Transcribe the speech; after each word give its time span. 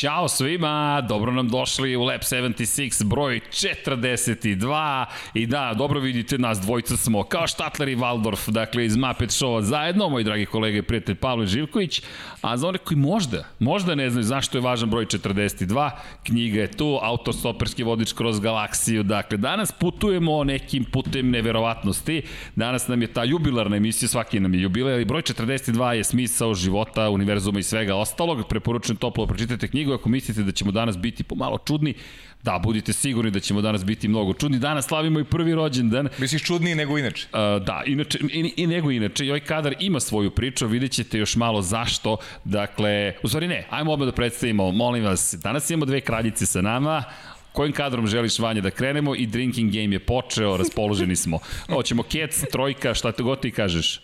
Ćao 0.00 0.28
svima, 0.28 1.00
dobro 1.08 1.32
nam 1.32 1.48
došli 1.48 1.96
u 1.96 2.02
Lab 2.02 2.20
76, 2.20 3.04
broj 3.04 3.40
42 3.50 5.04
i 5.34 5.46
da, 5.46 5.74
dobro 5.78 6.00
vidite 6.00 6.38
nas, 6.38 6.60
dvojica 6.60 6.96
smo 6.96 7.22
kao 7.22 7.46
Štatler 7.46 7.88
i 7.88 7.96
Waldorf, 7.96 8.50
dakle 8.50 8.84
iz 8.84 8.96
Muppet 8.96 9.30
Show 9.30 9.60
zajedno, 9.60 10.08
moj 10.08 10.24
dragi 10.24 10.46
kolega 10.46 10.78
i 10.78 10.82
prijatelj 10.82 11.14
Pavle 11.14 11.46
Živković, 11.46 12.02
a 12.40 12.56
za 12.56 12.68
one 12.68 12.78
koji 12.78 12.98
možda, 12.98 13.44
možda 13.58 13.94
ne 13.94 14.10
znaju 14.10 14.24
zašto 14.24 14.58
je 14.58 14.62
važan 14.62 14.90
broj 14.90 15.06
42, 15.06 15.90
knjiga 16.22 16.60
je 16.60 16.70
tu, 16.72 16.98
autostoperski 17.02 17.82
vodič 17.82 18.12
kroz 18.12 18.40
galaksiju, 18.40 19.02
dakle 19.02 19.38
danas 19.38 19.72
putujemo 19.72 20.44
nekim 20.44 20.84
putem 20.84 21.30
neverovatnosti, 21.30 22.22
danas 22.56 22.88
nam 22.88 23.02
je 23.02 23.12
ta 23.12 23.24
jubilarna 23.24 23.76
emisija, 23.76 24.08
svaki 24.08 24.40
nam 24.40 24.54
je 24.54 24.62
jubilar, 24.62 24.92
ali 24.92 25.04
broj 25.04 25.22
42 25.22 25.90
je 25.90 26.04
smisao 26.04 26.54
života, 26.54 27.10
univerzuma 27.10 27.58
i 27.58 27.62
svega 27.62 27.96
ostalog, 27.96 28.48
preporučujem 28.48 28.96
toplo 28.96 29.26
da 29.26 29.28
pročitajte 29.28 29.68
knjigu 29.68 29.89
knjigu, 29.90 30.00
ako 30.00 30.08
mislite 30.08 30.42
da 30.42 30.52
ćemo 30.52 30.72
danas 30.72 30.98
biti 30.98 31.22
pomalo 31.22 31.58
čudni, 31.58 31.94
da, 32.42 32.58
budite 32.58 32.92
sigurni 32.92 33.30
da 33.30 33.40
ćemo 33.40 33.60
danas 33.60 33.84
biti 33.84 34.08
mnogo 34.08 34.32
čudni. 34.32 34.58
Danas 34.58 34.86
slavimo 34.86 35.20
i 35.20 35.24
prvi 35.24 35.54
rođendan. 35.54 36.08
Misliš 36.18 36.42
čudniji 36.42 36.74
nego 36.74 36.98
inače? 36.98 37.26
Uh, 37.32 37.66
da, 37.66 37.82
inače, 37.86 38.18
i, 38.32 38.52
i 38.56 38.66
nego 38.66 38.90
inače. 38.90 39.26
I 39.26 39.30
ovaj 39.30 39.40
kadar 39.40 39.74
ima 39.80 40.00
svoju 40.00 40.30
priču, 40.30 40.66
vidjet 40.66 40.92
ćete 40.92 41.18
još 41.18 41.36
malo 41.36 41.62
zašto. 41.62 42.16
Dakle, 42.44 43.14
u 43.22 43.28
stvari 43.28 43.48
ne, 43.48 43.66
ajmo 43.70 43.92
oba 43.92 44.04
da 44.04 44.12
predstavimo, 44.12 44.72
molim 44.72 45.04
vas, 45.04 45.34
danas 45.42 45.70
imamo 45.70 45.84
dve 45.86 46.00
kraljice 46.00 46.46
sa 46.46 46.62
nama, 46.62 47.04
Kojim 47.52 47.72
kadrom 47.72 48.06
želiš, 48.06 48.38
Vanja, 48.38 48.60
da 48.62 48.70
krenemo? 48.70 49.14
I 49.14 49.26
drinking 49.26 49.72
game 49.72 49.94
je 49.94 49.98
počeo, 49.98 50.56
raspoloženi 50.56 51.16
smo. 51.16 51.38
Hoćemo 51.74 52.02
kec, 52.02 52.44
trojka, 52.52 52.94
šta 52.94 53.12
te 53.12 53.22
god 53.22 53.40
ti 53.40 53.50
kažeš? 53.50 54.00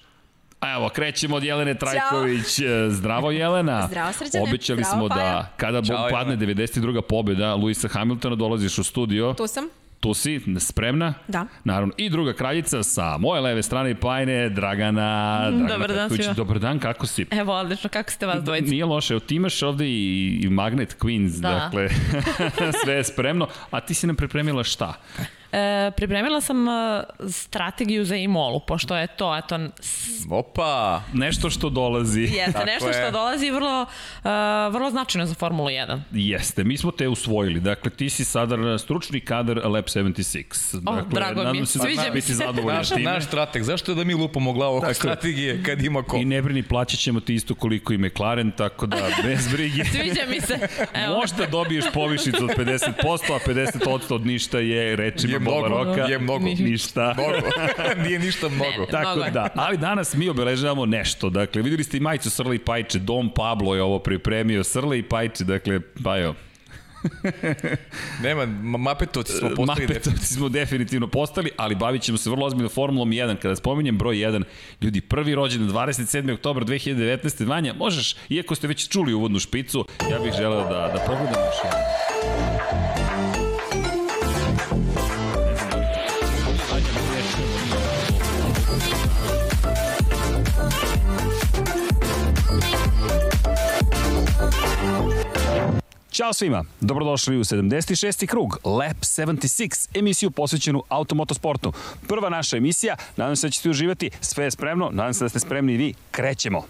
Evo, 0.69 0.89
krećemo 0.89 1.36
od 1.36 1.45
Jelene 1.45 1.75
Trajković. 1.75 2.47
Ćao. 2.47 2.91
Zdravo 2.91 3.31
Jelena. 3.31 3.86
Zdravo 3.89 4.12
srđane. 4.12 4.42
Obećali 4.42 4.83
Zdravo, 4.83 4.98
smo 4.98 5.08
Paja. 5.08 5.33
da 5.33 5.53
kada 5.56 5.83
Ćao, 5.83 6.08
padne 6.11 6.36
92. 6.36 7.00
pobjeda 7.00 7.55
Luisa 7.55 7.89
Hamiltona 7.89 8.36
dolaziš 8.36 8.78
u 8.78 8.84
studio. 8.84 9.34
Tu 9.34 9.47
sam. 9.47 9.64
Tu 10.00 10.14
si, 10.14 10.41
spremna? 10.58 11.14
Da. 11.28 11.47
Naravno. 11.64 11.95
I 11.97 12.11
druga 12.11 12.33
kraljica 12.33 12.83
sa 12.83 13.17
moje 13.19 13.41
leve 13.41 13.62
strane 13.62 13.95
Pajne, 13.95 14.48
Dragana. 14.48 15.39
Dragana 15.41 15.69
Dobar 15.69 15.89
dan 15.89 15.98
Petković. 15.98 16.23
svima. 16.23 16.34
Dobar 16.34 16.58
dan, 16.58 16.78
kako 16.78 17.06
si? 17.06 17.27
Evo, 17.30 17.53
odlično, 17.55 17.91
kako 17.91 18.11
ste 18.11 18.27
vas 18.27 18.42
dvojica? 18.42 18.70
Nije 18.70 18.84
loše, 18.84 19.14
evo 19.14 19.20
ti 19.20 19.34
imaš 19.34 19.62
ovde 19.62 19.86
i, 19.86 20.41
i 20.42 20.48
Magnet 20.48 20.97
Queens, 21.01 21.41
Da. 21.41 21.51
dakle, 21.51 21.89
sve 22.84 22.95
je 22.95 23.05
spremno. 23.05 23.48
A 23.70 23.80
ti 23.80 23.95
si 23.95 24.06
nam 24.06 24.17
pripremila 24.17 24.64
šta? 24.64 24.95
E, 25.57 25.91
pripremila 25.91 26.41
sam 26.41 26.69
e, 26.69 26.73
strategiju 27.31 28.05
za 28.05 28.17
Imolu, 28.17 28.61
pošto 28.61 28.97
je 28.97 29.07
to, 29.09 29.37
eto, 29.37 29.59
s- 29.81 30.07
Opa! 30.31 31.03
Nešto 31.13 31.51
što 31.51 31.71
dolazi. 31.71 32.21
jeste 32.33 32.53
Tako 32.53 32.67
nešto 32.67 32.89
je. 32.89 32.93
što 32.95 33.11
dolazi 33.11 33.51
vrlo, 33.51 33.87
e, 34.25 34.29
vrlo 34.71 34.91
značajno 34.91 35.27
za 35.27 35.35
Formulu 35.35 35.69
1. 35.69 36.01
Jeste, 36.11 36.65
mi 36.65 36.77
smo 36.77 36.91
te 36.91 37.09
usvojili. 37.09 37.61
Dakle, 37.61 37.91
ti 37.91 38.11
si 38.11 38.25
sada 38.25 38.57
stručni 38.79 39.21
kadar 39.21 39.61
Lab 39.65 39.85
76. 39.85 40.77
O, 40.79 40.95
dakle, 40.95 41.11
drago 41.11 41.35
mi 41.35 41.41
je. 41.41 41.45
nadam 41.47 41.67
se 41.67 41.79
da 41.79 41.85
Sviđa 41.85 42.11
mi 42.15 42.20
se. 42.20 42.33
Naš, 42.67 42.89
time. 42.89 43.03
naš 43.03 43.25
strateg, 43.25 43.63
zašto 43.63 43.95
da 43.95 44.05
mi 44.05 44.15
lupamo 44.15 44.53
glavu 44.53 44.77
oko 44.77 44.95
strategije 44.95 45.63
kad 45.63 45.83
ima 45.83 46.03
ko? 46.03 46.17
I 46.17 46.25
ne 46.25 46.43
brini, 46.43 46.63
plaćat 46.63 47.01
ćemo 47.01 47.20
ti 47.20 47.35
isto 47.35 47.55
koliko 47.55 47.93
i 47.93 47.98
McLaren, 47.98 48.51
tako 48.53 48.87
da 48.87 48.97
bez 49.25 49.48
brige. 49.48 49.85
Sviđa 49.85 50.23
mi 50.29 50.41
se. 50.41 50.59
Evo, 51.05 51.17
Možda 51.17 51.47
dobiješ 51.47 51.85
povišicu 51.95 52.45
od 52.45 52.51
50%, 52.51 52.89
a 53.31 53.39
50% 53.47 54.15
od 54.15 54.27
ništa 54.27 54.59
je 54.59 54.97
rečima 54.97 55.39
mnogo, 55.50 55.84
Roka. 55.84 56.00
je 56.02 56.19
mnogo. 56.19 56.45
Ništa. 56.45 57.14
Mnogo. 57.17 57.48
Nije 58.07 58.18
ništa 58.18 58.48
mnogo. 58.48 58.80
Ne, 58.80 58.86
Tako 58.90 59.17
Mnogo 59.17 59.30
da, 59.30 59.48
ali 59.55 59.77
danas 59.77 60.14
mi 60.14 60.29
obeležavamo 60.29 60.86
nešto. 60.86 61.30
Dakle, 61.30 61.62
videli 61.62 61.84
ste 61.84 61.96
i 61.96 62.01
majicu 62.01 62.30
Srle 62.30 62.57
i 62.57 62.58
Pajče, 62.58 62.98
Dom 62.98 63.30
Pablo 63.34 63.74
je 63.74 63.83
ovo 63.83 63.98
pripremio, 63.98 64.64
Srle 64.64 64.98
i 64.98 65.02
Pajče, 65.02 65.45
dakle, 65.45 65.80
pa 66.05 66.18
evo, 66.18 66.35
Nema, 68.23 68.46
ma- 68.46 68.79
mapetovci 68.79 69.33
smo 69.33 69.48
postali 69.56 69.86
Mapetovci 69.86 70.35
smo 70.35 70.48
definitivno 70.48 71.08
postali, 71.08 71.51
ali 71.56 71.74
bavit 71.74 72.02
ćemo 72.02 72.18
se 72.18 72.30
vrlo 72.30 72.46
ozbiljno 72.46 72.68
Formulom 72.68 73.11
1. 73.11 73.36
Kada 73.36 73.56
spominjem 73.56 73.98
broj 73.98 74.17
1, 74.17 74.42
ljudi, 74.80 75.01
prvi 75.01 75.35
rođen 75.35 75.68
27. 75.68 76.35
oktober 76.35 76.64
2019. 76.64 77.46
Vanja, 77.46 77.74
možeš, 77.74 78.17
iako 78.29 78.55
ste 78.55 78.67
već 78.67 78.89
čuli 78.89 79.14
uvodnu 79.14 79.39
špicu, 79.39 79.85
ja 80.11 80.18
bih 80.18 80.33
želeo 80.36 80.61
da, 80.61 80.90
da 80.95 81.02
pogledam 81.06 81.42
još 81.46 81.56
jedan. 81.64 82.55
Ćao 96.17 96.33
svima, 96.33 96.65
dobrodošli 96.81 97.37
u 97.37 97.45
76. 97.45 98.27
krug 98.27 98.59
Lap 98.65 98.97
76, 98.97 99.99
emisiju 99.99 100.31
posvećenu 100.31 100.83
automotosportu. 100.89 101.73
Prva 102.09 102.29
naša 102.29 102.57
emisija, 102.57 102.97
nadam 103.17 103.37
se 103.37 103.47
da 103.47 103.51
ćete 103.51 103.71
uživati, 103.71 104.11
sve 104.21 104.45
je 104.45 104.51
spremno, 104.51 104.91
nadam 104.93 105.15
se 105.15 105.25
da 105.25 105.29
ste 105.29 105.41
spremni 105.41 105.73
i 105.73 105.77
vi, 105.77 105.95
krećemo. 106.11 106.63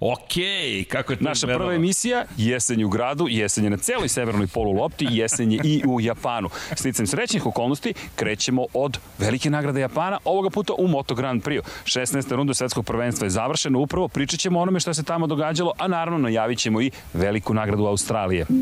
Okej, 0.00 0.84
kako 0.84 1.12
je 1.12 1.16
to 1.16 1.24
Naša 1.24 1.46
prva 1.46 1.74
emisija, 1.74 2.24
jesen 2.36 2.80
je 2.80 2.86
u 2.86 2.88
gradu, 2.88 3.26
jesen 3.28 3.64
je 3.64 3.70
na 3.70 3.76
celoj 3.76 4.08
severnoj 4.08 4.46
polulopti, 4.46 5.06
jesen 5.10 5.52
je 5.52 5.60
i 5.64 5.82
u 5.86 6.00
Japanu. 6.00 6.48
Sticam 6.74 7.06
srećnih 7.06 7.46
okolnosti, 7.46 7.94
krećemo 8.16 8.66
od 8.74 8.98
velike 9.18 9.50
nagrade 9.50 9.80
Japana, 9.80 10.18
ovoga 10.24 10.50
puta 10.50 10.72
u 10.78 10.88
Moto 10.88 11.14
Grand 11.14 11.42
Prix. 11.42 11.62
16. 11.84 12.36
runda 12.36 12.54
svetskog 12.54 12.86
prvenstva 12.86 13.26
je 13.26 13.30
završena, 13.30 13.78
upravo 13.78 14.08
pričat 14.08 14.40
ćemo 14.40 14.60
onome 14.60 14.80
šta 14.80 14.94
se 14.94 15.02
tamo 15.02 15.26
događalo, 15.26 15.72
a 15.78 15.88
naravno 15.88 16.18
najavit 16.18 16.58
ćemo 16.58 16.80
i 16.80 16.90
veliku 17.14 17.54
nagradu 17.54 17.86
Australije. 17.86 18.46
Kao 18.46 18.56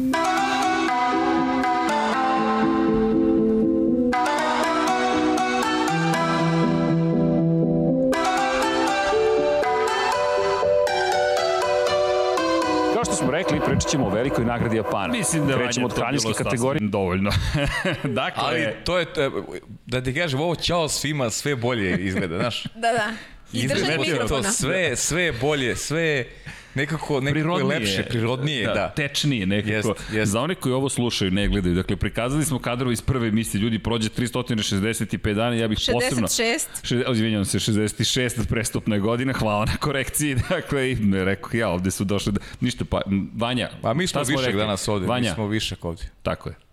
smo 13.25 13.33
rekli, 13.33 13.61
pričat 13.67 13.91
ćemo 13.91 14.07
o 14.07 14.11
velikoj 14.11 14.45
nagradi 14.45 14.77
Japana. 14.77 15.13
Mislim 15.13 15.47
da 15.47 15.57
Krećemo 15.57 15.87
od 15.87 15.93
to 15.93 15.97
kraljevske 16.01 16.27
bilo 16.29 16.35
kategorije. 16.39 16.79
sasvim 16.79 16.91
dovoljno. 16.91 17.31
dakle, 18.21 18.43
Ali 18.45 18.67
to 18.85 18.99
je, 18.99 19.07
da 19.87 20.03
ti 20.03 20.15
kažem, 20.15 20.41
ovo 20.41 20.55
ćao 20.55 20.89
svima 20.89 21.31
sve 21.31 21.57
bolje 21.57 21.99
izgleda, 21.99 22.39
znaš. 22.39 22.63
Da, 22.65 22.93
da. 22.93 23.11
Izdržaj 23.53 23.81
Izgleda 23.81 24.05
to 24.05 24.13
mikrofona. 24.13 24.53
sve, 24.53 24.97
sve 24.97 25.23
je 25.23 25.33
bolje, 25.33 25.77
sve 25.77 26.27
je 26.75 26.81
nekako, 26.81 27.21
nekako 27.21 27.29
je 27.29 27.33
prirodnije. 27.33 27.79
lepše, 27.79 28.03
prirodnije, 28.03 28.67
da. 28.67 28.89
Tečnije 28.97 29.47
nekako. 29.47 29.89
Jest, 29.89 30.13
jest. 30.13 30.33
Za 30.33 30.41
one 30.41 30.55
koji 30.55 30.73
ovo 30.73 30.89
slušaju, 30.89 31.31
ne 31.31 31.49
gledaju. 31.49 31.75
Dakle, 31.75 31.97
prikazali 31.97 32.45
smo 32.45 32.59
kadrove 32.59 32.93
iz 32.93 33.01
prve 33.01 33.29
emisije. 33.29 33.61
Ljudi, 33.61 33.79
prođe 33.79 34.09
365 34.09 35.35
dana, 35.35 35.57
ja 35.57 35.69
bih 35.69 35.79
posebno... 35.93 36.27
66. 36.27 36.67
Še, 36.83 37.05
izvinjam 37.13 37.45
se, 37.45 37.59
66 37.59 38.47
prestupna 38.49 38.99
godina, 38.99 39.33
hvala 39.33 39.65
na 39.65 39.77
korekciji. 39.77 40.37
Dakle, 40.49 40.91
i 40.91 40.95
ne 40.95 41.25
rekao 41.25 41.51
ja, 41.59 41.69
ovde 41.69 41.91
su 41.91 42.05
došli 42.05 42.33
da... 42.33 42.41
Ništa, 42.61 42.85
pa, 42.85 43.01
Vanja, 43.37 43.71
Pa 43.83 43.95
mi 43.95 44.07
smo 44.07 44.23
višak 44.23 44.45
rekli? 44.45 44.61
danas 44.61 44.89
ovde, 44.89 45.07
Vanja, 45.07 45.31
mi 45.31 45.35
smo 45.35 45.47
višak 45.47 45.85
ovde. 45.85 46.03
tako 46.23 46.49
je. 46.49 46.64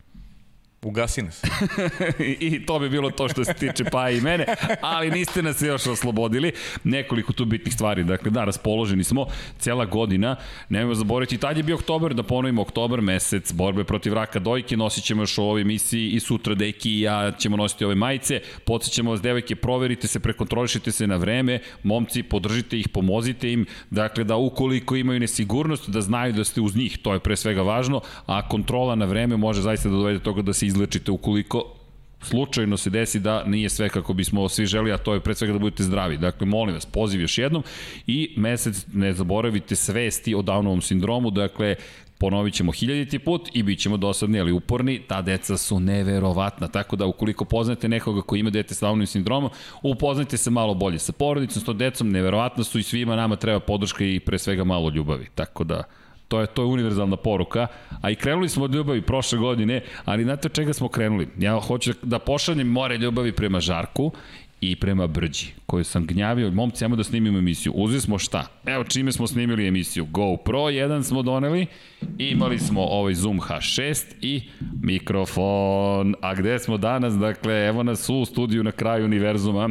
Ugasi 0.86 1.22
nas. 1.22 1.44
I, 2.40 2.66
to 2.66 2.80
bi 2.80 2.90
bilo 2.90 3.12
to 3.12 3.30
što 3.30 3.44
se 3.46 3.53
tiče 3.53 3.84
pa 3.92 4.09
i 4.09 4.22
mene, 4.22 4.46
ali 4.81 5.12
niste 5.12 5.44
nas 5.44 5.62
još 5.62 5.88
oslobodili. 5.88 6.52
Nekoliko 6.84 7.34
tu 7.34 7.46
bitnih 7.46 7.74
stvari. 7.74 8.03
Dakle, 8.03 8.31
da, 8.31 8.44
raspoloženi 8.44 9.03
smo 9.03 9.25
cijela 9.59 9.86
godina. 9.86 10.36
Nemojmo 10.70 10.96
zaboraviti, 10.96 11.38
tad 11.38 11.58
je 11.58 11.64
bio 11.64 11.76
oktobar, 11.76 12.14
da 12.14 12.23
ponovimo 12.23 12.61
oktobar, 12.61 13.02
mesec 13.02 13.53
borbe 13.53 13.84
protiv 13.84 14.14
raka 14.14 14.40
dojke, 14.40 14.78
nosit 14.78 15.03
ćemo 15.03 15.22
još 15.22 15.38
u 15.38 15.44
ovoj 15.44 15.61
emisiji 15.61 16.09
i 16.09 16.20
sutra 16.20 16.55
Deki 16.55 16.91
i 16.91 17.02
ja 17.02 17.32
ćemo 17.40 17.58
nositi 17.58 17.85
ove 17.85 17.96
majice. 17.96 18.41
Podsjećamo 18.66 19.11
vas, 19.11 19.22
devojke, 19.22 19.55
proverite 19.55 20.08
se, 20.08 20.20
prekontrolišite 20.20 20.91
se 20.91 21.08
na 21.08 21.16
vreme, 21.16 21.59
momci, 21.84 22.23
podržite 22.23 22.79
ih, 22.79 22.90
pomozite 22.90 23.53
im, 23.53 23.66
dakle 23.90 24.23
da 24.23 24.35
ukoliko 24.35 24.96
imaju 24.96 25.20
nesigurnost, 25.20 25.90
da 25.90 26.02
znaju 26.02 26.34
da 26.34 26.44
ste 26.44 26.61
uz 26.61 26.76
njih, 26.76 26.97
to 26.97 27.14
je 27.14 27.20
pre 27.20 27.35
svega 27.35 27.61
važno, 27.61 28.02
a 28.26 28.47
kontrola 28.47 28.96
na 28.96 29.05
vreme 29.05 29.38
može 29.38 29.61
zaista 29.61 29.90
da 29.90 29.96
dovede 29.96 30.17
do 30.17 30.23
toga 30.23 30.41
da 30.41 30.53
se 30.53 30.71
izlečite 30.72 31.12
ukoliko 31.12 31.64
slučajno 32.22 32.78
se 32.78 32.90
desi 32.90 33.20
da 33.20 33.44
nije 33.44 33.70
sve 33.70 33.90
kako 33.90 34.14
bismo 34.14 34.50
svi 34.50 34.66
želi, 34.66 34.91
a 34.91 34.97
to 34.97 35.14
je 35.14 35.20
pre 35.20 35.35
svega 35.35 35.53
da 35.53 35.59
budete 35.59 35.84
zdravi. 35.84 36.18
Dakle, 36.18 36.47
molim 36.47 36.76
vas, 36.76 36.85
poziv 36.85 37.22
još 37.22 37.38
jednom 37.38 37.64
i 38.08 38.34
mesec 38.38 38.85
ne 38.94 39.14
zaboravite 39.14 39.76
svesti 39.76 40.35
o 40.35 40.41
Downovom 40.41 40.82
sindromu, 40.82 41.32
dakle, 41.32 41.76
ponovit 42.20 42.53
ćemo 42.53 42.72
hiljaditi 42.72 43.20
put 43.20 43.50
i 43.53 43.64
bit 43.64 43.79
ćemo 43.79 43.97
dosadni, 43.97 44.40
ali 44.40 44.52
uporni, 44.52 45.02
ta 45.08 45.22
deca 45.22 45.58
su 45.58 45.79
neverovatna, 45.79 46.68
tako 46.68 46.96
da 46.96 47.06
ukoliko 47.06 47.46
poznate 47.46 47.90
nekoga 47.90 48.22
koji 48.22 48.40
ima 48.40 48.50
dete 48.50 48.74
sa 48.74 48.88
Downovim 48.88 49.06
sindromom, 49.06 49.50
upoznajte 49.84 50.38
se 50.38 50.50
malo 50.50 50.74
bolje 50.74 51.00
sa 51.00 51.12
porodicom, 51.12 51.62
s 51.62 51.66
tom 51.66 51.78
decom, 51.78 52.12
neverovatno 52.12 52.64
su 52.64 52.79
i 52.79 52.84
svima 52.84 53.16
nama 53.16 53.35
treba 53.35 53.59
podrška 53.59 54.06
i 54.06 54.20
pre 54.20 54.40
svega 54.40 54.64
malo 54.64 54.90
ljubavi, 54.90 55.28
tako 55.35 55.64
da 55.64 55.84
To 56.31 56.39
je, 56.41 56.47
to 56.47 56.61
je 56.61 56.66
univerzalna 56.66 57.16
poruka. 57.16 57.67
A 58.01 58.09
i 58.09 58.16
krenuli 58.16 58.49
smo 58.49 58.63
od 58.63 58.75
ljubavi 58.75 59.01
prošle 59.01 59.37
godine, 59.37 59.81
ali 60.05 60.23
znate 60.23 60.47
od 60.47 60.53
čega 60.53 60.73
smo 60.73 60.87
krenuli? 60.87 61.28
Ja 61.39 61.59
hoću 61.59 61.93
da 62.03 62.19
pošaljem 62.19 62.67
more 62.67 62.97
ljubavi 62.97 63.31
prema 63.31 63.59
Žarku 63.59 64.11
i 64.61 64.75
prema 64.75 65.07
Brđi, 65.07 65.47
koju 65.66 65.83
sam 65.83 66.05
gnjavio, 66.05 66.51
momci, 66.51 66.85
ajmo 66.85 66.95
da 66.95 67.03
snimimo 67.03 67.37
emisiju. 67.37 67.73
Uzeli 67.75 68.01
smo 68.01 68.17
šta? 68.17 68.47
Evo 68.66 68.83
čime 68.83 69.11
smo 69.11 69.28
snimili 69.28 69.67
emisiju. 69.67 70.05
GoPro 70.05 70.59
1 70.59 71.03
smo 71.03 71.22
doneli, 71.22 71.66
imali 72.17 72.59
smo 72.59 72.81
ovaj 72.81 73.13
Zoom 73.13 73.39
H6 73.39 74.03
i 74.22 74.41
mikrofon. 74.83 76.16
A 76.22 76.35
gde 76.35 76.59
smo 76.59 76.78
danas? 76.78 77.13
Dakle, 77.13 77.67
evo 77.67 77.83
nas 77.83 78.09
u 78.09 78.25
studiju 78.25 78.63
na 78.63 78.72
kraju 78.72 79.05
univerzuma. 79.05 79.69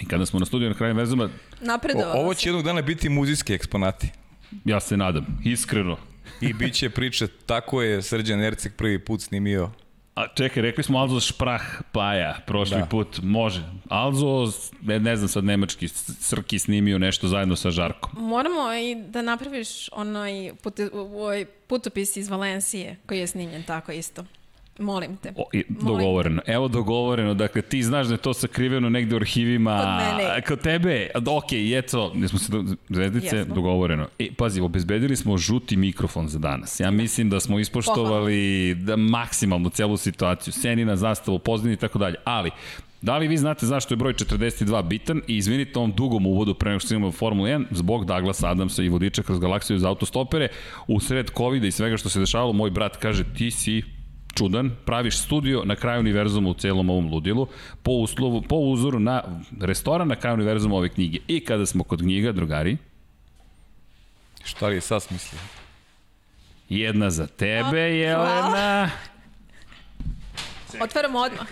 I 0.00 0.06
kada 0.06 0.26
smo 0.26 0.38
na 0.38 0.46
studiju 0.46 0.68
na 0.68 0.74
kraju 0.74 0.90
univerzuma, 0.90 1.28
Napredovalo 1.60 2.14
O, 2.14 2.20
ovo 2.20 2.34
će 2.34 2.48
jednog 2.48 2.64
dana 2.64 2.82
biti 2.82 3.08
muzijski 3.08 3.54
eksponati. 3.54 4.17
Ja 4.64 4.80
se 4.80 4.96
nadam, 4.96 5.40
iskreno. 5.44 5.96
I 6.40 6.52
bit 6.52 6.74
će 6.74 6.90
priče, 6.90 7.26
tako 7.26 7.82
je 7.82 8.02
Srđan 8.02 8.40
Erceg 8.40 8.72
prvi 8.76 8.98
put 8.98 9.20
snimio. 9.20 9.70
A 10.14 10.26
čekaj, 10.34 10.62
rekli 10.62 10.84
smo 10.84 10.98
Alzo 10.98 11.20
Šprah 11.20 11.62
Paja 11.92 12.38
prošli 12.46 12.74
da. 12.74 12.80
Da. 12.80 12.86
put, 12.86 13.20
može. 13.22 13.62
Alzo, 13.88 14.52
ne, 14.82 15.00
ne 15.00 15.16
znam 15.16 15.28
sad 15.28 15.44
nemački, 15.44 15.88
Srki 15.88 16.58
snimio 16.58 16.98
nešto 16.98 17.28
zajedno 17.28 17.56
sa 17.56 17.70
Žarkom. 17.70 18.10
Moramo 18.28 18.74
i 18.74 18.94
da 18.94 19.22
napraviš 19.22 19.88
onaj 19.92 20.52
put, 20.62 20.80
ovaj 20.92 21.44
putopis 21.44 22.16
iz 22.16 22.28
Valencije 22.28 22.96
koji 23.06 23.18
je 23.18 23.26
snimljen 23.26 23.62
tako 23.62 23.92
isto. 23.92 24.24
Molim 24.78 25.16
te. 25.16 25.32
O, 25.36 25.44
i, 25.52 25.64
Molim 25.68 25.86
dogovoreno. 25.86 26.42
Evo 26.46 26.68
dogovoreno. 26.68 27.34
Dakle, 27.34 27.62
ti 27.62 27.82
znaš 27.82 28.06
da 28.06 28.14
je 28.14 28.18
to 28.18 28.34
sakriveno 28.34 28.88
negde 28.90 29.14
u 29.14 29.18
arhivima. 29.18 29.78
Kod 29.78 30.16
mene. 30.18 30.42
Kod 30.42 30.60
tebe. 30.60 31.10
Ok, 31.14 31.52
eto, 31.52 32.12
ne 32.14 32.28
smo 32.28 32.38
se 32.38 32.52
do, 32.52 32.64
zvezdice, 32.88 33.36
Jesmo. 33.36 33.54
dogovoreno. 33.54 34.06
E, 34.18 34.28
pazi, 34.36 34.60
obezbedili 34.60 35.16
smo 35.16 35.38
žuti 35.38 35.76
mikrofon 35.76 36.28
za 36.28 36.38
danas. 36.38 36.80
Ja 36.80 36.90
mislim 36.90 37.30
da 37.30 37.40
smo 37.40 37.58
ispoštovali 37.58 38.74
da 38.74 38.96
maksimalno 38.96 39.70
celu 39.70 39.96
situaciju. 39.96 40.52
Senina, 40.52 40.96
zastavu, 40.96 41.38
pozdini 41.38 41.74
i 41.74 41.76
tako 41.76 41.98
dalje. 41.98 42.16
Ali, 42.24 42.50
Da 43.02 43.18
li 43.18 43.28
vi 43.28 43.36
znate 43.36 43.66
zašto 43.66 43.94
je 43.94 43.96
broj 43.96 44.12
42 44.12 44.82
bitan 44.82 45.22
i 45.26 45.36
izvinite 45.36 45.78
ovom 45.78 45.92
dugom 45.92 46.26
uvodu 46.26 46.54
pre 46.54 46.70
nego 46.70 46.80
što 46.80 46.94
imamo 46.94 47.12
Formula 47.12 47.48
1 47.48 47.64
zbog 47.70 48.04
Douglas 48.04 48.42
Adamsa 48.42 48.82
i 48.82 48.88
vodiča 48.88 49.22
kroz 49.22 49.38
galaksiju 49.38 49.78
za 49.78 49.88
autostopere 49.88 50.48
u 50.86 51.00
sred 51.00 51.30
covid 51.36 51.64
i 51.64 51.70
svega 51.70 51.96
što 51.96 52.08
se 52.08 52.20
dešavalo 52.20 52.52
moj 52.52 52.70
brat 52.70 52.96
kaže 52.96 53.24
ti 53.34 53.50
si 53.50 53.82
čudan, 54.38 54.70
praviš 54.84 55.18
studio 55.18 55.62
na 55.64 55.76
kraju 55.76 56.00
univerzuma 56.00 56.50
u 56.50 56.54
celom 56.54 56.90
ovom 56.90 57.10
ludilu 57.12 57.46
po, 57.82 57.92
uslovu, 57.92 58.42
po 58.42 58.56
uzoru 58.56 58.98
na 58.98 59.22
restoran 59.60 60.08
na 60.08 60.16
kraju 60.16 60.34
univerzuma 60.34 60.76
ove 60.76 60.88
knjige. 60.88 61.18
I 61.28 61.40
kada 61.44 61.66
smo 61.66 61.84
kod 61.84 62.00
knjiga, 62.00 62.32
drugari, 62.32 62.76
Šta 64.44 64.66
li 64.66 64.74
je 64.74 64.80
sad 64.80 65.02
smislio? 65.02 65.40
jedna 66.68 67.10
za 67.10 67.26
tebe, 67.26 67.80
Jelena. 67.80 68.90
Otvaramo 70.82 71.18
odmah. 71.18 71.46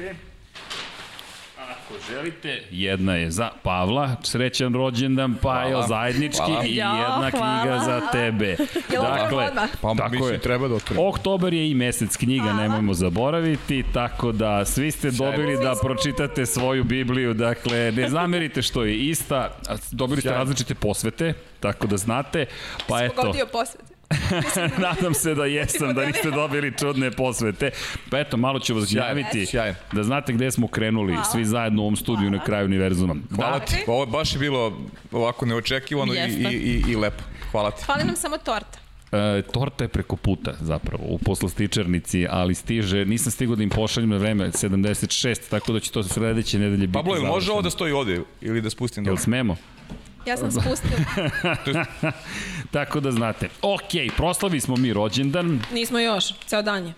Ako 1.86 1.94
želite, 2.10 2.62
jedna 2.70 3.14
je 3.14 3.30
za 3.30 3.50
Pavla, 3.62 4.16
srećan 4.22 4.74
rođendan, 4.74 5.34
Pajo, 5.42 5.70
Hvala. 5.70 5.86
zajednički 5.86 6.42
Hvala. 6.46 6.64
i 6.64 6.76
jedna 6.76 7.30
hvala. 7.30 7.60
knjiga 7.60 7.78
za 7.78 8.00
tebe. 8.12 8.56
Odmah? 8.98 9.70
Pa 9.80 9.94
tako 9.94 10.10
mislim, 10.10 10.32
je. 10.32 10.38
treba 10.38 10.68
da 10.68 10.74
otvorimo. 10.74 11.08
Oktobar 11.08 11.54
je 11.54 11.70
i 11.70 11.74
mesec 11.74 12.16
knjiga, 12.16 12.52
nemojmo 12.52 12.94
zaboraviti, 12.94 13.84
tako 13.94 14.32
da 14.32 14.64
svi 14.64 14.90
ste 14.90 15.10
dobili 15.10 15.56
da 15.56 15.74
pročitate 15.82 16.46
svoju 16.46 16.84
Bibliju, 16.84 17.34
dakle 17.34 17.92
ne 17.92 18.08
zamerite 18.16 18.62
što 18.62 18.84
je 18.84 18.96
ista, 18.98 19.50
dobili 19.90 20.20
ste 20.20 20.30
različite 20.30 20.74
posvete, 20.74 21.32
tako 21.60 21.86
da 21.86 21.96
znate, 21.96 22.46
pa 22.88 23.04
eto, 23.04 23.14
Pogodio 23.22 23.46
posvete. 23.52 23.85
nadam 24.86 25.14
se 25.14 25.34
da 25.34 25.44
jesam, 25.44 25.94
da 25.94 26.06
niste 26.06 26.30
dobili 26.30 26.72
čudne 26.78 27.10
posvete, 27.10 27.70
pa 28.10 28.18
eto, 28.18 28.36
malo 28.36 28.58
ću 28.58 28.74
vas 28.74 28.92
javiti, 28.92 29.46
da 29.92 30.02
znate 30.02 30.32
gde 30.32 30.50
smo 30.50 30.68
krenuli, 30.68 31.16
svi 31.32 31.44
zajedno 31.44 31.82
u 31.82 31.84
ovom 31.84 31.96
studiju 31.96 32.30
na 32.30 32.44
kraju 32.44 32.64
univerzuma. 32.64 33.14
Hvala 33.34 33.58
Da, 33.58 33.64
ti. 33.64 33.84
Ovo 33.86 34.06
baš 34.06 34.32
je 34.32 34.38
bilo 34.38 34.80
ovako 35.12 35.46
neočekivano 35.46 36.14
i, 36.14 36.18
i, 36.18 36.56
i, 36.56 36.92
i 36.92 36.96
lepo. 36.96 37.22
Hvala 37.50 37.70
ti. 37.70 37.84
Fali 37.84 38.04
nam 38.04 38.16
samo 38.16 38.38
torta. 38.38 38.78
E, 39.12 39.42
torta 39.52 39.84
je 39.84 39.88
preko 39.88 40.16
puta 40.16 40.54
zapravo 40.60 41.04
u 41.08 41.18
poslastičarnici, 41.18 42.26
ali 42.30 42.54
stiže, 42.54 43.04
nisam 43.04 43.32
stigao 43.32 43.56
da 43.56 43.62
im 43.62 43.70
pošaljem 43.70 44.10
na 44.10 44.16
vreme 44.16 44.48
76, 44.50 45.50
tako 45.50 45.72
da 45.72 45.80
će 45.80 45.90
to 45.92 46.02
sledeće 46.02 46.58
nedelje 46.58 46.86
biti 46.86 46.92
Pablo, 46.92 47.14
jel 47.14 47.26
može 47.26 47.52
ovo 47.52 47.62
da 47.62 47.70
stoji 47.70 47.92
ovde 47.92 48.20
ili 48.40 48.60
da 48.60 48.70
spustim 48.70 49.04
Jel 49.04 49.12
dobro? 49.14 49.22
smemo? 49.22 49.56
Ja 50.26 50.36
sam 50.36 50.50
spustila. 50.52 51.00
Tako 52.70 53.00
da 53.00 53.12
znate. 53.12 53.48
Ok, 53.62 53.80
proslavi 54.16 54.60
smo 54.60 54.76
mi 54.76 54.92
rođendan. 54.92 55.60
Nismo 55.72 55.98
još, 55.98 56.24
ceo 56.40 56.62
dan 56.62 56.86
je. 56.86 56.92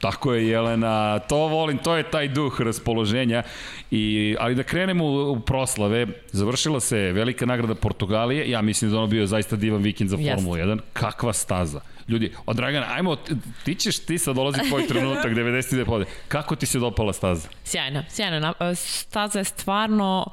Tako 0.00 0.34
je, 0.34 0.48
Jelena. 0.48 1.18
To 1.18 1.36
volim, 1.36 1.78
to 1.78 1.96
je 1.96 2.10
taj 2.10 2.28
duh 2.28 2.60
raspoloženja. 2.60 3.42
I, 3.90 4.36
ali 4.40 4.54
da 4.54 4.62
krenemo 4.62 5.04
u, 5.04 5.40
proslave. 5.40 6.06
Završila 6.28 6.80
se 6.80 6.96
velika 6.98 7.46
nagrada 7.46 7.74
Portugalije. 7.74 8.50
Ja 8.50 8.62
mislim 8.62 8.90
da 8.90 8.98
ono 8.98 9.06
bio 9.06 9.26
zaista 9.26 9.56
divan 9.56 9.82
vikend 9.82 10.10
za. 10.10 10.16
Formulu 10.16 10.56
1. 10.56 10.78
Kakva 10.92 11.32
staza. 11.32 11.80
Ljudi, 12.08 12.32
od 12.46 12.56
Dragana, 12.56 12.86
ajmo, 12.90 13.16
ti- 13.64 13.74
ćeš, 13.74 13.98
ti 13.98 14.18
sad 14.18 14.36
dolazi 14.36 14.60
tvoj 14.68 14.86
trenutak, 14.88 15.32
99 15.32 15.84
pode. 15.86 16.04
Kako 16.28 16.56
ti 16.56 16.66
se 16.66 16.78
dopala 16.78 17.12
staza? 17.12 17.48
Sjajna, 17.64 18.04
sjajna. 18.08 18.40
Na- 18.40 18.54
e, 18.60 18.74
Staza 18.74 19.38
je 19.38 19.44
stvarno 19.44 20.26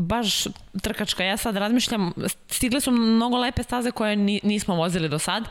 baš 0.00 0.44
trkačka. 0.82 1.24
Ja 1.24 1.36
sad 1.36 1.56
razmišljam, 1.56 2.12
stigle 2.48 2.80
su 2.80 2.90
mnogo 2.90 3.36
lepe 3.38 3.62
staze 3.62 3.90
koje 3.90 4.16
ni, 4.16 4.40
nismo 4.42 4.74
vozili 4.74 5.08
do 5.08 5.18
sad, 5.18 5.44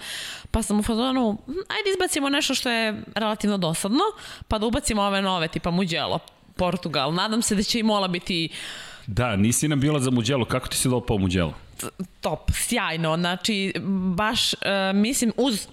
pa 0.52 0.62
sam 0.62 0.80
u 0.80 0.84
fazonu, 0.84 1.38
"Hm, 1.46 1.52
ajde 1.52 1.90
izbacimo 1.92 2.30
nešto 2.30 2.56
što 2.56 2.70
je 2.70 3.04
relativno 3.16 3.58
dosadno, 3.58 4.04
pa 4.48 4.58
da 4.60 4.66
ubacimo 4.66 5.02
ove 5.02 5.22
nove, 5.22 5.48
tipa 5.48 5.72
Mugello, 5.72 6.20
Portugal. 6.56 7.14
Nadam 7.14 7.42
se 7.42 7.56
da 7.56 7.64
će 7.64 7.80
i 7.80 7.84
Mola 7.84 8.08
biti 8.08 8.50
Da, 9.08 9.36
nisi 9.36 9.68
nam 9.68 9.80
bila 9.80 10.00
za 10.00 10.12
Muđelo. 10.12 10.46
Kako 10.46 10.68
ti 10.68 10.78
se 10.78 10.90
dopao 10.90 11.18
Muđelo? 11.18 11.54
Top, 12.22 12.52
sjajno, 12.52 13.18
znači 13.18 13.74
baš 14.16 14.54
e, 14.54 14.58
mislim 14.94 15.32
uz 15.38 15.68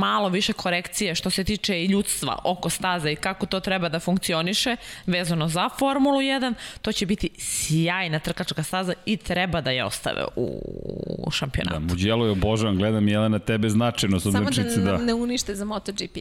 malo 0.00 0.28
više 0.28 0.52
korekcije 0.52 1.14
što 1.14 1.30
se 1.30 1.44
tiče 1.44 1.82
i 1.82 1.86
ljudstva 1.86 2.38
oko 2.44 2.70
staza 2.70 3.10
i 3.10 3.16
kako 3.16 3.46
to 3.46 3.60
treba 3.60 3.88
da 3.88 4.00
funkcioniše 4.00 4.76
vezano 5.06 5.48
za 5.48 5.68
Formulu 5.78 6.20
1, 6.20 6.54
to 6.82 6.92
će 6.92 7.06
biti 7.06 7.30
sjajna 7.38 8.18
trkačka 8.18 8.62
staza 8.62 8.92
i 9.06 9.16
treba 9.16 9.60
da 9.60 9.70
je 9.70 9.84
ostave 9.84 10.24
u 10.36 11.30
šampionatu. 11.30 11.80
Da, 11.80 11.92
Muđelo 11.92 12.24
je 12.24 12.30
obožavan, 12.30 12.76
gledam 12.76 13.08
Jelena, 13.08 13.38
tebe 13.38 13.68
značajno 13.68 14.20
Samo 14.20 14.50
da 14.50 14.92
da, 14.92 14.96
ne 14.98 15.14
unište 15.14 15.54
za 15.54 15.64
MotoGP. 15.64 16.18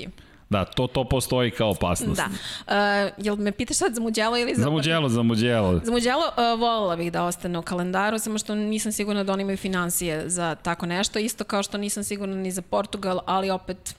Da, 0.50 0.66
to, 0.66 0.88
to 0.88 1.04
postoji 1.04 1.52
kao 1.52 1.70
opasnost. 1.70 2.22
Da. 2.22 2.28
Uh, 2.28 3.26
jel 3.26 3.36
me 3.36 3.52
pitaš 3.52 3.78
sad 3.78 3.94
za 3.94 4.02
Mugello 4.02 4.38
ili 4.38 4.56
za... 4.56 4.64
Za 4.64 4.70
Muđelo, 4.70 5.10
za 5.10 5.24
Muđelo. 5.24 5.82
Za 5.84 5.92
Mugello 5.92 6.26
uh, 6.26 6.60
volila 6.60 6.96
bih 6.96 7.12
da 7.12 7.24
ostane 7.24 7.60
u 7.60 7.62
kalendaru, 7.62 8.20
samo 8.20 8.38
što 8.38 8.56
nisam 8.56 8.92
sigurna 8.92 9.24
da 9.24 9.34
oni 9.34 9.42
imaju 9.42 9.58
financije 9.58 10.30
za 10.30 10.56
tako 10.56 10.86
nešto. 10.86 11.20
Isto 11.20 11.44
kao 11.44 11.64
što 11.64 11.78
nisam 11.78 12.04
sigurna 12.04 12.36
ni 12.36 12.52
za 12.52 12.62
Portugal, 12.62 13.20
ali 13.26 13.50
opet 13.50 13.96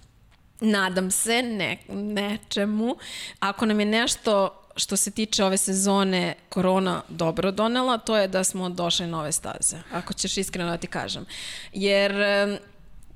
nadam 0.60 1.10
se 1.10 1.42
ne, 1.42 1.78
nečemu. 1.88 2.96
Ako 3.40 3.66
nam 3.66 3.80
je 3.80 3.86
nešto 3.86 4.56
što 4.76 4.96
se 4.96 5.10
tiče 5.10 5.44
ove 5.44 5.56
sezone 5.56 6.34
korona 6.48 7.02
dobro 7.08 7.50
donela, 7.50 7.98
to 7.98 8.16
je 8.16 8.28
da 8.28 8.44
smo 8.44 8.68
došli 8.68 9.06
na 9.06 9.20
ove 9.20 9.32
staze. 9.32 9.76
Ako 9.92 10.12
ćeš 10.12 10.36
iskreno 10.36 10.70
da 10.70 10.76
ti 10.76 10.86
kažem. 10.86 11.26
Jer 11.72 12.12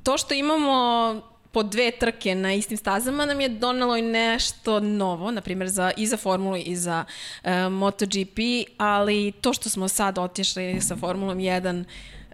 to 0.03 0.19
što 0.19 0.35
imamo 0.35 1.34
po 1.55 1.63
dve 1.63 1.91
trke 1.91 2.35
na 2.35 2.55
istim 2.55 2.77
stazama 2.77 3.27
nam 3.27 3.41
je 3.41 3.49
donelo 3.49 3.97
i 3.97 4.03
nešto 4.03 4.81
novo, 4.81 5.31
na 5.31 5.41
primjer 5.41 5.69
za, 5.69 5.93
i 5.97 6.07
za 6.07 6.17
Formulu 6.17 6.57
i 6.57 6.77
za 6.77 7.05
e, 7.45 7.69
MotoGP, 7.69 8.39
ali 8.79 9.33
to 9.41 9.53
što 9.53 9.69
smo 9.69 9.89
sad 9.89 10.19
otišli 10.19 10.81
sa 10.81 10.97
Formulom 10.97 11.39
1 11.39 11.85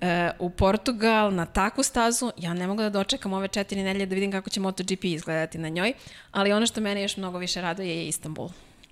e, 0.01 0.31
u 0.39 0.51
Portugal 0.51 1.35
na 1.35 1.47
takvu 1.47 1.83
stazu, 1.83 2.33
ja 2.37 2.55
ne 2.55 2.67
mogu 2.67 2.83
da 2.83 2.91
dočekam 2.91 3.33
ove 3.33 3.49
četiri 3.49 3.83
nedelje 3.83 4.07
da 4.07 4.15
vidim 4.15 4.33
kako 4.33 4.51
će 4.51 4.61
MotoGP 4.61 5.05
izgledati 5.05 5.59
na 5.59 5.69
njoj, 5.69 5.93
ali 6.33 6.53
ono 6.53 6.67
što 6.67 6.81
mene 6.81 7.03
još 7.03 7.17
mnogo 7.17 7.39
više 7.39 7.61
raduje 7.61 7.97
je 7.97 8.09
Istanbul. 8.09 8.49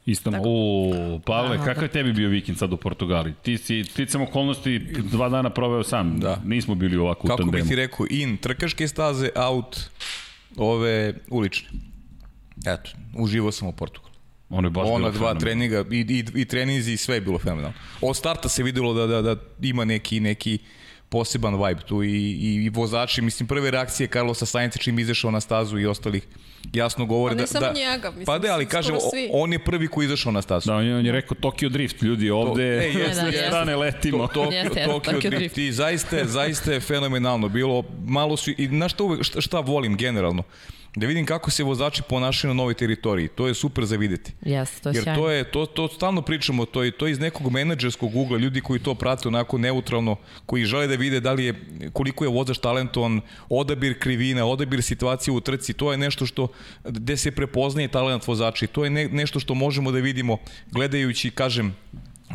Istanbul. 0.06 0.42
O, 1.14 1.20
Pavle, 1.26 1.58
kakav 1.64 1.82
je 1.82 1.88
tebi 1.88 2.12
bio 2.12 2.28
vikend 2.28 2.58
sad 2.58 2.72
u 2.72 2.76
Portugali? 2.76 3.34
Ti 3.42 3.58
si, 3.58 3.84
sticam 3.84 4.22
okolnosti, 4.22 4.78
dva 4.78 5.28
dana 5.28 5.50
proveo 5.50 5.82
sam. 5.82 6.20
Da. 6.20 6.40
Nismo 6.44 6.74
bili 6.74 6.96
ovako 6.96 7.26
u 7.26 7.28
Kako 7.28 7.42
tandemu. 7.42 7.62
bih 7.62 7.68
ti 7.68 7.76
rekao, 7.76 8.06
in 8.10 8.36
trkaške 8.36 8.88
staze, 8.88 9.30
out 9.36 9.76
ove 10.58 11.14
ulične. 11.30 11.68
Eto, 12.66 12.90
uživao 13.18 13.52
sam 13.52 13.68
u 13.68 13.72
Portugalu. 13.72 14.14
Ono 14.50 14.66
je 14.66 14.70
baš 14.70 14.82
Ona 14.86 14.98
bilo 14.98 15.00
dva 15.00 15.12
fenomenalno. 15.12 15.40
treninga 15.40 15.84
i, 15.90 16.00
i, 16.00 16.40
i 16.40 16.44
trenizi 16.44 16.92
i 16.92 16.96
sve 16.96 17.16
je 17.16 17.20
bilo 17.20 17.38
fenomenalno. 17.38 17.76
Od 18.00 18.16
starta 18.16 18.48
se 18.48 18.62
videlo 18.62 18.94
da, 18.94 19.06
da, 19.06 19.22
da 19.22 19.36
ima 19.62 19.84
neki, 19.84 20.20
neki 20.20 20.58
poseban 21.08 21.54
vibe 21.58 21.80
tu 21.82 22.02
i, 22.02 22.08
i, 22.10 22.54
i 22.56 22.70
vozači, 22.70 23.22
mislim 23.22 23.46
prve 23.46 23.70
reakcije 23.70 24.06
Carlosa 24.08 24.46
Sainca 24.46 24.78
čim 24.78 24.98
izašao 24.98 25.30
na 25.30 25.40
stazu 25.40 25.78
i 25.78 25.86
ostalih 25.86 26.22
jasno 26.72 27.06
govore 27.06 27.32
Pa 27.32 27.36
ne 27.36 27.42
da, 27.42 27.46
samo 27.48 27.60
da 27.62 27.72
njega, 27.72 28.08
mislim, 28.10 28.26
pa 28.26 28.38
da, 28.38 28.48
ali 28.48 28.66
o- 28.96 29.10
svi. 29.10 29.28
on 29.32 29.52
je 29.52 29.58
prvi 29.58 29.88
koji 29.88 30.04
izašao 30.04 30.32
na 30.32 30.42
stazu. 30.42 30.66
Da, 30.66 30.74
on 30.74 30.84
je, 30.84 30.96
on 30.96 31.06
je 31.06 31.12
rekao 31.12 31.36
Tokyo 31.36 31.68
Drift, 31.68 32.02
ljudi, 32.02 32.30
ovde 32.30 32.62
e, 32.64 32.78
e, 32.78 32.86
jeste, 32.88 33.14
s 33.14 33.18
druge 33.18 33.32
jeste. 33.32 33.46
strane 33.46 33.76
letimo. 33.76 34.26
To, 34.26 34.32
Tokio, 34.34 34.56
Jeste, 34.58 34.84
Tokio 34.86 35.12
Tokio 35.12 35.30
Drift. 35.30 35.54
Drift. 35.54 35.58
I 35.58 35.72
zaista, 35.72 36.16
je- 36.16 36.24
zaista 36.26 36.72
je 36.72 36.80
fenomenalno 36.80 37.48
bilo. 37.48 37.84
Malo 38.00 38.36
su, 38.36 38.50
i 38.50 38.66
znaš 38.66 38.92
šta, 38.92 39.04
uvek, 39.04 39.22
šta, 39.22 39.40
šta 39.40 39.60
volim 39.60 39.96
generalno? 39.96 40.42
Da 40.98 41.06
vidim 41.06 41.26
kako 41.26 41.50
se 41.50 41.64
vozači 41.64 42.02
ponašaju 42.02 42.54
na 42.54 42.56
novoj 42.56 42.74
teritoriji. 42.74 43.28
To 43.28 43.46
je 43.46 43.54
super 43.54 43.84
za 43.84 43.96
videti. 43.96 44.32
Jeste, 44.42 44.82
to 44.82 44.88
je 44.88 44.94
Jer 44.94 45.04
sjajno. 45.04 45.22
to 45.22 45.30
je, 45.30 45.44
to, 45.44 45.66
to 45.66 45.88
stalno 45.88 46.22
pričamo, 46.22 46.64
to 46.64 46.82
je, 46.82 46.90
to 46.90 47.06
je 47.06 47.12
iz 47.12 47.18
nekog 47.18 47.52
menadžerskog 47.52 48.16
ugla, 48.16 48.38
ljudi 48.38 48.60
koji 48.60 48.80
to 48.80 48.94
prate 48.94 49.28
onako 49.28 49.58
neutralno, 49.58 50.16
koji 50.46 50.64
žele 50.64 50.86
da 50.86 50.94
vide 50.94 51.20
da 51.20 51.32
li 51.32 51.44
je, 51.44 51.54
koliko 51.92 52.24
je 52.24 52.30
vozač 52.30 52.58
talentovan, 52.58 53.20
odabir 53.48 53.98
krivina, 53.98 54.44
odabir 54.44 54.82
situacije 54.82 55.34
u 55.34 55.40
trci, 55.40 55.72
to 55.72 55.92
je 55.92 55.98
nešto 55.98 56.26
što, 56.26 56.48
gde 56.84 57.16
se 57.16 57.30
prepoznaje 57.30 57.88
talent 57.88 58.26
vozača 58.26 58.64
i 58.64 58.68
to 58.68 58.84
je 58.84 58.90
ne, 58.90 59.08
nešto 59.08 59.40
što 59.40 59.54
možemo 59.54 59.92
da 59.92 59.98
vidimo 59.98 60.38
gledajući, 60.70 61.30
kažem, 61.30 61.74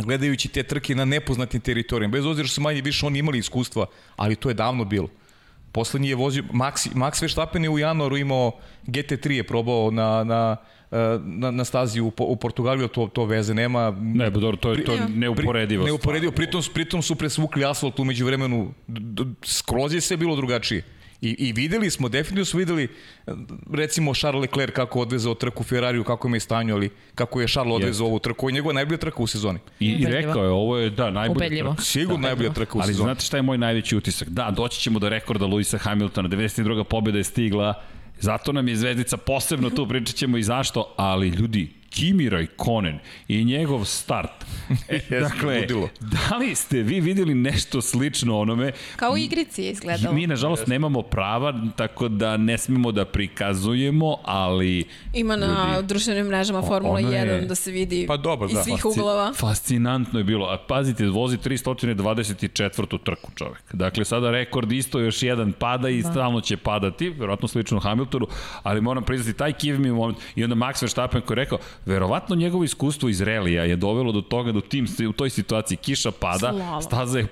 gledajući 0.03 0.47
te 0.47 0.63
trke 0.63 0.95
na 0.95 1.05
nepoznatim 1.05 1.61
teritorijama. 1.61 2.11
Bez 2.11 2.25
obzira 2.25 2.47
što 2.47 2.55
su 2.55 2.61
manje 2.61 2.81
više 2.81 3.05
oni 3.05 3.19
imali 3.19 3.37
iskustva, 3.37 3.85
ali 4.15 4.35
to 4.35 4.49
je 4.49 4.53
davno 4.55 4.85
bilo. 4.85 5.09
Poslednji 5.73 6.09
je 6.09 6.15
vozio, 6.15 6.43
Max, 6.53 6.93
Max 6.95 7.21
Verstappen 7.21 7.63
je 7.63 7.69
u 7.69 7.79
januaru 7.79 8.17
imao 8.17 8.51
GT3 8.87 9.31
je 9.31 9.43
probao 9.43 9.91
na, 9.91 10.23
na, 10.23 10.57
eh, 10.91 11.19
na, 11.23 11.51
na 11.51 11.65
stazi 11.65 12.01
u, 12.01 12.11
u 12.17 12.35
Portugaliju, 12.35 12.87
to, 12.87 13.07
to 13.07 13.25
veze 13.25 13.53
nema. 13.53 13.91
Ne, 14.01 14.31
pa 14.31 14.39
dobro, 14.39 14.57
to 14.57 14.71
je, 14.71 14.83
to 14.83 14.97
neuporedivo. 15.09 15.85
Neuporedivo, 15.85 16.31
pritom, 16.31 16.61
pritom 16.73 17.01
su 17.01 17.15
presvukli 17.15 17.65
asfalt 17.65 17.99
umeđu 17.99 18.25
vremenu, 18.25 18.73
skroz 19.43 19.93
je 19.93 20.01
sve 20.01 20.17
bilo 20.17 20.35
drugačije. 20.35 20.83
I, 21.23 21.35
I 21.39 21.53
videli 21.53 21.89
smo, 21.89 22.09
definitivno 22.09 22.45
smo 22.45 22.57
videli, 22.57 22.87
recimo 23.73 24.13
Charles 24.13 24.41
Leclerc 24.41 24.73
kako 24.75 24.99
odvezao 24.99 25.33
trku 25.33 25.63
Ferrariju, 25.63 26.03
kako 26.03 26.27
ima 26.27 26.35
je 26.35 26.39
stanju, 26.39 26.75
ali 26.75 26.89
kako 27.15 27.41
je 27.41 27.47
Charles 27.47 27.75
odvezao 27.75 28.07
ovu 28.07 28.19
trku, 28.19 28.45
ovo 28.45 28.49
je 28.49 28.53
njegova 28.53 28.73
najbolja 28.73 28.97
trka 28.97 29.23
u 29.23 29.27
sezoni. 29.27 29.59
I, 29.79 29.91
I 29.91 30.05
rekao 30.05 30.43
je, 30.43 30.49
ovo 30.49 30.77
je, 30.77 30.89
da, 30.89 31.11
najbolja 31.11 31.37
Ubedljivo. 31.37 31.73
trka. 31.73 31.83
Sigurno 31.83 32.27
najbolja 32.27 32.53
trka 32.53 32.77
u 32.77 32.81
Ali 32.81 32.87
sezoni. 32.93 33.07
znate 33.07 33.25
šta 33.25 33.37
je 33.37 33.43
moj 33.43 33.57
najveći 33.57 33.97
utisak? 33.97 34.29
Da, 34.29 34.51
doći 34.51 34.79
ćemo 34.79 34.99
do 34.99 35.09
rekorda 35.09 35.45
Luisa 35.45 35.77
Hamiltona, 35.77 36.29
92. 36.29 36.83
pobjeda 36.83 37.17
je 37.17 37.23
stigla, 37.23 37.73
zato 38.19 38.51
nam 38.51 38.67
je 38.67 38.75
zvezdica 38.75 39.17
posebno 39.17 39.69
tu, 39.69 39.87
pričat 39.87 40.15
ćemo 40.15 40.37
i 40.37 40.43
zašto, 40.43 40.93
ali 40.97 41.27
ljudi, 41.29 41.69
Kimi 41.93 42.29
Raikkonen 42.29 42.99
i 43.27 43.45
njegov 43.45 43.85
start. 43.85 44.29
E, 44.89 45.19
dakle, 45.19 45.59
ludilo. 45.61 45.89
da 46.01 46.37
li 46.37 46.55
ste 46.55 46.77
vi 46.79 46.99
videli 46.99 47.35
nešto 47.35 47.81
slično 47.81 48.39
onome? 48.39 48.71
Kao 48.95 49.11
u 49.11 49.17
igrici 49.17 49.63
je 49.63 49.71
izgledalo. 49.71 50.15
Mi, 50.15 50.27
nažalost, 50.27 50.67
nemamo 50.67 51.01
prava, 51.01 51.53
tako 51.75 52.07
da 52.07 52.37
ne 52.37 52.57
smemo 52.57 52.91
da 52.91 53.05
prikazujemo, 53.05 54.17
ali... 54.23 54.83
Ima 55.13 55.35
na 55.35 55.47
društvenim 55.81 56.25
mrežama 56.27 56.61
Formula 56.61 56.99
je- 56.99 57.41
1 57.41 57.47
da 57.47 57.55
se 57.55 57.71
vidi 57.71 58.05
Pa 58.07 58.17
dobro, 58.17 58.47
iz 58.47 58.53
da. 58.53 58.63
svih 58.63 58.73
Fasci- 58.75 58.87
uglova. 58.91 59.33
Fascinantno 59.33 60.19
je 60.19 60.23
bilo. 60.23 60.45
A 60.45 60.57
pazite, 60.59 61.07
vozi 61.07 61.37
324. 61.37 62.69
trku 62.99 63.31
čovek. 63.35 63.63
Dakle, 63.73 64.05
sada 64.05 64.31
rekord 64.31 64.71
isto 64.71 64.99
još 64.99 65.23
jedan 65.23 65.51
pada 65.53 65.89
i 65.89 66.01
da. 66.01 66.11
stalno 66.11 66.41
će 66.41 66.57
padati, 66.57 67.09
verovatno 67.09 67.47
slično 67.47 67.79
Hamiltonu, 67.79 68.27
ali 68.63 68.81
moram 68.81 69.03
priznati, 69.03 69.37
taj 69.37 69.53
kiv 69.53 69.79
mi 69.79 69.91
moment, 69.91 70.17
i 70.35 70.43
onda 70.43 70.55
Max 70.57 70.81
Verstappen 70.81 71.21
koji 71.21 71.35
je 71.35 71.43
rekao, 71.43 71.57
verovatno 71.85 72.35
njegovo 72.35 72.63
iskustvo 72.63 73.09
iz 73.09 73.21
relija 73.21 73.63
je 73.63 73.75
dovelo 73.75 74.11
do 74.11 74.21
toga 74.21 74.51
da 74.51 74.57
u, 74.57 74.61
tim, 74.61 74.87
u 75.09 75.13
toj 75.13 75.29
situaciji 75.29 75.77
kiša 75.77 76.11
pada, 76.11 76.37
Slalom. 76.51 76.81
staza 76.81 77.19
je 77.19 77.27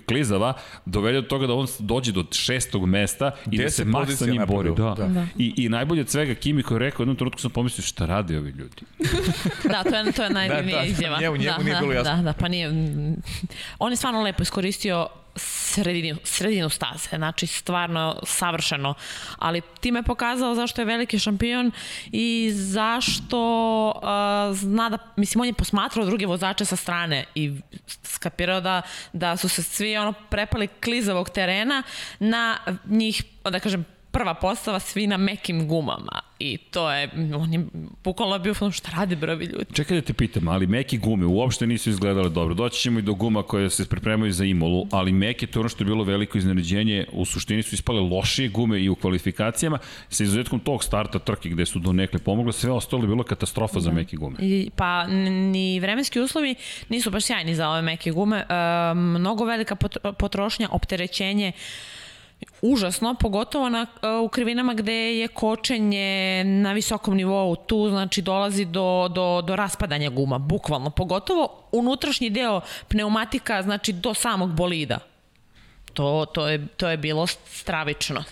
klizava, 0.00 0.52
dovede 0.86 1.20
do 1.20 1.28
toga 1.28 1.46
da 1.46 1.54
on 1.54 1.66
dođe 1.78 2.12
do 2.12 2.24
šestog 2.32 2.86
mesta 2.86 3.30
i 3.46 3.56
da 3.56 3.70
se 3.70 3.84
Deset 3.84 3.86
Max 3.86 4.14
sa 4.14 4.26
njim 4.26 4.42
bori. 4.48 4.70
Da. 4.70 4.84
napreduje. 4.84 5.14
da. 5.14 5.26
I, 5.38 5.54
I 5.56 5.68
najbolje 5.68 6.00
od 6.00 6.08
svega 6.08 6.34
Kimi 6.34 6.62
koji 6.62 6.76
je 6.76 6.80
rekao, 6.80 7.02
jednom 7.02 7.16
trenutku 7.16 7.40
sam 7.40 7.50
pomislio 7.50 7.82
šta 7.82 8.06
rade 8.06 8.38
ovi 8.38 8.50
ljudi. 8.50 8.76
Da, 9.64 9.82
to 9.82 9.96
je, 9.96 10.12
to 10.12 10.22
je 10.22 10.30
najdivnija 10.30 10.76
Da, 10.76 10.82
da, 10.82 10.88
izjava. 10.88 11.20
njemu- 11.20 11.36
njemu 11.36 11.56
da, 11.58 11.62
nije 11.64 11.74
da, 11.74 11.80
bilo 11.80 11.92
jasno. 11.92 12.16
Da, 12.16 12.22
da, 12.22 12.32
pa 12.32 12.48
nije. 12.48 12.68
mm, 12.70 13.16
On 13.78 13.92
je 13.92 13.96
stvarno 13.96 14.22
lepo 14.22 14.42
iskoristio 14.42 15.06
sredinu, 15.36 16.18
sredinu 16.24 16.68
staze, 16.68 17.08
znači 17.16 17.46
stvarno 17.46 18.20
savršeno, 18.22 18.94
ali 19.38 19.62
time 19.80 19.98
je 19.98 20.02
pokazao 20.02 20.54
zašto 20.54 20.80
je 20.80 20.84
veliki 20.84 21.18
šampion 21.18 21.72
i 22.12 22.50
zašto 22.54 23.38
uh, 23.88 24.56
zna 24.56 24.88
da, 24.88 24.98
mislim, 25.16 25.40
on 25.40 25.46
je 25.46 25.52
posmatrao 25.52 26.06
druge 26.06 26.26
vozače 26.26 26.64
sa 26.64 26.76
strane 26.76 27.24
i 27.34 27.52
skapirao 28.02 28.60
da, 28.60 28.82
da 29.12 29.36
su 29.36 29.48
se 29.48 29.62
svi 29.62 29.96
ono 29.96 30.12
prepali 30.12 30.68
klizavog 30.68 31.30
terena 31.30 31.82
na 32.18 32.58
njih, 32.84 33.24
da 33.44 33.60
kažem, 33.60 33.84
prva 34.10 34.34
postava 34.34 34.80
svi 34.80 35.06
na 35.06 35.16
mekim 35.16 35.68
gumama 35.68 36.31
i 36.42 36.58
to 36.58 36.92
je, 36.92 37.08
on 37.36 37.52
je 37.52 37.66
bukvalno 38.04 38.38
bio 38.38 38.54
ono 38.60 38.70
šta 38.70 38.90
rade 38.96 39.16
brovi 39.16 39.44
ljudi. 39.44 39.74
Čekaj 39.74 40.00
da 40.00 40.06
te 40.06 40.12
pitam, 40.12 40.48
ali 40.48 40.66
meki 40.66 40.98
gume 40.98 41.26
uopšte 41.26 41.66
nisu 41.66 41.90
izgledale 41.90 42.28
dobro. 42.28 42.54
Doći 42.54 42.80
ćemo 42.80 42.98
i 42.98 43.02
do 43.02 43.14
guma 43.14 43.42
koje 43.42 43.70
se 43.70 43.88
pripremaju 43.88 44.32
za 44.32 44.44
Imolu, 44.44 44.86
ali 44.90 45.12
meke, 45.12 45.46
to 45.46 45.58
je 45.58 45.60
ono 45.60 45.68
što 45.68 45.84
je 45.84 45.86
bilo 45.86 46.04
veliko 46.04 46.38
iznenađenje, 46.38 47.06
u 47.12 47.24
suštini 47.24 47.62
su 47.62 47.74
ispale 47.74 48.00
lošije 48.00 48.48
gume 48.48 48.80
i 48.80 48.88
u 48.88 48.94
kvalifikacijama, 48.94 49.78
sa 50.08 50.24
izuzetkom 50.24 50.60
tog 50.60 50.84
starta 50.84 51.18
trke 51.18 51.48
gde 51.48 51.66
su 51.66 51.78
donekle 51.78 52.18
pomogle, 52.18 52.52
sve 52.52 52.70
ostalo 52.70 53.02
je 53.02 53.08
bilo 53.08 53.22
katastrofa 53.22 53.80
za 53.80 53.92
meke 53.92 54.16
gume. 54.16 54.36
I, 54.40 54.70
pa 54.76 55.06
ni 55.52 55.80
vremenski 55.80 56.20
uslovi 56.20 56.54
nisu 56.88 57.10
baš 57.10 57.24
sjajni 57.24 57.54
za 57.54 57.68
ove 57.68 57.82
meke 57.82 58.10
gume. 58.10 58.36
E, 58.36 58.44
mnogo 58.94 59.44
velika 59.44 59.76
pot- 59.76 60.12
potrošnja, 60.18 60.68
opterećenje 60.70 61.52
užasno, 62.62 63.14
pogotovo 63.14 63.68
na, 63.68 63.86
e, 64.02 64.08
u 64.08 64.28
krivinama 64.28 64.74
gde 64.74 65.18
je 65.18 65.28
kočenje 65.28 66.44
na 66.44 66.72
visokom 66.72 67.14
nivou. 67.14 67.56
Tu 67.56 67.88
znači 67.88 68.22
dolazi 68.22 68.64
do, 68.64 69.08
do, 69.14 69.42
do 69.42 69.56
raspadanja 69.56 70.10
guma, 70.10 70.38
bukvalno. 70.38 70.90
Pogotovo 70.90 71.68
unutrašnji 71.72 72.30
deo 72.30 72.60
pneumatika, 72.88 73.62
znači 73.62 73.92
do 73.92 74.14
samog 74.14 74.54
bolida. 74.54 74.98
To, 75.94 76.26
to, 76.34 76.48
je, 76.48 76.66
to 76.66 76.88
je 76.88 76.96
bilo 76.96 77.26
stravično. 77.26 78.24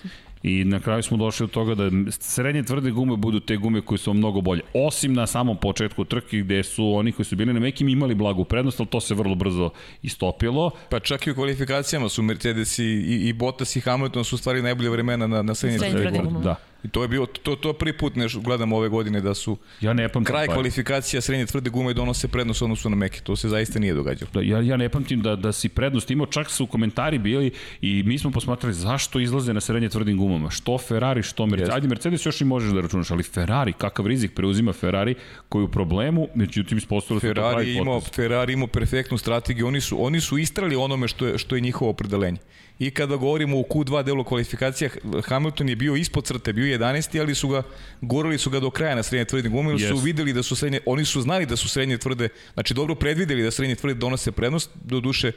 I 0.43 0.65
na 0.65 0.81
kraju 0.81 1.03
smo 1.03 1.17
došli 1.17 1.47
do 1.47 1.53
toga 1.53 1.75
da 1.75 1.91
srednje 2.11 2.63
tvrde 2.63 2.91
gume 2.91 3.17
budu 3.17 3.41
te 3.41 3.57
gume 3.57 3.81
koje 3.81 3.99
su 3.99 4.15
mnogo 4.15 4.41
bolje. 4.41 4.63
Osim 4.75 5.13
na 5.13 5.27
samom 5.27 5.57
početku 5.57 6.05
trke 6.05 6.39
gde 6.39 6.63
su 6.63 6.93
oni 6.95 7.13
koji 7.13 7.27
su 7.27 7.37
bili 7.37 7.53
na 7.53 7.61
mekim 7.61 7.89
imali 7.89 8.15
blagu 8.15 8.45
prednost, 8.45 8.81
ali 8.81 8.89
to 8.89 9.01
se 9.01 9.15
vrlo 9.15 9.35
brzo 9.35 9.71
istopilo. 10.03 10.71
Pa 10.89 11.01
čak 11.01 11.27
i 11.27 11.31
u 11.31 11.35
kvalifikacijama 11.35 12.09
su 12.09 12.23
Mercedes 12.23 12.79
i, 12.79 12.85
i, 12.85 13.29
i 13.29 13.33
Bottas 13.33 13.77
i 13.77 13.81
Hamilton 13.81 14.25
su 14.25 14.35
u 14.35 14.39
stvari 14.39 14.63
najbolje 14.63 14.91
vremena 14.91 15.27
na, 15.27 15.43
na 15.43 15.55
srednje 15.55 15.79
Srednje 15.79 16.03
tvrde 16.03 16.19
gume. 16.19 16.41
Da. 16.41 16.70
I 16.85 16.89
to 16.89 17.03
je 17.03 17.09
bilo, 17.09 17.27
to, 17.27 17.57
to 17.57 17.73
prvi 17.73 17.93
put 17.93 18.17
nešto 18.17 18.41
gledam 18.41 18.73
ove 18.73 18.89
godine 18.89 19.21
da 19.21 19.35
su 19.35 19.57
Ja 19.81 19.93
ne 19.93 20.09
pamtim. 20.09 20.25
kraj 20.35 20.47
pa- 20.47 20.53
kvalifikacija 20.53 21.21
srednje 21.21 21.47
tvrde 21.47 21.71
gume 21.71 21.95
donose 21.95 22.29
prednost 22.29 22.63
u 22.63 22.65
odnosu 22.65 22.91
na 22.91 22.97
meke. 22.97 23.21
To 23.21 23.37
se 23.37 23.49
zaista 23.49 23.79
nije 23.79 23.95
događalo. 23.95 24.31
Da, 24.35 24.41
ja, 24.41 24.61
ja 24.61 24.77
ne 24.77 24.89
pamtim 24.89 25.21
da, 25.23 25.37
da 25.37 25.53
si 25.53 25.69
prednost 25.69 26.11
imao, 26.11 26.27
čak 26.27 26.51
su 26.51 26.67
komentari 26.67 27.19
bili 27.19 27.51
i 27.81 28.03
mi 28.07 28.19
smo 28.19 28.31
posmatrali 28.31 28.75
zašto 28.75 29.21
izlaze 29.21 29.55
na 29.55 29.61
srednje 29.61 29.89
tvrdim 29.89 30.19
gumama. 30.19 30.51
Što 30.51 30.79
Ferrari, 30.79 31.23
što 31.23 31.47
Mercedes. 31.47 31.61
Jeste. 31.69 31.75
Ajde, 31.75 31.89
Mercedes 31.89 32.27
još 32.27 32.41
i 32.41 32.45
možeš 32.45 32.73
da 32.73 32.81
računaš, 32.81 33.11
ali 33.11 33.23
Ferrari, 33.23 33.73
kakav 33.73 34.07
rizik 34.07 34.35
preuzima 34.35 34.73
Ferrari 34.73 35.15
koji 35.49 35.63
je 35.63 35.65
u 35.65 35.71
problemu, 35.71 36.29
međutim 36.35 36.79
ispostavilo 36.79 37.21
se 37.21 37.29
da 37.29 37.35
Ferrari 37.35 37.75
imao. 37.75 38.01
Ferrari 38.01 38.53
imao 38.53 38.67
perfektnu 38.67 39.19
strategiju, 39.19 39.67
oni 39.67 39.81
su, 39.81 40.05
oni 40.05 40.21
su 40.21 40.39
istrali 40.39 40.77
onome 40.77 41.09
što 41.09 41.27
je, 41.27 41.39
što 41.39 41.55
je 41.55 41.61
njihovo 41.61 41.91
opredelenje. 41.91 42.39
I 42.81 42.91
kada 42.91 43.17
govorimo 43.17 43.59
o 43.59 43.63
Q2 43.63 44.03
delu 44.03 44.25
kvalifikacija, 44.25 44.91
Hamilton 45.25 45.69
je 45.69 45.77
bio 45.77 45.97
ispod 45.97 46.25
crte, 46.25 46.53
bio 46.53 46.67
je 46.67 46.79
11. 46.79 47.21
ali 47.21 47.35
su 47.35 47.49
ga, 47.49 47.63
gurali 48.01 48.39
su 48.39 48.51
ga 48.51 48.61
do 48.61 48.71
kraja 48.71 48.95
na 48.95 49.03
srednje 49.03 49.25
tvrde 49.25 49.49
gume, 49.49 49.71
jer 49.71 49.89
su 49.89 49.97
videli 49.97 50.33
da 50.33 50.43
su 50.43 50.57
srednje, 50.57 50.81
oni 50.87 51.05
su 51.05 51.21
znali 51.21 51.47
da 51.47 51.57
su 51.57 51.69
srednje 51.69 51.99
tvrde, 51.99 52.29
znači 52.55 52.75
dobro 52.75 52.95
predvideli 52.95 53.43
da 53.43 53.51
srednje 53.51 53.75
tvrde 53.75 53.95
donose 53.95 54.33
prednost, 54.33 54.71
do 54.85 55.01
duše 55.01 55.33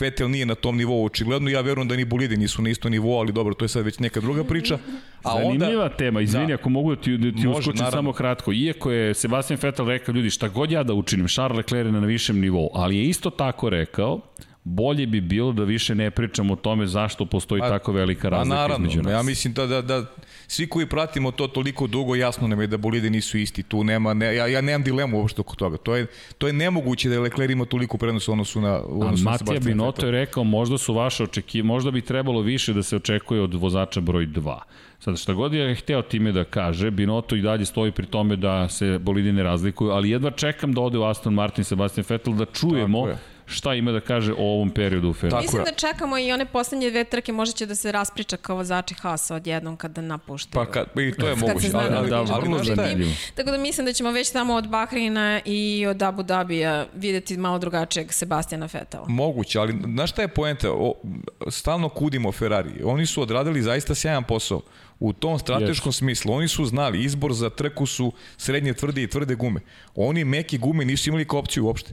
Vettel 0.00 0.30
nije 0.30 0.46
na 0.46 0.54
tom 0.54 0.76
nivou 0.76 1.04
očigledno, 1.04 1.50
ja 1.50 1.60
verujem 1.60 1.88
da 1.88 1.96
ni 1.96 2.04
bolide 2.04 2.36
nisu 2.36 2.62
na 2.62 2.70
isto 2.70 2.88
nivou, 2.88 3.18
ali 3.18 3.32
dobro, 3.32 3.54
to 3.54 3.64
je 3.64 3.68
sad 3.68 3.84
već 3.84 3.98
neka 3.98 4.20
druga 4.20 4.44
priča. 4.44 4.78
A 5.22 5.32
Zanimljiva 5.32 5.84
onda, 5.84 5.96
tema, 5.96 6.20
izvini 6.20 6.46
Da. 6.48 6.54
ako 6.54 6.68
mogu 6.68 6.94
da 6.94 7.00
ti, 7.02 7.18
da 7.18 7.30
ti 7.30 7.46
Može, 7.46 7.48
uskočim 7.58 7.74
naravno. 7.78 7.90
samo 7.98 8.12
kratko. 8.12 8.52
Iako 8.52 8.90
je 8.92 9.14
Sebastian 9.14 9.58
Vettel 9.62 9.86
rekao, 9.88 10.12
ljudi, 10.12 10.30
šta 10.30 10.48
god 10.48 10.70
ja 10.70 10.82
da 10.82 10.94
učinim, 10.94 11.28
Charles 11.28 11.56
Leclerc 11.56 11.86
je 11.88 11.92
na 11.92 12.06
višem 12.06 12.40
nivou, 12.40 12.70
ali 12.74 12.96
je 12.96 13.04
isto 13.04 13.30
tako 13.30 13.70
rekao, 13.70 14.20
bolje 14.68 15.06
bi 15.06 15.20
bilo 15.20 15.52
da 15.52 15.64
više 15.64 15.94
ne 15.94 16.10
pričamo 16.10 16.52
o 16.52 16.56
tome 16.56 16.86
zašto 16.86 17.26
postoji 17.26 17.62
A- 17.62 17.68
tako 17.68 17.92
velika 17.92 18.28
A 18.28 18.30
razlika 18.30 18.56
naravno, 18.56 18.86
između 18.86 19.02
nas. 19.02 19.12
ja 19.12 19.22
mislim 19.22 19.54
da, 19.54 19.66
da, 19.66 19.82
da 19.82 20.04
svi 20.46 20.66
koji 20.66 20.86
pratimo 20.86 21.30
to 21.30 21.46
toliko 21.48 21.86
dugo, 21.86 22.14
jasno 22.14 22.48
nam 22.48 22.60
je 22.60 22.66
da 22.66 22.76
bolide 22.76 23.10
nisu 23.10 23.38
isti, 23.38 23.62
tu 23.62 23.84
nema, 23.84 24.14
ne, 24.14 24.36
ja, 24.36 24.46
ja 24.46 24.60
nemam 24.60 24.82
dilemu 24.82 25.18
uopšte 25.18 25.40
oko 25.40 25.56
toga. 25.56 25.76
To 25.76 25.96
je, 25.96 26.06
to 26.38 26.46
je 26.46 26.52
nemoguće 26.52 27.08
da 27.08 27.14
je 27.14 27.20
Leclerc 27.20 27.52
ima 27.52 27.64
toliko 27.64 27.98
prenos 27.98 28.28
u 28.28 28.32
odnosu 28.32 28.60
na, 28.60 28.80
u 28.80 29.00
odnosu 29.00 29.24
na 29.24 29.30
Matija 29.30 29.38
Sebastian 29.46 29.64
Binotto 29.64 30.06
je 30.06 30.12
Vettel. 30.12 30.20
rekao, 30.20 30.44
možda 30.44 30.78
su 30.78 30.94
vaše 30.94 31.24
očekivanja, 31.24 31.66
možda 31.66 31.90
bi 31.90 32.00
trebalo 32.00 32.40
više 32.40 32.72
da 32.72 32.82
se 32.82 32.96
očekuje 32.96 33.40
od 33.42 33.54
vozača 33.54 34.00
broj 34.00 34.26
2. 34.26 34.58
Sad, 34.98 35.18
šta 35.18 35.32
god 35.32 35.52
je 35.54 35.74
hteo 35.74 36.02
time 36.02 36.32
da 36.32 36.44
kaže, 36.44 36.90
Binotto 36.90 37.36
i 37.36 37.42
dalje 37.42 37.64
stoji 37.64 37.92
pri 37.92 38.06
tome 38.06 38.36
da 38.36 38.68
se 38.68 38.98
bolidi 38.98 39.32
ne 39.32 39.42
razlikuju, 39.42 39.90
ali 39.90 40.10
jedva 40.10 40.30
čekam 40.30 40.72
da 40.72 40.80
ode 40.80 40.98
u 40.98 41.04
Aston 41.04 41.34
Martin 41.34 41.64
Sebastian 41.64 42.04
Vettel 42.08 42.34
da 42.34 42.44
čujemo 42.44 43.08
je. 43.08 43.16
Šta 43.46 43.74
ima 43.74 43.92
da 43.92 44.00
kaže 44.00 44.32
o 44.32 44.36
ovom 44.54 44.70
periodu 44.70 45.10
u 45.10 45.12
Ferrari. 45.12 45.30
Tako 45.30 45.42
Mislim 45.42 45.60
je. 45.60 45.64
da 45.64 45.76
čekamo 45.76 46.18
i 46.18 46.32
one 46.32 46.46
poslednje 46.46 46.90
dve 46.90 47.04
trke, 47.04 47.32
možda 47.32 47.54
će 47.56 47.66
da 47.66 47.74
se 47.74 47.92
raspriča 47.92 48.36
kao 48.36 48.56
vozači 48.56 48.94
Haasa 48.94 49.34
odjednom 49.34 49.76
kada 49.76 50.00
napuštaju. 50.00 50.64
Pa 50.64 50.72
kad, 50.72 50.86
i 50.86 51.12
to 51.12 51.28
je 51.28 51.34
Kad 51.34 51.48
moguće. 51.48 51.70
Ali, 51.74 51.90
da 51.90 51.98
ali, 51.98 52.10
da, 52.10 52.16
ali, 52.18 52.64
šta 52.64 52.72
je? 52.72 52.76
zanimljivo. 52.76 53.10
Tako 53.34 53.50
da 53.50 53.58
mislim 53.58 53.86
da 53.86 53.92
ćemo 53.92 54.10
već 54.10 54.30
tamo 54.30 54.54
od 54.54 54.68
Bahreina 54.68 55.40
i 55.44 55.86
od 55.86 56.02
Abu 56.02 56.22
Dhabija 56.22 56.86
videti 56.94 57.36
malo 57.36 57.58
drugačijeg 57.58 58.12
Sebastijana 58.12 58.68
Vetela. 58.72 59.04
Moguće, 59.08 59.58
ali 59.58 59.74
znaš 59.84 60.10
šta 60.10 60.22
je 60.22 60.28
poenta? 60.28 60.72
O, 60.72 60.94
stalno 61.50 61.88
kudimo 61.88 62.32
Ferrari. 62.32 62.70
Oni 62.84 63.06
su 63.06 63.22
odradili 63.22 63.62
zaista 63.62 63.94
sjajan 63.94 64.24
posao. 64.24 64.60
U 65.00 65.12
tom 65.12 65.38
strateškom 65.38 65.88
Jesu. 65.88 65.98
smislu. 65.98 66.32
Oni 66.32 66.48
su 66.48 66.64
znali, 66.64 67.04
izbor 67.04 67.32
za 67.32 67.50
trku 67.50 67.86
su 67.86 68.12
srednje 68.36 68.72
tvrde 68.74 69.02
i 69.02 69.06
tvrde 69.06 69.34
gume. 69.34 69.60
Oni 69.94 70.24
meki 70.24 70.58
gume 70.58 70.84
nisu 70.84 71.10
imali 71.10 71.24
kao 71.24 71.38
opciju 71.38 71.64
uopšte. 71.66 71.92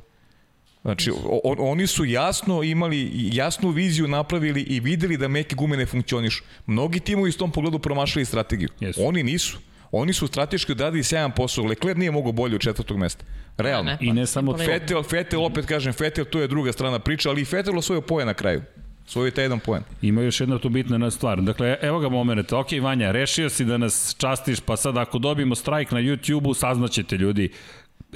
Znači, 0.84 1.12
o, 1.12 1.16
o- 1.44 1.72
oni 1.72 1.88
su 1.88 2.06
jasno 2.06 2.64
imali, 2.64 3.12
jasnu 3.14 3.70
viziju 3.70 4.08
napravili 4.08 4.62
i 4.62 4.80
videli 4.80 5.18
da 5.18 5.28
meke 5.28 5.56
gume 5.56 5.78
ne 5.78 5.86
funkcionišu. 5.86 6.44
Mnogi 6.66 7.00
timovi 7.00 7.32
s 7.32 7.38
tom 7.38 7.52
pogledu 7.52 7.80
promašali 7.80 8.26
strategiju. 8.26 8.70
Jesu. 8.80 9.02
Oni 9.06 9.24
nisu. 9.24 9.58
Oni 9.92 10.14
su 10.14 10.28
strateški 10.28 10.72
odradili 10.72 11.04
sjajan 11.04 11.32
posao. 11.32 11.66
Leclerc 11.66 11.98
nije 11.98 12.12
mogao 12.12 12.32
bolje 12.32 12.56
od 12.56 12.62
četvrtog 12.62 12.98
mesta. 12.98 13.26
Realno. 13.58 13.92
Ne. 13.92 13.98
I 14.02 14.14
ne 14.14 14.26
samo 14.26 14.54
to. 14.54 14.64
Fetel, 14.66 15.04
Fetel, 15.04 15.46
opet 15.46 15.66
kažem, 15.66 15.94
Fetel, 15.94 16.26
tu 16.26 16.40
je 16.40 16.48
druga 16.48 16.72
strana 16.72 17.00
priča, 17.00 17.30
ali 17.30 17.42
i 17.42 17.46
Fetel 17.46 17.78
osvojio 17.78 18.02
poen 18.02 18.28
na 18.28 18.34
kraju. 18.34 18.62
Osvojio 19.08 19.32
taj 19.32 19.44
jedan 19.44 19.60
poen. 19.60 19.84
Ima 20.02 20.22
još 20.22 20.40
jedna 20.40 20.60
tu 20.60 20.70
bitna 20.70 20.98
na 20.98 21.12
stvar. 21.12 21.42
Dakle, 21.42 21.78
evo 21.82 22.00
ga 22.00 22.10
moment. 22.10 22.54
Ok, 22.54 22.68
Vanja, 22.82 23.12
rešio 23.12 23.50
si 23.50 23.66
da 23.66 23.78
nas 23.78 24.16
častiš, 24.18 24.60
pa 24.60 24.78
sad 24.78 24.98
ako 24.98 25.20
dobijemo 25.20 25.56
strajk 25.56 25.92
na 25.92 26.00
YouTube-u, 26.00 26.54
saznaćete 26.54 27.18
ljudi 27.18 27.50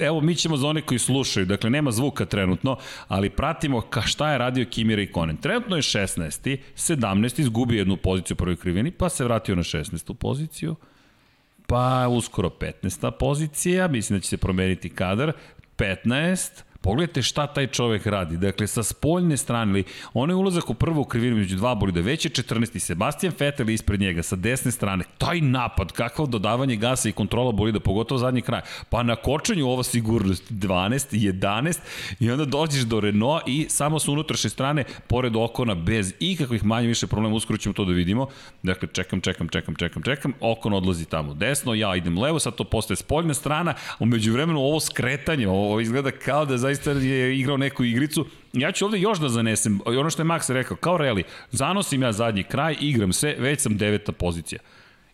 Evo, 0.00 0.20
mi 0.20 0.34
ćemo 0.34 0.56
za 0.56 0.68
one 0.68 0.80
koji 0.80 0.98
slušaju, 0.98 1.46
dakle, 1.46 1.70
nema 1.70 1.90
zvuka 1.90 2.24
trenutno, 2.24 2.76
ali 3.08 3.30
pratimo 3.30 3.80
ka 3.80 4.02
šta 4.02 4.32
je 4.32 4.38
radio 4.38 4.66
Kimi 4.70 4.96
Raikkonen. 4.96 5.36
Trenutno 5.36 5.76
je 5.76 5.82
16. 5.82 6.58
17. 6.76 7.40
izgubio 7.40 7.78
jednu 7.78 7.96
poziciju 7.96 8.34
u 8.34 8.38
prvoj 8.38 8.56
krivini, 8.56 8.90
pa 8.90 9.08
se 9.08 9.24
vratio 9.24 9.56
na 9.56 9.62
16. 9.62 10.14
poziciju, 10.14 10.76
pa 11.66 12.08
uskoro 12.08 12.48
15. 12.48 13.10
pozicija, 13.18 13.88
mislim 13.88 14.18
da 14.18 14.22
će 14.22 14.28
se 14.28 14.36
promeniti 14.36 14.88
kadar, 14.88 15.32
15, 15.76 16.62
Pogledajte 16.80 17.22
šta 17.22 17.46
taj 17.46 17.66
čovek 17.66 18.06
radi. 18.06 18.36
Dakle, 18.36 18.66
sa 18.66 18.82
spoljne 18.82 19.36
strane, 19.36 19.72
ili 19.72 19.84
onaj 20.14 20.34
ulazak 20.34 20.70
u 20.70 20.74
prvu 20.74 21.04
krivinu 21.04 21.36
među 21.36 21.56
dva 21.56 21.74
bolida, 21.74 22.00
već 22.00 22.24
je 22.24 22.30
14. 22.30 22.78
Sebastian 22.78 23.32
Vettel 23.38 23.70
ispred 23.70 24.00
njega, 24.00 24.22
sa 24.22 24.36
desne 24.36 24.70
strane. 24.72 25.04
Taj 25.18 25.40
napad, 25.40 25.92
kakvo 25.92 26.26
dodavanje 26.26 26.76
gasa 26.76 27.08
i 27.08 27.12
kontrola 27.12 27.52
bolida, 27.52 27.80
pogotovo 27.80 28.18
zadnji 28.18 28.42
kraj. 28.42 28.60
Pa 28.90 29.02
na 29.02 29.16
kočenju 29.16 29.68
ova 29.68 29.82
sigurnost 29.82 30.52
12, 30.52 31.32
11 31.32 31.78
i 32.20 32.30
onda 32.30 32.44
dođeš 32.44 32.82
do 32.82 33.00
Renault 33.00 33.42
i 33.46 33.66
samo 33.68 33.98
sa 33.98 34.10
unutrašnje 34.10 34.50
strane, 34.50 34.84
pored 35.06 35.36
Okona, 35.36 35.74
bez 35.74 36.14
ikakvih 36.20 36.64
manje 36.64 36.88
više 36.88 37.06
problema, 37.06 37.36
uskoro 37.36 37.58
ćemo 37.58 37.72
to 37.72 37.84
da 37.84 37.92
vidimo. 37.92 38.28
Dakle, 38.62 38.88
čekam, 38.92 39.20
čekam, 39.20 39.48
čekam, 39.48 39.74
čekam, 39.74 40.02
čekam, 40.02 40.32
Okon 40.40 40.72
odlazi 40.72 41.04
tamo 41.04 41.34
desno, 41.34 41.74
ja 41.74 41.96
idem 41.96 42.18
levo, 42.18 42.38
sad 42.38 42.54
to 42.54 42.64
postaje 42.64 42.96
spoljna 42.96 43.34
strana, 43.34 43.74
umeđu 43.98 44.32
vremenu 44.32 44.60
ovo 44.60 44.80
skretanje, 44.80 45.48
ovo 45.48 45.80
izgleda 45.80 46.10
kao 46.10 46.44
da 46.44 46.67
zaista 46.68 46.90
je 46.90 47.38
igrao 47.38 47.56
neku 47.56 47.84
igricu. 47.84 48.26
Ja 48.52 48.72
ću 48.72 48.84
ovde 48.84 48.98
još 48.98 49.18
da 49.18 49.28
zanesem, 49.28 49.80
i 49.92 49.96
ono 49.96 50.10
što 50.10 50.22
je 50.22 50.26
Max 50.26 50.52
rekao, 50.52 50.76
kao 50.76 50.96
reli, 50.96 51.24
zanosim 51.50 52.02
ja 52.02 52.12
zadnji 52.12 52.42
kraj, 52.42 52.76
igram 52.80 53.12
se, 53.12 53.36
već 53.38 53.60
sam 53.60 53.76
deveta 53.76 54.12
pozicija. 54.12 54.60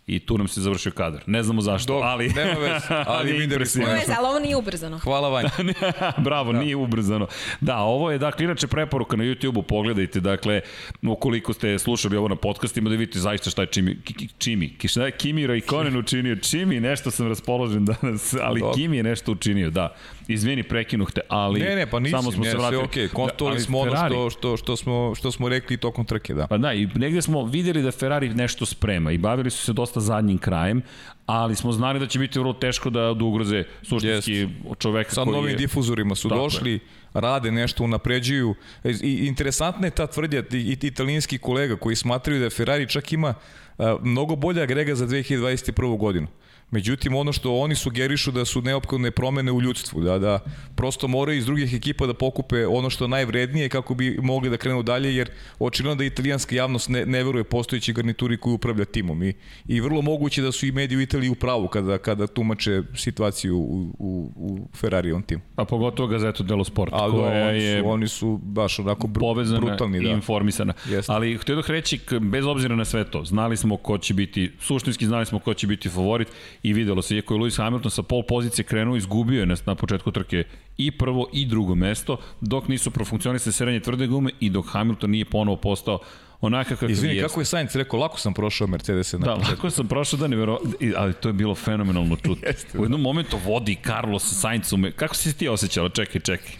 I 0.06 0.18
tu 0.20 0.38
nam 0.38 0.48
se 0.48 0.60
završio 0.60 0.92
kadar. 0.92 1.22
Ne 1.26 1.42
znamo 1.42 1.60
zašto, 1.60 1.92
Dobro, 1.92 2.08
ali... 2.08 2.28
nema 2.28 2.52
veze, 2.60 2.86
ali 3.06 3.32
videli 3.32 3.66
smo. 3.66 3.82
impresivno. 3.82 3.88
Ne 3.88 3.94
veze, 3.94 4.12
ali 4.18 4.26
ovo 4.26 4.38
nije 4.38 4.56
ubrzano. 4.56 4.98
Hvala 4.98 5.28
Vanja. 5.28 5.50
Bravo, 6.26 6.52
da. 6.52 6.58
nije 6.58 6.76
ubrzano. 6.76 7.26
Da, 7.60 7.78
ovo 7.78 8.10
je, 8.10 8.18
dakle, 8.18 8.44
inače 8.44 8.66
preporuka 8.66 9.16
na 9.16 9.24
YouTube-u, 9.24 9.62
pogledajte, 9.62 10.20
dakle, 10.20 10.60
ukoliko 11.02 11.52
ste 11.52 11.78
slušali 11.78 12.16
ovo 12.16 12.28
na 12.28 12.36
podcastima, 12.36 12.90
da 12.90 12.96
vidite 12.96 13.18
zaista 13.18 13.50
šta 13.50 13.62
je 13.62 13.66
Čimi, 13.66 13.96
Čimi, 14.38 14.68
Ki- 14.78 14.88
šta 14.88 15.04
je 15.04 15.10
Kimi 15.10 15.46
Raikkonen 15.46 15.96
učinio, 15.96 16.36
Čimi, 16.36 16.80
nešto 16.80 17.10
sam 17.10 17.28
raspoložen 17.28 17.84
danas, 17.84 18.34
ali 18.42 18.60
Dobro. 18.60 18.74
Kimi 18.74 18.96
je 18.96 19.02
nešto 19.02 19.32
učinio, 19.32 19.70
da. 19.70 19.94
Izvini, 20.28 20.62
prekinuh 20.62 21.12
te, 21.12 21.20
ali 21.28 21.60
Ne, 21.60 21.76
ne, 21.76 21.86
pa 21.86 21.98
nisi, 21.98 22.10
samo 22.10 22.32
smo 22.32 22.44
ne, 22.44 22.50
se 22.50 22.56
vratili. 22.56 22.78
sve 22.78 22.84
okej. 22.84 23.04
Okay. 23.08 23.12
Konstatovali 23.12 23.54
ali 23.54 23.62
smo 23.64 23.78
ono 23.78 23.92
Ferrari- 23.92 24.10
što, 24.14 24.30
što, 24.30 24.56
što, 24.56 24.76
smo, 24.76 25.12
što 25.14 25.32
smo 25.32 25.48
rekli 25.48 25.76
tokom 25.76 26.04
trke, 26.04 26.34
da. 26.34 26.46
Pa 26.46 26.58
da, 26.58 26.72
i 26.72 26.86
negde 26.94 27.22
smo 27.22 27.44
videli 27.44 27.82
da 27.82 27.90
Ferrari 27.90 28.28
nešto 28.34 28.66
sprema 28.66 29.12
i 29.12 29.18
bavili 29.18 29.50
su 29.50 29.64
se 29.64 29.72
dosta 29.72 30.00
zadnjim 30.00 30.38
krajem, 30.38 30.82
ali 31.26 31.56
smo 31.56 31.72
znali 31.72 31.98
da 32.00 32.06
će 32.06 32.18
biti 32.18 32.38
vrlo 32.38 32.52
teško 32.52 32.90
da, 32.90 33.14
da 33.14 33.24
ugroze 33.24 33.64
suštinski 33.82 34.48
čoveka 34.78 35.10
Sa 35.10 35.22
koji 35.24 35.32
novim 35.36 35.50
je... 35.50 35.56
difuzorima 35.56 36.14
su 36.14 36.28
Tako 36.28 36.40
je. 36.40 36.44
došli, 36.44 36.80
rade 37.14 37.50
nešto, 37.52 37.84
unapređuju. 37.84 38.54
E, 38.84 38.90
I 39.02 39.26
interesantna 39.26 39.86
je 39.86 39.90
ta 39.90 40.06
tvrdnja 40.06 40.42
i, 40.52 40.56
i 40.56 40.86
italijanski 40.86 41.38
kolega 41.38 41.76
koji 41.76 41.96
smatraju 41.96 42.40
da 42.40 42.50
Ferrari 42.50 42.88
čak 42.88 43.12
ima 43.12 43.34
a, 43.78 43.96
mnogo 44.02 44.36
bolja 44.36 44.62
agrega 44.62 44.94
za 44.94 45.06
2021. 45.06 45.98
godinu. 45.98 46.26
Međutim, 46.70 47.14
ono 47.14 47.32
što 47.32 47.56
oni 47.56 47.74
sugerišu 47.74 48.30
da 48.30 48.44
su 48.44 48.62
neophodne 48.62 49.10
promene 49.10 49.52
u 49.52 49.62
ljudstvu, 49.62 50.00
da, 50.00 50.18
da 50.18 50.38
prosto 50.74 51.08
moraju 51.08 51.38
iz 51.38 51.46
drugih 51.46 51.74
ekipa 51.74 52.06
da 52.06 52.14
pokupe 52.14 52.66
ono 52.66 52.90
što 52.90 53.04
je 53.04 53.08
najvrednije 53.08 53.68
kako 53.68 53.94
bi 53.94 54.18
mogli 54.22 54.50
da 54.50 54.56
krenu 54.56 54.82
dalje, 54.82 55.16
jer 55.16 55.30
očigledno 55.58 55.94
da 55.94 56.04
italijanska 56.04 56.56
javnost 56.56 56.88
ne, 56.88 57.06
ne 57.06 57.24
veruje 57.24 57.44
postojeći 57.44 57.92
garnituri 57.92 58.36
koji 58.36 58.54
upravlja 58.54 58.84
timom 58.84 59.22
i, 59.22 59.34
i 59.68 59.80
vrlo 59.80 60.02
moguće 60.02 60.42
da 60.42 60.52
su 60.52 60.66
i 60.66 60.72
mediji 60.72 60.98
u 60.98 61.00
Italiji 61.00 61.30
u 61.30 61.34
pravu 61.34 61.68
kada, 61.68 61.98
kada 61.98 62.26
tumače 62.26 62.82
situaciju 62.94 63.58
u, 63.58 63.94
u, 63.98 64.32
u 64.36 64.68
Ferrarijevom 64.76 65.22
timu. 65.22 65.42
Pa 65.54 65.64
pogotovo 65.64 66.08
Gazeto 66.08 66.42
dello 66.42 66.64
Sport, 66.64 66.92
A 66.92 67.06
da, 67.06 67.12
koja 67.12 67.48
oni 67.48 67.62
je 67.62 67.80
su, 67.80 67.88
oni 67.88 68.08
su 68.08 68.40
baš 68.42 68.78
onako 68.78 69.06
br 69.06 69.20
povezana 69.20 69.60
brutalni, 69.60 69.98
i 69.98 70.02
da. 70.02 70.10
informisana. 70.10 70.72
Jeste. 70.88 71.12
Ali 71.12 71.38
htio 71.38 71.56
bih 71.56 71.64
reći, 71.68 72.00
bez 72.20 72.44
obzira 72.46 72.76
na 72.76 72.84
sve 72.84 73.04
to, 73.04 73.24
znali 73.24 73.56
smo 73.56 73.76
ko 73.76 73.98
će 73.98 74.14
biti, 74.14 74.52
suštinski 74.60 75.06
znali 75.06 75.26
smo 75.26 75.38
ko 75.38 75.54
će 75.54 75.66
biti 75.66 75.88
favorit 75.88 76.28
i 76.64 76.72
videlo 76.72 77.02
se, 77.02 77.16
iako 77.16 77.34
je 77.34 77.40
Lewis 77.40 77.56
Hamilton 77.56 77.90
sa 77.90 78.02
pol 78.02 78.22
pozicije 78.28 78.64
krenuo, 78.64 78.96
izgubio 78.96 79.40
je 79.40 79.46
na, 79.46 79.56
na 79.66 79.74
početku 79.74 80.12
trke 80.12 80.44
i 80.76 80.90
prvo 80.90 81.26
i 81.32 81.46
drugo 81.46 81.74
mesto, 81.74 82.16
dok 82.40 82.68
nisu 82.68 82.90
profunkcionisane 82.90 83.52
srednje 83.52 83.80
tvrde 83.80 84.06
gume 84.06 84.30
i 84.40 84.50
dok 84.50 84.66
Hamilton 84.68 85.10
nije 85.10 85.24
ponovo 85.24 85.56
postao 85.56 85.98
onakav 86.44 86.70
kakav 86.70 86.90
Izvini, 86.90 87.14
jeste. 87.14 87.28
kako 87.28 87.40
je 87.40 87.44
Sainz 87.44 87.76
rekao, 87.76 87.98
lako 87.98 88.18
sam 88.18 88.34
prošao 88.34 88.66
Mercedes 88.66 89.12
na 89.12 89.18
Da, 89.18 89.32
početku. 89.32 89.52
lako 89.52 89.70
sam 89.70 89.88
prošao 89.88 90.18
da 90.18 90.26
nevero... 90.26 90.58
i- 90.80 90.92
ali 90.96 91.14
to 91.14 91.28
je 91.28 91.32
bilo 91.32 91.54
fenomenalno 91.54 92.16
čuti. 92.16 92.40
U 92.78 92.82
jednom 92.82 93.00
momentu 93.00 93.38
vodi 93.38 93.76
Carlos 93.86 94.40
Sainz 94.40 94.72
u 94.72 94.76
me... 94.76 94.92
Kako 94.92 95.14
si 95.14 95.30
se 95.30 95.38
ti 95.38 95.48
osjećala? 95.48 95.88
Čekaj, 95.88 96.20
čekaj. 96.20 96.50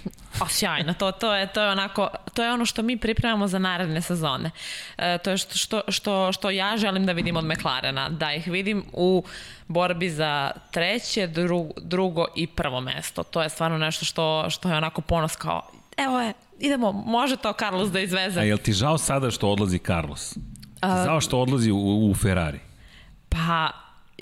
O, 0.40 0.48
sjajno, 0.48 0.94
to, 0.94 1.12
to, 1.12 1.34
je, 1.34 1.46
to 1.46 1.62
je 1.62 1.70
onako, 1.70 2.08
to 2.34 2.44
je 2.44 2.52
ono 2.52 2.66
što 2.66 2.82
mi 2.82 2.96
pripremamo 2.96 3.48
za 3.48 3.58
naredne 3.58 4.02
sezone. 4.02 4.50
E, 4.98 5.18
to 5.18 5.30
je 5.30 5.38
što, 5.38 5.54
što, 5.56 5.82
što, 5.88 6.32
što 6.32 6.50
ja 6.50 6.76
želim 6.76 7.06
da 7.06 7.12
vidim 7.12 7.36
od 7.36 7.44
McLarena, 7.46 8.08
da 8.08 8.32
ih 8.32 8.46
vidim 8.46 8.84
u 8.92 9.24
borbi 9.68 10.10
za 10.10 10.50
treće, 10.70 11.26
drugo, 11.26 11.72
drugo 11.78 12.26
i 12.36 12.46
prvo 12.46 12.80
mesto. 12.80 13.22
To 13.22 13.42
je 13.42 13.48
stvarno 13.48 13.78
nešto 13.78 14.04
što, 14.04 14.46
što 14.50 14.68
je 14.68 14.76
onako 14.76 15.00
ponos 15.00 15.36
kao, 15.36 15.62
evo 15.96 16.20
je, 16.20 16.32
idemo, 16.58 16.92
može 16.92 17.36
to 17.36 17.52
Carlos 17.52 17.90
da 17.90 18.00
izveze. 18.00 18.40
A 18.40 18.42
jel 18.42 18.58
ti 18.58 18.72
žao 18.72 18.98
sada 18.98 19.30
što 19.30 19.48
odlazi 19.48 19.78
Carlos? 19.78 20.32
Ti 20.80 21.04
žao 21.04 21.20
što 21.20 21.38
odlazi 21.40 21.70
u, 21.70 22.10
u 22.10 22.14
Ferrari? 22.14 22.58
Pa, 23.28 23.70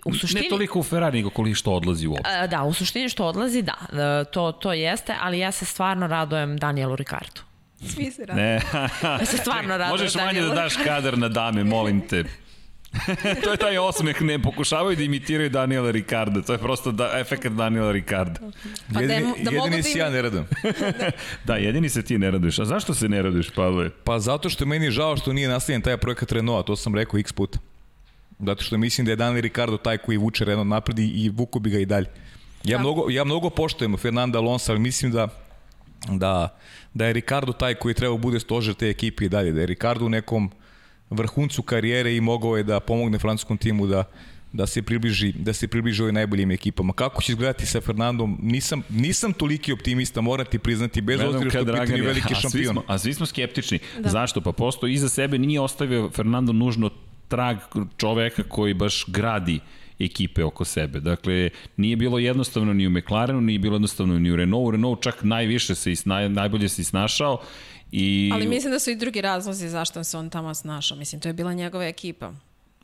u 0.04 0.14
suštini... 0.14 0.42
Ne 0.42 0.48
toliko 0.48 0.78
u 0.78 0.82
Ferrari, 0.82 1.18
nego 1.18 1.30
koliko 1.30 1.54
što 1.54 1.72
odlazi 1.72 2.06
uopšte. 2.06 2.46
Da, 2.50 2.62
u 2.62 2.72
suštini 2.72 3.08
što 3.08 3.26
odlazi, 3.26 3.62
da, 3.62 3.74
e, 3.92 4.24
to, 4.24 4.52
to 4.52 4.72
jeste, 4.72 5.14
ali 5.20 5.38
ja 5.38 5.52
se 5.52 5.64
stvarno 5.64 6.06
radujem 6.06 6.56
Danielu 6.56 6.96
Ricardu. 6.96 7.40
Svi 7.88 8.10
se 8.10 8.26
rade. 8.26 8.42
Ne. 8.42 8.60
Ja 9.02 9.26
se 9.26 9.36
stvarno 9.36 9.76
radujem 9.76 9.90
Možeš 9.90 10.14
manje 10.14 10.40
da 10.40 10.54
daš 10.54 10.76
kadar 10.76 11.18
na 11.18 11.28
dame, 11.28 11.64
molim 11.64 12.08
te. 12.08 12.24
To 13.44 13.50
je 13.50 13.56
taj 13.56 13.78
osmeh, 13.78 14.22
ne 14.22 14.38
pokušavaju 14.38 14.96
da 14.96 15.02
imitiraju 15.02 15.50
Daniela 15.50 15.90
Ricarda, 15.90 16.42
to 16.42 16.52
je 16.52 16.58
prosto 16.58 16.92
da, 16.92 17.10
efekt 17.16 17.46
Daniela 17.46 17.92
Ricarda. 17.92 18.40
Pa 18.88 19.00
da, 19.00 19.00
jedini, 19.04 19.32
da 19.38 19.50
mogu 19.50 19.56
jedini 19.56 19.76
da 19.76 19.82
si 19.82 19.92
im- 19.92 19.98
ja 19.98 20.10
ne 20.10 20.22
radim. 20.22 20.44
Da, 21.44 21.56
jedini 21.56 21.88
se 21.88 22.02
ti 22.02 22.18
ne 22.18 22.30
raduješ. 22.30 22.58
A 22.58 22.64
zašto 22.64 22.94
se 22.94 23.08
ne 23.08 23.22
raduješ, 23.22 23.50
Pavle? 23.50 23.90
Pa 24.04 24.18
zato 24.18 24.48
što 24.48 24.64
je 24.64 24.68
meni 24.68 24.90
žao 24.90 25.16
što 25.16 25.32
nije 25.32 25.48
nastavljen 25.48 25.82
taj 25.82 25.96
projekat 25.96 26.32
Renaulta, 26.32 26.66
to 26.66 26.76
sam 26.76 26.94
rekao 26.94 27.18
x 27.18 27.32
puta. 27.32 27.58
Zato 28.40 28.62
što 28.64 28.78
mislim 28.78 29.04
da 29.04 29.12
je 29.12 29.16
Daniel 29.16 29.40
Ricardo 29.40 29.76
taj 29.76 29.98
koji 29.98 30.18
vuče 30.18 30.44
Renault 30.44 30.68
napred 30.68 30.98
i, 30.98 31.04
i 31.04 31.28
vuku 31.28 31.58
bi 31.58 31.70
ga 31.70 31.78
i 31.78 31.86
dalje. 31.86 32.06
Ja, 32.64 32.76
Da. 32.76 32.78
mnogo, 32.78 33.10
ja 33.10 33.24
mnogo 33.24 33.50
poštujem 33.50 33.96
Fernanda 33.96 34.38
Alonso, 34.38 34.72
ali 34.72 34.80
mislim 34.80 35.12
da 35.12 35.28
da, 36.08 36.58
da 36.94 37.06
je 37.06 37.12
Ricardo 37.12 37.52
taj 37.52 37.74
koji 37.74 37.94
treba 37.94 38.16
bude 38.16 38.40
stožer 38.40 38.74
te 38.74 38.88
ekipe 38.88 39.24
i 39.24 39.28
dalje, 39.28 39.52
da 39.52 39.60
je 39.60 39.66
Ricardo 39.66 40.04
u 40.04 40.08
nekom 40.08 40.50
vrhuncu 41.10 41.62
karijere 41.62 42.16
i 42.16 42.20
mogao 42.20 42.56
je 42.56 42.62
da 42.62 42.80
pomogne 42.80 43.18
francuskom 43.18 43.56
timu 43.56 43.86
da 43.86 44.04
da 44.54 44.66
se 44.66 44.82
približi 44.82 45.32
da 45.32 45.52
se 45.52 45.68
približi 45.68 46.02
ovim 46.02 46.14
najboljim 46.14 46.50
ekipama. 46.50 46.92
Kako 46.92 47.22
će 47.22 47.32
izgledati 47.32 47.66
sa 47.66 47.80
Fernandom? 47.80 48.38
Nisam 48.42 48.82
nisam 48.90 49.32
toliki 49.32 49.72
optimista, 49.72 50.20
moram 50.20 50.46
ti 50.46 50.58
priznati 50.58 51.00
bez 51.00 51.20
obzira 51.20 51.38
što 51.40 51.58
pitanje 51.58 51.64
Dragan 51.64 51.96
je- 51.96 52.02
veliki 52.02 52.32
a 52.32 52.36
svi 52.36 52.40
šampion. 52.42 52.74
Smo, 52.74 52.82
a 52.86 52.98
svi 52.98 53.14
smo 53.14 53.26
skeptični. 53.26 53.78
Da. 53.98 54.08
Zašto? 54.10 54.40
Pa 54.40 54.52
posto 54.52 54.86
iza 54.86 55.08
sebe 55.08 55.38
nije 55.38 55.60
ostavio 55.60 56.10
Fernando 56.10 56.52
nužno 56.52 56.90
trag 57.28 57.56
čoveka 57.96 58.42
koji 58.42 58.74
baš 58.74 59.04
gradi 59.08 59.60
ekipe 59.98 60.44
oko 60.44 60.64
sebe. 60.64 61.00
Dakle, 61.00 61.50
nije 61.76 61.96
bilo 61.96 62.18
jednostavno 62.18 62.72
ni 62.72 62.86
u 62.86 62.90
McLarenu, 62.90 63.40
nije 63.40 63.58
bilo 63.58 63.74
jednostavno 63.74 64.18
ni 64.18 64.30
u 64.30 64.36
Renaultu. 64.36 64.70
Renault 64.70 65.02
čak 65.02 65.22
najviše 65.22 65.74
se, 65.74 65.92
is, 65.92 66.04
naj, 66.04 66.28
najbolje 66.28 66.68
se 66.68 66.82
isnašao. 66.82 67.40
I... 67.92 68.30
Ali 68.34 68.46
mislim 68.46 68.72
da 68.72 68.78
su 68.78 68.90
i 68.90 68.96
drugi 68.96 69.20
razlozi 69.20 69.68
zašto 69.68 70.04
se 70.04 70.18
on 70.18 70.30
tamo 70.30 70.54
snašao. 70.54 70.96
Mislim, 70.96 71.20
to 71.20 71.28
je 71.28 71.32
bila 71.32 71.52
njegova 71.52 71.84
ekipa. 71.84 72.32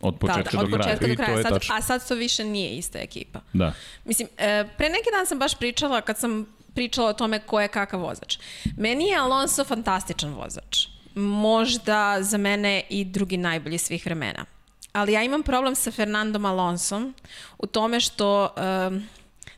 Od 0.01 0.19
početka 0.19 0.51
Tada, 0.51 0.63
do 0.63 0.65
od 0.65 0.73
kraja. 0.73 0.83
početka 0.83 1.07
do 1.07 1.13
I 1.13 1.17
to 1.17 1.23
kraja. 1.23 1.43
Sad, 1.43 1.61
a 1.71 1.83
sad 1.83 2.09
to 2.09 2.15
više 2.15 2.45
nije 2.45 2.71
ista 2.71 2.99
ekipa. 2.99 3.41
Da. 3.53 3.73
Mislim, 4.05 4.29
e, 4.39 4.65
pre 4.77 4.89
neki 4.89 5.09
dan 5.17 5.27
sam 5.27 5.39
baš 5.39 5.55
pričala, 5.55 6.01
kad 6.01 6.19
sam 6.19 6.47
pričala 6.75 7.09
o 7.09 7.13
tome 7.13 7.39
ko 7.39 7.61
je 7.61 7.69
kakav 7.69 8.01
vozač. 8.01 8.39
Meni 8.77 9.05
je 9.05 9.17
Alonso 9.17 9.65
fantastičan 9.65 10.35
vozač. 10.35 10.87
Možda 11.15 12.19
za 12.21 12.39
mene 12.39 12.83
i 12.89 13.05
drugi 13.05 13.37
najbolji 13.37 13.79
svih 13.79 14.07
vremena. 14.07 14.45
Ali 14.93 15.13
ja 15.13 15.23
imam 15.23 15.43
problem 15.43 15.75
sa 15.75 15.91
Fernandom 15.91 16.45
Alonsom 16.45 17.15
u 17.59 17.67
tome 17.67 18.01
što 18.01 18.55
um, 18.89 19.03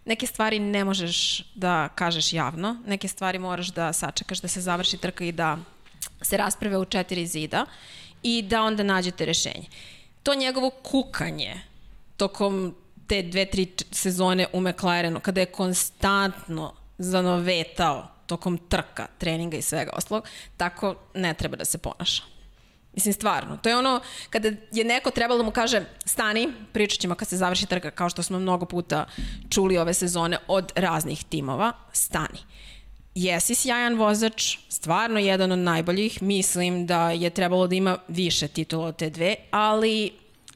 neke 0.05 0.27
stvari 0.27 0.59
ne 0.59 0.85
možeš 0.85 1.45
da 1.55 1.89
kažeš 1.89 2.33
javno, 2.33 2.77
neke 2.87 3.09
stvari 3.09 3.39
moraš 3.39 3.69
da 3.69 3.93
sačekaš 3.93 4.41
da 4.41 4.49
se 4.49 4.61
završi 4.61 4.97
trka 4.97 5.25
i 5.25 5.33
da 5.33 5.59
se 6.23 6.37
rasprave 6.37 6.79
u 6.79 6.85
četiri 6.85 7.27
zida 7.27 7.67
i 8.23 8.43
da 8.43 8.63
onda 8.63 8.83
nađete 8.83 9.25
rešenje. 9.25 9.67
To 10.23 10.35
njegovo 10.35 10.71
kukanje 10.71 11.61
tokom 12.17 12.75
te 13.07 13.23
dve, 13.23 13.47
tri 13.47 13.67
sezone 13.91 14.47
u 14.53 14.61
McLarenu, 14.61 15.21
kada 15.21 15.41
je 15.41 15.47
konstantno 15.47 16.75
zanovetao 16.99 18.09
tokom 18.27 18.59
trka, 18.59 19.07
treninga 19.19 19.57
i 19.57 19.63
svega 19.63 19.91
ostalog, 19.97 20.25
tako 20.57 20.95
ne 21.15 21.35
treba 21.35 21.57
da 21.57 21.65
se 21.65 21.79
ponaša. 21.79 22.23
Mislim, 22.95 23.15
stvarno. 23.15 23.57
To 23.57 23.69
je 23.69 23.77
ono, 23.77 24.01
kada 24.31 24.49
je 24.73 24.85
neko 24.85 25.11
trebalo 25.11 25.39
da 25.39 25.45
mu 25.45 25.51
kaže 25.51 25.85
stani, 26.05 26.49
pričat 26.73 27.01
ćemo 27.01 27.15
kad 27.15 27.29
se 27.29 27.37
završi 27.37 27.67
trka, 27.67 27.91
kao 27.91 28.09
što 28.09 28.23
smo 28.23 28.39
mnogo 28.39 28.67
puta 28.67 29.07
čuli 29.51 29.79
ove 29.79 29.95
sezone 29.95 30.39
od 30.49 30.73
raznih 30.75 31.25
timova, 31.25 31.73
stani. 31.93 32.39
Jesi 33.15 33.55
sjajan 33.55 33.95
vozač, 33.95 34.59
stvarno 34.69 35.19
jedan 35.19 35.53
od 35.53 35.59
najboljih, 35.59 36.23
mislim 36.23 36.87
da 36.87 37.11
je 37.11 37.31
trebalo 37.31 37.67
da 37.67 37.75
ima 37.75 37.99
više 38.09 38.49
titula 38.49 38.87
od 38.87 38.97
te 38.97 39.11
dve, 39.11 39.35
ali 39.51 40.13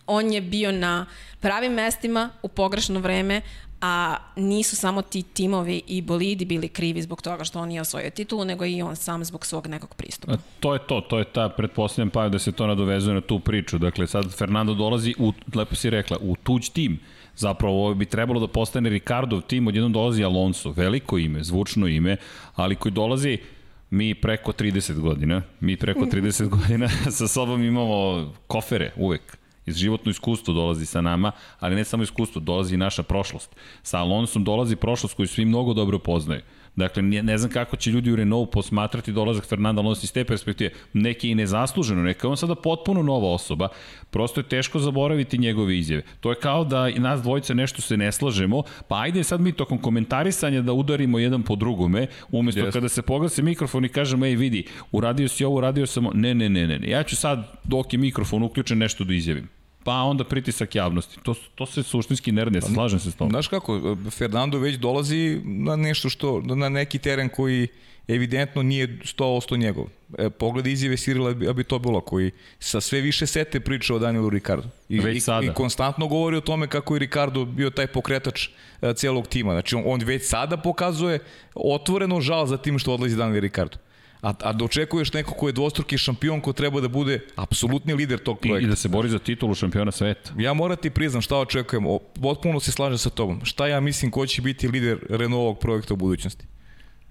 on 0.06 0.32
je 0.32 0.40
bio 0.40 0.72
na 0.72 1.06
pravim 1.40 1.72
mestima 1.72 2.30
u 2.42 2.48
pogrešno 2.48 3.00
vreme, 3.00 3.42
a 3.84 4.16
nisu 4.36 4.76
samo 4.76 5.02
ti 5.02 5.22
timovi 5.22 5.82
i 5.86 6.02
bolidi 6.02 6.44
bili 6.44 6.68
krivi 6.68 7.02
zbog 7.02 7.22
toga 7.22 7.44
što 7.44 7.60
on 7.60 7.68
nije 7.68 7.80
osvojio 7.80 8.10
titulu, 8.10 8.44
nego 8.44 8.64
i 8.64 8.82
on 8.82 8.96
sam 8.96 9.24
zbog 9.24 9.46
svog 9.46 9.66
nekog 9.66 9.94
pristupa. 9.94 10.32
A 10.32 10.36
To 10.60 10.72
je 10.74 10.80
to, 10.86 11.00
to 11.00 11.18
je 11.18 11.24
ta, 11.24 11.48
pretpostavljam 11.48 12.10
pa 12.10 12.28
da 12.28 12.38
se 12.38 12.52
to 12.52 12.66
nadovezuje 12.66 13.14
na 13.14 13.20
tu 13.20 13.40
priču. 13.40 13.78
Dakle, 13.78 14.06
sad 14.06 14.32
Fernando 14.32 14.74
dolazi, 14.74 15.14
u, 15.18 15.32
lepo 15.54 15.74
si 15.74 15.90
rekla, 15.90 16.16
u 16.20 16.36
tuđ 16.36 16.68
tim. 16.68 16.98
Zapravo 17.36 17.84
ovo 17.84 17.94
bi 17.94 18.06
trebalo 18.06 18.40
da 18.40 18.46
postane 18.46 18.90
Ricardov 18.90 19.40
tim, 19.40 19.66
odjednom 19.66 19.92
dolazi 19.92 20.24
Alonso, 20.24 20.70
veliko 20.70 21.18
ime, 21.18 21.44
zvučno 21.44 21.86
ime, 21.86 22.16
ali 22.54 22.76
koji 22.76 22.92
dolazi 22.92 23.38
mi 23.90 24.14
preko 24.14 24.52
30 24.52 25.00
godina, 25.00 25.42
mi 25.60 25.76
preko 25.76 26.00
30 26.00 26.48
godina 26.48 26.88
sa 27.18 27.28
sobom 27.28 27.62
imamo 27.62 28.32
kofere 28.46 28.92
uvek 28.96 29.43
iz 29.66 29.76
životno 29.76 30.10
iskustvo 30.10 30.54
dolazi 30.54 30.86
sa 30.86 31.00
nama, 31.00 31.32
ali 31.60 31.76
ne 31.76 31.84
samo 31.84 32.02
iskustvo, 32.02 32.40
dolazi 32.40 32.74
i 32.74 32.78
naša 32.78 33.02
prošlost. 33.02 33.56
Sa 33.82 33.98
Alonsom 33.98 34.44
dolazi 34.44 34.76
prošlost 34.76 35.14
koju 35.14 35.26
svi 35.26 35.44
mnogo 35.44 35.74
dobro 35.74 35.98
poznaju. 35.98 36.40
Dakle, 36.76 37.02
ne, 37.02 37.22
ne 37.22 37.38
znam 37.38 37.50
kako 37.50 37.76
će 37.76 37.90
ljudi 37.90 38.12
u 38.12 38.16
Renault 38.16 38.50
posmatrati 38.50 39.12
dolazak 39.12 39.44
Fernanda 39.44 39.82
Alonso 39.82 40.00
iz 40.04 40.12
te 40.12 40.24
perspektive. 40.24 40.70
Neki 40.92 41.30
i 41.30 41.34
nezasluženo, 41.34 42.02
neka 42.02 42.26
je 42.26 42.30
on 42.30 42.36
sada 42.36 42.54
potpuno 42.54 43.02
nova 43.02 43.32
osoba. 43.32 43.68
Prosto 44.10 44.40
je 44.40 44.48
teško 44.48 44.78
zaboraviti 44.78 45.38
njegove 45.38 45.78
izjave. 45.78 46.02
To 46.20 46.30
je 46.30 46.36
kao 46.36 46.64
da 46.64 46.90
nas 46.90 47.22
dvojica 47.22 47.54
nešto 47.54 47.82
se 47.82 47.96
ne 47.96 48.12
slažemo, 48.12 48.62
pa 48.88 49.00
ajde 49.00 49.24
sad 49.24 49.40
mi 49.40 49.52
tokom 49.52 49.78
komentarisanja 49.78 50.62
da 50.62 50.72
udarimo 50.72 51.18
jedan 51.18 51.42
po 51.42 51.56
drugome, 51.56 52.06
umesto 52.30 52.60
Jeste. 52.60 52.72
kada 52.72 52.88
se 52.88 53.02
poglasi 53.02 53.42
mikrofon 53.42 53.84
i 53.84 53.88
kažemo, 53.88 54.26
ej 54.26 54.36
vidi, 54.36 54.66
uradio 54.92 55.28
si 55.28 55.44
ovo, 55.44 55.56
uradio 55.56 55.86
sam 55.86 56.06
ovo, 56.06 56.14
ne, 56.14 56.34
ne, 56.34 56.48
ne, 56.48 56.66
ne. 56.66 56.88
ja 56.88 57.02
ću 57.02 57.16
sad 57.16 57.60
dok 57.64 57.92
je 57.92 57.98
mikrofon 57.98 58.42
uključen 58.42 58.78
nešto 58.78 59.04
da 59.04 59.14
izjavim. 59.14 59.53
Pa 59.84 59.92
onda 59.92 60.24
pritisak 60.24 60.74
javnosti. 60.74 61.18
To, 61.22 61.34
to 61.54 61.66
se 61.66 61.82
suštinski 61.82 62.32
ne 62.32 62.44
radi, 62.44 62.60
slažem 62.60 62.98
se 62.98 63.10
s 63.10 63.16
tom. 63.16 63.30
Znaš 63.30 63.48
kako, 63.48 63.96
Fernando 64.10 64.58
već 64.58 64.76
dolazi 64.76 65.40
na 65.44 65.76
nešto 65.76 66.08
što, 66.08 66.40
na 66.40 66.68
neki 66.68 66.98
teren 66.98 67.28
koji 67.28 67.68
evidentno 68.08 68.62
nije 68.62 68.98
100% 69.02 69.58
njegov. 69.58 69.86
E, 70.18 70.30
pogled 70.30 70.66
izjave 70.66 70.96
Cyrila 70.96 71.50
Abitobola 71.50 72.00
koji 72.00 72.30
sa 72.58 72.80
sve 72.80 73.00
više 73.00 73.26
sete 73.26 73.60
priča 73.60 73.94
o 73.94 73.98
Danielu 73.98 74.30
Ricardo. 74.30 74.68
I, 74.88 75.00
Već 75.00 75.16
i, 75.16 75.20
sada. 75.20 75.46
I 75.46 75.54
konstantno 75.54 76.06
govori 76.06 76.36
o 76.36 76.40
tome 76.40 76.66
kako 76.66 76.94
je 76.94 76.98
Ricardo 76.98 77.44
bio 77.44 77.70
taj 77.70 77.86
pokretač 77.86 78.48
e, 78.82 78.94
celog 78.94 79.26
tima. 79.26 79.52
Znači 79.52 79.76
on, 79.76 79.82
on 79.86 80.00
već 80.00 80.28
sada 80.28 80.56
pokazuje 80.56 81.18
otvoreno 81.54 82.20
žal 82.20 82.46
za 82.46 82.56
tim 82.56 82.78
što 82.78 82.94
odlazi 82.94 83.16
Daniel 83.16 83.40
Ricardo. 83.40 83.76
A, 84.24 84.32
a 84.40 84.52
da 84.52 84.64
očekuješ 84.64 85.12
neko 85.12 85.34
ko 85.34 85.48
je 85.48 85.52
dvostruki 85.52 85.98
šampion 85.98 86.40
ko 86.40 86.52
treba 86.52 86.80
da 86.80 86.88
bude 86.88 87.18
apsolutni 87.36 87.94
lider 87.94 88.18
tog 88.18 88.38
I, 88.40 88.48
projekta. 88.48 88.66
I 88.66 88.70
da 88.70 88.76
se 88.76 88.88
bori 88.88 89.08
za 89.08 89.18
titulu 89.18 89.54
šampiona 89.54 89.92
sveta. 89.92 90.32
Ja 90.38 90.54
moram 90.54 90.76
ti 90.76 90.90
priznam 90.90 91.22
šta 91.22 91.36
očekujem, 91.38 91.86
O, 91.86 91.98
potpuno 91.98 92.60
se 92.60 92.72
slažem 92.72 92.98
sa 92.98 93.10
tobom. 93.10 93.44
Šta 93.44 93.66
ja 93.66 93.80
mislim 93.80 94.10
ko 94.10 94.26
će 94.26 94.42
biti 94.42 94.68
lider 94.68 94.98
Renaultovog 95.08 95.58
projekta 95.58 95.94
u 95.94 95.96
budućnosti? 95.96 96.46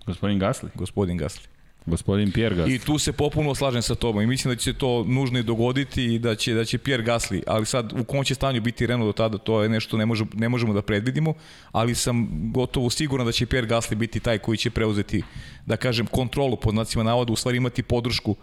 Gospodin 0.06 0.40
Gasly, 0.40 0.70
Gospodin 0.76 1.20
Gasly. 1.20 1.53
Gospodin 1.86 2.32
Pierre 2.32 2.56
Gasly. 2.56 2.76
I 2.76 2.80
tu 2.80 3.00
se 3.00 3.12
potpuno 3.12 3.56
slažem 3.56 3.82
sa 3.82 3.96
tobom 3.96 4.22
i 4.22 4.28
mislim 4.28 4.54
da 4.54 4.56
će 4.56 4.64
se 4.64 4.78
to 4.78 5.04
nužno 5.08 5.40
i 5.40 5.44
dogoditi 5.44 6.04
i 6.16 6.20
da 6.20 6.36
će, 6.36 6.54
da 6.54 6.66
će 6.66 6.78
Pierre 6.78 7.04
Gasly, 7.04 7.44
ali 7.48 7.66
sad 7.66 7.94
u 8.00 8.04
kom 8.04 8.24
će 8.24 8.36
stanju 8.36 8.62
biti 8.62 8.88
Renault 8.88 9.08
do 9.08 9.14
tada, 9.14 9.38
to 9.38 9.64
je 9.64 9.70
nešto 9.70 9.98
ne, 9.98 10.06
može, 10.06 10.26
ne 10.34 10.50
možemo 10.50 10.74
da 10.74 10.82
predvidimo, 10.82 11.34
ali 11.72 11.96
sam 11.96 12.28
gotovo 12.54 12.90
siguran 12.90 13.26
da 13.26 13.32
će 13.32 13.46
Pierre 13.46 13.68
Gasly 13.68 13.96
biti 13.96 14.20
taj 14.20 14.38
koji 14.38 14.58
će 14.58 14.70
preuzeti, 14.70 15.24
da 15.66 15.78
kažem, 15.78 16.06
kontrolu 16.06 16.58
pod 16.58 16.74
znacima 16.74 17.04
navoda, 17.04 17.34
u 17.34 17.36
stvari 17.36 17.58
imati 17.58 17.84
podršku 17.84 18.36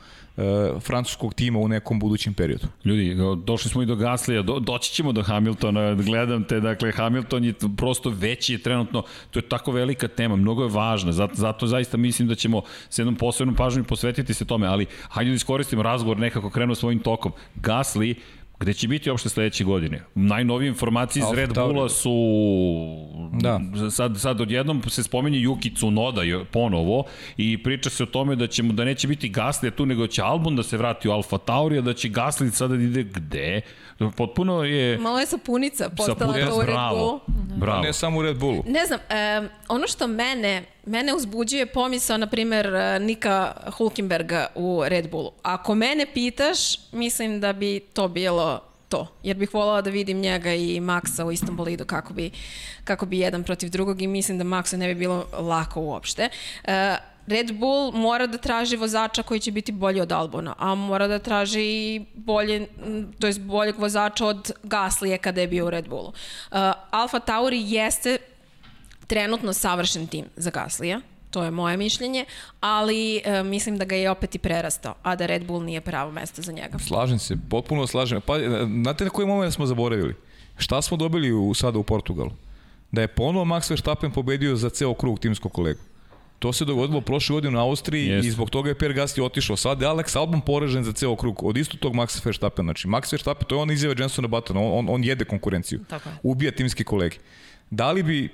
francuskog 0.81 1.35
tima 1.35 1.59
u 1.59 1.69
nekom 1.69 1.99
budućem 1.99 2.35
periodu. 2.35 2.67
Ljudi, 2.85 3.17
došli 3.45 3.71
smo 3.71 3.83
i 3.83 3.87
do 3.87 3.97
Gaslija, 3.97 4.43
do, 4.43 4.59
doći 4.59 4.93
ćemo 4.93 5.13
do 5.13 5.23
Hamiltona, 5.23 5.95
gledam 5.95 6.45
te, 6.45 6.61
dakle, 6.61 6.93
Hamilton 6.93 7.45
je 7.45 7.55
prosto 7.77 8.11
veći 8.11 8.53
je 8.53 8.63
trenutno, 8.63 9.03
to 9.31 9.39
je 9.39 9.49
tako 9.49 9.73
velika 9.73 10.09
tema, 10.09 10.37
mnogo 10.37 10.63
je 10.63 10.71
važna, 10.71 11.13
zato, 11.13 11.35
zato 11.35 11.67
zaista 11.67 11.97
mislim 11.97 12.29
da 12.29 12.35
ćemo 12.35 12.63
s 12.89 12.99
jednom 12.99 13.17
posebnom 13.17 13.57
pažnjom 13.57 13.85
posvetiti 13.85 14.35
se 14.35 14.45
tome, 14.45 14.67
ali 14.67 14.87
hajde 15.09 15.31
da 15.31 15.35
iskoristimo 15.35 15.83
razgovor 15.83 16.19
nekako 16.19 16.51
krenuo 16.51 16.75
svojim 16.75 16.99
tokom. 16.99 17.33
Gasly, 17.57 18.15
gde 18.61 18.73
će 18.75 18.89
biti 18.89 19.11
uopšte 19.11 19.29
sledeće 19.29 19.65
godine? 19.65 20.03
Najnovije 20.15 20.69
informacije 20.69 21.21
iz 21.21 21.25
Alfa 21.25 21.41
Red. 21.41 21.55
Bulla 21.55 21.89
su... 21.89 22.13
Da. 23.33 23.61
Sad, 23.91 24.21
sad 24.21 24.41
odjednom 24.41 24.83
se 24.89 25.03
spomenje 25.03 25.39
Yuki 25.39 25.75
Tsunoda 25.75 26.23
jo- 26.23 26.45
ponovo 26.45 27.05
i 27.37 27.63
priča 27.63 27.91
se 27.91 28.03
o 28.03 28.07
tome 28.07 28.37
da 28.37 28.47
ćemo 28.47 28.73
da 28.73 28.85
neće 28.85 29.09
biti 29.09 29.31
Gasly 29.31 29.71
tu, 29.71 29.87
nego 29.87 30.07
će 30.07 30.23
Albon 30.23 30.57
da 30.57 30.63
se 30.63 30.77
vrati 30.77 31.09
u 31.09 31.13
Alfa 31.13 31.39
Tauri, 31.39 31.79
a 31.79 31.81
da 31.81 31.95
će 31.95 32.09
Gasly 32.09 32.51
sada 32.51 32.77
da 32.77 32.83
ide 32.83 33.03
gde? 33.03 33.61
Potpuno 34.17 34.65
je... 34.65 34.99
Malo 34.99 35.21
je 35.21 35.27
sapunica 35.27 35.89
postala 35.89 36.19
Sapunica, 36.19 36.51
to 36.51 36.57
u 36.57 36.63
Red. 36.63 36.77
Bullu. 36.91 37.21
Bravo. 37.57 37.83
Ne 37.83 37.93
samo 37.93 38.19
u 38.19 38.23
Red 38.23 38.39
Bullu. 38.39 38.63
Ne 38.67 38.87
znam, 38.87 39.01
e, 39.09 39.49
ono 39.69 39.87
što 39.87 40.07
mene, 40.07 40.65
mene 40.87 41.15
uzbuđuje 41.15 41.67
pomisao, 41.67 42.17
na 42.17 42.27
primer, 42.27 42.67
e, 42.67 42.99
Nika 42.99 43.53
Hulkenberga 43.77 44.47
u 44.55 44.83
Red 44.87 45.11
Bullu. 45.11 45.33
Ako 45.43 45.75
mene 45.75 46.07
pitaš, 46.15 46.91
mislim 46.93 47.41
da 47.41 47.53
bi 47.53 47.81
to 47.81 48.09
bilo 48.09 48.61
to. 48.89 49.07
Jer 49.23 49.37
bih 49.37 49.55
voljela 49.55 49.83
da 49.83 49.91
vidim 49.91 50.21
njega 50.21 50.55
i 50.55 50.81
Maxa 50.81 51.25
u 51.25 51.33
istom 51.33 51.57
bolidu 51.57 51.85
kako 51.85 52.13
bi, 52.13 52.31
kako 52.85 53.07
bi 53.07 53.19
jedan 53.19 53.45
protiv 53.45 53.71
drugog 53.71 54.03
i 54.03 54.07
mislim 54.07 54.39
da 54.39 54.45
Maxu 54.45 54.77
ne 54.77 54.89
bi 54.89 54.95
bilo 54.95 55.27
lako 55.33 55.81
uopšte. 55.81 56.29
E, 56.65 56.97
Red 57.31 57.53
Bull 57.53 57.93
mora 57.95 58.27
da 58.27 58.39
traži 58.39 58.77
vozača 58.77 59.23
koji 59.23 59.41
će 59.41 59.53
biti 59.53 59.73
bolji 59.73 60.01
od 60.01 60.13
Albona, 60.13 60.55
a 60.59 60.75
mora 60.75 61.07
da 61.07 61.19
traži 61.19 61.61
i 61.61 62.05
bolje, 62.15 62.67
to 63.19 63.27
jest 63.27 63.41
boljeg 63.41 63.79
vozača 63.79 64.27
od 64.27 64.53
Gaslije 64.63 65.19
kada 65.19 65.41
je 65.41 65.49
bio 65.49 65.67
u 65.67 65.71
Red 65.71 65.89
Bullu. 65.89 66.09
Uh, 66.09 66.59
Alfa 66.91 67.21
Tauri 67.21 67.63
jeste 67.67 68.19
trenutno 69.07 69.53
savršen 69.53 70.07
tim 70.07 70.25
za 70.37 70.51
Gaslija, 70.51 71.01
to 71.31 71.45
je 71.45 71.51
moje 71.51 71.77
mišljenje, 71.77 72.25
ali 72.61 73.23
e, 73.25 73.43
mislim 73.43 73.79
da 73.79 73.85
ga 73.85 73.97
je 73.97 74.11
opet 74.11 74.35
i 74.35 74.39
prerastao, 74.39 74.95
a 75.03 75.17
da 75.17 75.27
Red 75.27 75.47
Bull 75.47 75.65
nije 75.65 75.81
pravo 75.81 76.11
mesto 76.11 76.43
za 76.43 76.53
njega. 76.53 76.79
Slažem 76.79 77.19
se, 77.19 77.37
potpuno 77.51 77.87
slažem. 77.87 78.21
Pa, 78.21 78.39
e, 78.39 78.67
znate 78.83 79.05
na 79.05 79.11
koji 79.11 79.27
moment 79.27 79.55
smo 79.55 79.67
zaboravili? 79.67 80.15
Šta 80.57 80.83
smo 80.83 80.97
dobili 80.97 81.33
u, 81.33 81.55
sada 81.55 81.79
u 81.79 81.83
Portugalu? 81.83 82.31
Da 82.93 83.01
je 83.01 83.09
ponovo 83.09 83.45
Max 83.45 83.71
Verstappen 83.71 84.13
pobedio 84.13 84.57
za 84.57 84.71
ceo 84.71 84.95
krug 84.95 85.19
timskog 85.19 85.53
kolegu. 85.53 85.81
To 86.41 86.53
se 86.53 86.65
dogodilo 86.65 87.01
prošle 87.01 87.35
godine 87.35 87.59
u 87.59 87.61
Austriji 87.61 88.07
Jeste. 88.07 88.29
i 88.29 88.31
zbog 88.31 88.51
toga 88.51 88.69
je 88.69 88.75
Pierre 88.75 88.95
Gasly 88.95 89.23
otišao. 89.23 89.57
Sad 89.57 89.83
je 89.83 89.89
Alex 89.89 90.17
Albon 90.19 90.41
poražen 90.41 90.85
za 90.85 90.93
ceo 90.93 91.17
krug 91.17 91.43
od 91.45 91.57
isto 91.57 91.77
tog 91.77 91.95
Maxa 91.95 92.25
Verstappen. 92.25 92.65
Znači, 92.65 92.89
Max 92.89 93.13
Verstappen, 93.13 93.49
to 93.49 93.55
je 93.55 93.63
on 93.63 93.71
izjava 93.71 93.95
Jensona 93.99 94.29
Buttona, 94.29 94.61
on, 94.61 94.79
on, 94.79 94.87
on 94.89 95.05
jede 95.05 95.25
konkurenciju. 95.25 95.81
Tako 95.89 96.09
je. 96.09 96.15
Ubija 96.23 96.51
timske 96.51 96.85
kolege. 96.85 97.17
Da 97.71 97.93
li 97.93 98.03
bi, 98.03 98.29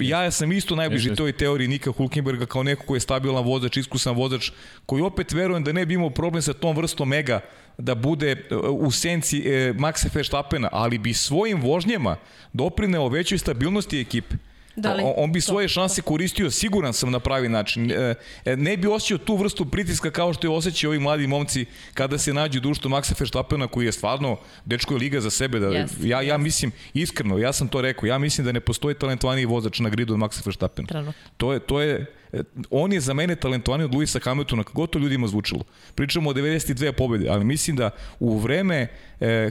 ja 0.00 0.30
sam 0.30 0.52
isto 0.52 0.76
najbliži 0.76 1.08
Jeste. 1.08 1.16
toj 1.16 1.32
teoriji 1.32 1.68
Nika 1.68 1.92
Hulkenberga 1.92 2.46
kao 2.46 2.62
neko 2.62 2.86
ko 2.86 2.94
je 2.94 3.00
stabilan 3.00 3.44
vozač, 3.44 3.76
iskusan 3.76 4.16
vozač, 4.16 4.50
koji 4.86 5.02
opet 5.02 5.32
verujem 5.32 5.64
da 5.64 5.72
ne 5.72 5.86
bi 5.86 5.94
imao 5.94 6.10
problem 6.10 6.42
sa 6.42 6.52
tom 6.52 6.76
vrstom 6.76 7.08
mega 7.08 7.40
da 7.78 7.94
bude 7.94 8.30
e, 8.30 8.56
u 8.56 8.90
senci 8.90 9.38
e, 9.38 9.72
Maxa 9.78 10.08
Verstappena, 10.14 10.68
ali 10.72 10.98
bi 10.98 11.14
svojim 11.14 11.62
vožnjama 11.62 12.16
doprineo 12.52 13.08
većoj 13.08 13.38
stabilnosti 13.38 14.00
ekipe. 14.00 14.36
Da 14.76 14.94
li? 14.94 15.02
On, 15.02 15.12
on 15.16 15.32
bi 15.32 15.40
svoje 15.40 15.68
šanse 15.68 16.02
koristio, 16.02 16.50
siguran 16.50 16.92
sam 16.92 17.10
na 17.10 17.20
pravi 17.20 17.48
način. 17.48 17.90
E, 17.90 18.14
e, 18.44 18.56
ne 18.56 18.76
bi 18.76 18.88
osjećao 18.88 19.18
tu 19.18 19.36
vrstu 19.36 19.64
pritiska 19.64 20.10
kao 20.10 20.32
što 20.32 20.46
je 20.46 20.50
osjećao 20.50 20.90
ovi 20.90 20.98
mladi 20.98 21.26
momci 21.26 21.66
kada 21.94 22.18
se 22.18 22.34
nađu 22.34 22.58
u 22.58 22.62
društvu 22.62 22.90
Maxa 22.90 23.20
Verstappena 23.20 23.66
koji 23.66 23.86
je 23.86 23.92
stvarno 23.92 24.36
dečko 24.64 24.94
je 24.94 24.98
liga 24.98 25.20
za 25.20 25.30
sebe. 25.30 25.58
Da, 25.58 25.66
Yes, 25.66 26.06
ja, 26.06 26.22
ja 26.22 26.38
mislim, 26.38 26.72
iskreno, 26.94 27.38
ja 27.38 27.52
sam 27.52 27.68
to 27.68 27.80
rekao, 27.80 28.06
ja 28.06 28.18
mislim 28.18 28.44
da 28.44 28.52
ne 28.52 28.60
postoji 28.60 28.94
talentovaniji 28.94 29.46
vozač 29.46 29.80
na 29.80 29.88
gridu 29.88 30.14
od 30.14 30.20
Maxa. 30.20 30.66
Trenutno. 30.86 31.12
To 31.36 31.52
je, 31.52 31.60
to 31.60 31.80
je, 31.80 32.06
e, 32.32 32.42
on 32.70 32.92
je 32.92 33.00
za 33.00 33.14
mene 33.14 33.36
talentovaniji 33.36 33.84
od 33.84 33.94
Luisa 33.94 34.18
Hamiltona, 34.24 34.64
kako 34.64 34.86
to 34.86 34.98
ljudima 34.98 35.26
zvučalo. 35.26 35.64
Pričamo 35.94 36.30
o 36.30 36.32
92 36.32 36.92
pobjede, 36.92 37.28
ali 37.28 37.44
mislim 37.44 37.76
da 37.76 37.90
u 38.20 38.38
vreme, 38.38 38.88
e, 39.20 39.26
e, 39.26 39.50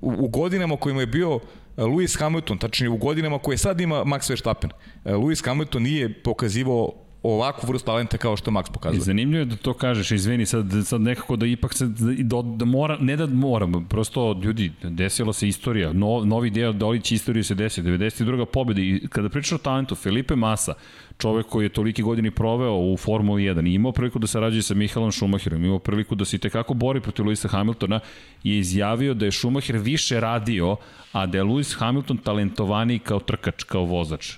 u 0.00 0.28
godinama 0.28 0.76
kojima 0.76 1.00
je 1.00 1.06
bio 1.06 1.40
Lewis 1.84 2.18
Hamilton, 2.18 2.58
tačnije 2.58 2.90
u 2.90 2.96
godinama 2.96 3.38
koje 3.38 3.58
sad 3.58 3.80
ima 3.80 4.04
Max 4.04 4.30
Verstappen, 4.30 4.70
e, 5.04 5.12
Lewis 5.12 5.46
Hamilton 5.46 5.82
nije 5.82 6.22
pokazivao 6.22 6.92
ovakvu 7.22 7.68
vrstu 7.68 7.86
talenta 7.86 8.16
kao 8.16 8.36
što 8.36 8.50
Max 8.50 8.72
pokazuje. 8.72 9.00
zanimljivo 9.00 9.40
je 9.40 9.44
da 9.44 9.56
to 9.56 9.74
kažeš, 9.74 10.10
izvini, 10.10 10.46
sad, 10.46 10.66
sad 10.84 11.00
nekako 11.00 11.36
da 11.36 11.46
ipak 11.46 11.74
se, 11.74 11.86
da, 11.86 12.42
da 12.42 12.64
mora, 12.64 12.96
ne 13.00 13.16
da 13.16 13.26
moram, 13.26 13.86
prosto 13.88 14.40
ljudi, 14.42 14.72
desila 14.82 15.32
se 15.32 15.48
istorija, 15.48 15.92
no, 15.92 16.24
novi 16.24 16.50
deo 16.50 16.72
dolić 16.72 17.12
istorije 17.12 17.44
se 17.44 17.54
desi, 17.54 17.82
92. 17.82 18.44
pobjeda 18.44 18.80
i 18.80 19.08
kada 19.08 19.28
pričaš 19.28 19.52
o 19.52 19.58
talentu, 19.58 19.94
Felipe 19.94 20.36
Massa, 20.36 20.74
čovek 21.20 21.46
koji 21.46 21.64
je 21.64 21.68
toliki 21.68 22.02
godini 22.02 22.30
proveo 22.30 22.74
u 22.74 22.96
Formuli 22.96 23.42
1 23.42 23.68
i 23.68 23.74
imao 23.74 23.92
priliku 23.92 24.18
da 24.18 24.26
sarađuje 24.26 24.62
sa 24.62 24.74
Mihalom 24.74 25.12
Schumacherom, 25.12 25.64
imao 25.64 25.78
priliku 25.78 26.14
da 26.14 26.24
se 26.24 26.36
i 26.36 26.38
tekako 26.38 26.74
bori 26.74 27.00
protiv 27.00 27.26
Luisa 27.26 27.48
Hamiltona, 27.48 28.00
je 28.44 28.58
izjavio 28.58 29.14
da 29.14 29.24
je 29.24 29.32
Schumacher 29.32 29.76
više 29.76 30.20
radio, 30.20 30.76
a 31.12 31.26
da 31.26 31.38
je 31.38 31.44
Lewis 31.44 31.78
Hamilton 31.78 32.16
talentovaniji 32.16 32.98
kao 32.98 33.20
trkač, 33.20 33.62
kao 33.62 33.84
vozač. 33.84 34.36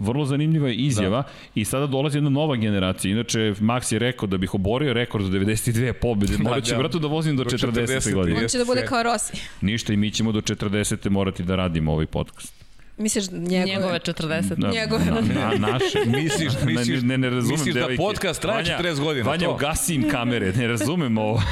Vrlo 0.00 0.24
zanimljiva 0.24 0.68
je 0.68 0.74
izjava 0.74 1.22
da. 1.22 1.28
i 1.54 1.64
sada 1.64 1.86
dolazi 1.86 2.18
jedna 2.18 2.30
nova 2.30 2.56
generacija. 2.56 3.12
Inače, 3.12 3.38
Max 3.60 3.92
je 3.92 3.98
rekao 3.98 4.26
da 4.28 4.36
bih 4.36 4.54
oborio 4.54 4.92
rekord 4.92 5.24
od 5.24 5.32
92 5.32 5.92
pobjede. 5.92 6.38
Morat 6.44 6.64
ću, 6.64 6.70
da. 6.70 6.78
bratu, 6.78 6.98
da 6.98 7.08
vozim 7.08 7.36
do, 7.36 7.44
Do 7.44 7.50
40. 7.50 7.86
40. 7.86 8.14
godine. 8.14 8.40
On 8.40 8.48
će 8.48 8.58
da 8.58 8.64
bude 8.64 8.86
kao 8.86 9.02
Rossi. 9.02 9.32
Ništa 9.60 9.92
i 9.92 9.96
mi 9.96 10.10
ćemo 10.10 10.32
do 10.32 10.40
40. 10.40 11.10
morati 11.10 11.42
da 11.42 11.56
radimo 11.56 11.92
ovaj 11.92 12.06
podcast. 12.06 12.63
Misliš 12.96 13.30
njegove? 13.30 13.64
Njegove 13.66 13.98
40. 13.98 14.58
Na, 14.58 14.70
Njegove. 14.70 15.04
Na, 15.04 15.20
na, 15.50 15.68
naše. 15.68 15.98
Misliš, 16.06 16.52
misliš, 16.66 17.02
ne, 17.02 17.08
ne, 17.08 17.18
ne 17.18 17.30
razumem 17.30 17.50
misliš 17.50 17.74
da 17.74 17.80
devojke. 17.80 17.96
podcast 17.96 18.40
traje 18.42 18.56
Vanja, 18.56 18.78
40 18.80 19.00
godina? 19.00 19.26
Vanja, 19.26 19.46
to? 19.46 19.52
ugasi 19.54 19.94
im 19.94 20.10
kamere, 20.10 20.52
ne 20.52 20.68
razumem 20.68 21.18
ovo. 21.18 21.42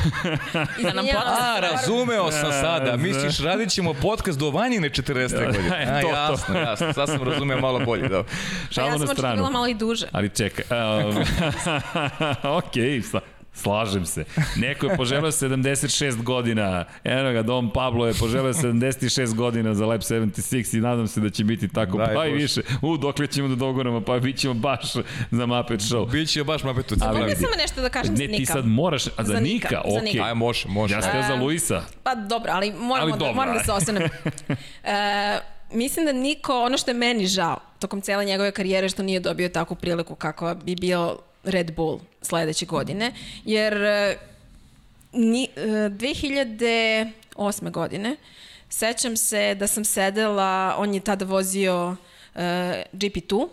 Da 0.82 0.92
nam 0.92 1.04
podcast 1.06 1.40
A, 1.40 1.60
razumeo 1.62 2.30
sam 2.30 2.52
sada. 2.52 2.90
Da. 2.90 2.96
Misliš, 2.96 3.38
radit 3.38 3.70
ćemo 3.70 3.94
podcast 3.94 4.38
do 4.38 4.50
Vanjine 4.50 4.90
40. 4.90 5.46
godine. 5.46 5.68
E, 5.78 5.86
A, 5.88 6.00
to, 6.00 6.08
to. 6.08 6.14
jasno, 6.14 6.58
jasno. 6.58 6.92
Sad 6.92 7.08
sam 7.08 7.22
razumeo 7.22 7.60
malo 7.60 7.80
bolje. 7.80 8.08
Da. 8.08 8.24
Šalo 8.70 8.88
ja 8.88 8.98
sam 8.98 9.02
očekivala 9.02 9.50
malo 9.50 9.66
i 9.68 9.74
duže. 9.74 10.06
Ali 10.12 10.28
čekaj, 10.28 10.64
um, 10.70 11.16
ok, 12.58 12.72
sa, 13.10 13.20
slažem 13.54 14.06
se. 14.06 14.24
Neko 14.56 14.86
je 14.86 14.96
poželeo 14.96 15.30
76 15.42 16.22
godina, 16.22 16.84
eno 17.04 17.32
ga, 17.32 17.42
Dom 17.42 17.72
Pablo 17.72 18.06
je 18.06 18.14
poželeo 18.14 18.52
76 18.52 19.34
godina 19.34 19.74
za 19.74 19.86
Lab 19.86 20.00
76 20.00 20.78
i 20.78 20.80
nadam 20.80 21.08
se 21.08 21.20
da 21.20 21.30
će 21.30 21.44
biti 21.44 21.68
tako, 21.68 21.98
Daj 21.98 22.14
pa 22.14 22.26
i 22.26 22.32
više. 22.32 22.60
U, 22.82 22.96
dokle 22.96 23.26
ćemo 23.26 23.48
da 23.48 23.54
dogoramo, 23.54 24.00
pa 24.00 24.18
bit 24.18 24.36
ćemo 24.36 24.54
baš 24.54 24.92
za 25.30 25.46
Muppet 25.46 25.80
Show. 25.80 26.10
Biće 26.10 26.44
baš 26.44 26.64
mapetu. 26.64 26.94
Ali 27.00 27.18
Mogu 27.18 27.28
vidi. 27.28 27.40
samo 27.40 27.54
nešto 27.56 27.80
da 27.80 27.88
kažem 27.88 28.16
za 28.16 28.22
Ne, 28.22 28.28
Nika? 28.28 28.38
ti 28.38 28.46
sad 28.46 28.66
moraš, 28.66 29.06
a 29.06 29.10
za, 29.24 29.32
Za 29.32 29.40
Nika, 29.40 29.68
Nika, 29.68 29.82
za 29.90 29.96
ok. 29.98 30.04
Nika. 30.04 30.24
Aj, 30.24 30.34
može, 30.34 30.68
može. 30.68 30.94
Ja 30.94 31.02
ste 31.02 31.22
za 31.28 31.34
Luisa. 31.34 31.82
Pa 32.02 32.14
dobro, 32.14 32.52
ali 32.54 32.72
moramo 32.72 33.12
Ali 33.12 33.18
da, 33.18 33.32
moram 33.32 33.54
da 33.54 33.64
se 33.64 33.72
ostanem. 33.72 34.02
E, 34.84 35.40
mislim 35.72 36.06
da 36.06 36.12
niko, 36.12 36.62
ono 36.62 36.78
što 36.78 36.90
je 36.90 36.94
meni 36.94 37.26
žao, 37.26 37.56
tokom 37.78 38.00
cele 38.00 38.24
njegove 38.24 38.52
karijere 38.52 38.88
što 38.88 39.02
nije 39.02 39.20
dobio 39.20 39.48
takvu 39.48 39.76
priliku 39.76 40.14
kako 40.14 40.54
bi 40.54 40.74
bio 40.74 41.18
Red 41.44 41.74
Bull 41.76 42.00
sledeće 42.22 42.66
godine, 42.66 43.12
jer 43.44 43.72
e, 43.82 44.16
ni, 45.12 45.48
e, 45.56 45.60
2008. 45.60 47.10
godine 47.70 48.16
sećam 48.68 49.16
se 49.16 49.54
da 49.54 49.66
sam 49.66 49.84
sedela, 49.84 50.74
on 50.78 50.94
je 50.94 51.00
tada 51.00 51.24
vozio 51.24 51.96
e, 52.34 52.38
GP2 52.92 53.48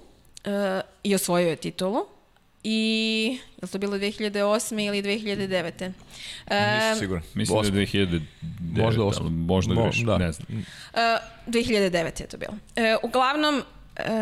e, 0.46 0.82
i 1.04 1.16
osvojio 1.16 1.50
je 1.50 1.56
titulu. 1.56 2.00
I, 2.64 3.38
je 3.52 3.60
li 3.62 3.68
to 3.68 3.78
bilo 3.78 3.98
2008. 3.98 4.88
ili 4.88 5.02
2009. 5.04 5.92
E, 6.48 6.76
Nisam 6.76 7.00
siguran. 7.00 7.24
Mislim 7.34 7.62
da 7.62 7.80
je 7.80 7.86
2009, 7.88 8.22
Možda 8.62 9.04
osam. 9.04 9.24
ali 9.26 9.34
možda 9.34 9.74
Mo- 9.74 10.06
da. 10.06 10.18
ne 10.18 10.32
znam. 10.32 10.48
Uh, 10.94 11.00
2009 11.48 12.22
je 12.22 12.28
to 12.28 12.38
bilo. 12.38 12.52
Uh, 12.54 12.60
uglavnom, 13.04 13.56
uh, 13.58 13.64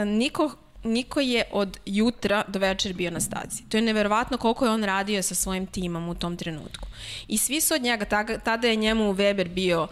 niko, 0.05 0.51
niko 0.83 1.19
je 1.19 1.43
od 1.51 1.77
jutra 1.85 2.43
do 2.47 2.59
večer 2.59 2.93
bio 2.93 3.11
na 3.11 3.19
stazi. 3.19 3.63
To 3.69 3.77
je 3.77 3.81
neverovatno 3.81 4.37
koliko 4.37 4.65
je 4.65 4.71
on 4.71 4.83
radio 4.83 5.21
sa 5.21 5.35
svojim 5.35 5.65
timom 5.65 6.09
u 6.09 6.15
tom 6.15 6.37
trenutku. 6.37 6.87
I 7.27 7.37
svi 7.37 7.61
su 7.61 7.73
od 7.73 7.81
njega, 7.81 8.05
tada, 8.43 8.67
je 8.67 8.75
njemu 8.75 9.13
Weber 9.13 9.47
bio 9.47 9.83
uh, 9.83 9.89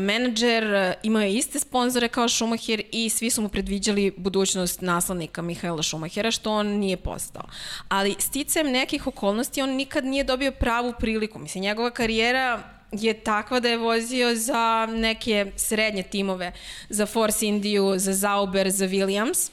menadžer, 0.00 0.64
uh, 0.64 0.92
imao 1.02 1.22
je 1.22 1.34
iste 1.34 1.58
sponzore 1.58 2.08
kao 2.08 2.28
Schumacher 2.28 2.82
i 2.92 3.08
svi 3.08 3.30
su 3.30 3.42
mu 3.42 3.48
predviđali 3.48 4.14
budućnost 4.16 4.80
naslednika 4.80 5.42
Mihaela 5.42 5.82
Schumachera, 5.82 6.30
što 6.30 6.52
on 6.52 6.66
nije 6.66 6.96
postao. 6.96 7.42
Ali 7.88 8.16
sticajem 8.18 8.72
nekih 8.72 9.06
okolnosti 9.06 9.62
on 9.62 9.70
nikad 9.70 10.04
nije 10.04 10.24
dobio 10.24 10.52
pravu 10.52 10.94
priliku. 10.98 11.38
Mislim, 11.38 11.62
njegova 11.62 11.90
karijera 11.90 12.62
je 12.92 13.14
takva 13.14 13.60
da 13.60 13.68
je 13.68 13.76
vozio 13.76 14.34
za 14.34 14.86
neke 14.86 15.52
srednje 15.56 16.02
timove, 16.02 16.52
za 16.88 17.06
Force 17.06 17.46
Indiju, 17.46 17.94
za 17.96 18.12
Zauber, 18.12 18.70
za 18.70 18.86
Williams 18.86 19.50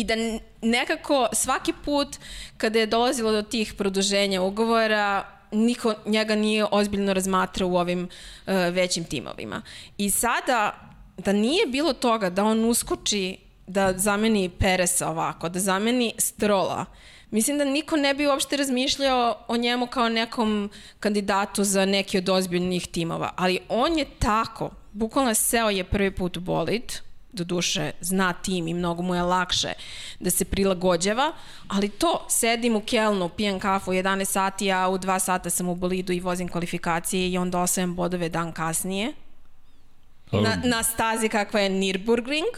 i 0.00 0.04
da 0.04 0.14
nekako 0.62 1.28
svaki 1.32 1.72
put 1.84 2.08
kada 2.56 2.78
je 2.78 2.86
dolazilo 2.86 3.32
do 3.32 3.42
tih 3.42 3.74
produženja 3.74 4.42
ugovora 4.42 5.24
niko 5.52 5.94
njega 6.06 6.34
nije 6.34 6.66
ozbiljno 6.70 7.14
razmatrao 7.14 7.68
u 7.68 7.76
ovim 7.76 8.02
uh, 8.02 8.54
većim 8.72 9.04
timovima. 9.04 9.62
I 9.98 10.10
sada 10.10 10.74
da 11.18 11.32
nije 11.32 11.66
bilo 11.66 11.92
toga 11.92 12.30
da 12.30 12.44
on 12.44 12.64
uskoči 12.64 13.36
da 13.66 13.98
zameni 13.98 14.48
Peresa 14.48 15.08
ovako, 15.08 15.48
da 15.48 15.58
zameni 15.58 16.14
Strola, 16.18 16.84
Mislim 17.30 17.58
da 17.58 17.64
niko 17.64 17.96
ne 17.96 18.14
bi 18.14 18.26
uopšte 18.26 18.56
razmišljao 18.56 19.38
o 19.48 19.56
njemu 19.56 19.86
kao 19.86 20.08
nekom 20.08 20.70
kandidatu 21.00 21.64
za 21.64 21.84
neki 21.84 22.18
od 22.18 22.28
ozbiljnih 22.28 22.86
timova, 22.86 23.32
ali 23.36 23.58
on 23.68 23.98
je 23.98 24.04
tako, 24.18 24.70
bukvalno 24.92 25.34
seo 25.34 25.70
je 25.70 25.84
prvi 25.84 26.10
put 26.10 26.36
u 26.36 26.40
bolid, 26.40 26.92
do 27.36 27.44
duše 27.44 27.92
zna 28.00 28.32
tim 28.32 28.68
i 28.68 28.74
mnogo 28.74 29.02
mu 29.02 29.14
je 29.14 29.22
lakše 29.22 29.72
da 30.20 30.30
se 30.30 30.44
prilagođava, 30.44 31.32
ali 31.68 31.88
to, 31.88 32.26
sedim 32.28 32.76
u 32.76 32.80
Kelnu, 32.80 33.28
pijem 33.28 33.60
kafu 33.60 33.90
u 33.90 33.94
11 33.94 34.24
sati, 34.24 34.72
a 34.72 34.88
u 34.88 34.98
2 34.98 35.18
sata 35.18 35.50
sam 35.50 35.68
u 35.68 35.74
bolidu 35.74 36.12
i 36.12 36.20
vozim 36.20 36.48
kvalifikacije 36.48 37.30
i 37.30 37.38
onda 37.38 37.60
osvajem 37.60 37.94
bodove 37.94 38.28
dan 38.28 38.52
kasnije. 38.52 39.12
Na, 40.32 40.56
na 40.64 40.82
stazi 40.82 41.28
kakva 41.28 41.60
je 41.60 41.70
Nürburgring. 41.70 42.56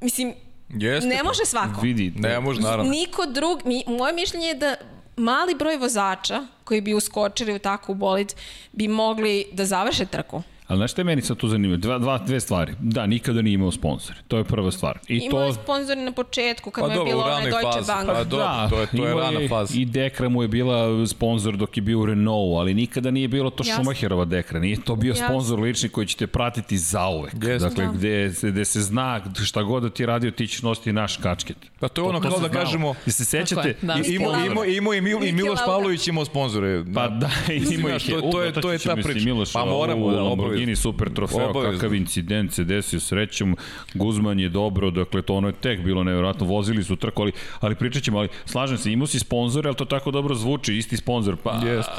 Mislim, 0.00 0.34
Jeste. 0.68 1.08
ne 1.08 1.22
može 1.22 1.44
svako. 1.44 1.80
Vidi, 1.80 2.12
Ne, 2.16 2.40
može, 2.40 2.60
naravno. 2.60 2.90
Niko 2.90 3.26
drug, 3.26 3.62
mi, 3.64 3.84
moje 3.86 4.12
mišljenje 4.12 4.46
je 4.46 4.54
da 4.54 4.76
mali 5.16 5.54
broj 5.54 5.76
vozača 5.76 6.46
koji 6.64 6.80
bi 6.80 6.94
uskočili 6.94 7.54
u 7.54 7.58
takvu 7.58 7.94
bolid 7.94 8.32
bi 8.72 8.88
mogli 8.88 9.46
da 9.52 9.64
završe 9.64 10.06
trku. 10.06 10.42
Ali 10.68 10.76
znaš 10.76 10.92
šta 10.92 11.00
je 11.00 11.04
meni 11.04 11.22
sad 11.22 11.36
tu 11.36 11.48
zanimljivo? 11.48 11.76
Dva, 11.78 11.98
dva, 11.98 12.18
dve 12.18 12.40
stvari. 12.40 12.72
Da, 12.80 13.06
nikada 13.06 13.42
nije 13.42 13.54
imao 13.54 13.70
sponsor. 13.72 14.16
To 14.28 14.38
je 14.38 14.44
prva 14.44 14.70
stvar. 14.70 14.98
I 15.08 15.16
Imao 15.16 15.30
to... 15.32 15.42
je 15.42 15.52
sponzori 15.54 16.00
na 16.00 16.12
početku 16.12 16.70
kad 16.70 16.82
Pa 16.82 16.88
mu 16.88 16.92
je 16.92 16.96
dobro, 16.96 17.12
bilo 17.12 17.24
onaj 17.24 17.42
Deutsche 17.42 17.62
fazi. 17.72 17.86
Bank. 17.88 18.06
Pa 18.08 18.24
dobro, 18.24 18.46
to 18.70 18.80
je, 18.80 18.86
to 18.88 18.96
je 18.98 19.02
imao 19.04 19.20
rana 19.20 19.40
faza. 19.48 19.74
I 19.76 19.84
Dekra 19.84 20.28
mu 20.28 20.42
je 20.42 20.48
bila 20.48 20.76
sponsor 21.06 21.56
dok 21.56 21.76
je 21.76 21.82
bio 21.82 22.00
u 22.00 22.06
Renault, 22.06 22.58
ali 22.58 22.74
nikada 22.74 23.10
nije 23.10 23.28
bilo 23.28 23.50
to 23.50 23.62
Jasno. 23.62 23.74
Schumacherova 23.74 24.24
Dekra. 24.24 24.60
Nije 24.60 24.76
to 24.78 24.96
bio 24.96 25.10
Jasno. 25.10 25.26
sponsor 25.26 25.60
lični 25.60 25.88
koji 25.88 26.06
će 26.06 26.16
te 26.16 26.26
pratiti 26.26 26.78
zauvek. 26.78 27.32
Jeste. 27.34 27.68
Dakle, 27.68 27.84
Da. 27.86 27.92
gde, 27.92 28.32
se- 28.32 28.50
gde 28.50 28.64
se 28.64 28.80
zna 28.80 29.08
šta 29.36 29.62
god 29.62 29.82
da 29.82 29.90
ti 29.90 30.06
radio, 30.06 30.30
ti 30.30 30.46
ćeš 30.46 30.62
nositi 30.62 30.92
naš 30.92 31.16
kačket. 31.16 31.56
Pa 31.80 31.88
to 31.88 32.02
je 32.02 32.06
ono 32.06 32.20
To 32.20 32.22
kao 32.22 32.30
da 32.32 32.48
znalo. 32.48 32.52
kažemo, 32.54 32.86
Jel 32.86 32.94
se 33.08 33.24
sećate? 33.24 33.74
da. 33.82 33.94
I, 34.00 34.14
imao, 34.14 34.30
Lauda. 34.30 34.46
imao, 34.46 34.64
imao 34.66 34.94
i, 34.94 35.00
Mil, 35.00 35.16
i 35.16 35.20
Niki 35.20 35.32
Miloš. 35.34 35.58
Pavlović 35.66 36.08
imao 36.08 36.24
sponzore. 36.24 36.84
Pa 36.94 37.08
da, 37.08 37.30
imao 37.70 37.90
ih 37.90 38.08
je. 38.08 38.20
to- 38.22 38.42
je- 38.42 38.52
to 38.52 38.72
je 38.72 38.78
ta 38.78 38.96
priča. 38.96 39.28
Pa 39.52 39.64
moramo, 39.64 40.10
da, 40.10 40.57
Lamborghini 40.60 40.76
super 40.76 41.10
trofeo, 41.10 41.50
Obavezno. 41.50 41.72
kakav 41.72 41.94
incident 41.94 42.52
se 42.52 42.64
desio 42.64 43.00
srećom, 43.00 43.56
Guzman 43.94 44.40
je 44.40 44.48
dobro, 44.48 44.90
dakle 44.90 45.22
to 45.22 45.34
ono 45.34 45.48
je 45.48 45.54
tek 45.54 45.80
bilo 45.80 46.04
nevjerojatno, 46.04 46.46
vozili 46.46 46.84
su 46.84 46.96
trku, 46.96 47.22
ali, 47.22 47.32
ali 47.60 47.74
pričat 47.74 48.02
ćemo, 48.02 48.18
ali 48.18 48.28
slažem 48.44 48.78
se, 48.78 48.92
imao 48.92 49.06
si 49.06 49.18
sponzore, 49.18 49.68
ali 49.68 49.76
to 49.76 49.84
tako 49.86 50.10
dobro 50.10 50.34
zvuči, 50.34 50.76
isti 50.76 50.96
sponsor, 50.96 51.36
pa... 51.36 51.52
Jeste. 51.64 51.92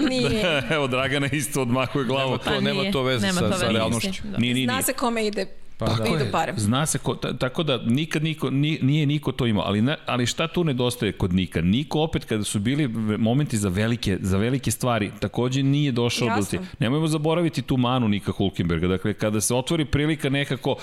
Nije. 0.00 0.42
Evo, 0.70 0.86
Dragana 0.86 1.28
isto 1.28 1.62
odmahuje 1.62 2.04
glavom. 2.04 2.38
To 2.38 2.60
nema 2.60 2.82
to 2.92 3.02
veze 3.02 3.20
nije, 3.22 3.32
sa- 3.32 3.40
nema 3.40 3.54
sa 3.54 3.60
veze, 3.60 3.72
realnošću. 3.72 4.08
mislim, 4.08 4.32
Da. 4.32 4.38
Nije, 4.38 4.54
nije, 4.54 4.66
Zna 4.66 4.72
nije. 4.72 4.82
se 4.82 4.92
kome 4.92 5.26
ide 5.26 5.46
Pa 5.86 5.96
Tako 5.96 6.02
da. 6.02 6.14
Idu 6.16 6.24
je. 6.24 6.30
pare. 6.32 6.52
Zna 6.56 6.86
se, 6.86 6.98
ko, 6.98 7.14
ta, 7.14 7.36
tako 7.38 7.62
da 7.62 7.78
nikad 7.86 8.22
niko, 8.22 8.50
ni, 8.50 8.78
nije 8.82 9.06
niko 9.06 9.32
to 9.32 9.46
imao, 9.46 9.64
ali, 9.66 9.82
na, 9.82 9.96
ali 10.06 10.26
šta 10.26 10.48
tu 10.48 10.64
nedostaje 10.64 11.12
kod 11.12 11.32
Nika? 11.32 11.60
Niko 11.60 12.00
opet 12.00 12.24
kada 12.24 12.44
su 12.44 12.60
bili 12.60 12.88
momenti 13.18 13.56
za 13.56 13.68
velike, 13.68 14.18
za 14.20 14.36
velike 14.38 14.70
stvari, 14.70 15.10
takođe 15.20 15.62
nije 15.62 15.92
došao 15.92 16.28
do 16.28 16.34
Jasno. 16.34 16.58
ti. 16.58 16.64
Nemojmo 16.78 17.06
zaboraviti 17.06 17.62
tu 17.62 17.76
manu 17.76 18.08
Nika 18.08 18.32
Hulkenberga. 18.32 18.88
Dakle, 18.88 19.14
kada 19.14 19.40
se 19.40 19.54
otvori 19.54 19.84
prilika 19.84 20.28
nekako 20.30 20.76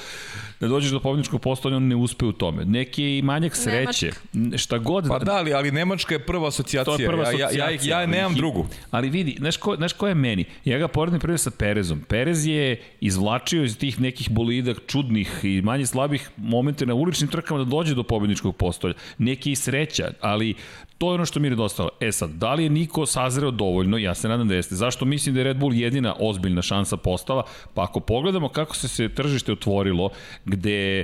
da 0.60 0.68
dođeš 0.68 0.92
do 0.92 1.00
pobjedničkog 1.00 1.42
postavljanja, 1.42 1.78
on 1.78 1.88
ne 1.88 1.96
uspe 1.96 2.26
u 2.26 2.32
tome. 2.32 2.66
Neki 2.66 3.04
je 3.04 3.18
i 3.18 3.22
manjak 3.22 3.56
sreće. 3.56 4.12
Šta 4.58 4.78
god. 4.78 5.08
Pa 5.08 5.20
da, 5.20 5.34
ali, 5.36 5.54
ali 5.54 5.72
Nemačka 5.72 6.16
je 6.16 6.26
prva 6.26 6.48
asocijacija. 6.48 6.96
To 6.98 7.02
je 7.02 7.08
prva 7.08 7.24
ja, 7.24 7.32
ja, 7.32 7.46
asocijacija. 7.46 7.96
ja, 7.96 8.02
ja 8.02 8.08
nemam 8.08 8.36
drugu. 8.36 8.68
Ali 8.92 9.10
vidi, 9.10 9.36
znaš 9.40 9.58
ko, 9.58 9.76
znaš 9.76 9.94
ko 9.94 10.08
je 10.08 10.16
meni? 10.16 10.46
Ja 10.66 10.78
ga 10.78 10.88
poredim 10.88 11.20
prvi 11.20 11.38
sa 11.38 11.52
Perezom. 11.52 12.02
Perez 12.02 12.46
je 12.46 12.82
izvlačio 13.02 13.64
iz 13.64 13.78
tih 13.78 14.02
nekih 14.02 14.32
bolida 14.32 14.74
čudnih 14.90 15.40
i 15.44 15.62
manje 15.62 15.86
slabih 15.86 16.30
momente 16.38 16.86
na 16.86 16.94
uličnim 16.94 17.30
trkama 17.30 17.64
da 17.64 17.70
dođe 17.70 17.96
do 17.96 18.04
pobedničkog 18.04 18.56
postolja. 18.56 18.94
Neki 19.18 19.52
i 19.52 19.56
sreća, 19.56 20.12
ali 20.22 20.56
to 20.98 21.12
je 21.12 21.16
ono 21.16 21.26
što 21.26 21.40
mi 21.40 21.48
je 21.48 21.50
nedostalo. 21.50 21.90
E 22.00 22.12
sad, 22.12 22.30
da 22.30 22.54
li 22.54 22.64
je 22.64 22.70
Niko 22.70 23.06
sazreo 23.06 23.52
dovoljno? 23.52 23.98
Ja 23.98 24.16
se 24.16 24.28
nadam 24.28 24.48
da 24.48 24.56
jeste. 24.56 24.76
Zašto 24.76 25.06
mislim 25.06 25.36
da 25.36 25.42
je 25.42 25.44
Red 25.44 25.58
Bull 25.58 25.74
jedina 25.74 26.16
ozbiljna 26.20 26.62
šansa 26.62 26.98
postala? 26.98 27.44
Pa 27.74 27.84
ako 27.84 28.00
pogledamo 28.00 28.50
kako 28.50 28.76
se 28.76 28.88
se 28.88 29.10
tržište 29.10 29.52
otvorilo, 29.52 30.10
gde 30.46 31.04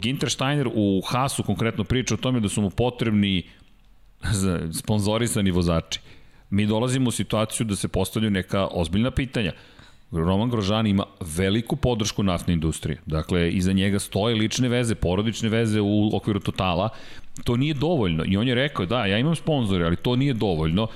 Ginter 0.00 0.30
Steiner 0.30 0.68
u 0.74 1.02
Hasu 1.06 1.42
konkretno 1.42 1.84
priča 1.84 2.14
o 2.14 2.16
tome 2.16 2.40
da 2.40 2.48
su 2.48 2.62
mu 2.62 2.70
potrebni 2.70 3.42
sponzorisani 4.72 5.50
vozači. 5.50 6.00
Mi 6.50 6.66
dolazimo 6.66 7.08
u 7.08 7.12
situaciju 7.12 7.66
da 7.66 7.76
se 7.76 7.88
postavljaju 7.88 8.30
neka 8.30 8.68
ozbiljna 8.72 9.10
pitanja. 9.10 9.52
Roman 10.12 10.50
Grožan 10.50 10.86
ima 10.86 11.04
veliku 11.20 11.76
podršku 11.76 12.22
naftne 12.22 12.54
industrije. 12.54 12.98
Dakle, 13.06 13.50
iza 13.50 13.72
njega 13.72 13.98
stoje 13.98 14.34
lične 14.36 14.68
veze, 14.68 14.94
porodične 14.94 15.48
veze 15.48 15.80
u 15.80 16.10
okviru 16.16 16.40
totala. 16.40 16.88
To 17.44 17.56
nije 17.56 17.74
dovoljno. 17.74 18.24
I 18.26 18.36
on 18.36 18.48
je 18.48 18.54
rekao, 18.54 18.86
da, 18.86 19.06
ja 19.06 19.18
imam 19.18 19.36
sponzore, 19.36 19.84
ali 19.86 19.96
to 19.96 20.16
nije 20.16 20.34
dovoljno. 20.34 20.86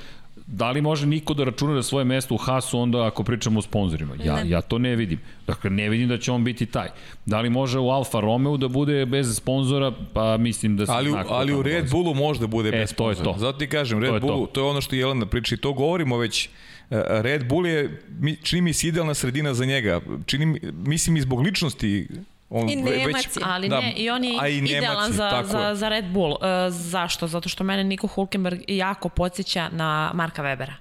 Da 0.47 0.71
li 0.71 0.81
može 0.81 1.07
niko 1.07 1.35
da 1.35 1.45
računa 1.45 1.75
da 1.75 1.83
svoje 1.83 2.05
mesto 2.05 2.35
u 2.35 2.39
Hasu 2.39 2.79
onda 2.79 3.07
ako 3.07 3.25
pričamo 3.25 3.59
o 3.59 3.63
sponzorima? 3.63 4.15
Ja, 4.25 4.41
ja 4.45 4.61
to 4.61 4.79
ne 4.79 4.97
vidim. 4.97 5.21
Dakle, 5.47 5.71
ne 5.71 5.89
vidim 5.89 6.09
da 6.09 6.19
će 6.19 6.33
on 6.33 6.45
biti 6.45 6.67
taj. 6.67 6.89
Da 7.27 7.41
li 7.41 7.51
može 7.51 7.79
u 7.79 7.89
Alfa 7.91 8.21
Romeo 8.21 8.57
da 8.57 8.69
bude 8.69 9.07
bez 9.07 9.37
sponzora? 9.37 9.93
Pa 10.13 10.37
mislim 10.37 10.77
da 10.77 10.87
se 10.87 10.93
Ali, 10.93 11.15
ali 11.29 11.55
u 11.55 11.63
Red. 11.63 11.91
Bullu 11.91 12.15
može 12.15 12.47
bude 12.47 12.71
bez 12.71 12.91
E, 12.93 12.95
to 12.95 13.09
je 13.09 13.15
sponzora. 13.15 13.33
to. 13.33 13.39
Zato 13.41 13.59
ti 13.59 13.67
kažem, 13.67 13.99
Red 13.99 14.11
To 14.11 14.15
je 14.15 14.21
to. 14.21 14.27
Bullu, 14.27 14.47
to 14.47 14.61
je 14.61 14.71
ono 14.71 14.81
što 14.81 14.97
Jelena 14.97 15.27
priča 15.27 15.55
i 15.55 15.59
to 15.59 15.73
govorimo 15.73 16.17
već 16.19 16.47
E, 16.47 16.49
Red 16.91 17.49
Bull 17.49 17.67
je, 17.67 18.03
čini 18.43 18.63
mi 18.63 18.73
se 18.73 18.89
idealna 18.89 19.15
sredina 19.15 19.55
za 19.55 19.65
njega. 19.65 20.01
Čini 20.27 20.47
mi, 20.47 20.61
mislim 20.73 21.17
i 21.17 21.21
zbog 21.21 21.41
ličnosti. 21.41 22.09
On 22.51 22.71
I 22.71 22.77
Nemac 22.77 23.37
je. 23.37 23.43
Ali 23.45 23.69
Da, 23.69 23.81
ne, 23.81 23.93
i 23.97 24.11
on 24.11 24.25
je 24.25 24.39
a 24.41 24.49
i 24.49 24.59
idealan 24.59 25.13
za, 25.13 25.43
za, 25.45 25.59
je. 25.59 25.75
za 25.75 25.89
Red 25.89 26.05
Bull. 26.05 26.31
Uh, 26.31 26.39
zašto? 26.69 27.27
Zato 27.27 27.49
što 27.49 27.65
mene 27.65 27.85
Niko 27.85 28.07
Hulkenberg 28.07 28.61
jako 28.69 29.09
podsjeća 29.09 29.69
na 29.73 30.11
Marka 30.15 30.43
Webera. 30.43 30.73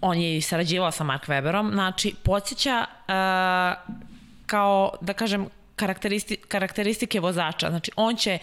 On 0.00 0.18
je 0.18 0.36
i 0.36 0.40
sarađivao 0.40 0.90
sa 0.90 1.04
Mark 1.04 1.26
Weberom, 1.26 1.72
znači 1.72 2.14
podsjeća 2.22 2.84
uh, 2.88 3.94
kao, 4.46 4.92
da 5.00 5.12
kažem, 5.12 5.46
karakteristi, 5.76 6.36
karakteristike 6.36 7.20
vozača. 7.20 7.70
Znači, 7.70 7.90
on 7.96 8.16
će 8.16 8.38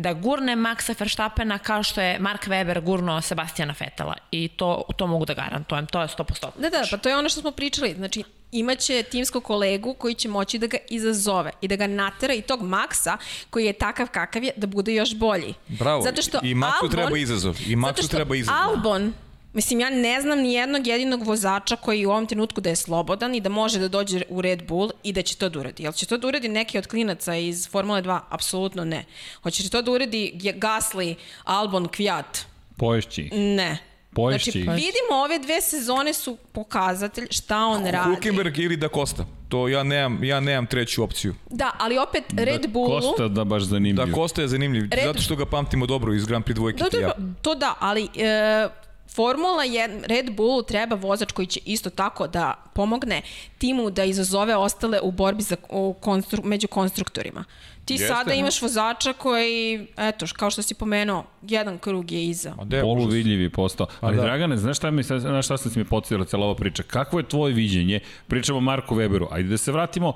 da 0.00 0.12
gurne 0.12 0.56
Maxa 0.56 0.94
Verstappena 1.00 1.58
kao 1.58 1.82
što 1.82 2.00
je 2.00 2.18
Mark 2.18 2.46
Weber 2.46 2.80
gurno 2.80 3.20
Sebastijana 3.20 3.74
Fetela. 3.74 4.14
I 4.30 4.48
to, 4.48 4.82
to 4.96 5.06
mogu 5.06 5.24
da 5.24 5.34
garantujem, 5.34 5.86
to 5.86 6.02
je 6.02 6.08
100%. 6.08 6.46
Da, 6.58 6.70
da, 6.70 6.86
pa 6.90 6.96
to 6.96 7.08
je 7.08 7.16
ono 7.16 7.28
što 7.28 7.40
smo 7.40 7.50
pričali. 7.50 7.94
Znači, 7.94 8.24
imaće 8.52 9.02
timskog 9.02 9.44
kolegu 9.44 9.94
koji 9.94 10.14
će 10.14 10.28
moći 10.28 10.58
da 10.58 10.66
ga 10.66 10.76
izazove 10.90 11.50
i 11.60 11.68
da 11.68 11.76
ga 11.76 11.86
natera 11.86 12.34
i 12.34 12.42
tog 12.42 12.62
Maksa 12.62 13.16
koji 13.50 13.64
je 13.64 13.72
takav 13.72 14.06
kakav 14.12 14.44
je 14.44 14.52
da 14.56 14.66
bude 14.66 14.94
još 14.94 15.14
bolji. 15.14 15.54
Bravo. 15.68 16.02
Zato 16.02 16.22
što 16.22 16.38
I 16.42 16.54
Maxu 16.54 16.70
Albon- 16.82 16.90
treba 16.90 17.18
izazov. 17.18 17.56
I 17.66 17.76
Maxu 17.76 17.86
zato 17.86 18.02
što 18.02 18.16
treba 18.16 18.36
izazov. 18.36 18.56
Albon 18.68 19.12
Mislim, 19.52 19.80
ja 19.80 19.90
ne 19.90 20.20
znam 20.20 20.38
ni 20.38 20.52
jednog 20.52 20.86
jedinog 20.86 21.22
vozača 21.22 21.76
koji 21.76 22.06
u 22.06 22.10
ovom 22.10 22.26
trenutku 22.26 22.60
da 22.60 22.68
je 22.70 22.76
slobodan 22.76 23.34
i 23.34 23.40
da 23.40 23.48
može 23.48 23.78
da 23.78 23.88
dođe 23.88 24.22
u 24.28 24.40
Red 24.40 24.62
Bull 24.68 24.90
i 25.02 25.12
da 25.12 25.22
će 25.22 25.36
to 25.36 25.48
da 25.48 25.60
uradi. 25.60 25.82
Jel 25.82 25.92
će 25.92 26.06
to 26.06 26.18
da 26.18 26.28
uradi 26.28 26.48
neki 26.48 26.78
od 26.78 26.86
klinaca 26.86 27.36
iz 27.36 27.68
Formule 27.68 28.02
2? 28.02 28.20
Apsolutno 28.30 28.84
ne. 28.84 29.04
Hoće 29.42 29.62
li 29.62 29.68
to 29.68 29.82
da 29.82 29.90
uradi 29.90 30.32
Gasly, 30.42 31.14
Albon, 31.44 31.88
Kviat? 31.88 32.38
Poješći. 32.76 33.30
Ne. 33.32 33.78
Poješći. 34.14 34.50
Znači, 34.50 34.80
vidimo, 34.80 35.22
ove 35.24 35.38
dve 35.38 35.60
sezone 35.60 36.12
su 36.12 36.36
pokazatelj 36.52 37.26
šta 37.30 37.58
on 37.58 37.86
radi. 37.86 38.08
Hulkenberg 38.08 38.58
ili 38.58 38.76
Da 38.76 38.88
Costa. 38.88 39.24
To 39.48 39.68
ja 39.68 39.82
nemam, 39.82 40.24
ja 40.24 40.40
nemam 40.40 40.66
treću 40.66 41.02
opciju. 41.04 41.34
Da, 41.50 41.70
ali 41.78 41.98
opet 41.98 42.24
Red 42.36 42.70
Bullu... 42.70 43.00
Kosta 43.00 43.28
da 43.28 43.44
baš 43.44 43.62
zanimljiv. 43.62 44.06
Da 44.06 44.12
Costa 44.14 44.42
je 44.42 44.48
zanimljiv, 44.48 44.82
Red- 44.82 45.04
zato 45.04 45.20
što 45.20 45.36
ga 45.36 45.46
pamtimo 45.46 45.86
dobro 45.86 46.14
iz 46.14 46.26
Grand 46.26 46.44
Prix 46.44 46.54
dvojke. 46.54 46.82
Da, 46.82 46.88
da, 46.88 46.98
ja. 46.98 47.12
da, 47.16 47.34
to 47.42 47.54
da, 47.54 47.74
ali 47.80 48.08
e, 48.16 48.68
Formula 49.14 49.64
1, 49.64 50.06
Red 50.06 50.36
Bullu 50.36 50.62
treba 50.62 50.96
vozač 50.96 51.32
koji 51.32 51.46
će 51.46 51.60
isto 51.64 51.90
tako 51.90 52.26
da 52.26 52.54
pomogne 52.74 53.22
timu 53.58 53.90
da 53.90 54.04
izazove 54.04 54.56
ostale 54.56 55.00
u 55.00 55.10
borbi 55.10 55.42
za, 55.42 55.56
u 55.68 55.94
konstru, 56.00 56.42
među 56.44 56.68
konstruktorima. 56.68 57.44
Ti 57.84 57.94
Jeste. 57.94 58.06
sada 58.06 58.34
imaš 58.34 58.62
vozača 58.62 59.12
koji, 59.12 59.86
eto, 59.96 60.26
kao 60.36 60.50
što 60.50 60.62
si 60.62 60.74
pomenuo, 60.74 61.24
jedan 61.42 61.78
krug 61.78 62.12
je 62.12 62.26
iza. 62.26 62.54
Polu 62.82 63.06
vidljivi 63.06 63.50
postao. 63.50 63.86
Ali 64.00 64.16
da. 64.16 64.22
da. 64.22 64.28
Dragane, 64.28 64.56
znaš 64.56 64.76
šta 64.76 64.90
mi 64.90 65.02
znaš 65.02 65.44
šta 65.44 65.58
sam 65.58 65.72
mi 65.76 65.84
podsjetila 65.84 66.24
cela 66.24 66.44
ova 66.46 66.54
priča? 66.54 66.82
Kakvo 66.82 67.18
je 67.18 67.28
tvoje 67.28 67.54
viđenje? 67.54 68.00
Pričamo 68.26 68.58
o 68.58 68.60
Marku 68.60 68.94
Weberu. 68.94 69.26
Ajde 69.30 69.48
da 69.48 69.56
se 69.56 69.72
vratimo 69.72 70.12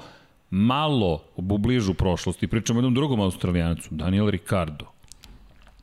malo 0.51 1.25
u 1.37 1.59
bližu 1.59 1.95
prošlost 1.95 2.43
i 2.43 2.47
pričamo 2.49 2.79
o 2.79 2.81
jednom 2.81 2.95
drugom 2.95 3.21
australijancu, 3.21 3.89
Daniel 3.91 4.31
Ricardo. 4.31 4.94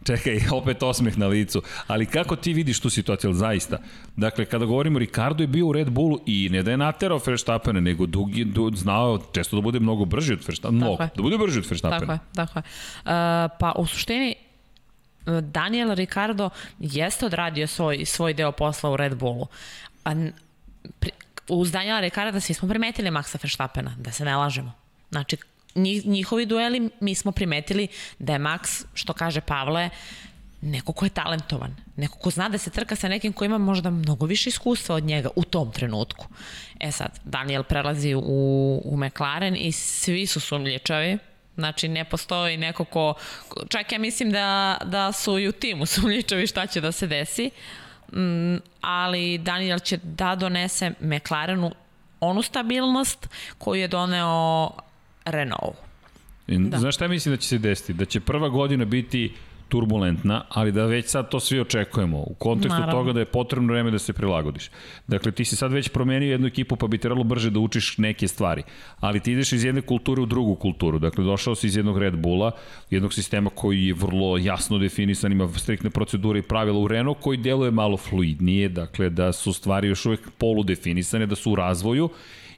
Čekaj, 0.04 0.42
opet 0.60 0.84
osmeh 0.84 1.18
na 1.18 1.28
licu. 1.28 1.62
Ali 1.88 2.06
kako 2.06 2.36
ti 2.36 2.54
vidiš 2.54 2.80
tu 2.80 2.90
situaciju, 2.90 3.30
ali 3.30 3.38
zaista? 3.38 3.78
Dakle, 4.16 4.46
kada 4.46 4.66
govorimo, 4.66 5.00
Ricardo 5.00 5.44
je 5.44 5.48
bio 5.48 5.68
u 5.68 5.74
Red 5.74 5.90
Bullu 5.90 6.20
i 6.26 6.50
ne 6.52 6.64
da 6.64 6.72
je 6.72 6.78
naterao 6.78 7.22
Verstappena, 7.26 7.80
nego 7.80 8.06
dugi, 8.06 8.46
du, 8.46 8.72
znao 8.76 9.20
često 9.34 9.56
da 9.56 9.62
bude 9.62 9.80
mnogo 9.80 10.06
brži 10.06 10.34
od 10.34 10.44
Verstappena. 10.48 10.86
Mnogo, 10.86 11.04
je. 11.04 11.10
da 11.16 11.22
bude 11.22 11.38
brži 11.38 11.60
od 11.60 11.66
Verstappena. 11.70 12.00
Tako 12.00 12.12
je, 12.12 12.20
tako 12.36 12.60
je. 12.60 12.64
Uh, 12.64 13.52
pa 13.60 13.74
u 13.78 13.86
suštini 13.86 14.36
uh, 15.26 15.40
Daniel 15.40 15.94
Ricardo 15.94 16.50
jeste 16.80 17.26
odradio 17.26 17.68
svoj, 17.68 18.06
svoj 18.06 18.34
deo 18.34 18.52
posla 18.52 18.92
u 18.92 18.98
Red 18.98 19.16
Bullu. 19.16 19.48
A, 20.04 20.14
pri, 21.00 21.12
uz 21.48 21.72
Daniela 21.72 22.00
Ricarda 22.00 22.40
svi 22.40 22.54
smo 22.54 22.70
primetili 22.70 23.10
Maxa 23.10 23.38
Verstappena, 23.44 23.96
da 24.00 24.12
se 24.12 24.26
ne 24.26 24.36
lažemo. 24.36 24.72
Znači, 25.12 25.38
njih, 25.76 26.06
njihovi 26.06 26.46
dueli 26.46 26.90
mi 27.00 27.16
smo 27.16 27.32
primetili 27.32 27.88
da 28.20 28.34
je 28.34 28.40
Max, 28.40 28.84
što 28.94 29.14
kaže 29.14 29.42
Pavle, 29.42 29.90
neko 30.62 30.94
ko 30.94 31.06
je 31.06 31.10
talentovan, 31.10 31.76
neko 31.96 32.18
ko 32.18 32.30
zna 32.30 32.50
da 32.50 32.58
se 32.58 32.70
trka 32.70 32.96
sa 32.96 33.08
nekim 33.08 33.34
ko 33.34 33.46
ima 33.46 33.58
možda 33.58 33.90
mnogo 33.90 34.26
više 34.26 34.50
iskustva 34.50 34.96
od 34.96 35.04
njega 35.04 35.30
u 35.36 35.44
tom 35.44 35.72
trenutku. 35.72 36.28
E 36.80 36.92
sad, 36.92 37.20
Daniel 37.24 37.64
prelazi 37.64 38.14
u, 38.16 38.22
u 38.86 38.98
McLaren 38.98 39.56
i 39.56 39.72
svi 39.72 40.28
su 40.28 40.40
sumljičavi, 40.40 41.18
Znači, 41.56 41.88
ne 41.88 42.06
postoji 42.06 42.58
neko 42.58 42.86
ko... 42.86 43.14
Čak 43.70 43.92
ja 43.92 44.00
mislim 44.00 44.32
da, 44.32 44.78
da 44.86 45.12
su 45.12 45.40
i 45.40 45.48
u 45.48 45.52
timu 45.52 45.86
sumljičavi 45.86 46.48
šta 46.48 46.68
će 46.68 46.82
da 46.82 46.92
se 46.92 47.08
desi. 47.08 47.52
Mm, 48.14 48.56
ali 48.82 49.38
Daniel 49.38 49.80
će 49.80 49.98
da 50.04 50.36
donese 50.36 50.92
McLarenu 51.00 51.72
onu 52.20 52.42
stabilnost 52.42 53.30
koju 53.58 53.82
je 53.82 53.88
doneo 53.88 54.72
Renault. 55.26 55.76
Da. 56.48 56.80
Znaš 56.80 56.96
šta 56.96 57.08
mislim 57.08 57.34
da 57.34 57.38
će 57.38 57.48
se 57.48 57.58
desiti? 57.58 57.94
Da 57.94 58.06
će 58.06 58.20
prva 58.20 58.50
godina 58.50 58.86
biti 58.86 59.32
turbulentna, 59.72 60.44
ali 60.50 60.72
da 60.72 60.86
već 60.86 61.06
sad 61.08 61.30
to 61.30 61.40
svi 61.40 61.60
očekujemo. 61.60 62.18
U 62.18 62.34
kontekstu 62.34 62.80
Naravno. 62.80 63.00
toga 63.00 63.14
da 63.14 63.20
je 63.20 63.26
potrebno 63.26 63.74
vreme 63.74 63.92
da 63.92 64.00
se 64.00 64.14
prilagodiš. 64.14 64.70
Dakle, 65.08 65.32
ti 65.32 65.46
si 65.46 65.56
sad 65.56 65.72
već 65.72 65.90
promenio 65.90 66.32
jednu 66.32 66.48
ekipu, 66.48 66.76
pa 66.76 66.88
bi 66.88 66.98
trebalo 66.98 67.24
brže 67.24 67.50
da 67.50 67.60
učiš 67.60 67.98
neke 67.98 68.28
stvari. 68.28 68.64
Ali 69.00 69.20
ti 69.20 69.32
ideš 69.32 69.54
iz 69.54 69.64
jedne 69.64 69.82
kulture 69.82 70.22
u 70.22 70.26
drugu 70.26 70.56
kulturu. 70.56 71.00
Dakle, 71.00 71.24
došao 71.24 71.56
si 71.56 71.68
iz 71.68 71.76
jednog 71.76 71.98
Red 71.98 72.18
Bulla, 72.18 72.52
jednog 72.90 73.14
sistema 73.14 73.50
koji 73.50 73.86
je 73.86 73.94
vrlo 73.94 74.38
jasno 74.38 74.78
definisan, 74.78 75.32
ima 75.32 75.48
striktne 75.48 75.90
procedure 75.90 76.40
i 76.40 76.48
pravila 76.48 76.80
u 76.80 76.88
Renault, 76.88 77.18
koji 77.22 77.38
deluje 77.38 77.72
malo 77.72 77.98
fluidnije, 77.98 78.70
dakle, 78.70 79.10
da 79.10 79.32
su 79.32 79.54
stvari 79.54 79.88
još 79.88 80.06
uvek 80.06 80.30
poludefinisane, 80.38 81.26
da 81.26 81.36
su 81.36 81.52
u 81.52 81.56
razvoju 81.56 82.10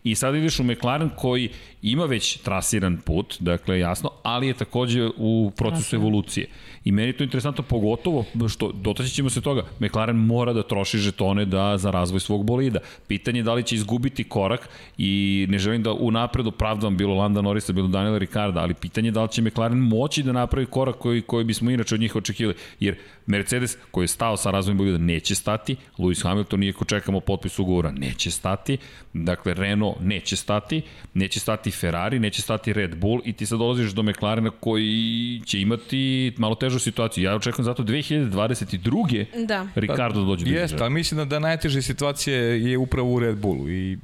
I 0.03 0.15
sad 0.15 0.35
ideš 0.35 0.59
u 0.59 0.63
McLaren 0.63 1.09
koji 1.15 1.49
ima 1.81 2.05
već 2.05 2.37
trasiran 2.37 2.97
put, 2.97 3.35
dakle 3.39 3.79
jasno, 3.79 4.09
ali 4.23 4.47
je 4.47 4.53
takođe 4.53 5.09
u 5.17 5.51
procesu 5.57 5.95
evolucije. 5.95 6.47
I 6.83 6.91
meni 6.91 7.07
je 7.07 7.17
to 7.17 7.23
interesantno, 7.23 7.63
pogotovo 7.63 8.25
što 8.49 8.71
dotaći 8.71 9.09
ćemo 9.09 9.29
se 9.29 9.41
toga, 9.41 9.63
McLaren 9.79 10.15
mora 10.15 10.53
da 10.53 10.63
troši 10.63 10.97
žetone 10.97 11.45
da 11.45 11.77
za 11.77 11.91
razvoj 11.91 12.19
svog 12.19 12.45
bolida. 12.45 12.79
Pitanje 13.07 13.39
je 13.39 13.43
da 13.43 13.53
li 13.53 13.63
će 13.63 13.75
izgubiti 13.75 14.23
korak 14.23 14.69
i 14.97 15.45
ne 15.49 15.59
želim 15.59 15.83
da 15.83 15.93
u 15.93 16.11
napredu 16.11 16.51
pravdam 16.51 16.97
bilo 16.97 17.15
Landa 17.15 17.41
Norrisa, 17.41 17.73
bilo 17.73 17.87
Daniela 17.87 18.17
Ricarda, 18.17 18.59
ali 18.59 18.73
pitanje 18.73 19.07
je 19.07 19.11
da 19.11 19.23
li 19.23 19.29
će 19.29 19.41
McLaren 19.41 19.77
moći 19.77 20.23
da 20.23 20.31
napravi 20.31 20.65
korak 20.65 20.95
koji, 20.95 21.21
koji 21.21 21.45
bismo 21.45 21.71
inače 21.71 21.95
od 21.95 22.01
njih 22.01 22.15
očekivali. 22.15 22.57
Jer 22.79 22.95
Mercedes 23.25 23.77
koji 23.91 24.03
je 24.03 24.07
stao 24.07 24.37
sa 24.37 24.51
razvojem 24.51 24.77
bolida 24.77 24.97
neće 24.97 25.35
stati, 25.35 25.75
Lewis 25.97 26.23
Hamilton, 26.23 26.63
iako 26.63 26.85
čekamo 26.85 27.19
potpis 27.19 27.59
ugovora, 27.59 27.91
neće 27.91 28.31
stati. 28.31 28.77
Dakle, 29.13 29.53
Renault 29.53 29.92
Neće 30.01 30.35
stati, 30.35 30.81
neće 31.13 31.39
stati 31.39 31.71
Ferrari, 31.71 32.19
neće 32.19 32.41
stati 32.41 32.73
Red 32.73 32.95
Bull 32.95 33.21
i 33.25 33.33
ti 33.33 33.45
sad 33.45 33.59
dolaziš 33.59 33.91
do 33.91 34.03
McLarena 34.03 34.49
koji 34.49 35.41
će 35.45 35.61
imati 35.61 36.33
malo 36.37 36.55
težu 36.55 36.79
situaciju. 36.79 37.23
Ja 37.23 37.35
očekujem 37.35 37.65
zato 37.65 37.83
2022. 37.83 39.45
Da. 39.45 39.67
Ricardo 39.75 40.19
da 40.19 40.25
dođe 40.25 40.45
do 40.45 40.51
Jeste, 40.51 40.77
ali 40.81 40.93
mislim 40.93 41.17
da, 41.17 41.25
da 41.25 41.39
najteže 41.39 41.81
situacije 41.81 42.69
je 42.71 42.77
upravo 42.77 43.13
u 43.13 43.19
Red 43.19 43.37
Bullu 43.37 43.69
i 43.69 43.97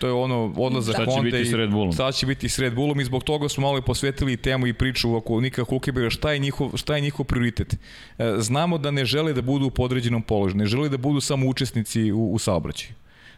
to 0.00 0.06
je 0.06 0.12
ono 0.12 0.54
odlazak 0.56 0.96
će 0.96 1.04
Honda 1.04 1.22
biti 1.22 1.40
i 1.40 1.46
s 1.46 1.52
Red 1.52 1.70
Bullom? 1.70 1.92
Šta 1.92 2.12
će 2.12 2.26
biti 2.26 2.48
s 2.48 2.58
Red 2.58 2.74
Bullom 2.74 3.00
i 3.00 3.04
zbog 3.04 3.24
toga 3.24 3.48
smo 3.48 3.66
malo 3.66 3.78
i 3.78 3.82
posvetili 3.82 4.36
temu 4.36 4.66
i 4.66 4.72
priču 4.72 5.16
oko 5.16 5.40
Nika 5.40 5.64
Hulkenberga 5.64 6.10
šta 6.10 6.32
je 6.32 6.38
njihov, 6.38 6.70
šta 6.74 6.94
je 6.94 7.00
njihov 7.00 7.26
prioritet. 7.26 7.74
E, 8.18 8.34
Znamo 8.38 8.78
da 8.78 8.90
ne 8.90 9.04
žele 9.04 9.32
da 9.32 9.42
budu 9.42 9.66
u 9.66 9.70
podređenom 9.70 10.22
položaju, 10.22 10.58
ne 10.58 10.66
žele 10.66 10.88
da 10.88 10.96
budu 10.96 11.20
samo 11.20 11.46
učesnici 11.46 12.12
u, 12.12 12.32
u 12.32 12.38
saobraćaju. 12.38 12.92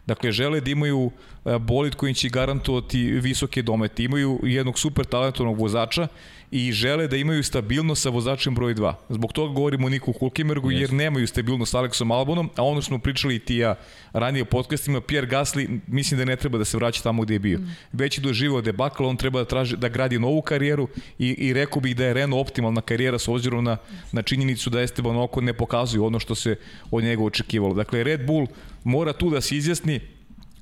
Dakle, 0.06 0.32
žele 0.32 0.60
da 0.60 0.70
imaju 0.70 1.10
e, 1.44 1.58
bolid 1.58 1.94
koji 1.94 2.14
će 2.14 2.28
garantovati 2.28 3.02
visoke 3.02 3.62
domete. 3.62 4.04
Imaju 4.04 4.40
jednog 4.42 4.78
super 4.78 5.04
talentovnog 5.04 5.58
vozača 5.58 6.08
i 6.52 6.72
žele 6.72 7.08
da 7.08 7.16
imaju 7.16 7.42
stabilnost 7.42 8.02
sa 8.02 8.10
vozačem 8.10 8.54
broj 8.54 8.74
2. 8.74 8.94
Zbog 9.08 9.32
toga 9.32 9.54
govorimo 9.54 9.86
o 9.86 9.90
Niku 9.90 10.12
Hulkenbergu, 10.12 10.70
jer 10.70 10.92
nemaju 10.92 11.26
stabilnost 11.26 11.72
sa 11.72 11.78
Aleksom 11.78 12.10
Albonom, 12.10 12.50
a 12.56 12.64
ono 12.64 12.82
smo 12.82 12.98
pričali 12.98 13.34
i 13.34 13.38
ti 13.38 13.56
ja 13.56 13.74
ranije 14.12 14.42
u 14.42 14.46
podcastima, 14.46 15.00
Pierre 15.00 15.28
Gasly 15.28 15.80
mislim 15.86 16.18
da 16.18 16.24
ne 16.24 16.36
treba 16.36 16.58
da 16.58 16.64
se 16.64 16.76
vraća 16.76 17.02
tamo 17.02 17.22
gde 17.22 17.34
je 17.34 17.38
bio. 17.38 17.58
Mm. 17.58 17.76
Već 17.92 18.18
je 18.18 18.22
doživao 18.22 18.60
debakl, 18.60 19.04
on 19.04 19.16
treba 19.16 19.38
da, 19.38 19.44
traži, 19.44 19.76
da 19.76 19.88
gradi 19.88 20.18
novu 20.18 20.42
karijeru 20.42 20.88
i, 21.18 21.28
i 21.28 21.52
rekao 21.52 21.80
bih 21.80 21.96
da 21.96 22.04
je 22.04 22.14
Renault 22.14 22.48
optimalna 22.48 22.80
karijera 22.80 23.18
s 23.18 23.28
obzirom 23.28 23.64
na, 23.64 23.76
na 24.12 24.22
činjenicu 24.22 24.70
da 24.70 24.82
Esteban 24.82 25.16
Ocon 25.16 25.44
ne 25.44 25.52
pokazuje 25.52 26.00
ono 26.00 26.20
što 26.20 26.34
se 26.34 26.56
od 26.90 27.04
njega 27.04 27.22
očekivalo. 27.22 27.74
Dakle, 27.74 28.04
Red 28.04 28.26
Bull 28.26 28.46
mora 28.84 29.12
tu 29.12 29.30
da 29.30 29.40
se 29.40 29.56
izjasni, 29.56 30.00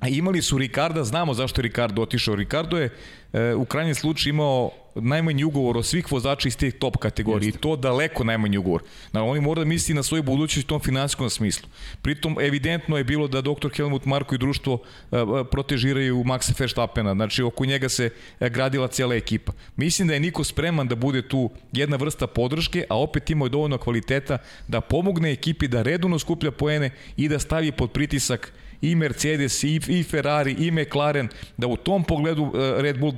A 0.01 0.07
imali 0.07 0.41
su 0.41 0.57
Ricarda, 0.57 1.03
znamo 1.03 1.33
zašto 1.33 1.61
je 1.61 1.63
Ricardo 1.63 2.01
otišao. 2.01 2.35
Ricardo 2.35 2.77
je 2.77 2.89
e, 3.33 3.53
u 3.53 3.65
krajnjem 3.65 3.95
slučaju 3.95 4.33
imao 4.33 4.71
najmanji 4.95 5.43
ugovor 5.43 5.77
od 5.77 5.85
svih 5.85 6.11
vozača 6.11 6.47
iz 6.47 6.57
te 6.57 6.71
top 6.71 6.97
kategorije 6.97 7.49
i 7.49 7.51
to 7.51 7.75
daleko 7.75 8.23
najmanji 8.23 8.57
ugovor. 8.57 8.83
Na, 9.11 9.23
oni 9.23 9.41
mora 9.41 9.61
da 9.61 9.65
misli 9.65 9.95
na 9.95 10.03
svoju 10.03 10.23
budućnost 10.23 10.65
u 10.65 10.69
tom 10.69 10.79
finansijskom 10.79 11.29
smislu. 11.29 11.69
Pritom, 12.01 12.37
evidentno 12.41 12.97
je 12.97 13.03
bilo 13.03 13.27
da 13.27 13.41
dr. 13.41 13.69
Helmut 13.75 14.05
Marko 14.05 14.35
i 14.35 14.37
društvo 14.37 14.79
e, 15.11 15.17
e, 15.17 15.23
protežiraju 15.51 16.23
Maxa 16.23 16.59
Verstappena, 16.59 17.13
znači 17.13 17.43
oko 17.43 17.65
njega 17.65 17.89
se 17.89 18.09
e, 18.39 18.49
gradila 18.49 18.87
cijela 18.87 19.15
ekipa. 19.15 19.51
Mislim 19.75 20.07
da 20.07 20.13
je 20.13 20.19
Niko 20.19 20.43
spreman 20.43 20.87
da 20.87 20.95
bude 20.95 21.21
tu 21.27 21.49
jedna 21.71 21.97
vrsta 21.97 22.27
podrške, 22.27 22.85
a 22.89 22.99
opet 22.99 23.29
ima 23.29 23.47
dovoljno 23.47 23.77
kvaliteta 23.77 24.37
da 24.67 24.81
pomogne 24.81 25.31
ekipi 25.31 25.67
da 25.67 25.81
redovno 25.81 26.19
skuplja 26.19 26.51
poene 26.51 26.89
i 27.17 27.29
da 27.29 27.39
stavi 27.39 27.71
pod 27.71 27.91
pritisak 27.91 28.53
i 28.81 28.95
Mercedes 28.95 29.63
i, 29.63 29.79
i 29.87 30.03
Ferrari 30.03 30.55
i 30.59 30.71
McLaren 30.71 31.29
da 31.57 31.67
u 31.67 31.77
tom 31.77 32.03
pogledu 32.03 32.51
Red 32.77 32.99
Bull 32.99 33.13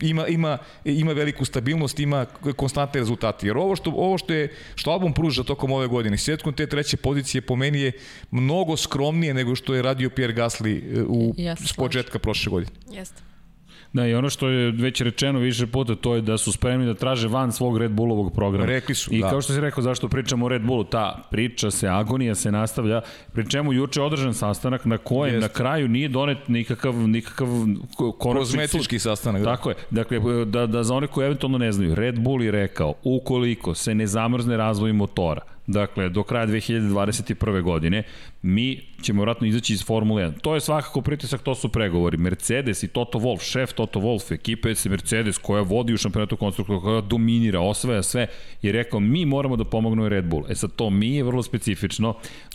ima 0.00 0.26
ima 0.26 0.58
ima 0.84 1.12
veliku 1.12 1.44
stabilnost, 1.44 2.00
ima 2.00 2.24
konstantne 2.56 3.00
rezultate. 3.00 3.46
Jer 3.46 3.56
ovo 3.56 3.76
što 3.76 3.90
ovo 3.90 4.18
što 4.18 4.32
je 4.32 4.54
što 4.74 4.90
album 4.90 5.12
pruža 5.12 5.42
tokom 5.42 5.72
ove 5.72 5.86
godine, 5.86 6.18
svetkom 6.18 6.52
te 6.52 6.66
treće 6.66 6.96
pozicije 6.96 7.40
po 7.40 7.56
meni 7.56 7.80
je 7.80 7.92
mnogo 8.30 8.76
skromnije 8.76 9.34
nego 9.34 9.54
što 9.54 9.74
je 9.74 9.82
radio 9.82 10.10
Pierre 10.10 10.34
Gasly 10.34 11.04
u 11.08 11.34
Ja 11.36 11.56
se 11.56 11.66
s 11.66 11.72
početka 11.72 12.18
prošle 12.18 12.50
godine. 12.50 12.72
Jeste. 12.90 13.27
Da, 13.92 14.06
i 14.06 14.14
ono 14.14 14.30
što 14.30 14.48
je 14.48 14.70
već 14.70 15.00
rečeno 15.00 15.38
više 15.38 15.66
puta, 15.66 15.94
to 15.94 16.14
je 16.14 16.20
da 16.20 16.38
su 16.38 16.52
spremni 16.52 16.86
da 16.86 16.94
traže 16.94 17.28
van 17.28 17.52
svog 17.52 17.78
Red 17.78 17.90
Bullovog 17.90 18.34
programa. 18.34 18.66
Rekli 18.66 18.94
su, 18.94 19.14
I 19.14 19.20
da. 19.20 19.30
kao 19.30 19.40
što 19.42 19.52
si 19.52 19.60
rekao, 19.60 19.82
zašto 19.82 20.08
pričamo 20.08 20.46
o 20.46 20.48
Red 20.48 20.62
Bullu, 20.62 20.84
ta 20.84 21.22
priča 21.30 21.70
se, 21.70 21.88
agonija 21.88 22.34
se 22.34 22.52
nastavlja, 22.52 23.00
pri 23.32 23.50
čemu 23.50 23.72
juče 23.72 24.00
je 24.00 24.04
održan 24.04 24.34
sastanak 24.34 24.84
na 24.84 24.98
kojem 24.98 25.34
Jeste. 25.34 25.48
na 25.48 25.54
kraju 25.54 25.88
nije 25.88 26.08
donet 26.08 26.48
nikakav, 26.48 26.94
nikakav 26.94 27.48
ko- 27.96 28.12
konačni. 28.18 28.40
Kozmetički 28.40 28.98
sastanak. 28.98 29.42
Da. 29.42 29.56
Tako 29.56 29.70
je. 29.70 29.76
Dakle, 29.90 30.44
da, 30.44 30.66
da 30.66 30.82
za 30.82 30.94
one 30.94 31.06
koji 31.06 31.24
eventualno 31.26 31.58
ne 31.58 31.72
znaju, 31.72 31.94
Red 31.94 32.18
Bull 32.20 32.42
je 32.42 32.50
rekao, 32.50 32.94
ukoliko 33.04 33.74
se 33.74 33.94
ne 33.94 34.06
zamrzne 34.06 34.56
razvoj 34.56 34.92
motora, 34.92 35.40
dakle, 35.66 36.08
do 36.08 36.22
kraja 36.22 36.46
2021. 36.46 37.62
godine, 37.62 38.02
mi 38.42 38.80
ćemo 39.02 39.22
vratno 39.22 39.46
izaći 39.46 39.72
iz 39.72 39.84
Formule 39.84 40.22
1. 40.24 40.40
To 40.40 40.54
je 40.54 40.60
svakako 40.60 41.00
pritisak, 41.00 41.42
to 41.42 41.54
su 41.54 41.68
pregovori. 41.68 42.16
Mercedes 42.16 42.82
i 42.82 42.88
Toto 42.88 43.18
Wolff, 43.18 43.42
šef 43.42 43.72
Toto 43.72 44.00
Wolff, 44.00 44.34
ekipe 44.34 44.74
se 44.74 44.88
Mercedes 44.88 45.38
koja 45.38 45.62
vodi 45.62 45.94
u 45.94 45.98
šampionatu 45.98 46.36
konstruktora, 46.36 46.80
koja 46.80 47.00
dominira, 47.00 47.60
osvaja 47.60 48.02
sve, 48.02 48.26
je 48.62 48.72
rekao, 48.72 49.00
mi 49.00 49.24
moramo 49.26 49.56
da 49.56 49.64
pomognemo 49.64 50.08
Red 50.08 50.24
Bull. 50.24 50.44
E 50.48 50.54
sad, 50.54 50.70
to 50.72 50.90
mi 50.90 51.08
je 51.08 51.22
vrlo 51.22 51.42
specifično. 51.42 52.14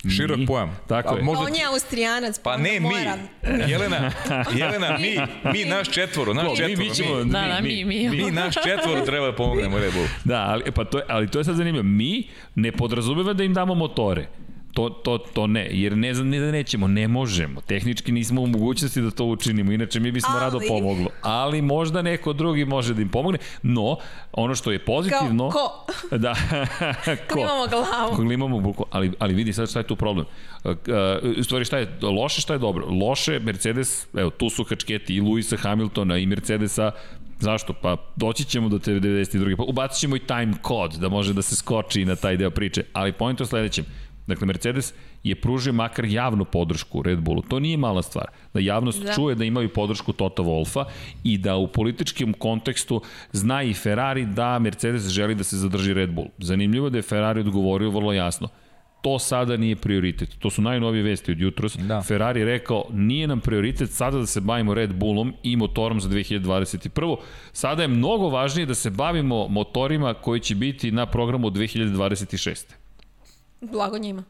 Širok 0.09 0.37
Mi- 0.37 0.45
pojam. 0.45 0.77
Tako 0.87 1.13
A 1.13 1.17
je. 1.17 1.23
možda 1.23 1.43
On 1.43 1.55
je 1.55 1.65
austrijanac, 1.65 2.39
Pa 2.39 2.57
ne 2.57 2.71
mi. 2.71 2.79
mora. 2.79 3.17
Jelena, 3.69 4.11
Jelena, 4.53 4.97
mi, 4.97 5.15
mi 5.51 5.65
naš 5.65 5.89
četvoro, 5.89 6.33
naš 6.33 6.45
Ko, 6.45 6.51
mi, 6.51 6.57
četvoro. 6.57 6.79
mi 6.79 6.95
ćemo, 6.95 7.15
Da, 7.15 7.47
da, 7.47 7.59
mi, 7.61 7.85
mi. 7.85 8.09
mi 8.09 8.31
naš 8.31 8.53
četvoro 8.55 9.01
treba 9.01 9.25
da 9.25 9.35
pomognemo 9.35 9.79
Red 9.79 9.93
Bullu. 9.93 10.07
Da, 10.23 10.41
ali, 10.41 10.63
e, 10.65 10.71
pa 10.71 10.83
to 10.83 10.97
je, 10.97 11.03
ali 11.07 11.27
to 11.27 11.37
je 11.37 11.43
sad 11.43 11.55
zanimljivo. 11.55 11.83
Mi 11.85 12.23
ne 12.55 12.71
podrazumeva 12.71 13.33
da 13.33 13.43
im 13.43 13.53
damo 13.53 13.75
motore. 13.75 14.27
To, 14.73 14.89
to, 14.89 15.17
to 15.17 15.47
ne, 15.47 15.67
jer 15.71 15.97
ne, 15.97 16.13
ne 16.13 16.39
da 16.39 16.51
nećemo, 16.51 16.87
ne 16.87 17.07
možemo. 17.07 17.61
Tehnički 17.61 18.11
nismo 18.11 18.41
u 18.41 18.47
mogućnosti 18.47 19.01
da 19.01 19.11
to 19.11 19.25
učinimo, 19.25 19.71
inače 19.71 19.99
mi 19.99 20.11
bismo 20.11 20.29
Ali- 20.33 20.41
rado 20.41 20.59
pomoglo. 20.67 21.09
Ali 21.21 21.61
možda 21.61 22.01
neko 22.01 22.33
drugi 22.33 22.65
može 22.65 22.93
da 22.93 23.01
im 23.01 23.09
pomogne. 23.09 23.39
No, 23.61 23.97
ono 24.31 24.55
što 24.55 24.71
je 24.71 24.79
pozitivno... 24.79 25.49
Kao 25.49 25.85
ko? 26.09 26.17
Da, 26.17 26.35
ko? 27.29 27.33
Klimamo 27.33 27.67
glavu. 27.67 28.15
Klimamo 28.15 28.59
buku, 28.59 28.85
ali, 28.91 29.11
ali 29.19 29.33
vidi 29.33 29.53
sad 29.53 29.69
šta 29.69 29.79
je 29.79 29.87
tu 29.87 29.95
problem. 29.95 30.25
Uh, 30.63 30.71
uh, 30.71 31.37
u 31.39 31.43
stvari 31.43 31.65
šta 31.65 31.77
je 31.77 31.97
loše, 32.01 32.41
šta 32.41 32.53
je 32.53 32.59
dobro? 32.59 32.85
Loše, 32.89 33.39
Mercedes, 33.39 34.07
evo 34.13 34.29
tu 34.29 34.49
su 34.49 34.63
kačketi 34.63 35.15
i 35.15 35.21
Luisa 35.21 35.57
Hamiltona 35.57 36.17
i 36.17 36.25
Mercedesa, 36.25 36.91
Zašto? 37.39 37.73
Pa 37.73 37.97
doći 38.15 38.45
ćemo 38.45 38.69
do 38.69 38.79
te 38.79 38.91
92. 38.91 39.57
Pa 39.57 39.63
ubacit 39.63 39.99
ćemo 39.99 40.15
i 40.15 40.19
time 40.19 40.53
kod 40.61 40.93
da 40.93 41.09
može 41.09 41.33
da 41.33 41.41
se 41.41 41.55
skoči 41.55 42.05
na 42.05 42.15
taj 42.15 42.37
deo 42.37 42.49
priče. 42.49 42.83
Ali 42.93 43.11
point 43.11 43.39
je 43.39 43.43
u 43.43 43.47
sledećem. 43.47 43.85
Dakle, 44.27 44.47
Mercedes 44.47 44.93
je 45.23 45.35
pružio 45.35 45.73
makar 45.73 46.05
javnu 46.05 46.45
podršku 46.45 47.01
Red 47.01 47.19
Bullu. 47.19 47.41
To 47.41 47.59
nije 47.59 47.77
mala 47.77 48.01
stvar. 48.01 48.25
Da 48.53 48.59
javnost 48.59 49.03
da. 49.03 49.13
Čuje 49.13 49.35
da 49.35 49.45
imaju 49.45 49.69
podršku 49.69 50.13
Tota 50.13 50.43
Wolfa 50.43 50.85
i 51.23 51.37
da 51.37 51.55
u 51.55 51.67
političkim 51.67 52.33
kontekstu 52.33 53.01
zna 53.31 53.63
i 53.63 53.73
Ferrari 53.73 54.25
da 54.25 54.59
Mercedes 54.59 55.07
želi 55.07 55.35
da 55.35 55.43
se 55.43 55.57
zadrži 55.57 55.93
Red 55.93 56.11
Bull. 56.13 56.27
Zanimljivo 56.37 56.87
je 56.87 56.91
da 56.91 56.97
je 56.97 57.01
Ferrari 57.01 57.39
odgovorio 57.39 57.89
vrlo 57.89 58.13
jasno 58.13 58.49
to 59.03 59.19
sada 59.19 59.57
nije 59.57 59.75
prioritet. 59.75 60.39
To 60.39 60.49
su 60.49 60.61
najnovije 60.61 61.03
vesti 61.03 61.31
od 61.31 61.39
jutros. 61.39 61.77
Da. 61.77 62.01
Ferrari 62.01 62.39
je 62.39 62.45
rekao, 62.45 62.85
nije 62.91 63.27
nam 63.27 63.39
prioritet 63.39 63.89
sada 63.91 64.17
da 64.17 64.25
se 64.25 64.41
bavimo 64.41 64.73
Red 64.73 64.93
Bullom 64.93 65.33
i 65.43 65.55
motorom 65.55 66.01
za 66.01 66.09
2021. 66.09 67.17
Sada 67.51 67.81
je 67.81 67.87
mnogo 67.87 68.29
važnije 68.29 68.65
da 68.65 68.73
se 68.75 68.89
bavimo 68.89 69.47
motorima 69.47 70.13
koji 70.13 70.39
će 70.39 70.55
biti 70.55 70.91
na 70.91 71.05
programu 71.05 71.47
od 71.47 71.53
2026. 71.53 72.82
Blago 73.63 73.97
njima. 73.97 74.23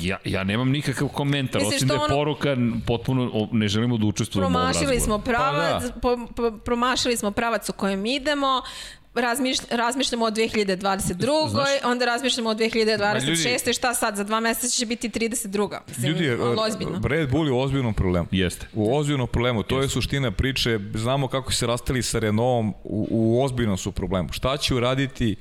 Ja, 0.00 0.18
ja 0.24 0.44
nemam 0.44 0.70
nikakav 0.70 1.08
komentar, 1.08 1.60
Misliš 1.60 1.76
osim 1.76 1.88
da 1.88 1.94
je 1.94 2.00
ono- 2.00 2.08
poruka 2.08 2.56
potpuno, 2.86 3.48
ne 3.52 3.68
želimo 3.68 3.96
da 3.96 4.06
učestvujemo 4.06 4.48
u 4.48 4.50
ovom 4.50 4.66
razgovoru. 4.66 4.86
Promašili 4.86 5.00
smo 5.00 5.18
pravac, 5.18 5.82
Pa 5.84 6.00
po, 6.00 6.18
po, 6.36 6.58
promašili 6.58 7.16
smo 7.16 7.30
pravac 7.30 7.68
u 7.68 7.72
kojem 7.72 8.06
idemo, 8.06 8.62
razmišlj, 9.14 9.64
razmišljamo 9.70 10.24
o 10.24 10.30
2022. 10.30 11.48
Znaš- 11.48 11.84
onda 11.84 12.04
razmišljamo 12.04 12.50
o 12.50 12.54
2026. 12.54 13.54
Ma 13.54 13.60
ljudi- 13.60 13.72
šta 13.72 13.94
sad, 13.94 14.16
za 14.16 14.24
dva 14.24 14.40
meseca 14.40 14.68
će 14.68 14.86
biti 14.86 15.08
32. 15.08 15.80
Mislim, 15.88 16.06
Ljudi, 16.06 16.26
e, 16.26 16.36
ozbiljno. 16.58 17.00
Red 17.04 17.30
Bull 17.30 17.46
je 17.46 17.52
u 17.52 17.60
ozbiljnom 17.60 17.94
problemu. 17.94 18.26
Jeste. 18.30 18.66
U 18.74 18.96
ozbiljnom 18.96 19.28
problemu, 19.28 19.62
to 19.62 19.82
je 19.82 19.88
suština 19.88 20.30
priče. 20.30 20.78
Znamo 20.94 21.28
kako 21.28 21.52
se 21.52 21.66
rastali 21.66 22.02
sa 22.02 22.18
Renaultom, 22.18 22.74
u, 22.84 23.06
u 23.10 23.44
ozbiljnom 23.44 23.76
su 23.76 23.92
problemu. 23.92 24.28
Šta 24.32 24.56
će 24.56 24.74
uraditi, 24.74 25.36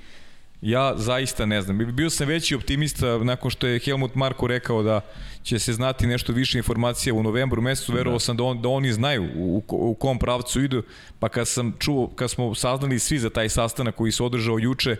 ja 0.61 0.93
zaista 0.97 1.45
ne 1.45 1.61
znam. 1.61 1.95
Bio 1.95 2.09
sam 2.09 2.27
veći 2.27 2.55
optimista 2.55 3.17
nakon 3.17 3.51
što 3.51 3.67
je 3.67 3.79
Helmut 3.79 4.15
Marko 4.15 4.47
rekao 4.47 4.83
da 4.83 5.01
će 5.43 5.59
se 5.59 5.73
znati 5.73 6.07
nešto 6.07 6.33
više 6.33 6.57
informacija 6.57 7.13
u 7.13 7.23
novembru 7.23 7.61
mesecu, 7.61 7.93
verovao 7.93 8.19
sam 8.19 8.37
da, 8.37 8.43
on, 8.43 8.61
da 8.61 8.69
oni 8.69 8.93
znaju 8.93 9.29
u, 9.35 9.63
u, 9.67 9.93
kom 9.93 10.19
pravcu 10.19 10.61
idu, 10.61 10.83
pa 11.19 11.29
kad 11.29 11.47
sam 11.47 11.73
čuo, 11.79 12.07
kad 12.07 12.31
smo 12.31 12.55
saznali 12.55 12.99
svi 12.99 13.19
za 13.19 13.29
taj 13.29 13.49
sastanak 13.49 13.95
koji 13.95 14.11
se 14.11 14.23
održao 14.23 14.59
juče, 14.59 14.95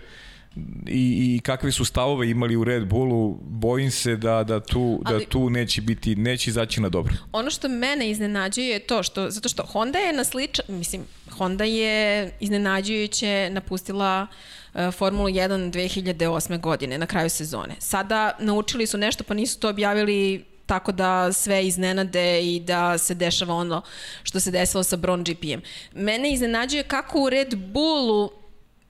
i, 0.87 1.35
i 1.35 1.39
kakve 1.43 1.71
su 1.71 1.85
stavove 1.85 2.29
imali 2.29 2.55
u 2.55 2.63
Red 2.63 2.87
Bullu, 2.87 3.37
bojim 3.41 3.91
se 3.91 4.15
da, 4.15 4.43
da, 4.43 4.59
tu, 4.59 5.01
da 5.05 5.13
Ali- 5.13 5.25
tu 5.25 5.49
neće 5.49 5.81
biti, 5.81 6.15
neće 6.15 6.49
izaći 6.49 6.81
na 6.81 6.89
dobro. 6.89 7.13
Ono 7.31 7.49
što 7.49 7.67
mene 7.67 8.09
iznenađuje 8.09 8.67
je 8.67 8.79
to 8.79 9.03
što, 9.03 9.29
zato 9.29 9.49
što 9.49 9.63
Honda 9.63 9.99
je 9.99 10.13
na 10.13 10.23
sličan, 10.23 10.65
mislim, 10.67 11.01
Honda 11.31 11.63
je 11.63 12.31
iznenađujuće 12.39 13.49
napustila 13.51 14.27
uh, 14.29 14.60
Formulu 14.91 15.29
1 15.29 15.71
2008. 15.71 16.59
godine 16.59 16.97
na 16.97 17.05
kraju 17.05 17.29
sezone. 17.29 17.75
Sada 17.79 18.31
naučili 18.39 18.87
su 18.87 18.97
nešto 18.97 19.23
pa 19.23 19.33
nisu 19.33 19.59
to 19.59 19.69
objavili 19.69 20.45
tako 20.65 20.91
da 20.91 21.33
sve 21.33 21.67
iznenade 21.67 22.41
i 22.41 22.59
da 22.59 22.97
se 22.97 23.13
dešava 23.13 23.55
ono 23.55 23.81
što 24.23 24.39
se 24.39 24.51
desilo 24.51 24.83
sa 24.83 24.95
Bron 24.95 25.23
GP-em. 25.23 25.61
Mene 25.93 26.33
iznenađuje 26.33 26.83
kako 26.83 27.21
u 27.21 27.29
Red 27.29 27.55
Bullu 27.55 28.31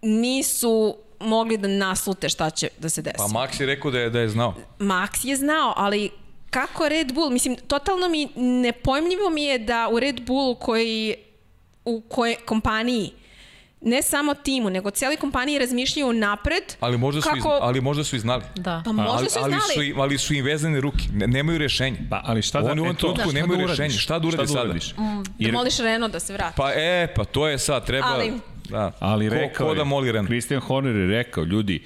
nisu 0.01 0.97
mogli 1.19 1.57
da 1.57 1.67
naslute 1.67 2.29
šta 2.29 2.49
će 2.49 2.69
da 2.79 2.89
se 2.89 3.01
desi. 3.01 3.17
Pa 3.17 3.23
Max 3.23 3.61
je 3.61 3.65
rekao 3.67 3.91
da 3.91 3.99
je, 3.99 4.09
da 4.09 4.19
je 4.19 4.29
znao. 4.29 4.55
Max 4.79 5.25
je 5.25 5.35
znao, 5.35 5.73
ali 5.77 6.09
kako 6.49 6.89
Red 6.89 7.13
Bull, 7.13 7.29
mislim, 7.29 7.55
totalno 7.55 8.09
mi 8.09 8.27
nepojmljivo 8.35 9.29
mi 9.29 9.43
je 9.43 9.59
da 9.59 9.89
u 9.91 9.99
Red 9.99 10.21
Bullu 10.21 10.55
koji, 10.55 11.15
u 11.85 12.01
koje 12.01 12.35
kompaniji 12.35 13.11
ne 13.81 14.01
samo 14.01 14.33
timu, 14.33 14.69
nego 14.69 14.89
cijeli 14.91 15.17
kompaniji 15.17 15.59
razmišljaju 15.59 16.13
napred. 16.13 16.63
Ali 16.79 16.97
možda, 16.97 17.21
su, 17.21 17.29
iz, 17.29 17.43
kako... 17.43 17.59
ali 17.61 17.81
možda 17.81 18.03
su 18.03 18.15
i 18.15 18.19
znali. 18.19 18.43
Da. 18.55 18.81
Pa 18.85 18.91
možda 18.91 19.11
ali, 19.11 19.29
su 19.29 19.39
ali, 19.41 19.49
znali. 19.49 19.73
su, 19.73 19.81
im- 19.81 19.99
ali 19.99 20.17
su 20.17 20.33
im 20.33 20.45
vezane 20.45 20.81
ruke. 20.81 21.03
Ne, 21.13 21.27
nemaju 21.27 21.57
rešenje. 21.57 21.97
Pa, 22.09 22.21
ali 22.25 22.41
šta 22.41 22.61
da... 22.61 22.71
Oni 22.71 22.81
u 22.81 22.83
ovom 22.83 22.95
trenutku 22.95 23.23
šta 23.23 23.33
nemaju 23.33 23.57
da 23.57 23.63
uradiš? 23.63 23.79
rešenje. 23.79 23.99
Šta 23.99 24.19
da 24.19 24.27
urade 24.27 24.47
sada? 24.47 24.61
uradiš? 24.61 24.93
Da 24.93 25.23
Jer- 25.39 25.53
moliš 25.53 25.77
Renault 25.77 26.13
da 26.13 26.19
se 26.19 26.33
vrati. 26.33 26.57
Pa 26.57 26.71
e, 26.71 27.07
pa 27.15 27.23
to 27.23 27.47
je 27.47 27.57
sad, 27.59 27.85
treba... 27.85 28.07
Ali- 28.07 28.33
Da. 28.69 28.91
Ali 28.99 29.29
ko, 29.29 29.35
rekao 29.35 29.67
ko 29.67 29.75
da 29.75 29.83
moli 29.83 30.11
Ren. 30.11 30.25
Christian 30.25 30.61
Horner 30.61 30.95
je 30.95 31.07
rekao, 31.07 31.43
ljudi, 31.43 31.83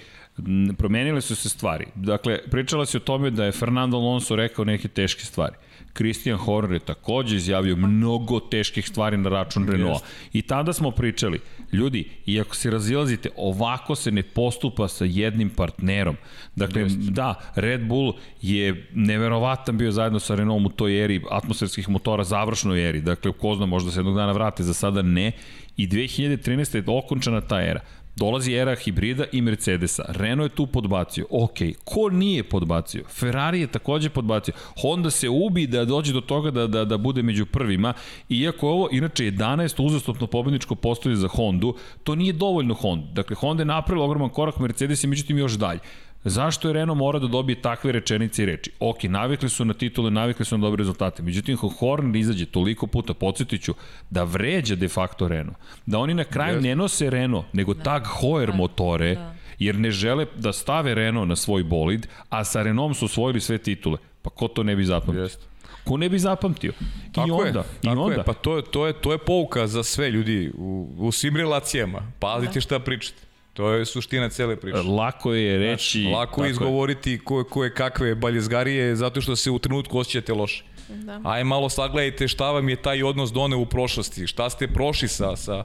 promenile 0.78 1.22
su 1.22 1.36
se 1.36 1.50
stvari. 1.50 1.86
Dakle, 1.96 2.40
pričala 2.52 2.86
se 2.86 2.98
o 2.98 3.02
tome 3.02 3.30
da 3.30 3.46
je 3.46 3.52
Fernando 3.52 3.98
Alonso 3.98 4.36
rekao 4.36 4.66
neke 4.66 4.88
teške 4.88 5.26
stvari. 5.26 5.54
Christian 5.98 6.38
Horner 6.38 6.72
je 6.72 6.80
takođe 6.80 7.36
izjavio 7.36 7.76
mnogo 7.76 8.40
teških 8.40 8.88
stvari 8.88 9.18
na 9.18 9.30
račun 9.30 9.68
Renaulta. 9.68 10.06
I 10.34 10.42
tada 10.42 10.74
smo 10.74 10.92
pričali, 10.92 11.40
ljudi, 11.74 12.10
iako 12.26 12.56
se 12.56 12.72
razilazite, 12.72 13.30
ovako 13.38 13.96
se 13.96 14.12
ne 14.12 14.24
postupa 14.24 14.88
sa 14.88 15.06
jednim 15.06 15.50
partnerom. 15.50 16.16
Dakle, 16.56 16.86
da, 16.90 17.52
Red 17.56 17.88
Bull 17.88 18.14
je 18.42 18.88
neverovatan 18.94 19.78
bio 19.78 19.92
zajedno 19.92 20.20
sa 20.20 20.36
Renaultom 20.36 20.66
u 20.66 20.70
toj 20.70 21.04
eri 21.04 21.22
atmosferskih 21.32 21.90
motora, 21.90 22.24
završnoj 22.24 22.90
eri. 22.90 23.02
Dakle, 23.02 23.32
ko 23.32 23.56
zna, 23.56 23.66
možda 23.66 23.92
se 23.92 24.00
jednog 24.00 24.16
dana 24.16 24.32
vrate, 24.32 24.64
za 24.64 24.74
sada 24.74 25.02
ne. 25.02 25.32
I 25.78 25.88
2013. 25.88 26.76
je 26.76 26.84
okončana 26.88 27.42
ta 27.42 27.62
era. 27.62 27.80
Dolazi 28.16 28.54
era 28.54 28.76
hibrida 28.76 29.26
i 29.32 29.42
Mercedesa. 29.42 30.06
Renault 30.08 30.52
je 30.52 30.56
tu 30.56 30.68
podbacio. 30.68 31.26
Ok, 31.30 31.58
ko 31.84 32.10
nije 32.10 32.44
podbacio? 32.44 33.04
Ferrari 33.10 33.60
je 33.62 33.68
takođe 33.68 34.10
podbacio. 34.10 34.54
Honda 34.82 35.10
se 35.10 35.30
ubi 35.30 35.68
da 35.68 35.86
dođe 35.86 36.14
do 36.14 36.22
toga 36.22 36.52
da, 36.52 36.68
da, 36.68 36.86
da 36.86 36.98
bude 36.98 37.24
među 37.24 37.46
prvima. 37.46 37.94
Iako 38.30 38.70
ovo, 38.70 38.88
inače, 38.92 39.24
11 39.24 39.86
uzastopno 39.86 40.28
pobedničko 40.28 40.76
postoje 40.76 41.16
za 41.16 41.28
Hondu, 41.28 41.76
to 42.04 42.16
nije 42.16 42.34
dovoljno 42.34 42.74
Honda. 42.74 43.12
Dakle, 43.12 43.36
Honda 43.36 43.62
je 43.62 43.66
napravila 43.66 44.06
ogroman 44.06 44.30
korak, 44.30 44.60
Mercedes 44.60 45.04
je 45.04 45.08
međutim 45.08 45.38
još 45.38 45.54
dalje. 45.54 45.80
Zašto 46.26 46.68
je 46.68 46.74
Renault 46.74 46.98
mora 46.98 47.20
da 47.20 47.28
dobije 47.28 47.62
takve 47.62 47.92
rečenice 47.92 48.44
i 48.44 48.46
reči? 48.46 48.72
Ok, 48.80 49.04
navikli 49.04 49.50
su 49.50 49.66
na 49.66 49.74
titule, 49.74 50.12
navikli 50.12 50.46
su 50.46 50.58
na 50.58 50.62
dobre 50.62 50.82
rezultate. 50.82 51.24
Međutim, 51.24 51.56
ako 51.56 51.70
Horner 51.70 52.16
izađe 52.16 52.46
toliko 52.46 52.88
puta, 52.88 53.14
podsjetiću, 53.14 53.74
da 54.10 54.24
vređa 54.24 54.76
de 54.76 54.88
facto 54.88 55.28
Renault. 55.28 55.58
Da 55.86 56.00
oni 56.00 56.14
na 56.14 56.24
kraju 56.24 56.62
ne 56.62 56.76
nose 56.76 57.10
Renault, 57.10 57.46
nego 57.54 57.74
Tag 57.74 58.04
Heuer 58.22 58.54
motore, 58.54 59.18
jer 59.60 59.76
ne 59.80 59.92
žele 59.92 60.26
da 60.36 60.54
stave 60.54 60.96
Renault 60.96 61.30
na 61.30 61.36
svoj 61.36 61.64
bolid, 61.64 62.08
a 62.30 62.44
sa 62.44 62.64
Renaultom 62.64 62.94
su 62.96 63.06
osvojili 63.06 63.42
sve 63.42 63.58
titule. 63.58 63.98
Pa 64.22 64.30
ko 64.30 64.48
to 64.48 64.64
ne 64.64 64.76
bi 64.76 64.86
zapamtio? 64.86 65.22
Jeste. 65.22 65.46
Ko 65.84 65.98
ne 65.98 66.10
bi 66.10 66.20
zapamtio? 66.20 66.72
I 67.10 67.14
Tako 67.14 67.34
onda, 67.34 67.60
je, 67.60 67.66
i 67.82 67.86
tako 67.86 68.02
onda. 68.02 68.16
je, 68.16 68.24
pa 68.24 68.34
to 68.34 68.56
je, 68.56 68.64
to 68.72 68.88
je, 68.88 68.94
to 68.94 69.12
je 69.12 69.18
pouka 69.18 69.68
za 69.68 69.84
sve 69.84 70.10
ljudi 70.12 70.52
u, 70.58 70.90
u 70.98 71.12
svim 71.12 71.36
relacijama. 71.36 72.02
Pazite 72.20 72.62
šta 72.62 72.80
pričate. 72.80 73.22
To 73.56 73.72
je 73.72 73.86
suština 73.86 74.30
cele 74.30 74.56
priče. 74.56 74.78
Lako 74.78 75.34
je 75.34 75.58
reći... 75.58 76.04
Lako 76.04 76.26
tako 76.26 76.46
je 76.46 76.52
izgovoriti 76.52 77.20
ko, 77.24 77.44
ko 77.44 77.64
je 77.64 77.74
kakve 77.74 78.16
baljezgarije 78.16 78.96
zato 78.96 79.22
što 79.22 79.36
se 79.36 79.52
u 79.52 79.60
trenutku 79.60 79.98
osjećate 79.98 80.34
loše. 80.34 80.64
Da. 80.90 81.22
Aj 81.24 81.44
malo 81.44 81.70
sagledajte 81.70 82.28
šta 82.28 82.52
vam 82.52 82.70
je 82.70 82.76
taj 82.76 83.04
odnos 83.04 83.32
doneo 83.32 83.60
u 83.60 83.66
prošlosti, 83.66 84.28
šta 84.28 84.50
ste 84.50 84.68
prošli 84.68 85.08
sa, 85.08 85.36
sa, 85.36 85.64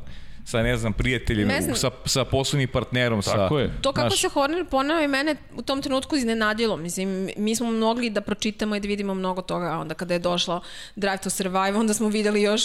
sa 0.51 0.63
ne 0.63 0.77
znam, 0.77 0.93
prijateljima, 0.93 1.53
Ne 1.53 1.63
znam. 1.63 1.77
sa, 1.77 1.91
sa 2.07 2.25
poslovnim 2.25 2.69
partnerom. 2.69 3.23
Tako 3.23 3.49
sa, 3.51 3.61
je. 3.61 3.71
To 3.83 3.93
kako 3.93 4.09
Znaš, 4.09 4.21
se 4.21 4.29
Horner 4.29 4.65
ponao 4.67 5.01
i 5.01 5.09
mene 5.09 5.37
u 5.55 5.63
tom 5.63 5.83
trenutku 5.83 6.17
iznenadilo. 6.17 6.77
Mislim, 6.77 7.09
mi 7.37 7.57
smo 7.57 7.73
mogli 7.73 8.11
da 8.11 8.21
pročitamo 8.21 8.77
i 8.77 8.81
da 8.81 8.89
vidimo 8.89 9.15
mnogo 9.15 9.43
toga, 9.43 9.67
a 9.67 9.79
onda 9.79 9.95
kada 9.95 10.15
je 10.15 10.21
došlo 10.21 10.61
Drive 10.97 11.19
to 11.19 11.31
Survive, 11.31 11.73
onda 11.75 11.95
smo 11.95 12.09
videli 12.09 12.43
još, 12.43 12.63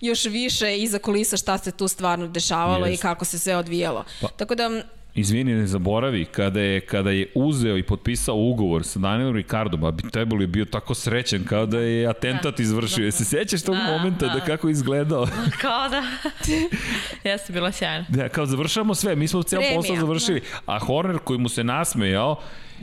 još 0.00 0.24
više 0.24 0.78
iza 0.78 0.98
kulisa 0.98 1.36
šta 1.36 1.58
se 1.58 1.72
tu 1.72 1.88
stvarno 1.88 2.26
dešavalo 2.28 2.86
Jest. 2.86 2.98
i 2.98 3.02
kako 3.02 3.24
se 3.24 3.38
sve 3.38 3.56
odvijalo. 3.56 4.04
Pa- 4.20 4.28
Tako 4.28 4.54
da, 4.54 4.82
Izvini, 5.16 5.54
ne 5.54 5.66
zaboravi, 5.66 6.24
kada 6.24 6.60
je, 6.60 6.80
kada 6.80 7.10
je 7.10 7.26
uzeo 7.34 7.76
i 7.76 7.82
potpisao 7.82 8.36
ugovor 8.36 8.84
sa 8.84 8.98
Danielom 8.98 9.36
Ricardom, 9.36 9.84
a 9.84 9.90
bi 9.90 10.10
Tebul 10.10 10.40
je 10.40 10.46
bio 10.46 10.64
tako 10.64 10.94
srećan 10.94 11.44
kao 11.44 11.66
da 11.66 11.78
je 11.78 12.06
atentat 12.06 12.60
izvršio. 12.60 13.04
Da, 13.04 13.10
Se 13.10 13.24
sećaš 13.24 13.62
tog 13.62 13.74
Da, 13.76 13.82
momenta 13.82 14.26
da, 14.26 14.32
da. 14.34 14.40
kako 14.40 14.68
izgledao? 14.68 15.26
Kao 15.62 15.88
da. 15.88 16.02
Jeste 17.30 17.52
bilo 17.52 17.72
sjajno. 17.72 18.04
Da, 18.08 18.28
kao 18.28 18.46
završavamo 18.46 18.94
sve, 18.94 19.16
mi 19.16 19.28
smo 19.28 19.42
ceo 19.42 19.60
posao 19.74 19.96
završili. 19.96 20.40
A 20.66 20.78
Horner 20.78 21.18
koji 21.18 21.38
mu 21.38 21.48
se 21.48 21.64
nasmejao, 21.64 22.40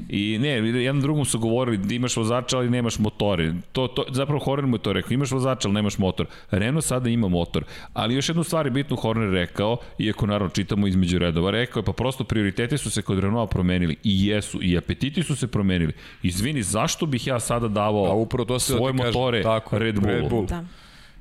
I 0.10 0.38
ne, 0.42 0.50
jednom 0.50 1.02
drugom 1.02 1.26
su 1.26 1.40
govorili 1.40 1.78
da 1.78 1.94
imaš 1.94 2.18
vozača, 2.18 2.58
ali 2.58 2.70
nemaš 2.70 3.00
motore. 3.00 3.54
To, 3.72 3.88
to, 3.88 4.06
zapravo 4.10 4.40
Horner 4.40 4.68
mu 4.68 4.76
je 4.76 4.82
to 4.82 4.94
rekao, 4.94 5.14
imaš 5.14 5.32
vozača, 5.32 5.68
ali 5.68 5.76
nemaš 5.76 5.98
motor. 5.98 6.28
Renault 6.52 6.86
sada 6.86 7.10
ima 7.10 7.28
motor. 7.28 7.64
Ali 7.94 8.16
još 8.16 8.30
jednu 8.30 8.44
stvar 8.44 8.66
je 8.66 8.72
bitnu 8.72 8.96
Horner 8.96 9.30
rekao, 9.30 9.78
iako 10.00 10.26
naravno 10.28 10.50
čitamo 10.50 10.88
između 10.88 11.18
redova, 11.18 11.52
rekao 11.52 11.80
je 11.80 11.86
pa 11.86 11.94
prosto 11.94 12.24
prioriteti 12.24 12.78
su 12.78 12.90
se 12.90 13.02
kod 13.02 13.20
Renaulta 13.20 13.52
promenili. 13.52 13.98
I 14.04 14.28
jesu, 14.28 14.60
i 14.64 14.78
apetiti 14.78 15.24
su 15.24 15.36
se 15.36 15.48
promenili. 15.48 15.94
Izvini, 16.24 16.64
zašto 16.64 17.06
bih 17.06 17.28
ja 17.28 17.40
sada 17.40 17.68
davao 17.68 18.06
A 18.06 18.14
upravo 18.14 18.46
to 18.46 18.60
se 18.60 18.74
da 18.74 18.78
svoje 18.78 18.94
ti 18.94 18.98
kažem. 18.98 19.14
motore 19.14 19.44
Tako 19.44 19.78
Red 19.78 20.00
Bullu? 20.00 20.14
Red 20.14 20.30
Bull. 20.30 20.46
da. 20.46 20.64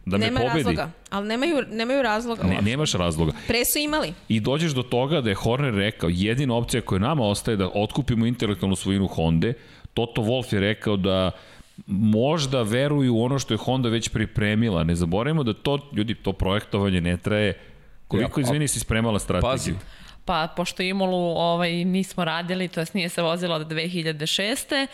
Da 0.05 0.19
me 0.19 0.25
Nema 0.25 0.41
pobedi? 0.41 0.57
razloga, 0.57 0.91
ali 1.11 1.29
nemaju, 1.29 1.57
nemaju 1.71 2.03
razloga. 2.03 2.43
Ne, 2.43 2.63
nemaš 2.63 2.93
razloga. 2.93 3.33
Pre 3.47 3.65
su 3.65 3.79
imali. 3.79 4.15
I 4.29 4.41
dođeš 4.41 4.73
do 4.73 4.83
toga 4.83 5.21
da 5.21 5.29
je 5.29 5.35
Horner 5.35 5.75
rekao, 5.75 6.11
jedina 6.11 6.55
opcija 6.55 6.81
koja 6.81 6.99
nama 6.99 7.25
ostaje 7.25 7.57
da 7.57 7.69
otkupimo 7.69 8.27
intelektualnu 8.27 8.77
svojinu 8.77 9.07
Honda, 9.07 9.53
Toto 9.95 10.23
Wolff 10.23 10.55
je 10.55 10.61
rekao 10.61 10.97
da 10.97 11.31
možda 11.87 12.63
veruju 12.63 13.15
u 13.15 13.23
ono 13.23 13.39
što 13.39 13.55
je 13.55 13.59
Honda 13.59 13.89
već 13.89 14.09
pripremila. 14.09 14.85
Ne 14.85 14.95
zaboravimo 14.95 15.43
da 15.43 15.53
to, 15.55 15.79
ljudi, 15.93 16.15
to 16.15 16.33
projektovanje 16.33 17.01
ne 17.01 17.17
traje 17.17 17.59
Koliko, 18.09 18.41
Ja, 18.41 18.45
a- 18.45 18.47
izvini, 18.47 18.69
si 18.69 18.81
spremala 18.81 19.19
strategiju? 19.19 19.51
Pazi, 19.51 19.73
Pa, 20.25 20.49
pošto 20.57 20.83
Imolu 20.83 21.17
ovaj, 21.37 21.73
nismo 21.73 22.25
radili, 22.25 22.69
to 22.69 22.81
jest 22.81 22.95
nije 22.95 23.09
se 23.09 23.23
vozila 23.23 23.57
od 23.57 23.67
2006. 23.67 24.87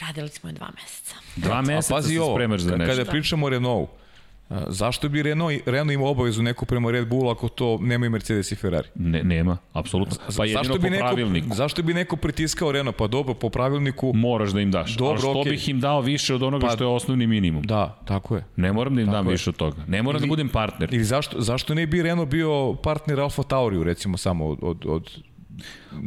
Radili 0.00 0.28
smo 0.28 0.48
je 0.48 0.54
dva 0.54 0.68
meseca. 0.74 1.14
Dva 1.36 1.56
a 1.56 1.62
meseca 1.62 1.94
pazi 1.94 2.14
se 2.14 2.20
ovo, 2.20 2.34
spremaš 2.34 2.60
za 2.60 2.76
nešto. 2.76 2.96
kada 2.96 3.10
pričamo 3.10 3.46
o 3.46 3.50
Renaultu, 3.50 3.92
a, 3.92 3.99
zašto 4.68 5.08
bi 5.08 5.22
Renault, 5.22 5.62
Renault 5.66 5.92
imao 5.92 6.08
obavezu 6.08 6.42
neku 6.42 6.66
prema 6.66 6.90
Red 6.90 7.08
Bullu 7.08 7.30
ako 7.30 7.48
to 7.48 7.78
nemaju 7.80 8.10
Mercedes 8.10 8.52
i 8.52 8.56
Ferrari? 8.56 8.88
Ne, 8.94 9.22
nema, 9.22 9.56
apsolutno. 9.72 10.16
Pa 10.36 10.44
jedino 10.44 10.58
zašto 10.58 10.74
po 10.74 10.80
bi 10.80 10.90
neko, 10.90 11.00
pravilniku. 11.00 11.48
Zašto 11.50 11.82
bi 11.82 11.94
neko 11.94 12.16
pritiskao 12.16 12.72
Renault? 12.72 12.96
Pa 12.96 13.06
dobro, 13.06 13.34
po 13.34 13.48
pravilniku, 13.48 14.12
Moraš 14.14 14.50
da 14.50 14.60
im 14.60 14.70
daš. 14.70 14.96
Dobro, 14.96 15.10
Ali 15.10 15.18
što 15.20 15.30
okej. 15.32 15.50
bih 15.50 15.68
im 15.68 15.80
dao 15.80 16.00
više 16.00 16.34
od 16.34 16.42
onoga 16.42 16.66
Pa- 16.66 16.72
što 16.72 16.84
je 16.84 16.88
osnovni 16.88 17.26
minimum? 17.26 17.62
da, 17.62 17.98
tako 18.04 18.36
je. 18.36 18.44
Ne 18.56 18.72
moram 18.72 18.94
da 18.94 19.00
im 19.00 19.06
dam 19.08 19.26
je. 19.26 19.30
više 19.30 19.50
od 19.50 19.56
toga. 19.56 19.84
Ne 19.86 20.02
moram 20.02 20.20
da 20.20 20.24
Ili- 20.24 20.28
budem 20.28 20.48
partner. 20.48 20.94
Ili 20.94 21.04
zašto, 21.04 21.40
zašto 21.40 21.74
ne 21.74 21.86
bi 21.86 22.02
Renault 22.02 22.28
bio 22.30 22.74
partner 22.74 23.20
Alfa 23.20 23.42
Tauriju, 23.42 23.84
recimo 23.84 24.16
samo 24.16 24.46
od, 24.46 24.58
od, 24.62 24.86
od 24.86 25.10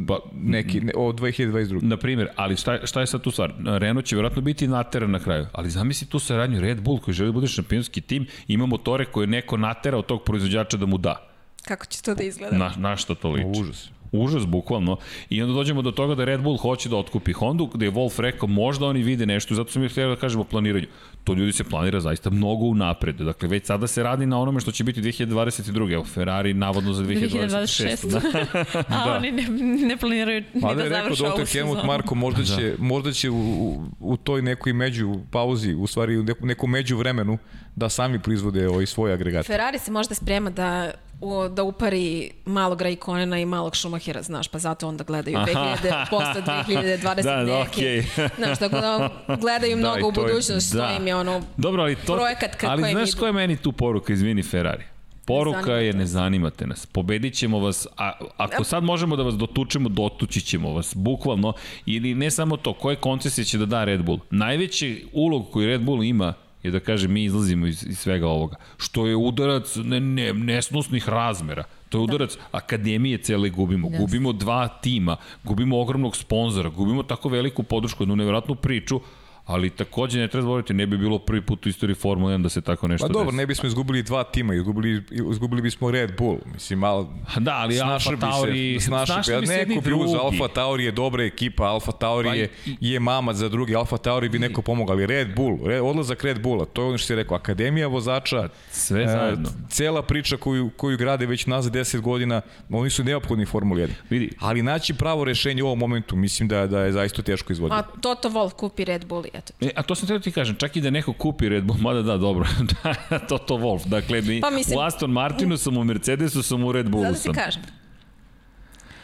Pa, 0.08 0.18
neki, 0.32 0.80
ne, 0.80 0.92
od 0.96 1.20
2022. 1.20 1.82
Na 1.82 1.96
primjer, 1.96 2.28
ali 2.36 2.56
šta, 2.56 2.86
šta 2.86 3.00
je 3.00 3.06
sad 3.06 3.20
tu 3.20 3.30
stvar? 3.30 3.52
Renault 3.64 4.06
će 4.06 4.16
vjerojatno 4.16 4.42
biti 4.42 4.68
nateran 4.68 5.10
na 5.10 5.18
kraju, 5.18 5.46
ali 5.52 5.70
zamisli 5.70 6.06
tu 6.06 6.18
saradnju 6.18 6.60
Red 6.60 6.80
Bull 6.80 7.00
koji 7.00 7.14
želi 7.14 7.28
da 7.28 7.32
bude 7.32 7.46
šampionski 7.46 8.00
tim, 8.00 8.26
ima 8.48 8.66
motore 8.66 9.04
koje 9.04 9.22
je 9.22 9.28
neko 9.28 9.56
natera 9.56 9.98
od 9.98 10.06
tog 10.06 10.22
proizvođača 10.24 10.76
da 10.76 10.86
mu 10.86 10.98
da. 10.98 11.30
Kako 11.64 11.86
će 11.86 12.02
to 12.02 12.14
da 12.14 12.22
izgleda? 12.22 12.56
Na, 12.56 12.72
na 12.76 12.96
šta 12.96 13.14
to 13.14 13.30
liči? 13.30 13.60
Užas. 13.60 13.88
Užas, 14.14 14.46
bukvalno. 14.46 14.96
I 15.30 15.42
onda 15.42 15.54
dođemo 15.54 15.82
do 15.82 15.90
toga 15.90 16.14
da 16.14 16.24
Red 16.24 16.40
Bull 16.40 16.56
hoće 16.56 16.88
da 16.88 16.96
otkupi 16.96 17.32
Hondu, 17.32 17.66
gde 17.66 17.86
je 17.86 17.92
Wolf 17.92 18.20
rekao 18.20 18.48
možda 18.48 18.86
oni 18.86 19.02
vide 19.02 19.26
nešto, 19.26 19.54
zato 19.54 19.72
sam 19.72 19.82
mi 19.82 19.88
htio 19.88 20.08
da 20.08 20.16
kažemo 20.16 20.42
o 20.42 20.44
planiranju. 20.44 20.86
To 21.24 21.34
ljudi 21.34 21.52
se 21.52 21.64
planira 21.64 22.00
zaista 22.00 22.30
mnogo 22.30 22.64
unapred. 22.64 23.16
Dakle, 23.16 23.48
već 23.48 23.66
sada 23.66 23.86
se 23.86 24.02
radi 24.02 24.26
na 24.26 24.40
onome 24.40 24.60
što 24.60 24.72
će 24.72 24.84
biti 24.84 25.02
2022. 25.02 25.92
Evo, 25.92 26.04
Ferrari 26.04 26.54
navodno 26.54 26.92
za 26.92 27.02
2026. 27.02 28.06
2026. 28.06 28.74
Da. 28.88 29.04
A 29.04 29.16
oni 29.16 29.32
ne, 29.32 29.42
ne 29.86 29.96
planiraju 29.96 30.44
ni 30.54 30.60
Mada 30.60 30.74
da 30.74 30.82
je 30.82 30.88
rekao 30.88 31.14
završe 31.14 31.24
ovu. 31.26 31.46
Helmut 31.52 31.76
sezonu. 31.76 31.86
Marko, 31.86 32.14
možda 32.14 32.44
će, 32.44 32.74
možda 32.78 33.12
će 33.12 33.30
u, 33.30 33.36
u, 33.36 33.84
u 34.00 34.16
toj 34.16 34.42
nekoj 34.42 34.72
među 34.72 35.14
pauzi, 35.30 35.74
u 35.74 35.86
stvari 35.86 36.18
u 36.18 36.22
neku, 36.22 36.46
neku 36.46 36.66
među 36.66 36.96
vremenu, 36.96 37.38
da 37.76 37.88
sami 37.88 38.18
proizvode 38.18 38.68
ovaj 38.68 38.86
svoje 38.86 39.14
agregate. 39.14 39.46
Ferrari 39.46 39.78
se 39.78 39.90
možda 39.90 40.14
sprema 40.14 40.50
da 40.50 40.90
u, 41.24 41.48
da 41.48 41.62
upari 41.62 42.30
malog 42.44 42.82
Raikonena 42.82 43.38
i 43.38 43.46
malog 43.46 43.76
Schumachera, 43.76 44.22
znaš, 44.22 44.48
pa 44.48 44.58
zato 44.58 44.88
onda 44.88 45.04
gledaju 45.04 45.36
2000, 45.36 46.06
posle 46.10 46.42
2020 46.68 47.22
Da, 47.22 47.22
da, 47.22 47.42
neke. 47.44 47.70
okej. 47.70 48.02
Znaš, 48.38 48.58
tako 48.58 48.76
da 48.76 49.08
gledaju 49.40 49.76
mnogo 49.78 49.98
i 49.98 50.02
u 50.02 50.06
je- 50.06 50.12
budućnost, 50.12 50.68
što 50.68 50.78
da. 50.78 50.96
im 51.00 51.06
je 51.06 51.16
ono... 51.16 51.42
Dobro, 51.56 51.82
ali 51.82 51.96
to... 51.96 52.14
Projekat 52.16 52.54
ka 52.54 52.70
ali 52.70 52.90
znaš 52.90 53.14
koja 53.14 53.28
je 53.28 53.32
meni 53.32 53.56
tu 53.56 53.72
poruka, 53.72 54.12
izvini 54.12 54.42
Ferrari? 54.42 54.84
Poruka 55.26 55.60
Zanimate 55.60 55.86
je 55.86 55.92
ne 55.92 56.06
zanimate 56.06 56.66
nas. 56.66 56.86
Pobedit 56.86 57.34
ćemo 57.34 57.58
vas, 57.58 57.86
a 57.96 58.12
ako 58.36 58.64
sad 58.64 58.84
možemo 58.84 59.16
da 59.16 59.22
vas 59.22 59.34
dotučemo, 59.34 59.88
dotući 59.88 60.40
ćemo 60.40 60.72
vas, 60.72 60.92
bukvalno. 60.96 61.52
Ili 61.86 62.14
ne 62.14 62.30
samo 62.30 62.56
to, 62.56 62.72
koje 62.72 62.96
koncesije 62.96 63.44
će 63.44 63.58
da 63.58 63.66
da 63.66 63.84
Red 63.84 64.02
Bull? 64.02 64.18
Najveći 64.30 65.06
ulog 65.12 65.50
koji 65.50 65.66
Red 65.66 65.80
Bull 65.82 66.04
ima 66.04 66.34
je 66.64 66.70
da 66.70 66.80
kaže 66.80 67.08
mi 67.08 67.24
izlazimo 67.24 67.66
iz, 67.66 67.84
iz 67.88 67.98
svega 67.98 68.28
ovoga. 68.28 68.56
Što 68.76 69.06
je 69.06 69.16
udarac 69.16 69.76
ne, 69.76 70.00
ne, 70.00 70.32
nesnosnih 70.32 71.08
razmera. 71.08 71.64
To 71.88 71.98
je 71.98 72.02
udarac 72.02 72.36
da. 72.36 72.42
akademije 72.52 73.18
cele 73.18 73.50
gubimo. 73.50 73.88
Yes. 73.88 73.98
Gubimo 73.98 74.32
dva 74.32 74.68
tima, 74.68 75.16
gubimo 75.44 75.80
ogromnog 75.80 76.16
sponzora, 76.16 76.68
gubimo 76.68 77.02
tako 77.02 77.28
veliku 77.28 77.62
podršku, 77.62 78.02
jednu 78.02 78.16
nevjerojatnu 78.16 78.54
priču, 78.54 79.00
ali 79.46 79.70
takođe 79.70 80.18
ne 80.18 80.28
treba 80.28 80.42
zaboraviti, 80.42 80.74
ne 80.74 80.86
bi 80.86 80.98
bilo 80.98 81.18
prvi 81.18 81.40
put 81.40 81.66
u 81.66 81.68
istoriji 81.68 81.94
Formule 81.94 82.34
1 82.34 82.42
da 82.42 82.48
se 82.48 82.60
tako 82.60 82.88
nešto 82.88 83.06
Pa 83.06 83.12
dobro, 83.12 83.24
desi. 83.24 83.36
ne 83.36 83.46
bismo 83.46 83.66
izgubili 83.66 84.02
dva 84.02 84.24
tima, 84.24 84.54
izgubili, 84.54 85.02
izgubili 85.30 85.62
bismo 85.62 85.90
Red 85.90 86.12
Bull. 86.18 86.38
Mislim, 86.46 86.78
malo... 86.78 87.14
Da, 87.38 87.54
ali 87.54 87.80
Alfa 87.80 88.16
Tauri, 88.16 88.76
se, 88.80 88.86
snašao 88.86 89.06
snašao 89.14 89.34
bi 89.34 89.40
bi, 89.40 89.46
se 89.46 89.54
jedni 89.54 89.74
neko 89.74 89.84
bi 89.84 89.90
drugi. 89.90 90.14
Alfa 90.14 90.48
Tauri 90.48 90.84
je 90.84 90.92
dobra 90.92 91.24
ekipa, 91.24 91.64
Alfa 91.64 91.92
Tauri 91.92 92.28
Pa 92.28 92.34
je, 92.34 92.48
i- 92.66 92.76
je 92.82 93.00
mama 93.00 93.34
za 93.34 93.48
drugi, 93.48 93.76
Alfa 93.76 93.96
Tauri 93.96 94.28
bi 94.28 94.38
neko 94.38 94.62
pomogao, 94.62 94.94
ali 94.94 95.06
Red 95.06 95.34
Bull, 95.36 95.58
Red, 95.64 95.80
odlazak 95.82 96.24
Red 96.24 96.42
Bulla, 96.42 96.64
to 96.64 96.82
je 96.82 96.88
ono 96.88 96.98
što 96.98 97.06
si 97.06 97.14
rekao, 97.14 97.36
akademija 97.36 97.86
vozača, 97.88 98.48
Sve 98.70 99.02
e, 99.02 99.08
zajedno. 99.08 99.48
cela 99.68 100.02
priča 100.02 100.36
koju, 100.36 100.70
koju 100.70 100.98
grade 100.98 101.26
već 101.26 101.46
nazad 101.46 101.72
10 101.72 102.00
godina, 102.00 102.40
oni 102.70 102.90
su 102.90 103.04
neophodni 103.04 103.46
Formuli 103.46 103.82
1. 103.82 103.88
Vidi. 104.10 104.30
Ali 104.40 104.62
naći 104.62 104.94
pravo 104.94 105.24
rešenje 105.24 105.62
u 105.62 105.66
ovom 105.66 105.78
momentu, 105.78 106.16
mislim 106.16 106.48
da, 106.48 106.66
da 106.66 106.80
je 106.80 106.92
zaista 106.92 107.22
teško 107.22 107.52
izvoditi. 107.52 107.78
A 107.78 108.00
Toto 108.00 108.28
Wolff 108.30 108.52
kupi 108.52 108.84
Red 108.84 109.04
Bull 109.04 109.24
eto. 109.34 109.52
E, 109.60 109.70
a 109.76 109.82
to 109.82 109.94
sam 109.94 110.06
treba 110.06 110.20
ti 110.20 110.32
kažem, 110.32 110.56
čak 110.56 110.76
i 110.76 110.80
da 110.80 110.90
neko 110.90 111.12
kupi 111.12 111.48
Red 111.48 111.64
Bull, 111.64 111.78
mada 111.78 112.02
da, 112.02 112.16
dobro, 112.16 112.46
da, 113.10 113.18
Toto 113.20 113.54
Wolf. 113.56 113.86
Dakle, 113.86 114.20
mi, 114.22 114.40
Pa 114.40 114.50
mislim- 114.50 114.78
u 114.78 114.82
Aston 114.82 115.10
Martinu 115.12 115.56
sam, 115.56 115.76
u 115.76 115.84
Mercedesu 115.84 116.42
sam, 116.42 116.64
u 116.64 116.72
Red 116.72 116.88
Bullu 116.88 117.04
Zato 117.04 117.14
ti 117.14 117.20
sam. 117.20 117.34
kažem. 117.34 117.62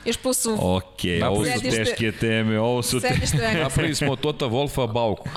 Još 0.04 0.16
plus 0.16 0.38
su 0.38 0.52
Ok, 0.54 0.84
ovo 1.24 1.44
su 1.44 1.50
Sedište- 1.50 1.84
teške 1.84 2.12
teme, 2.12 2.60
ovo 2.60 2.82
su 2.82 3.00
te... 3.00 3.08
sedište. 3.08 3.58
Napravili 3.62 3.94
smo 3.94 4.16
Tota 4.16 4.46
Wolfa 4.46 4.92
Bauku. 4.92 5.28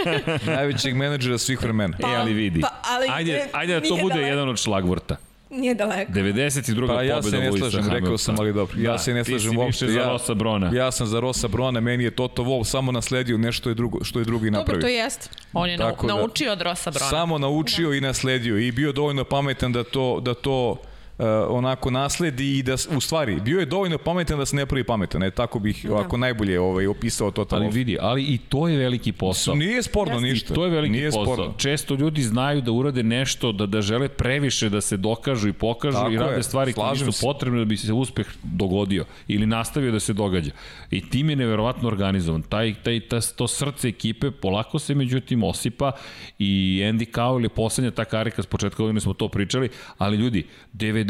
Najvećeg 0.46 0.94
menadžera 0.94 1.38
svih 1.38 1.62
vremena. 1.62 1.96
E, 1.98 2.06
ali 2.06 2.32
vidi. 2.32 2.60
Pa, 2.60 2.68
ali, 2.84 3.06
ajde, 3.10 3.46
ajde 3.52 3.74
da 3.74 3.80
to 3.80 3.96
bude 3.96 4.08
daleko. 4.08 4.28
jedan 4.28 4.48
od 4.48 4.58
šlagvorta. 4.58 5.16
Nije 5.50 5.74
daleko. 5.74 6.12
92. 6.12 6.86
Pa 6.86 7.02
ja 7.02 7.22
se 7.22 7.30
ne 7.32 7.52
slažem, 7.52 7.88
rekao 7.88 8.18
sam, 8.18 8.36
ali 8.38 8.52
dobro. 8.52 8.76
Ja 8.78 8.92
Da, 8.92 8.98
se 8.98 9.14
ne 9.14 9.24
ti 9.24 9.30
slažem 9.30 9.50
si 9.50 9.56
uopšte. 9.58 9.86
više 9.86 9.94
za 9.94 10.00
ja, 10.00 10.08
Rosa 10.08 10.34
Brona. 10.34 10.70
Ja 10.74 10.90
sam 10.90 11.06
za 11.06 11.20
Rosa 11.20 11.48
Brona, 11.48 11.80
meni 11.80 12.04
je 12.04 12.10
Toto 12.10 12.42
Wolff 12.42 12.64
samo 12.64 12.92
nasledio 12.92 13.38
nešto 13.38 13.68
je 13.68 13.74
drugo, 13.74 14.04
što 14.04 14.18
je 14.18 14.24
drugi 14.24 14.46
Dobro, 14.46 14.58
napravio. 14.58 14.80
to 14.80 14.88
jeste. 14.88 15.28
On 15.52 15.70
je 15.70 15.76
Tako 15.78 16.06
da- 16.06 16.14
naučio 16.14 16.52
od 16.52 16.62
Rosa 16.62 16.90
Brona. 16.90 17.10
Samo 17.10 17.38
naučio 17.38 17.94
i 17.94 18.00
nasledio 18.00 18.58
i 18.58 18.72
bio 18.72 18.92
dovoljno 18.92 19.24
pametan 19.24 19.72
da 19.72 19.84
to, 19.84 20.20
da 20.20 20.34
to 20.34 20.76
uh, 21.20 21.56
onako 21.56 21.90
nasledi 21.90 22.58
i 22.58 22.62
da, 22.62 22.74
u 22.96 23.00
stvari, 23.00 23.40
bio 23.40 23.60
je 23.60 23.66
dovoljno 23.66 23.98
pametan 23.98 24.38
da 24.38 24.46
se 24.46 24.56
ne 24.56 24.66
pravi 24.66 24.84
pametan. 24.84 25.22
E, 25.22 25.30
tako 25.30 25.58
bih 25.58 25.86
ovako 25.90 26.16
najbolje 26.16 26.60
ovaj, 26.60 26.86
opisao 26.86 27.30
Toto 27.30 27.56
Ali 27.56 27.68
vidi, 27.68 27.96
ali 28.00 28.22
i 28.22 28.38
to 28.38 28.68
je 28.68 28.78
veliki 28.78 29.12
posao. 29.12 29.54
Nije 29.54 29.82
sporno 29.82 30.14
Jeste. 30.14 30.28
ništa. 30.28 30.52
I 30.52 30.56
to 30.56 30.64
je 30.64 30.70
veliki 30.70 30.92
Nije 30.92 31.10
posao. 31.10 31.24
sporno. 31.24 31.54
Često 31.56 31.94
ljudi 31.94 32.22
znaju 32.22 32.60
da 32.60 32.72
urade 32.72 33.02
nešto, 33.02 33.52
da, 33.52 33.66
da 33.66 33.82
žele 33.82 34.08
previše 34.08 34.68
da 34.68 34.80
se 34.80 34.96
dokažu 34.96 35.48
i 35.48 35.52
pokažu 35.52 35.96
Tako 35.96 36.10
i 36.10 36.16
rade 36.16 36.36
je, 36.36 36.42
stvari 36.42 36.72
koje 36.72 36.96
se. 36.96 37.26
potrebne 37.26 37.58
da 37.58 37.64
bi 37.64 37.76
se 37.76 37.92
uspeh 37.92 38.26
dogodio 38.42 39.04
ili 39.28 39.46
nastavio 39.46 39.92
da 39.92 40.00
se 40.00 40.12
događa. 40.12 40.50
I 40.90 41.10
tim 41.10 41.30
je 41.30 41.36
neverovatno 41.36 41.88
organizovan. 41.88 42.42
Taj, 42.42 42.74
taj, 42.82 43.00
ta, 43.00 43.20
to 43.20 43.48
srce 43.48 43.88
ekipe 43.88 44.30
polako 44.30 44.78
se 44.78 44.94
međutim 44.94 45.42
osipa 45.42 45.92
i 46.38 46.80
Andy 46.84 47.10
Cowell 47.12 47.42
je 47.42 47.48
poslednja 47.48 47.90
ta 47.90 48.04
karika 48.04 48.42
s 48.42 48.46
početka 48.46 48.82
godine 48.82 49.00
smo 49.00 49.12
to 49.12 49.28
pričali, 49.28 49.68
ali 49.98 50.16
ljudi, 50.16 50.46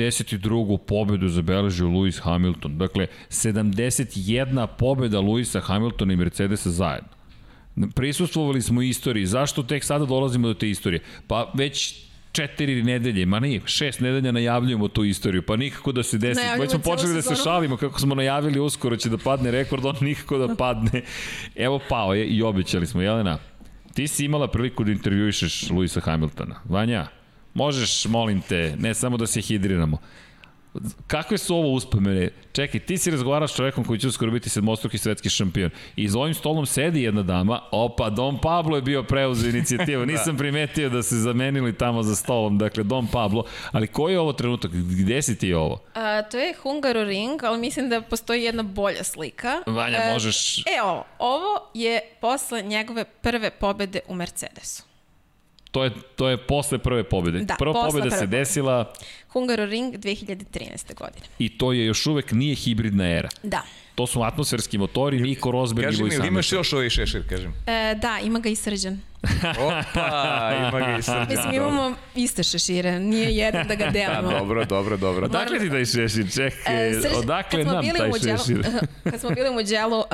92. 0.01 0.78
pobedu 0.78 1.28
zabeležio 1.28 1.86
Lewis 1.86 2.20
Hamilton. 2.22 2.78
Dakle, 2.78 3.07
71 3.28 4.66
pobeda 4.78 5.18
Lewisa 5.18 5.61
Hamiltona 5.61 6.12
i 6.12 6.16
Mercedesa 6.16 6.70
zajedno. 6.70 7.09
Prisustvovali 7.94 8.62
smo 8.62 8.82
istoriji. 8.82 9.26
Zašto 9.26 9.62
tek 9.62 9.84
sada 9.84 10.05
dolazimo 10.05 10.48
do 10.48 10.55
te 10.55 10.70
istorije? 10.70 11.01
Pa 11.26 11.53
već 11.55 11.94
četiri 12.32 12.82
nedelje, 12.82 13.26
ma 13.26 13.40
nije, 13.40 13.61
šest 13.64 14.01
nedelja 14.01 14.32
najavljujemo 14.32 14.88
tu 14.88 15.05
istoriju, 15.05 15.42
pa 15.42 15.57
nikako 15.57 15.92
da 15.92 16.03
se 16.03 16.18
desi. 16.18 16.40
Najavljujemo 16.40 16.62
Već 16.62 16.70
smo 16.70 16.80
počeli 16.80 17.14
da 17.14 17.22
se 17.22 17.34
šalimo 17.34 17.76
kako 17.76 18.01
smo 18.01 18.14
najavili 18.14 18.61
uskoro 18.61 18.96
će 18.96 19.09
da 19.09 19.18
padne 19.18 19.51
rekord, 19.51 19.84
on 19.84 19.96
nikako 20.01 20.38
da 20.38 20.55
padne. 20.55 21.03
Evo 21.57 21.80
pao 21.88 22.14
je 22.14 22.26
i 22.26 22.42
obećali 22.42 22.86
smo. 22.86 23.03
Jelena, 23.03 23.38
ti 23.94 24.09
si 24.09 24.24
imala 24.24 24.48
priliku 24.48 24.84
da 24.84 24.92
intervjuišeš 24.92 25.70
Luisa 25.70 26.01
Hamiltona. 26.01 26.61
Vanja, 26.64 27.07
možeš, 27.55 28.05
molim 28.05 28.40
te, 28.40 28.74
ne 28.78 28.94
samo 28.94 29.16
da 29.16 29.26
se 29.26 29.40
hidriramo. 29.40 29.98
Kakve 31.07 31.38
su 31.38 31.57
ovo 31.57 31.72
uspomene? 31.72 32.28
Čekaj, 32.53 32.80
ti 32.80 32.98
si 32.98 33.11
razgovaraš 33.11 33.53
s 33.53 33.57
čovekom 33.57 33.84
koji 33.84 33.98
će 33.98 34.09
uskoro 34.09 34.30
biti 34.30 34.48
sedmostruki 34.48 34.98
svetski 34.98 35.30
šampion. 35.30 35.70
I 35.96 36.09
za 36.09 36.18
ovim 36.18 36.34
stolom 36.34 36.66
sedi 36.66 37.03
jedna 37.03 37.22
dama. 37.22 37.61
Opa, 37.72 38.11
Dom 38.11 38.40
Pablo 38.40 38.76
je 38.76 38.82
bio 38.82 39.03
preuzeo 39.03 39.51
inicijativu. 39.51 40.07
Nisam 40.12 40.36
primetio 40.36 40.88
da 40.90 41.03
se 41.03 41.16
zamenili 41.16 41.78
tamo 41.78 42.03
za 42.03 42.16
stolom. 42.16 42.59
Dakle, 42.59 42.84
Dom 42.84 43.07
Pablo. 43.07 43.44
Ali 43.72 43.86
koji 43.86 44.12
je 44.12 44.20
ovo 44.20 44.32
trenutak? 44.32 44.70
Gde 44.72 45.22
si 45.22 45.38
ti 45.38 45.55
ovo? 45.55 45.78
A, 45.94 46.22
to 46.22 46.38
je 46.38 46.55
Hungaroring, 46.62 47.44
ali 47.44 47.59
mislim 47.59 47.88
da 47.88 48.01
postoji 48.01 48.42
jedna 48.42 48.62
bolja 48.62 49.05
slika. 49.05 49.62
Vanja, 49.66 49.98
E, 49.98 50.12
možeš... 50.12 50.59
E, 50.59 50.82
ovo, 50.82 51.05
ovo 51.18 51.70
je 51.74 52.01
posle 52.20 52.62
njegove 52.62 53.05
prve 53.05 53.51
pobede 53.51 54.01
u 54.09 54.14
Mercedesu. 54.14 54.89
To 55.71 55.85
je, 55.85 55.91
to 56.16 56.29
je 56.29 56.37
posle 56.37 56.79
prve 56.79 57.05
pobede. 57.05 57.39
Da, 57.39 57.55
Prva 57.59 57.73
posle 57.73 57.89
pobeda 57.91 58.03
prve 58.03 58.11
se 58.11 58.25
pobede. 58.25 58.39
desila 58.39 58.93
Hungaroring 59.29 59.95
2013. 59.95 60.95
godine. 60.95 61.27
i 61.39 61.59
to 61.59 61.73
je 61.73 61.87
još 61.87 62.07
uvek 62.07 62.33
nije 62.33 62.55
hibridna 62.55 63.09
era. 63.09 63.29
Da. 63.43 63.62
To 63.95 64.07
su 64.07 64.23
atmosferski 64.23 64.79
motori, 64.79 65.21
Niko 65.21 65.51
Rosberg 65.51 65.95
i 65.95 65.99
Kaži 65.99 66.21
mi, 66.21 66.27
imaš 66.29 66.53
još 66.53 66.73
ovaj 66.73 66.91
šešir, 66.91 67.29
kažem. 67.29 67.55
E, 67.66 67.95
da, 67.95 68.18
ima 68.25 68.39
ga 68.39 68.49
i 68.49 68.57
srđan. 68.57 69.01
Opa, 69.51 70.11
ima 70.59 70.81
ga 70.81 70.97
i 70.99 71.03
srđan. 71.03 71.27
Mislim, 71.29 71.55
imamo 71.55 71.95
iste 72.14 72.43
šešire, 72.43 73.01
nije 73.01 73.31
jedan 73.31 73.66
da 73.66 73.75
ga 73.75 73.87
delimo. 73.87 74.31
Dobro, 74.31 74.64
dobro, 74.64 74.97
dobro. 74.97 75.25
Odakle 75.27 75.59
ti 75.59 75.71
taj 75.71 75.85
šešir? 75.87 76.33
Čekaj, 76.33 76.89
E, 76.89 76.93
Srđan- 76.93 77.16
odakle 77.16 77.64
nam 77.64 77.75
taj 77.89 78.11
Muđelu- 78.11 78.39
šešir? 78.39 78.66
kad 79.11 79.21
smo 79.21 79.31
bili 79.31 79.49
u 79.49 79.55
Muđelu, 79.55 79.99
um, 79.99 80.05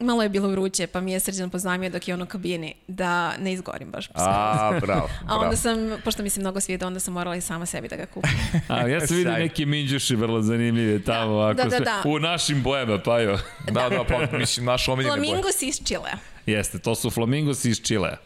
malo 0.00 0.22
je 0.22 0.28
bilo 0.28 0.48
vruće, 0.48 0.86
pa 0.86 1.00
mi 1.00 1.12
je 1.12 1.20
srđan 1.20 1.50
poznamio 1.50 1.90
dok 1.90 2.08
je 2.08 2.14
on 2.14 2.22
u 2.22 2.26
kabini 2.26 2.74
da 2.88 3.36
ne 3.36 3.52
izgorim 3.52 3.90
baš. 3.90 4.08
A, 4.14 4.78
bravo, 4.80 5.08
A 5.20 5.24
bravo. 5.26 5.42
onda 5.42 5.56
sam, 5.56 5.76
pošto 6.04 6.22
mi 6.22 6.30
se 6.30 6.40
mnogo 6.40 6.60
svida, 6.60 6.86
onda 6.86 7.00
sam 7.00 7.14
morala 7.14 7.36
i 7.36 7.40
sama 7.40 7.66
sebi 7.66 7.88
da 7.88 7.96
ga 7.96 8.06
kupim. 8.06 8.30
A, 8.68 8.88
ja 8.88 9.00
sam 9.02 9.16
vidio 9.16 9.32
neke 9.32 9.66
minđuši 9.66 10.16
vrlo 10.16 10.42
zanimljive 10.42 11.02
tamo. 11.02 11.38
ako 11.38 11.54
da, 11.54 11.64
da, 11.64 11.78
da. 11.80 12.02
U 12.04 12.18
našim 12.18 12.62
bojama, 12.62 12.98
pa 12.98 13.20
jo. 13.20 13.38
Da, 13.66 13.88
da, 13.88 14.04
pa 14.04 14.38
mislim, 14.38 14.66
naš 14.66 14.88
omiljeni 14.88 15.10
boj. 15.12 15.26
Flamingos 15.26 15.62
iz 15.62 15.80
Čilea. 15.84 16.14
Jeste, 16.46 16.78
to 16.78 16.94
su 16.94 17.10
flamingos 17.10 17.64
iz 17.64 17.82
Čilea. 17.82 18.16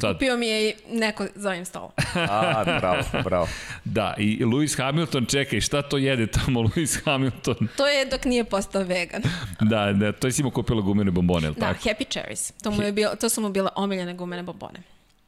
Sad, 0.00 0.18
Pio 0.18 0.36
mi 0.36 0.46
je 0.46 0.70
i 0.70 0.74
neko 0.90 1.26
za 1.34 1.48
ovim 1.50 1.64
stolom. 1.64 1.90
A, 2.30 2.64
bravo, 2.80 3.02
bravo. 3.24 3.48
da, 3.84 4.14
i 4.18 4.44
Lewis 4.44 4.76
Hamilton, 4.78 5.26
čekaj, 5.26 5.60
šta 5.60 5.82
to 5.82 5.96
jede 5.98 6.26
tamo 6.26 6.60
Lewis 6.68 7.04
Hamilton? 7.04 7.68
To 7.76 7.86
je 7.86 8.04
dok 8.06 8.24
nije 8.24 8.44
postao 8.44 8.82
vegan. 8.82 9.22
Da, 9.70 9.92
da, 9.92 10.12
to 10.12 10.26
je 10.26 10.32
si 10.32 10.42
mu 10.42 10.50
kupila 10.50 10.80
gumene 10.80 11.10
bombone, 11.10 11.46
ili 11.46 11.54
Da, 11.54 11.60
tako? 11.60 11.88
Happy 11.88 12.08
Cherries. 12.12 12.52
To, 12.62 12.70
mu 12.70 12.82
je 12.82 12.92
bilo, 12.92 13.14
to 13.16 13.28
su 13.28 13.40
mu 13.40 13.48
bile 13.48 13.68
omiljene 13.76 14.14
gumene 14.14 14.42
bombone. 14.42 14.82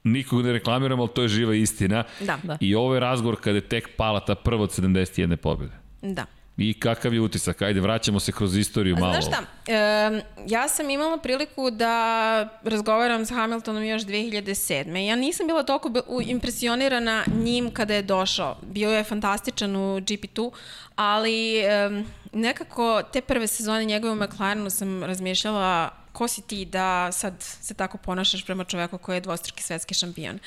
Nikog 0.05 0.42
ne 0.45 0.53
reklamiramo, 0.53 1.03
ali 1.03 1.12
to 1.14 1.22
je 1.22 1.28
živa 1.28 1.55
istina. 1.55 2.05
Da. 2.20 2.38
Da. 2.42 2.59
I 2.61 2.74
ovo 2.74 2.95
je 2.95 3.01
razgovor 3.01 3.36
kada 3.40 3.57
je 3.57 3.68
tek 3.68 3.88
pala 3.97 4.20
ta 4.20 4.34
prva 4.34 4.62
od 4.62 4.70
71 4.70 5.36
pobjede. 5.36 5.72
Da. 6.03 6.26
I 6.57 6.74
kakav 6.80 7.14
je 7.14 7.20
utisak? 7.20 7.62
Ajde, 7.62 7.80
vraćamo 7.80 8.20
se 8.20 8.32
kroz 8.32 8.57
istoriju 8.57 8.96
malo. 8.96 9.12
Znaš 9.12 9.26
šta, 9.26 9.72
e, 9.72 10.22
ja 10.46 10.68
sam 10.68 10.90
imala 10.90 11.16
priliku 11.18 11.70
da 11.70 12.61
razgovaram 12.64 13.26
sa 13.26 13.34
Hamiltonom 13.34 13.84
još 13.84 14.02
2007. 14.02 14.96
Ja 14.96 15.16
nisam 15.16 15.46
bila 15.46 15.62
toliko 15.62 15.90
impresionirana 16.22 17.24
njim 17.42 17.70
kada 17.70 17.94
je 17.94 18.02
došao. 18.02 18.57
Bio 18.62 18.90
je 18.90 19.05
fantastičan 19.05 19.76
u 19.76 20.00
GP2, 20.00 20.50
ali 20.96 21.59
e, 21.59 22.02
nekako 22.32 23.02
te 23.12 23.20
prve 23.20 23.46
sezone 23.46 23.84
njegove 23.84 24.12
u 24.12 24.16
McLarenu 24.16 24.70
sam 24.70 25.05
razmišljala 25.05 25.90
ko 26.12 26.28
si 26.28 26.42
ti 26.42 26.64
da 26.64 27.12
sad 27.12 27.34
se 27.38 27.74
tako 27.74 27.98
ponašaš 27.98 28.44
prema 28.44 28.64
čoveku 28.64 28.98
koji 28.98 29.16
je 29.16 29.20
dvostruki 29.20 29.62
svetski 29.62 29.94
šampion 29.94 30.38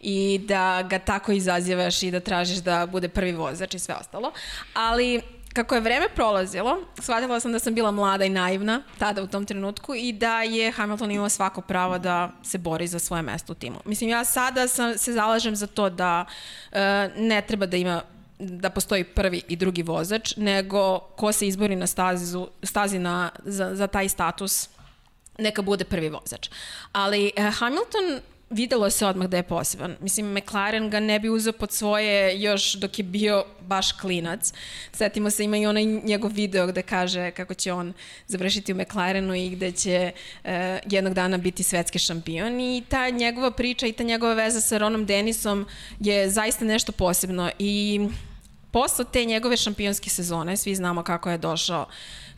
i 0.00 0.40
da 0.48 0.82
ga 0.90 0.98
tako 0.98 1.32
izazivaš 1.32 2.02
i 2.02 2.10
da 2.10 2.20
tražiš 2.20 2.58
da 2.58 2.86
bude 2.86 3.08
prvi 3.08 3.32
vozač 3.32 3.74
i 3.74 3.78
sve 3.78 3.94
ostalo. 3.94 4.32
Ali 4.74 5.22
kako 5.54 5.74
je 5.74 5.80
vreme 5.80 6.08
prolazilo, 6.14 6.78
shvatila 7.00 7.40
sam 7.40 7.52
da 7.52 7.58
sam 7.58 7.74
bila 7.74 7.90
mlada 7.90 8.24
i 8.24 8.28
naivna 8.28 8.82
tada 8.98 9.22
u 9.22 9.26
tom 9.26 9.46
trenutku 9.46 9.94
i 9.94 10.12
da 10.12 10.42
je 10.42 10.70
Hamilton 10.70 11.10
imao 11.10 11.28
svako 11.28 11.60
pravo 11.60 11.98
da 11.98 12.30
se 12.42 12.58
bori 12.58 12.86
za 12.86 12.98
svoje 12.98 13.22
mesto 13.22 13.52
u 13.52 13.56
timu. 13.56 13.76
Mislim, 13.84 14.10
ja 14.10 14.24
sada 14.24 14.68
sam, 14.68 14.98
se 14.98 15.12
zalažem 15.12 15.56
za 15.56 15.66
to 15.66 15.90
da 15.90 16.24
e, 16.72 17.10
ne 17.16 17.42
treba 17.42 17.66
da 17.66 17.76
ima 17.76 18.02
da 18.38 18.70
postoji 18.70 19.04
prvi 19.04 19.42
i 19.48 19.56
drugi 19.56 19.82
vozač, 19.82 20.36
nego 20.36 20.98
ko 20.98 21.32
se 21.32 21.46
izbori 21.46 21.76
na 21.76 21.86
stazi, 21.86 22.38
stazi 22.62 22.98
na, 22.98 23.30
za, 23.44 23.74
za 23.74 23.86
taj 23.86 24.08
status 24.08 24.68
neka 25.38 25.62
bude 25.62 25.84
prvi 25.84 26.08
vozač. 26.08 26.48
Ali 26.92 27.32
eh, 27.36 27.50
Hamilton 27.50 28.20
videlo 28.50 28.90
se 28.90 29.06
odmah 29.06 29.28
da 29.28 29.36
je 29.36 29.42
poseban. 29.42 29.96
Mislim, 30.00 30.32
McLaren 30.32 30.90
ga 30.90 31.00
ne 31.00 31.20
bi 31.20 31.28
uzeo 31.28 31.52
pod 31.52 31.72
svoje 31.72 32.40
još 32.40 32.74
dok 32.74 32.98
je 32.98 33.02
bio 33.02 33.44
baš 33.60 33.92
klinac. 33.92 34.52
Setimo 34.92 35.30
se, 35.30 35.44
ima 35.44 35.56
i 35.56 35.66
onaj 35.66 35.84
njegov 35.84 36.32
video 36.32 36.66
gde 36.66 36.82
kaže 36.82 37.30
kako 37.30 37.54
će 37.54 37.72
on 37.72 37.92
završiti 38.26 38.72
u 38.72 38.76
McLarenu 38.76 39.34
i 39.34 39.50
gde 39.50 39.72
će 39.72 40.12
eh, 40.44 40.80
jednog 40.90 41.14
dana 41.14 41.38
biti 41.38 41.62
svetski 41.62 41.98
šampion 41.98 42.60
i 42.60 42.82
ta 42.88 43.10
njegova 43.10 43.50
priča 43.50 43.86
i 43.86 43.92
ta 43.92 44.04
njegova 44.04 44.34
veza 44.34 44.60
sa 44.60 44.78
Ronom 44.78 45.06
Denisom 45.06 45.66
je 46.00 46.30
zaista 46.30 46.64
nešto 46.64 46.92
posebno 46.92 47.50
i 47.58 48.08
posle 48.74 49.04
te 49.04 49.24
njegove 49.24 49.56
šampionske 49.56 50.10
sezone, 50.10 50.56
svi 50.56 50.74
znamo 50.74 51.02
kako 51.02 51.30
je 51.30 51.38
došao 51.38 51.86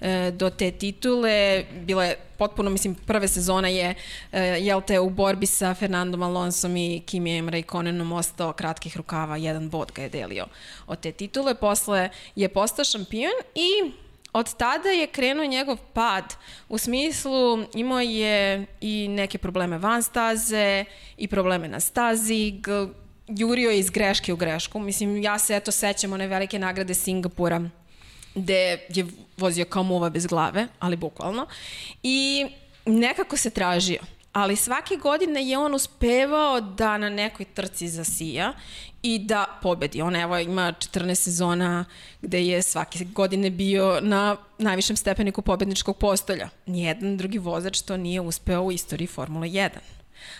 e, 0.01 0.31
do 0.31 0.51
te 0.51 0.71
titule, 0.71 1.65
bila 1.73 2.05
je 2.05 2.17
potpuno, 2.39 2.71
mislim, 2.71 2.95
prve 2.95 3.29
sezona 3.29 3.69
je, 3.69 3.95
e, 4.33 4.41
jel 4.43 4.81
te, 4.81 5.01
u 5.01 5.11
borbi 5.11 5.47
sa 5.47 5.75
Fernandom 5.75 6.23
Alonsom 6.23 6.77
i 6.77 7.03
Kimijem 7.07 7.49
Raikkonenom 7.49 8.13
ostao 8.13 8.53
kratkih 8.53 8.97
rukava, 8.97 9.37
jedan 9.37 9.71
bod 9.71 9.93
ga 9.93 10.03
je 10.03 10.09
delio 10.09 10.47
od 10.87 11.01
te 11.01 11.13
titule, 11.13 11.55
posle 11.55 12.11
je 12.35 12.49
postao 12.49 12.85
šampion 12.85 13.33
i 13.55 13.93
od 14.33 14.55
tada 14.55 14.89
je 14.89 15.07
krenuo 15.07 15.47
njegov 15.47 15.77
pad. 15.93 16.35
U 16.69 16.79
smislu 16.79 17.65
imao 17.75 18.01
je 18.01 18.67
i 18.81 19.09
neke 19.09 19.39
probleme 19.39 19.79
van 19.79 20.03
staze 20.03 20.85
i 21.17 21.29
probleme 21.29 21.69
na 21.69 21.81
stazi, 21.81 22.61
jurio 23.29 23.71
je 23.71 23.79
iz 23.79 23.91
greške 23.91 24.33
u 24.33 24.37
grešku. 24.37 24.79
Mislim, 24.79 25.23
ja 25.23 25.39
se 25.39 25.57
eto 25.57 25.71
sećam 25.71 26.13
one 26.13 26.27
velike 26.27 26.59
nagrade 26.59 26.95
Singapura 26.95 27.69
gde 28.37 28.79
je 28.89 29.07
vozio 29.37 29.65
kao 29.65 29.83
muva 29.83 30.11
bez 30.11 30.27
glave, 30.27 30.67
ali 30.79 30.97
bukvalno. 30.97 31.47
I 32.03 32.47
nekako 32.87 33.37
se 33.37 33.51
tražio. 33.51 34.01
Ali 34.33 34.57
svake 34.57 34.97
godine 34.97 35.49
je 35.49 35.59
on 35.59 35.75
uspevao 35.75 36.61
da 36.61 36.99
na 36.99 37.09
nekoj 37.09 37.47
trci 37.47 37.89
zasija 37.89 38.53
i 39.03 39.19
da 39.19 39.59
pobedi. 39.63 40.03
On 40.03 40.17
evo 40.17 40.39
ima 40.39 40.73
14 40.73 41.15
sezona 41.15 41.85
gde 42.23 42.47
je 42.47 42.63
svake 42.63 43.05
godine 43.05 43.51
bio 43.51 44.01
na 44.01 44.37
najvišem 44.59 44.97
stepeniku 44.97 45.43
pobedničkog 45.43 45.97
postolja. 45.97 46.49
Nijedan 46.67 47.17
drugi 47.17 47.39
vozač 47.39 47.81
to 47.81 47.97
nije 47.97 48.21
uspeo 48.21 48.63
u 48.63 48.73
istoriji 48.73 49.07
Formule 49.07 49.49
1. 49.49 49.71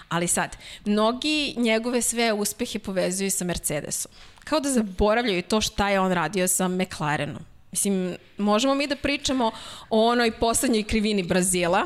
Ali 0.09 0.29
sad, 0.29 0.57
mnogi 0.85 1.55
njegove 1.57 2.03
sve 2.03 2.33
uspehe 2.33 2.79
povezuju 2.79 3.31
sa 3.31 3.45
Mercedesom. 3.45 4.13
Kao 4.45 4.61
da 4.61 4.71
zaboravljaju 4.71 5.43
to 5.43 5.61
šta 5.61 5.89
je 5.89 6.01
on 6.01 6.13
radio 6.13 6.49
sa 6.49 6.69
McLarenom. 6.69 7.43
Mislim, 7.73 8.17
možemo 8.39 8.75
mi 8.75 8.87
da 8.87 8.97
pričamo 8.97 9.51
o 9.91 10.07
onoj 10.07 10.31
poslednjoj 10.31 10.83
krivini 10.83 11.23
Brazila 11.23 11.83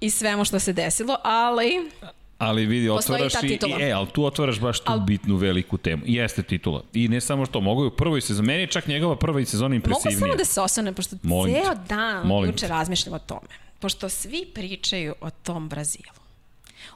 i 0.00 0.10
svemu 0.10 0.44
što 0.44 0.58
se 0.58 0.72
desilo, 0.72 1.16
ali 1.22 1.90
Ali 2.38 2.66
vidi, 2.66 2.88
otvaraš 2.88 3.32
i, 3.42 3.46
i, 3.46 3.58
e, 3.80 3.92
ali 3.92 4.06
tu 4.06 4.24
otvaraš 4.24 4.60
baš 4.60 4.80
tu 4.80 4.92
Al- 4.92 5.04
bitnu 5.04 5.36
veliku 5.36 5.78
temu. 5.78 6.02
I 6.06 6.14
Jeste 6.14 6.42
titula. 6.42 6.82
I 6.92 7.08
ne 7.08 7.20
samo 7.20 7.46
što, 7.46 7.60
mogu 7.60 7.82
je 7.82 7.86
u 7.86 7.96
prvoj 7.96 8.20
sezoni, 8.20 8.46
meni 8.46 8.60
je 8.60 8.66
čak 8.66 8.86
njegova 8.86 9.16
prva 9.16 9.44
sezona 9.44 9.68
mogu 9.68 9.74
impresivnija. 9.74 10.18
samo 10.20 10.34
da 10.34 10.44
se 10.44 10.60
osvane, 10.60 10.92
pošto 10.92 11.16
Molim 11.22 11.54
ceo 11.54 11.74
dan 11.88 12.26
Molim 12.26 12.50
juče 12.50 12.68
razmišljam 12.68 13.14
o 13.14 13.18
tome. 13.18 13.48
Pošto 13.80 14.08
svi 14.08 14.46
pričaju 14.54 15.14
o 15.20 15.30
tom 15.30 15.68
Brazilu. 15.68 16.23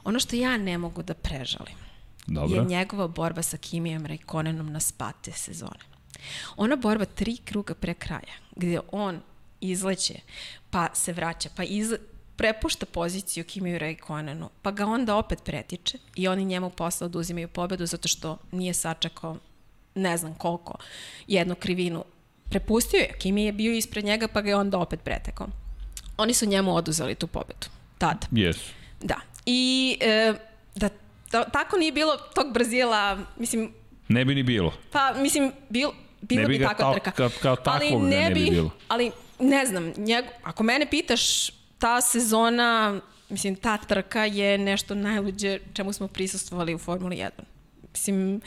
Ono 0.03 0.19
što 0.19 0.35
ja 0.35 0.57
ne 0.57 0.77
mogu 0.77 1.03
da 1.03 1.13
prežalim 1.13 1.75
Dobro. 2.27 2.59
je 2.59 2.65
njegova 2.65 3.07
borba 3.07 3.41
sa 3.41 3.57
Kimijem 3.57 4.05
Raikkonenom 4.05 4.71
na 4.71 4.79
spate 4.79 5.31
sezone. 5.31 5.89
Ona 6.57 6.75
borba 6.75 7.05
tri 7.05 7.37
kruga 7.37 7.73
pre 7.73 7.93
kraja, 7.93 8.33
gde 8.55 8.79
on 8.91 9.21
izleće, 9.61 10.19
pa 10.69 10.89
se 10.93 11.13
vraća, 11.13 11.49
pa 11.55 11.63
izle, 11.63 11.97
prepušta 12.35 12.85
poziciju 12.85 13.43
Kimiju 13.43 13.79
Raikkonenu, 13.79 14.49
pa 14.61 14.71
ga 14.71 14.85
onda 14.85 15.15
opet 15.15 15.43
pretiče 15.43 15.97
i 16.15 16.27
oni 16.27 16.45
njemu 16.45 16.69
posle 16.69 17.05
oduzimaju 17.05 17.47
pobedu 17.47 17.85
zato 17.85 18.07
što 18.07 18.37
nije 18.51 18.73
sačekao 18.73 19.37
ne 19.95 20.17
znam 20.17 20.33
koliko, 20.33 20.77
jednu 21.27 21.55
krivinu. 21.55 22.03
Prepustio 22.49 22.97
je, 22.97 23.17
Kimi 23.19 23.43
je 23.43 23.51
bio 23.51 23.73
ispred 23.73 24.05
njega 24.05 24.27
pa 24.27 24.41
ga 24.41 24.49
je 24.49 24.55
onda 24.55 24.77
opet 24.77 24.99
pretekao. 25.03 25.47
Oni 26.17 26.33
su 26.33 26.45
njemu 26.45 26.75
oduzeli 26.75 27.15
tu 27.15 27.27
pobedu. 27.27 27.67
Tada. 27.97 28.27
Jesu. 28.31 28.71
Da. 29.01 29.15
I 29.45 29.97
e, 30.01 30.33
da, 30.75 30.89
da 31.31 31.43
tako 31.43 31.77
nije 31.77 31.91
bilo 31.91 32.17
tog 32.35 32.53
Brazila, 32.53 33.19
mislim, 33.37 33.73
Ne 34.07 34.25
bi 34.25 34.35
ni 34.35 34.43
bilo. 34.43 34.73
pa 34.91 35.13
mislim, 35.13 35.51
bil, 35.69 35.89
bila 36.21 36.41
Ne 36.41 36.47
bi 36.47 36.57
bi, 36.57 36.63
takva 36.65 36.75
kao- 36.75 36.93
trka. 36.93 37.11
kao- 37.11 37.29
kao 37.41 37.55
takvog 37.55 38.01
ga 38.01 38.07
ne 38.07 38.29
bi 38.29 38.45
bilo. 38.45 38.69
Ali, 38.87 39.11
ne 39.39 39.65
znam, 39.65 39.93
njeg, 39.97 40.25
ako 40.43 40.63
mene 40.63 40.85
pitaš, 40.85 41.49
ta 41.77 42.01
sezona, 42.01 42.99
mislim, 43.29 43.55
ta 43.55 43.77
trka 43.77 44.25
je 44.25 44.57
nešto 44.57 44.95
najluđe 44.95 45.59
čemu 45.73 45.93
smo 45.93 46.07
prisustvovali 46.07 46.75
u 46.75 46.79
Formuli 46.79 47.15
1. 47.15 47.29
Mislim, 47.93 48.41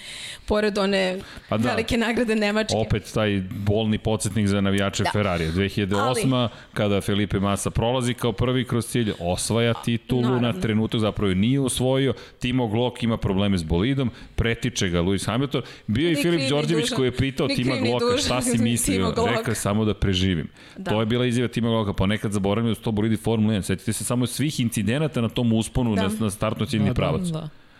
pored 0.46 0.78
one 0.78 1.18
Pa 1.48 1.58
da. 1.58 1.68
velike 1.68 1.96
nagrade 1.96 2.34
Nemačke. 2.36 2.74
Opet 2.76 3.10
taj 3.14 3.42
bolni 3.50 3.98
podsjetnik 3.98 4.46
za 4.46 4.60
navijače 4.60 5.02
da. 5.02 5.04
Da. 5.04 5.10
Ferrarija. 5.12 5.52
2008. 5.52 6.34
Ali... 6.34 6.48
kada 6.74 7.00
Felipe 7.00 7.40
Massa 7.40 7.70
prolazi 7.70 8.14
kao 8.14 8.32
prvi 8.32 8.64
kroz 8.64 8.86
cilj, 8.86 9.12
osvaja 9.20 9.74
titulu 9.74 10.22
Naravno. 10.22 10.40
na 10.42 10.60
trenutak, 10.60 11.00
zapravo 11.00 11.28
je 11.28 11.34
nije 11.34 11.60
osvojio. 11.60 12.12
Timo 12.38 12.68
Glock 12.68 13.02
ima 13.02 13.16
probleme 13.16 13.58
s 13.58 13.62
bolidom, 13.62 14.10
pretiče 14.34 14.88
ga 14.88 15.00
Lewis 15.00 15.26
Hamilton. 15.26 15.62
Bio 15.86 16.08
je 16.08 16.16
Filip 16.16 16.50
Đorđević 16.50 16.90
koji 16.90 17.06
je 17.06 17.16
pitao 17.16 17.48
Tima 17.48 17.76
Glocka 17.76 18.18
šta 18.18 18.42
si 18.42 18.58
mislio. 18.62 19.14
Rekao 19.28 19.54
samo 19.54 19.84
da 19.84 19.94
preživim. 19.94 20.48
Da. 20.76 20.90
To 20.90 21.00
je 21.00 21.06
bila 21.06 21.26
izjava 21.26 21.48
Tima 21.48 21.68
Glocka, 21.68 21.92
ponekad 21.92 22.32
zaboravljamo 22.32 22.68
da 22.68 22.74
su 22.74 22.82
to 22.82 22.92
bolidi 22.92 23.16
Formula 23.16 23.54
1. 23.54 23.62
Setite 23.62 23.92
se 23.92 24.04
samo 24.04 24.26
svih 24.26 24.60
incidenata 24.60 25.20
na 25.20 25.28
tom 25.28 25.52
usponu 25.52 25.94
Da. 25.94 26.02
na, 26.02 26.10
na 26.20 26.30
startno 26.30 26.66
ciljni 26.66 26.84
Da, 26.84 26.90
da. 26.90 26.94
pravac. 26.94 27.28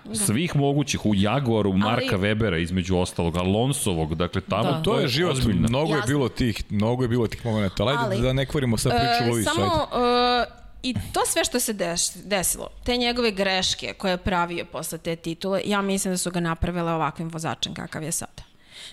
Da. 0.05 0.15
Svih 0.17 0.57
mogućih, 0.57 1.07
u 1.07 1.15
Jaguaru, 1.15 1.73
Marka 1.73 2.05
Ali- 2.13 2.19
Webera 2.19 2.59
između 2.59 2.97
ostalog, 2.97 3.37
Alonsovog, 3.37 4.15
dakle 4.15 4.41
tamo 4.41 4.63
Da. 4.65 4.83
To 4.83 5.01
je 5.01 5.09
život, 5.09 5.33
ozbiljno. 5.33 5.69
mnogo 5.69 5.87
je 5.87 5.97
Jasno. 5.97 6.07
bilo 6.09 6.29
tih, 6.29 6.65
mnogo 6.71 7.05
je 7.05 7.09
bilo 7.09 7.27
tih 7.27 7.45
momenta. 7.47 7.83
Ali, 7.83 7.97
Ali- 7.99 8.21
da 8.21 8.33
ne 8.33 8.47
kvarimo 8.47 8.77
sad 8.77 8.93
priču 8.93 9.25
E, 9.25 9.31
Luisu, 9.31 9.51
Samo, 9.51 9.65
ajde. 9.65 10.43
uh, 10.43 10.63
i 10.83 10.95
to 11.13 11.21
sve 11.27 11.45
što 11.45 11.61
se 11.61 11.73
deš, 11.73 12.01
desilo, 12.15 12.69
te 12.85 12.97
njegove 12.97 13.31
greške 13.31 13.95
koje 13.95 14.11
je 14.11 14.17
pravio 14.17 14.65
posle 14.65 14.99
te 14.99 15.17
titule, 15.17 15.63
ja 15.65 15.83
mislim 15.83 16.15
da 16.15 16.19
su 16.19 16.31
ga 16.31 16.41
napravile 16.41 16.93
ovakvim 16.93 17.29
vozačem 17.29 17.75
kakav 17.75 18.03
je 18.03 18.13
sada. 18.13 18.43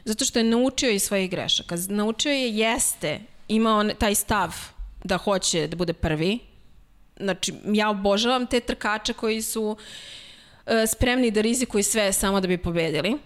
Zato 0.05 0.26
što 0.26 0.39
je 0.39 0.45
naučio 0.45 0.89
iz 0.89 1.03
svojih 1.03 1.30
grešaka. 1.32 1.76
Naučio 1.88 2.32
je, 2.32 2.49
jeste, 2.49 3.20
imao 3.47 3.80
on 3.80 3.91
taj 3.99 4.16
stav 4.16 4.55
da 5.03 5.18
hoće 5.18 5.68
da 5.68 5.76
bude 5.76 5.93
prvi. 5.93 6.39
Znači, 7.18 7.53
ja 7.66 7.89
obožavam 7.89 8.47
te 8.47 8.60
trkače 8.60 9.14
koji 9.14 9.41
su 9.41 9.78
e, 9.80 9.84
spremni 10.88 11.32
da 11.32 11.41
rizikuju 11.41 11.84
sve 11.84 12.13
samo 12.13 12.41
da 12.41 12.47
bi 12.47 12.57
pobedili. 12.57 13.17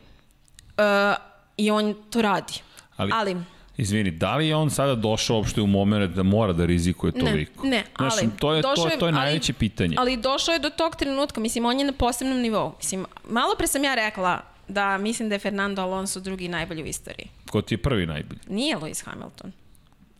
E, 0.77 1.13
I 1.57 1.71
on 1.71 1.95
to 2.09 2.21
radi. 2.21 2.53
Ali- 2.97 3.11
Ali 3.13 3.37
Izvini, 3.77 4.11
da 4.11 4.35
li 4.35 4.47
je 4.47 4.55
on 4.55 4.69
sada 4.69 4.95
došao 4.95 5.37
uopšte 5.37 5.61
u 5.61 5.67
moment 5.67 6.15
da 6.15 6.23
mora 6.23 6.53
da 6.53 6.65
rizikuje 6.65 7.11
toliko? 7.11 7.63
Ne, 7.63 7.69
ne, 7.69 7.83
Znaš, 7.97 8.13
ali... 8.13 8.29
to 8.39 8.53
je, 8.53 8.61
to, 8.61 8.69
je, 8.87 8.99
to 8.99 9.05
je 9.05 9.09
ali- 9.09 9.11
najveće 9.13 9.53
pitanje. 9.53 9.95
Ali 9.99 10.17
došao 10.17 10.53
je 10.53 10.59
do 10.59 10.69
tog 10.69 10.95
trenutka, 10.95 11.41
mislim, 11.41 11.65
on 11.65 11.79
je 11.79 11.85
na 11.85 11.93
posebnom 11.93 12.37
nivou. 12.39 12.73
Mislim, 12.77 13.05
malo 13.29 13.55
pre 13.57 13.67
sam 13.67 13.83
ja 13.83 13.95
rekla 13.95 14.39
da 14.67 14.97
mislim 14.97 15.29
da 15.29 15.35
je 15.35 15.39
Fernando 15.39 15.81
Alonso 15.81 16.19
drugi 16.19 16.47
najbolji 16.47 16.83
u 16.83 16.85
istoriji. 16.85 17.27
Ko 17.49 17.61
ti 17.61 17.73
je 17.73 17.77
prvi 17.77 18.05
najbolji? 18.05 18.39
Nije 18.47 18.77
Lewis 18.77 19.05
Hamilton. 19.05 19.51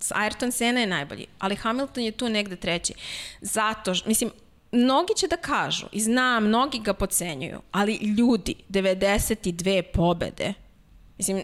Ayrton 0.02 0.52
Senna 0.52 0.80
je 0.80 0.88
najbolji, 0.88 1.26
ali 1.40 1.56
Hamilton 1.56 2.04
je 2.04 2.12
tu 2.12 2.30
negde 2.30 2.56
treći. 2.56 2.94
Zato, 3.42 3.94
mislim, 4.06 4.30
mnogi 4.74 5.14
će 5.18 5.28
da 5.28 5.38
kažu, 5.38 5.86
i 5.92 6.02
znam, 6.02 6.44
mnogi 6.44 6.80
ga 6.80 6.94
pocenjuju, 6.94 7.62
ali 7.72 7.96
ljudi, 7.96 8.56
92 8.70 9.82
pobede, 9.94 10.54
mislim, 11.18 11.44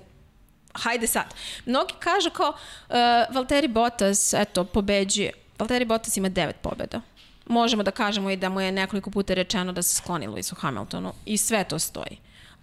hajde 0.73 1.07
sad. 1.07 1.33
Mnogi 1.65 1.93
kažu 1.99 2.29
kao, 2.29 2.49
uh, 2.49 3.35
Valtteri 3.35 3.67
Bottas, 3.67 4.33
eto, 4.33 4.63
pobeđuje. 4.65 5.31
Valtteri 5.59 5.85
Bottas 5.85 6.17
ima 6.17 6.29
9 6.29 6.51
pobeda. 6.61 7.01
Možemo 7.47 7.83
da 7.83 7.91
kažemo 7.91 8.29
i 8.29 8.37
da 8.37 8.49
mu 8.49 8.61
je 8.61 8.71
nekoliko 8.71 9.11
puta 9.11 9.33
rečeno 9.33 9.71
da 9.71 9.81
se 9.81 9.95
skloni 9.95 10.27
Lewisu 10.27 10.55
Hamiltonu 10.57 11.13
i 11.25 11.37
sve 11.37 11.63
to 11.63 11.79
stoji. 11.79 12.17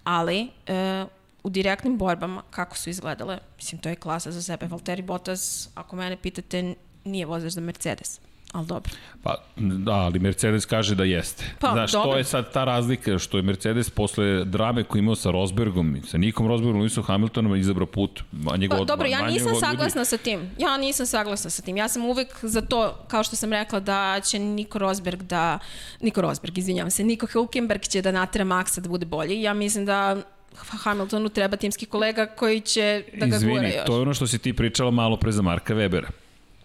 Ali, 0.05 0.43
uh, 0.43 1.09
u 1.43 1.51
direktnim 1.51 1.99
borbama, 1.99 2.43
kako 2.51 2.77
su 2.77 2.91
izgledale, 2.91 3.39
mislim, 3.57 3.81
to 3.81 3.89
je 3.89 3.97
klasa 3.97 4.31
za 4.31 4.43
sebe. 4.43 4.67
Valtteri 4.67 5.03
Bottas, 5.03 5.69
ako 5.75 5.97
mene 5.97 6.17
pitate, 6.17 6.75
nije 7.05 7.27
vozač 7.27 7.53
za 7.53 7.61
Mercedes. 7.61 8.21
Ali 8.57 8.67
dobro. 8.67 8.93
Pa, 9.23 9.35
da, 9.57 9.93
ali 9.93 10.19
Mercedes 10.19 10.65
kaže 10.65 10.95
da 10.95 11.05
jeste. 11.05 11.45
Pa, 11.61 11.73
Znaš, 11.73 11.93
to 11.93 11.99
dobro. 11.99 12.19
je 12.19 12.25
sad 12.25 12.53
ta 12.53 12.65
razlika 12.65 13.19
što 13.19 13.37
je 13.37 13.43
Mercedes 13.43 13.91
posle 13.91 14.45
drame 14.45 14.85
koju 14.85 14.99
imao 14.99 15.15
sa 15.15 15.31
Rosbergom, 15.31 16.03
sa 16.07 16.19
Nikom 16.19 16.47
Rosbergom, 16.47 16.83
Lewisom 16.83 17.03
Hamiltonom 17.03 17.57
izabrao 17.57 17.87
put. 17.87 18.23
Njegov, 18.59 18.79
Pa, 18.79 18.85
dobro, 18.85 19.07
ja 19.07 19.19
manje 19.19 19.33
nisam 19.33 19.49
ljudi- 19.49 19.61
saglasna 19.61 20.05
sa 20.05 20.17
tim. 20.17 20.41
Ja 20.59 20.77
nisam 20.77 21.07
saglasna 21.07 21.51
sa 21.51 21.63
tim. 21.63 21.77
Ja 21.77 21.89
sam 21.89 22.05
uvek 22.05 22.29
za 22.43 22.61
to, 22.61 22.95
kao 23.09 23.23
što 23.23 23.37
sam 23.37 23.53
rekla, 23.53 23.81
da 23.81 24.21
će 24.21 24.39
Niko 24.39 24.79
Rosberg 24.79 25.23
da... 25.23 25.59
Niko 26.01 26.21
Rosberg, 26.21 26.59
izvinjavam 26.59 26.91
se. 26.91 27.05
Niko 27.05 27.27
Hülkenberg 27.27 27.89
će 27.89 28.03
da 28.03 28.13
natera 28.13 28.45
Maxa 28.45 28.81
da 28.81 28.89
bude 28.89 29.07
bolji. 29.07 29.43
Ja 29.43 29.55
mislim 29.55 29.87
da 29.87 30.17
Hamiltonu 30.57 31.29
treba 31.29 31.57
timski 31.57 31.87
kolega 31.87 32.27
koji 32.27 32.61
će 32.61 33.05
da 33.15 33.27
ga 33.27 33.37
Izvini, 33.37 33.55
gura 33.55 33.69
još. 33.69 33.87
to 33.87 33.95
je 33.95 34.01
ono 34.01 34.15
što 34.15 34.27
si 34.27 34.39
ti 34.39 34.53
pričala 34.53 34.91
malo 34.91 35.17
pre 35.17 35.33
za 35.33 35.43
Marka 35.43 35.75
Webera. 35.75 36.09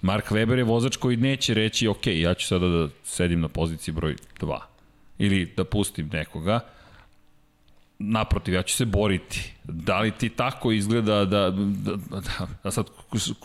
Mark 0.01 0.31
Weber 0.31 0.57
je 0.57 0.63
vozač 0.63 0.97
koji 0.97 1.17
neće 1.17 1.53
reći, 1.53 1.87
ok, 1.87 2.07
ja 2.07 2.33
ću 2.33 2.47
sada 2.47 2.67
da 2.67 2.87
sedim 3.03 3.41
na 3.41 3.47
poziciji 3.47 3.93
broj 3.93 4.15
2. 4.39 4.59
Ili 5.17 5.53
da 5.57 5.63
pustim 5.63 6.09
nekoga. 6.13 6.59
Naprotiv, 7.99 8.53
ja 8.53 8.61
ću 8.61 8.75
se 8.75 8.85
boriti. 8.85 9.53
Da 9.63 9.99
li 9.99 10.11
ti 10.11 10.29
tako 10.29 10.71
izgleda 10.71 11.25
da, 11.25 11.49
da, 11.49 11.95
da, 11.95 12.21
da 12.63 12.71
sad 12.71 12.85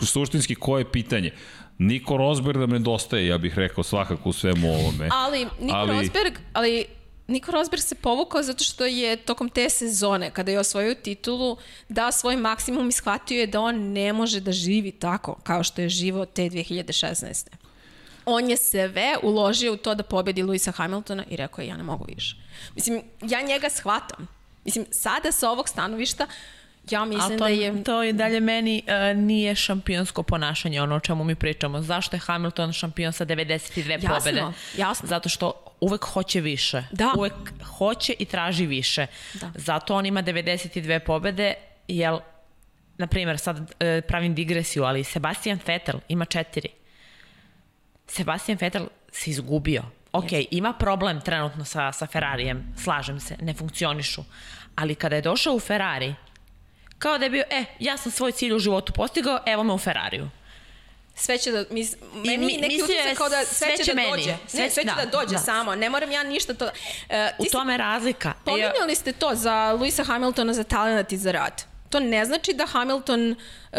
suštinski 0.02 0.54
koje 0.54 0.80
je 0.80 0.92
pitanje? 0.92 1.30
Niko 1.78 2.16
Rosberg 2.16 2.58
nam 2.58 2.70
nedostaje, 2.70 3.26
ja 3.26 3.38
bih 3.38 3.58
rekao 3.58 3.84
svakako 3.84 4.28
u 4.28 4.32
svemu 4.32 4.68
ovome. 4.68 5.08
Ali 5.12 5.46
Niko 5.60 5.76
Ali- 5.76 5.92
Rosberg, 5.92 6.32
ali 6.52 6.84
Niko 7.26 7.52
Rosberg 7.52 7.82
se 7.82 7.94
povukao 7.94 8.42
zato 8.42 8.64
što 8.64 8.86
je 8.86 9.16
tokom 9.16 9.48
te 9.48 9.70
sezone, 9.70 10.30
kada 10.30 10.52
je 10.52 10.58
osvojio 10.58 10.94
titulu, 10.94 11.56
dao 11.88 12.12
svoj 12.12 12.36
maksimum 12.36 12.88
i 12.88 12.92
shvatio 12.92 13.40
je 13.40 13.46
da 13.46 13.60
on 13.60 13.92
ne 13.92 14.12
može 14.12 14.40
da 14.40 14.52
živi 14.52 14.92
tako 14.92 15.36
kao 15.42 15.62
što 15.62 15.82
je 15.82 15.88
živo 15.88 16.26
te 16.26 16.42
2016. 16.42 17.46
On 18.24 18.50
je 18.50 18.56
sve 18.56 19.16
uložio 19.22 19.72
u 19.72 19.76
to 19.76 19.94
da 19.94 20.02
pobedi 20.02 20.42
Luisa 20.42 20.72
Hamiltona 20.72 21.24
i 21.30 21.36
rekao 21.36 21.62
je 21.62 21.68
ja 21.68 21.76
ne 21.76 21.82
mogu 21.82 22.04
više. 22.08 22.36
Mislim, 22.74 23.02
ja 23.22 23.42
njega 23.42 23.70
shvatam. 23.70 24.28
Mislim, 24.64 24.86
sada 24.90 25.32
sa 25.32 25.50
ovog 25.50 25.68
stanovišta 25.68 26.26
Ja 26.90 27.04
mislim 27.04 27.22
Ali 27.24 27.38
to, 27.38 27.44
da 27.44 27.50
je... 27.50 27.84
to 27.84 28.02
i 28.02 28.12
dalje 28.12 28.40
meni 28.40 28.82
uh, 28.86 29.18
nije 29.18 29.54
šampionsko 29.54 30.22
ponašanje, 30.22 30.82
ono 30.82 30.96
o 30.96 31.00
čemu 31.00 31.24
mi 31.24 31.34
pričamo. 31.34 31.82
Zašto 31.82 32.16
je 32.16 32.20
Hamilton 32.20 32.72
šampion 32.72 33.12
sa 33.12 33.26
92 33.26 33.90
Jasno, 33.90 34.08
pobede? 34.18 34.42
jasno. 34.76 35.08
Zato 35.08 35.28
što 35.28 35.52
uvek 35.80 36.04
hoće 36.04 36.40
više. 36.40 36.82
Da. 36.90 37.12
Uvek 37.16 37.32
hoće 37.78 38.14
i 38.18 38.24
traži 38.24 38.66
više. 38.66 39.06
Da. 39.34 39.50
Zato 39.54 39.94
on 39.94 40.06
ima 40.06 40.22
92 40.22 40.98
pobede, 40.98 41.54
jel, 41.88 42.18
na 42.98 43.06
primjer, 43.06 43.38
sad 43.38 43.58
uh, 43.58 43.66
pravim 44.08 44.34
digresiju, 44.34 44.84
ali 44.84 45.04
Sebastian 45.04 45.58
Vettel 45.66 46.00
ima 46.08 46.24
četiri. 46.24 46.68
Sebastian 48.06 48.58
Vettel 48.60 48.86
se 49.12 49.30
izgubio. 49.30 49.82
Ok, 50.12 50.30
yes. 50.30 50.46
ima 50.50 50.72
problem 50.72 51.20
trenutno 51.20 51.64
sa, 51.64 51.92
sa 51.92 52.06
Ferrarijem, 52.06 52.74
slažem 52.76 53.20
se, 53.20 53.36
ne 53.40 53.54
funkcionišu. 53.54 54.24
Ali 54.76 54.94
kada 54.94 55.16
je 55.16 55.22
došao 55.22 55.54
u 55.54 55.60
Ferrari, 55.60 56.14
kao 56.98 57.18
da 57.18 57.24
je 57.24 57.30
bio, 57.30 57.44
e, 57.50 57.64
ja 57.78 57.96
sam 57.96 58.12
svoj 58.12 58.32
cilj 58.32 58.52
u 58.54 58.58
životu 58.58 58.92
postigao, 58.92 59.38
evo 59.46 59.62
me 59.62 59.72
u 59.72 59.78
Ferrariju. 59.78 60.28
sve 61.14 61.38
će 61.38 61.50
da, 61.52 61.64
mis, 61.70 61.96
meni 62.14 62.46
mi- 62.46 62.56
neki 62.56 62.82
utisak 62.82 63.16
kao 63.16 63.28
da 63.28 63.44
sve, 63.44 63.66
sve 63.66 63.76
će, 63.76 63.84
će 63.84 63.90
da 63.90 63.96
meni. 63.96 64.10
dođe. 64.10 64.36
Sve- 64.46 64.60
ne, 64.60 64.70
sve 64.70 64.82
će 64.82 64.88
da, 64.88 65.04
da, 65.04 65.10
dođe 65.12 65.32
da. 65.32 65.38
samo. 65.38 65.74
Ne 65.74 65.90
moram 65.90 66.10
ja 66.10 66.22
ništa 66.22 66.54
to... 66.54 66.64
Uh, 66.64 66.70
U 67.38 67.44
tome 67.52 67.72
je 67.72 67.76
razlika. 67.78 68.32
Pominjali 68.44 68.94
ste 68.94 69.12
to 69.12 69.30
za 69.34 69.72
Luisa 69.72 70.04
Hamiltona 70.04 70.52
za 70.52 70.64
talent 70.64 71.12
i 71.12 71.16
za 71.16 71.32
rad. 71.32 71.64
To 71.90 72.00
ne 72.00 72.24
znači 72.24 72.52
da 72.52 72.66
Hamilton 72.66 73.30
uh, 73.30 73.78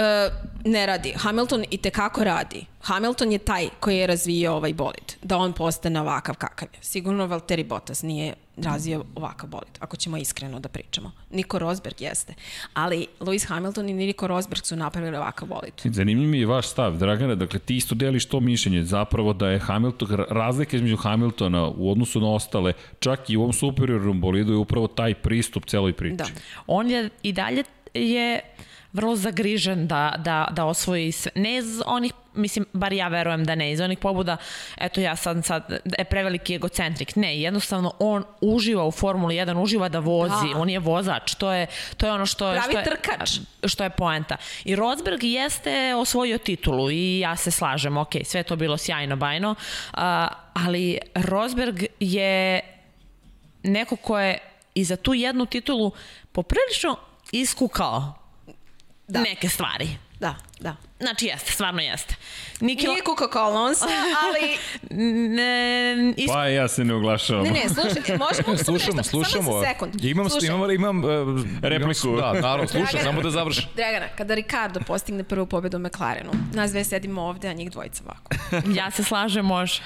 ne 0.66 0.86
radi. 0.86 1.14
Hamilton 1.14 1.66
i 1.72 1.78
tekako 1.78 2.24
radi. 2.24 2.66
Hamilton 2.82 3.32
je 3.32 3.38
taj 3.40 3.70
koji 3.80 3.98
je 3.98 4.08
razvio 4.08 4.54
ovaj 4.54 4.74
bolid. 4.74 5.14
Da 5.22 5.38
on 5.38 5.54
postane 5.54 6.02
ovakav 6.02 6.36
kakav 6.36 6.68
je. 6.74 6.80
Sigurno 6.82 7.26
Valtteri 7.26 7.64
Bottas 7.64 8.02
nije 8.02 8.34
razvio 8.58 9.04
ovakav 9.16 9.50
bolid, 9.50 9.78
ako 9.80 9.98
ćemo 9.98 10.18
iskreno 10.18 10.60
da 10.60 10.70
pričamo. 10.70 11.12
Niko 11.32 11.60
Rosberg 11.60 12.02
jeste. 12.02 12.34
Ali 12.74 13.08
Lewis 13.20 13.48
Hamilton 13.48 13.90
i 13.90 13.94
Niko 13.94 14.28
Rosberg 14.28 14.66
su 14.66 14.76
napravili 14.76 15.18
ovakav 15.18 15.48
bolid. 15.48 15.74
Zanimljiv 15.84 16.30
mi 16.30 16.40
je 16.40 16.46
vaš 16.46 16.68
stav, 16.68 16.98
Dragana, 16.98 17.36
dakle 17.36 17.60
ti 17.60 17.76
isto 17.76 17.96
deliš 17.96 18.26
to 18.26 18.40
mišljenje, 18.40 18.84
zapravo 18.84 19.34
da 19.34 19.50
je 19.50 19.60
Hamilton, 19.60 20.26
razlika 20.30 20.78
između 20.78 20.98
Hamiltona 20.98 21.68
u 21.68 21.92
odnosu 21.92 22.22
na 22.22 22.30
ostale, 22.30 22.74
čak 23.00 23.30
i 23.30 23.38
u 23.38 23.42
ovom 23.42 23.54
superiornom 23.54 24.22
bolidu 24.22 24.52
je 24.52 24.58
upravo 24.58 24.88
taj 24.88 25.14
pristup 25.14 25.66
celoj 25.66 25.94
priči. 25.94 26.16
Da. 26.16 26.26
on 26.68 26.90
je 26.90 27.10
i 27.24 27.34
dalje 27.34 27.64
je 27.94 28.42
vrlo 28.94 29.16
zagrižen 29.16 29.88
da, 29.88 30.16
da, 30.18 30.48
da 30.52 30.66
osvoji 30.66 31.12
sve. 31.12 31.32
Ne 31.36 31.58
iz 31.58 31.82
onih, 31.86 32.14
mislim, 32.34 32.66
bar 32.74 32.94
ja 32.94 33.08
verujem 33.08 33.46
da 33.46 33.56
ne, 33.56 33.72
iz 33.72 33.80
onih 33.80 34.00
pobuda, 34.00 34.38
eto 34.78 35.02
ja 35.02 35.16
sad, 35.16 35.46
sad 35.46 35.80
je 35.98 36.06
preveliki 36.06 36.56
egocentrik. 36.56 37.16
Ne, 37.16 37.40
jednostavno 37.42 37.94
on 38.00 38.24
uživa 38.42 38.86
u 38.86 38.92
Formuli 38.92 39.36
1, 39.36 39.62
uživa 39.62 39.90
da 39.90 40.00
vozi, 40.00 40.54
Da. 40.54 40.60
on 40.60 40.70
je 40.70 40.80
vozač, 40.80 41.36
to 41.36 41.52
je, 41.52 41.68
to 41.98 42.06
je 42.06 42.12
ono 42.12 42.26
što, 42.26 42.52
Pravi 42.52 42.62
što 42.70 42.78
je, 42.78 42.84
trkač. 42.84 43.32
što 43.68 43.84
je 43.84 43.90
poenta. 43.90 44.38
I 44.66 44.76
Rosberg 44.76 45.24
jeste 45.24 45.96
osvojio 45.96 46.38
titulu 46.38 46.92
i 46.92 47.20
ja 47.20 47.36
se 47.36 47.52
slažem, 47.52 47.98
ok, 47.98 48.12
sve 48.24 48.44
to 48.44 48.56
bilo 48.56 48.78
sjajno, 48.78 49.16
bajno, 49.16 49.56
a, 49.94 50.28
ali 50.54 50.98
Rosberg 51.16 51.84
je 52.00 52.62
neko 53.64 53.96
ko 53.96 54.20
je 54.20 54.38
i 54.74 54.84
za 54.84 54.96
tu 54.96 55.14
jednu 55.14 55.46
titulu 55.46 55.92
poprilično 56.32 56.96
iskukao 57.32 58.14
Da. 59.08 59.20
neke 59.22 59.50
stvari. 59.50 59.90
Da, 60.20 60.36
da. 60.60 60.76
Znači 61.00 61.26
jeste, 61.26 61.52
stvarno 61.52 61.82
jeste. 61.82 62.16
Niki 62.60 62.88
Nije 62.88 63.02
Coca-Cola 63.04 63.46
Alonso, 63.46 63.86
ali... 64.24 64.58
ne, 65.30 66.14
is... 66.18 66.28
Pa 66.28 66.48
ja 66.48 66.68
se 66.68 66.84
ne 66.84 66.94
oglašavam. 66.94 67.44
Ne, 67.44 67.52
ne, 67.52 67.70
slušaj, 67.70 68.18
možemo 68.28 68.58
samo 68.58 68.58
Slušamo, 68.58 68.98
nešto, 68.98 69.04
slušamo. 69.04 69.44
Samo 69.44 69.60
za 69.60 69.66
sekund. 69.66 70.06
Imam, 70.06 70.30
Slušaj. 70.30 70.48
imam, 70.48 70.72
imam, 70.72 71.04
uh, 71.04 71.10
Repliku. 71.62 72.08
Imam, 72.08 72.20
da, 72.20 72.34
naravno, 72.34 72.68
slušam, 72.68 73.00
samo 73.04 73.22
da 73.22 73.30
završim. 73.30 73.64
Dragana, 73.76 74.08
kada 74.08 74.34
Ricardo 74.34 74.80
postigne 74.80 75.24
prvu 75.24 75.46
pobedu 75.46 75.78
u 75.78 75.82
McLarenu, 75.82 76.32
nas 76.54 76.72
dve 76.72 76.84
sedimo 76.84 77.22
ovde, 77.22 77.48
a 77.48 77.54
njih 77.54 77.72
dvojica 77.72 78.04
ovako. 78.06 78.30
ja 78.70 78.92
se 78.92 79.04
slažem, 79.04 79.46
može. 79.46 79.82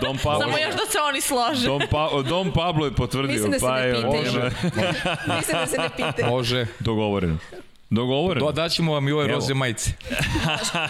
Dom 0.00 0.18
Pablo, 0.24 0.40
Samo 0.40 0.58
još 0.58 0.74
da 0.74 0.86
se 0.92 0.98
oni 1.08 1.20
slože. 1.20 1.66
Dom, 1.66 1.82
pa, 1.90 2.10
Dom 2.28 2.52
Pablo 2.52 2.84
je 2.86 2.94
potvrdio. 2.94 3.32
Mislim 3.32 3.50
da 3.50 3.58
se 3.58 3.66
pa 3.66 3.80
ne 3.80 3.94
pitaju. 3.94 4.32
nema- 4.32 5.36
Mislim 5.36 5.56
da 5.60 5.66
se 5.66 5.76
ne 5.78 5.88
pitaju. 5.96 6.30
Može. 6.30 6.66
Dogovoreno. 6.80 7.38
Dogovoreno. 7.92 8.46
Do, 8.46 8.52
daćemo 8.52 8.92
vam 8.92 9.08
i 9.08 9.12
ove 9.12 9.24
Evo. 9.24 9.32
roze 9.32 9.54
majice. 9.54 9.90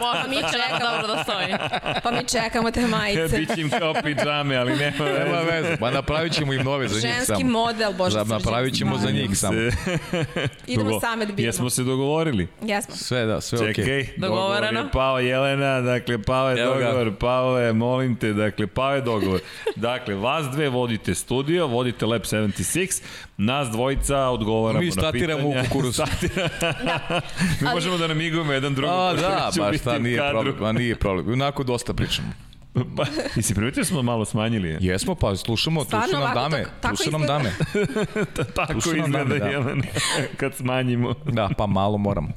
Može, 0.01 0.29
mi 0.29 0.37
čekamo. 0.37 0.91
Dobro 0.93 1.15
da 1.15 1.23
stoji. 1.25 1.55
Pa 2.03 2.11
mi 2.11 2.25
čekamo 2.27 2.71
te 2.71 2.81
majice. 2.83 3.39
Biće 3.39 3.61
im 3.61 3.71
kao 3.71 3.95
pidžame, 3.95 4.57
ali 4.57 4.73
nema 4.73 4.93
Nema 4.99 5.39
veze. 5.41 5.61
veze. 5.63 5.77
Ma 5.81 5.91
napravit 5.91 6.33
ćemo 6.33 6.53
im 6.53 6.63
nove 6.63 6.89
za 6.89 6.95
njih 6.97 7.03
Ženski 7.05 7.27
samo. 7.27 7.51
model, 7.51 7.93
Bože 7.93 8.11
Za, 8.13 8.25
napravit 8.27 8.75
ćemo 8.75 8.99
za 8.99 9.11
njih 9.11 9.31
samo. 9.35 9.59
Idemo 10.67 10.91
Dogo- 10.91 11.01
same 11.01 11.27
da 11.27 11.33
bitimo. 11.33 11.47
Jesmo 11.47 11.71
se 11.71 11.83
dogovorili? 11.83 12.49
Jesmo. 12.63 12.97
Sve 12.97 13.25
da, 13.25 13.41
sve 13.41 13.59
okej. 13.61 13.75
Čekaj, 13.75 13.93
Okay. 13.93 14.07
dogovor 14.19 14.41
Dogovoreno. 14.41 14.81
je 14.81 14.91
pao 14.93 15.19
Jelena, 15.21 15.81
dakle 15.81 16.19
pao 16.21 16.51
je 16.51 16.63
Evo 16.63 16.75
ga. 16.75 16.85
dogovor, 16.85 17.13
pao 17.17 17.59
je, 17.59 17.73
molim 17.73 18.17
te, 18.17 18.33
dakle 18.33 18.67
pao 18.67 18.95
je 18.95 19.01
dogovor. 19.01 19.41
Dakle, 19.77 20.15
vas 20.15 20.47
dve 20.47 20.69
vodite 20.69 21.15
studio, 21.15 21.67
vodite 21.67 22.07
Lab 22.07 22.23
76, 22.23 23.03
nas 23.43 23.69
dvojica 23.69 24.19
odgovaramo 24.21 24.81
Mi 24.81 24.87
na 24.87 24.91
pitanja. 24.91 25.09
statiramo 25.09 25.49
u 25.51 25.55
kukuruzu. 25.63 26.03
Statira- 26.03 27.21
Mi 27.61 27.69
možemo 27.69 27.97
da 27.99 28.07
namigujemo 28.07 28.53
jedan 28.53 28.75
drugom. 28.75 28.97
A, 28.97 29.13
da, 29.13 29.51
baš 29.59 29.77
šta, 29.77 29.91
u 29.93 29.99
nije 29.99 30.19
kadru. 30.19 30.43
problem. 30.43 30.57
Ma 30.61 30.73
nije 30.73 30.97
problem. 30.97 31.33
Onako 31.33 31.65
dosta 31.65 31.95
pričamo. 31.95 32.29
Pa, 32.97 33.05
i 33.37 33.43
si 33.43 33.55
primetio 33.55 33.81
da 33.81 33.85
smo 33.85 34.03
malo 34.03 34.25
smanjili? 34.25 34.77
Jesmo, 34.81 35.15
pa 35.15 35.37
slušamo, 35.37 35.81
tu 35.81 35.87
Stvarno 35.87 36.09
su 36.09 36.19
nam 36.19 36.35
dame. 36.35 36.57
tako- 36.59 36.71
tako 36.81 36.97
Tu 36.97 37.03
su 37.03 37.11
nam 37.11 37.23
dame. 37.23 37.53
Tako 38.57 38.81
su 38.81 38.89
nam 38.91 38.99
izgleda 38.99 39.25
dame, 39.25 39.39
da. 39.41 39.47
Jelena, 39.47 39.83
kad 40.37 40.55
smanjimo. 40.55 41.15
Da, 41.25 41.49
pa 41.59 41.67
malo 41.67 41.99
moramo. 41.99 42.29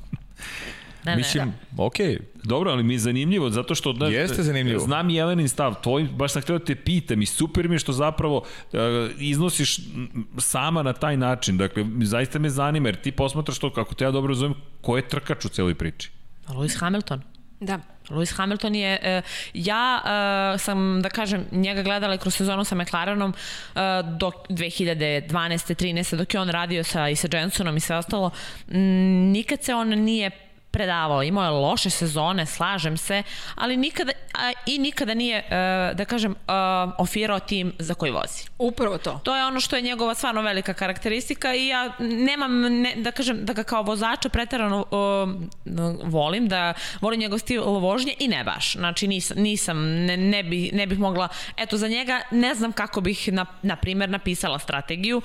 Ne, 1.06 1.12
ne. 1.12 1.18
Mislim, 1.18 1.54
okej. 1.78 2.20
Dobro, 2.44 2.72
ali 2.72 2.84
mi 2.84 2.94
je 2.94 3.00
zanimljivo, 3.00 3.50
zato 3.50 3.76
što... 3.76 3.94
Da, 3.94 4.06
Jeste 4.06 4.44
zanimljivo. 4.44 4.80
Znam 4.80 5.10
i 5.10 5.16
Jelenin 5.16 5.50
stav, 5.50 5.82
tvoj, 5.84 6.04
baš 6.04 6.32
sam 6.34 6.42
htio 6.42 6.58
da 6.58 6.66
te 6.66 6.76
pitam 6.76 7.22
i 7.22 7.26
super 7.26 7.70
mi 7.70 7.76
je 7.76 7.80
što 7.80 7.94
zapravo 7.94 8.38
uh, 8.38 8.80
iznosiš 9.18 9.80
sama 10.38 10.84
na 10.84 10.94
taj 10.94 11.18
način. 11.18 11.58
Dakle, 11.58 11.86
zaista 12.02 12.40
me 12.40 12.50
zanima, 12.50 12.90
jer 12.90 12.96
ti 12.96 13.12
posmatraš 13.12 13.60
to, 13.60 13.74
kako 13.74 13.96
te 13.96 14.04
ja 14.06 14.12
dobro 14.12 14.28
razumem, 14.28 14.58
ko 14.82 14.98
je 14.98 15.08
trkač 15.08 15.46
u 15.46 15.50
celoj 15.50 15.76
priči. 15.76 16.12
Lewis 16.48 16.80
Hamilton. 16.80 17.22
Da. 17.60 17.80
Lewis 18.10 18.38
Hamilton 18.38 18.76
je, 18.76 19.00
e, 19.02 19.22
ja 19.54 20.02
e, 20.06 20.58
sam, 20.58 21.02
da 21.02 21.10
kažem, 21.10 21.46
njega 21.52 21.84
gledala 21.84 22.16
i 22.16 22.18
kroz 22.18 22.36
sezonu 22.36 22.64
sa 22.64 22.76
McLarenom 22.76 23.34
e, 23.34 23.80
do 24.20 24.32
2012. 24.50 25.30
13. 25.30 26.16
dok 26.16 26.34
je 26.34 26.40
on 26.40 26.50
radio 26.50 26.84
sa, 26.84 27.10
i 27.10 27.16
sa 27.16 27.28
Jensonom 27.32 27.78
i 27.78 27.80
sve 27.80 27.96
ostalo, 27.96 28.32
m, 28.68 28.80
nikad 29.32 29.64
se 29.64 29.76
on 29.76 29.90
nije 29.90 30.32
predavao, 30.76 31.24
imao 31.24 31.44
je 31.44 31.50
loše 31.50 31.90
sezone, 31.90 32.46
slažem 32.46 32.98
se, 32.98 33.24
ali 33.56 33.78
nikada, 33.78 34.12
a, 34.34 34.52
i 34.66 34.78
nikada 34.80 35.14
nije, 35.14 35.38
e, 35.38 35.94
da 35.94 36.06
kažem, 36.06 36.32
e, 36.32 36.36
ofirao 36.98 37.40
tim 37.40 37.72
za 37.80 37.94
koji 37.94 38.12
vozi. 38.12 38.44
Upravo 38.60 38.98
to. 38.98 39.20
To 39.24 39.36
je 39.36 39.46
ono 39.46 39.60
što 39.60 39.76
je 39.76 39.82
njegova 39.82 40.14
stvarno 40.14 40.42
velika 40.42 40.74
karakteristika 40.74 41.56
i 41.56 41.68
ja 41.68 41.92
nemam, 42.00 42.62
ne, 42.62 42.94
da 42.96 43.12
kažem, 43.12 43.46
da 43.46 43.54
ga 43.54 43.64
kao 43.64 43.84
vozača 43.84 44.30
pretarano 44.30 44.86
volim, 46.04 46.48
da 46.48 46.74
volim 47.02 47.20
njegov 47.20 47.40
stil 47.40 47.64
vožnje 47.64 48.14
i 48.20 48.28
ne 48.28 48.44
baš. 48.44 48.74
Znači 48.74 49.08
nisam, 49.08 49.38
nisam 49.38 49.78
ne, 50.06 50.18
ne, 50.18 50.44
bih, 50.44 50.74
ne 50.74 50.88
bih 50.88 51.00
mogla, 51.00 51.28
eto 51.58 51.78
za 51.78 51.88
njega 51.88 52.22
ne 52.32 52.56
znam 52.56 52.72
kako 52.72 53.02
bih, 53.02 53.34
na, 53.34 53.46
na 53.62 53.76
primer, 53.76 54.10
napisala 54.10 54.60
strategiju. 54.60 55.22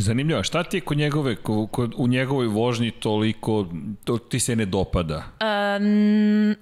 Zanimljivo, 0.00 0.42
šta 0.42 0.62
ti 0.62 0.76
je 0.76 0.80
kod 0.80 0.98
njegove, 0.98 1.36
ko, 1.36 1.66
kod, 1.66 1.94
u 1.96 2.06
njegovoj 2.08 2.46
vožnji 2.46 2.90
toliko, 2.90 3.66
to 4.04 4.18
ti 4.18 4.40
se 4.40 4.56
ne 4.56 4.66
dopada? 4.66 5.16
Um, 5.16 6.56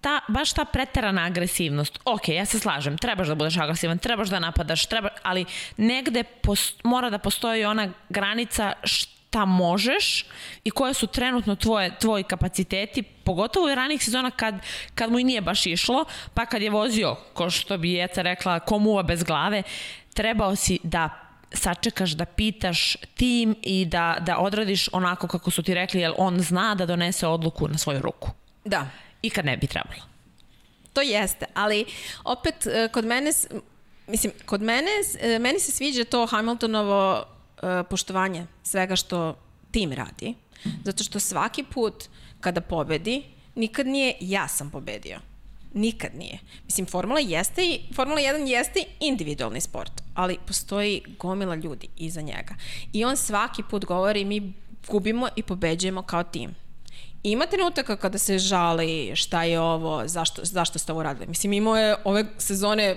ta, 0.00 0.20
baš 0.28 0.52
ta 0.52 0.64
preterana 0.64 1.24
agresivnost, 1.24 1.98
ok, 2.04 2.28
ja 2.28 2.44
se 2.44 2.58
slažem, 2.58 2.98
trebaš 2.98 3.28
da 3.28 3.34
budeš 3.34 3.56
agresivan, 3.56 3.98
trebaš 3.98 4.28
da 4.28 4.38
napadaš, 4.38 4.86
treba, 4.86 5.08
ali 5.22 5.44
negde 5.76 6.24
post, 6.24 6.84
mora 6.84 7.10
da 7.10 7.18
postoji 7.18 7.64
ona 7.64 7.88
granica 8.08 8.72
šta 8.82 9.44
možeš 9.44 10.26
i 10.64 10.70
koje 10.70 10.94
su 10.94 11.06
trenutno 11.06 11.56
tvoje, 11.56 11.98
tvoji 12.00 12.24
kapaciteti, 12.24 13.02
pogotovo 13.02 13.72
u 13.72 13.74
ranih 13.74 14.04
sezona 14.04 14.30
kad, 14.30 14.54
kad 14.94 15.12
mu 15.12 15.18
i 15.18 15.24
nije 15.24 15.40
baš 15.40 15.66
išlo, 15.66 16.04
pa 16.34 16.46
kad 16.46 16.62
je 16.62 16.70
vozio, 16.70 17.16
ko 17.34 17.50
što 17.50 17.78
bi 17.78 17.92
Jeca 17.92 18.22
rekla, 18.22 18.60
ko 18.60 18.78
muva 18.78 19.02
bez 19.02 19.24
glave, 19.24 19.62
trebao 20.14 20.56
si 20.56 20.78
da 20.82 21.21
sačekaš 21.54 22.10
da 22.10 22.24
pitaš 22.24 22.96
tim 23.14 23.56
i 23.62 23.84
da, 23.84 24.16
da 24.20 24.38
odradiš 24.38 24.88
onako 24.92 25.28
kako 25.28 25.50
su 25.50 25.62
ti 25.62 25.74
rekli, 25.74 26.00
jer 26.00 26.12
on 26.16 26.40
zna 26.40 26.74
da 26.74 26.86
donese 26.86 27.26
odluku 27.26 27.68
na 27.68 27.78
svoju 27.78 28.02
ruku. 28.02 28.30
Da. 28.64 28.88
I 29.22 29.30
kad 29.30 29.44
ne 29.44 29.56
bi 29.56 29.66
trebalo. 29.66 30.02
To 30.92 31.00
jeste, 31.00 31.46
ali 31.54 31.84
opet 32.24 32.66
e, 32.66 32.88
kod 32.92 33.04
mene 33.04 33.32
mislim, 34.06 34.32
kod 34.46 34.62
mene, 34.62 34.90
e, 35.20 35.38
meni 35.38 35.60
se 35.60 35.72
sviđa 35.72 36.04
to 36.04 36.26
Hamiltonovo 36.26 37.24
uh, 37.62 37.68
poštovanje 37.90 38.46
svega 38.62 38.96
što 38.96 39.36
tim 39.70 39.92
radi. 39.92 40.34
Zato 40.84 41.04
što 41.04 41.20
svaki 41.20 41.64
put 41.64 41.94
kada 42.40 42.60
pobedi, 42.60 43.22
nikad 43.54 43.86
nije 43.86 44.14
ja 44.20 44.48
sam 44.48 44.70
pobedio. 44.70 45.18
Nikad 45.74 46.10
nije. 46.14 46.38
Mislim, 46.64 46.86
Formula 46.86 47.20
jeste 47.20 47.78
Formula 47.94 48.20
1 48.20 48.46
jeste 48.46 48.84
individualni 49.00 49.60
sport, 49.60 49.92
ali 50.14 50.38
postoji 50.46 51.02
gomila 51.18 51.54
ljudi 51.54 51.88
iza 51.96 52.20
njega. 52.20 52.54
I 52.92 53.04
on 53.04 53.16
svaki 53.16 53.62
put 53.70 53.84
govori 53.84 54.24
mi 54.24 54.52
gubimo 54.88 55.28
i 55.36 55.42
pobeđujemo 55.42 56.02
kao 56.02 56.22
tim. 56.22 56.54
Ima 57.22 57.46
trenutaka 57.46 57.96
kada 57.96 58.18
se 58.18 58.38
žali 58.38 59.16
šta 59.16 59.44
je 59.44 59.60
ovo, 59.60 60.08
zašto, 60.08 60.44
zašto 60.44 60.78
ste 60.78 60.92
ovo 60.92 61.02
radili. 61.02 61.26
Mislim, 61.26 61.52
imao 61.52 61.76
je 61.76 61.96
ove 62.04 62.24
sezone 62.38 62.96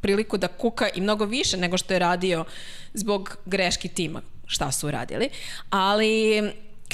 priliku 0.00 0.38
da 0.38 0.48
kuka 0.48 0.88
i 0.94 1.00
mnogo 1.00 1.24
više 1.24 1.56
nego 1.56 1.78
što 1.78 1.92
je 1.92 1.98
radio 1.98 2.44
zbog 2.94 3.36
greški 3.46 3.88
tima 3.88 4.22
šta 4.46 4.72
su 4.72 4.88
uradili. 4.88 5.28
Ali 5.70 6.42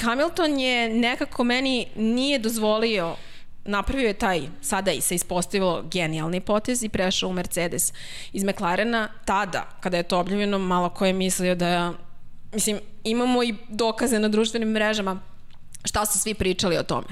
Hamilton 0.01 0.59
je 0.59 0.89
nekako 0.89 1.43
meni 1.43 1.87
nije 1.95 2.39
dozvolio 2.39 3.15
napravio 3.69 4.07
je 4.07 4.13
taj, 4.13 4.41
sada 4.61 4.91
i 4.91 5.01
se 5.01 5.15
ispostavilo 5.15 5.83
genijalni 5.91 6.41
potez 6.41 6.83
i 6.83 6.89
prešao 6.89 7.29
u 7.29 7.33
Mercedes 7.33 7.93
iz 8.33 8.43
McLarena. 8.43 9.07
Tada, 9.25 9.69
kada 9.79 9.97
je 9.97 10.03
to 10.03 10.19
objavljeno, 10.19 10.59
malo 10.59 10.89
ko 10.89 11.05
je 11.05 11.13
mislio 11.13 11.55
da, 11.55 11.93
mislim, 12.53 12.79
imamo 13.03 13.43
i 13.43 13.55
dokaze 13.69 14.19
na 14.19 14.27
društvenim 14.27 14.69
mrežama 14.69 15.19
šta 15.85 16.05
su 16.05 16.19
svi 16.19 16.33
pričali 16.33 16.77
o 16.77 16.83
tome. 16.83 17.07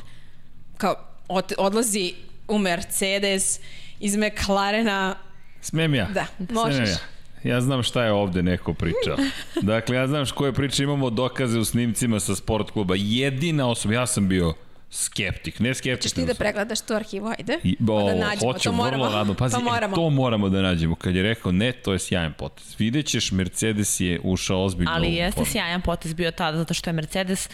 Kao, 0.78 0.96
od, 1.28 1.54
odlazi 1.58 2.14
u 2.48 2.58
Mercedes 2.58 3.60
iz 4.00 4.16
McLarena. 4.16 5.16
Smem 5.62 5.96
ja? 5.96 6.08
Da, 6.14 6.26
možeš. 6.50 6.76
Smem 6.76 6.88
ja. 6.88 7.18
Ja 7.44 7.62
znam 7.62 7.84
šta 7.84 8.04
je 8.04 8.12
ovde 8.12 8.44
neko 8.44 8.74
pričao. 8.74 9.18
Dakle, 9.62 9.96
ja 9.96 10.08
znam 10.08 10.26
koje 10.36 10.54
priče, 10.54 10.84
imamo 10.84 11.10
dokaze 11.10 11.60
u 11.60 11.66
snimcima 11.66 12.20
sa 12.20 12.36
sport 12.36 12.72
kluba. 12.72 12.96
Jedina 12.98 13.70
osoba, 13.70 13.94
ja 13.94 14.08
sam 14.08 14.28
bio 14.28 14.54
skeptik, 14.98 15.60
ne 15.60 15.74
skeptik. 15.74 16.04
Češ 16.04 16.12
ti 16.12 16.26
da 16.26 16.34
pregledaš 16.34 16.82
tu 16.82 16.94
arhivu, 16.94 17.28
ajde? 17.28 17.60
I, 17.64 17.76
bo, 17.80 18.00
pa 18.00 18.04
da 18.04 18.16
nađemo, 18.16 18.52
hoću 18.52 18.64
to 18.64 18.72
moramo. 18.72 19.04
vrlo 19.04 19.18
rado. 19.18 19.34
Pazi, 19.34 19.56
to 19.56 19.62
moramo. 19.62 19.94
E, 19.94 19.96
to 19.96 20.10
moramo 20.10 20.50
da 20.50 20.62
nađemo. 20.62 20.96
Kad 20.96 21.16
je 21.16 21.24
rekao 21.24 21.52
ne, 21.52 21.72
to 21.72 21.94
je 21.94 22.00
sjajan 22.00 22.34
potez. 22.34 22.76
Videćeš, 22.80 23.32
Mercedes 23.32 24.00
je 24.00 24.20
ušao 24.24 24.64
ozbiljno 24.64 24.92
Ali 24.94 25.14
jeste 25.14 25.36
formu. 25.36 25.52
sjajan 25.52 25.82
potez 25.82 26.14
bio 26.14 26.32
tada, 26.32 26.58
zato 26.58 26.74
što 26.74 26.90
je 26.90 26.94
Mercedes 26.94 27.50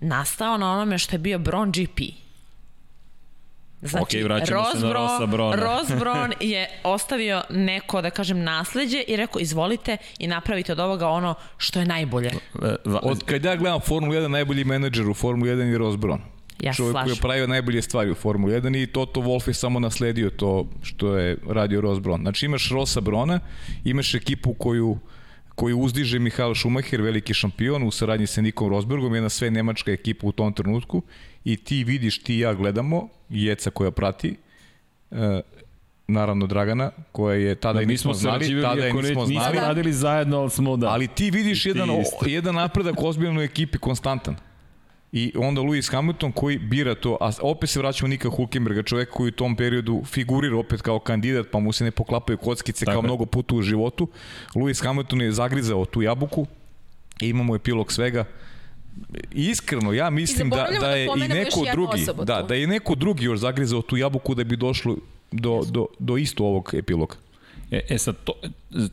nastao 0.00 0.58
na 0.58 0.72
onome 0.72 0.98
što 0.98 1.14
je 1.14 1.18
bio 1.18 1.38
Bron 1.38 1.72
GP. 1.72 1.98
Znači, 3.82 4.02
Okej, 4.02 4.22
vraćamo 4.22 4.64
se 4.72 4.78
na 4.78 4.92
Rosa 4.92 5.26
Brona. 5.26 5.56
Ross 5.56 5.90
Brown 5.90 6.32
je 6.54 6.68
ostavio 6.84 7.42
neko, 7.50 8.02
da 8.02 8.10
kažem, 8.10 8.42
nasledđe 8.42 9.02
i 9.08 9.16
rekao, 9.16 9.40
izvolite 9.40 9.96
i 10.18 10.26
napravite 10.26 10.72
od 10.72 10.80
ovoga 10.80 11.08
ono 11.08 11.34
što 11.56 11.78
je 11.78 11.86
najbolje. 11.86 12.28
E, 12.28 12.74
Od 12.84 13.24
kad 13.24 13.44
ja 13.44 13.56
gledam 13.56 13.80
Formulu 13.80 14.12
1, 14.14 14.28
najbolji 14.28 14.64
menadžer 14.64 15.08
u 15.08 15.14
Formuli 15.14 15.50
1 15.50 15.72
je 15.72 15.78
Ross 15.78 15.96
Brown. 15.96 16.18
Ja 16.62 16.72
Čovjek 16.72 16.92
koji 16.92 17.02
je 17.02 17.06
slažem. 17.06 17.22
pravio 17.22 17.46
najbolje 17.46 17.82
stvari 17.82 18.10
u 18.10 18.14
Formuli 18.14 18.52
1 18.54 18.82
i 18.82 18.86
Toto 18.86 19.20
Wolff 19.20 19.48
je 19.48 19.54
samo 19.54 19.80
nasledio 19.80 20.30
to 20.30 20.66
što 20.82 21.16
je 21.16 21.38
radio 21.48 21.80
Ross 21.80 22.00
Brown. 22.00 22.20
Znači 22.20 22.46
imaš 22.46 22.70
Rossa 22.70 23.00
Brona, 23.00 23.40
imaš 23.84 24.14
ekipu 24.14 24.54
koju 24.54 24.98
koju 25.54 25.78
uzdiže 25.78 26.18
Mihael 26.18 26.54
Schumacher, 26.54 27.02
veliki 27.02 27.34
šampion, 27.34 27.82
u 27.82 27.90
saradnji 27.90 28.26
sa 28.26 28.40
Nikom 28.40 28.70
Rosbergom, 28.70 29.14
jedna 29.14 29.28
sve 29.28 29.50
nemačka 29.50 29.92
ekipa 29.92 30.26
u 30.26 30.32
tom 30.32 30.52
trenutku 30.52 31.02
i 31.44 31.56
ti 31.56 31.84
vidiš, 31.84 32.22
ti 32.22 32.36
i 32.36 32.38
ja 32.38 32.54
gledamo, 32.54 33.08
Jeca 33.28 33.70
koja 33.70 33.90
prati, 33.90 34.36
e, 35.10 35.40
naravno 36.06 36.46
Dragana, 36.46 36.90
koja 37.12 37.36
je 37.36 37.54
tada 37.54 37.82
i 37.82 37.86
mi 37.86 37.92
nismo 37.92 38.14
smo 38.14 38.20
znali, 38.20 38.62
tada 38.62 38.84
je 38.84 38.92
nismo 38.92 39.02
nismo 39.02 39.26
znali, 39.26 39.56
radili 39.56 39.92
zajedno, 39.92 40.38
ali 40.38 40.50
smo 40.50 40.76
da. 40.76 40.88
Ali 40.88 41.08
ti 41.08 41.30
vidiš 41.30 41.60
I 41.60 41.62
ti 41.62 41.68
jedan, 41.68 41.90
o, 41.90 42.02
jedan 42.26 42.54
napredak 42.54 42.94
ozbiljno 42.98 43.40
u 43.40 43.42
ekipi 43.42 43.78
konstantan. 43.78 44.36
I 45.16 45.32
onda 45.36 45.60
Lewis 45.60 45.92
Hamilton 45.92 46.32
koji 46.32 46.58
bira 46.58 46.94
to, 46.94 47.16
a 47.20 47.30
opet 47.42 47.70
se 47.70 47.78
vraćamo 47.78 48.08
Nika 48.08 48.30
Hulkenberga, 48.30 48.82
čovek 48.82 49.10
koji 49.10 49.28
u 49.28 49.32
tom 49.32 49.56
periodu 49.56 50.02
figurira 50.04 50.56
opet 50.56 50.82
kao 50.82 50.98
kandidat, 50.98 51.46
pa 51.50 51.58
mu 51.58 51.72
se 51.72 51.84
ne 51.84 51.90
poklapaju 51.90 52.38
kockice 52.38 52.84
Tako 52.84 52.94
kao 52.94 52.98
je. 52.98 53.02
mnogo 53.02 53.26
puta 53.26 53.54
u 53.54 53.62
životu. 53.62 54.08
Lewis 54.54 54.84
Hamilton 54.84 55.20
je 55.20 55.32
zagrizao 55.32 55.84
tu 55.84 56.02
jabuku 56.02 56.46
i 57.20 57.28
imamo 57.28 57.56
epilog 57.56 57.92
svega. 57.92 58.24
I 59.32 59.50
iskreno, 59.50 59.92
ja 59.92 60.10
mislim 60.10 60.50
da, 60.50 60.68
da 60.72 60.78
da 60.78 60.90
je 60.90 61.04
i 61.04 61.06
pomenemo 61.06 61.40
još 61.40 61.44
neko 61.44 61.64
drugi, 61.72 62.06
da, 62.24 62.40
tu. 62.40 62.46
da 62.48 62.54
je 62.54 62.66
neko 62.66 62.94
drugi 62.94 63.24
još 63.24 63.38
zagrizao 63.38 63.82
tu 63.82 63.96
jabuku 63.96 64.34
da 64.34 64.44
bi 64.44 64.56
došlo 64.56 64.96
do, 65.32 65.62
do, 65.70 65.86
do 65.98 66.16
isto 66.16 66.44
ovog 66.44 66.70
epiloga. 66.74 67.16
E, 67.70 67.80
e 67.88 67.98
sad, 67.98 68.16
to, 68.24 68.32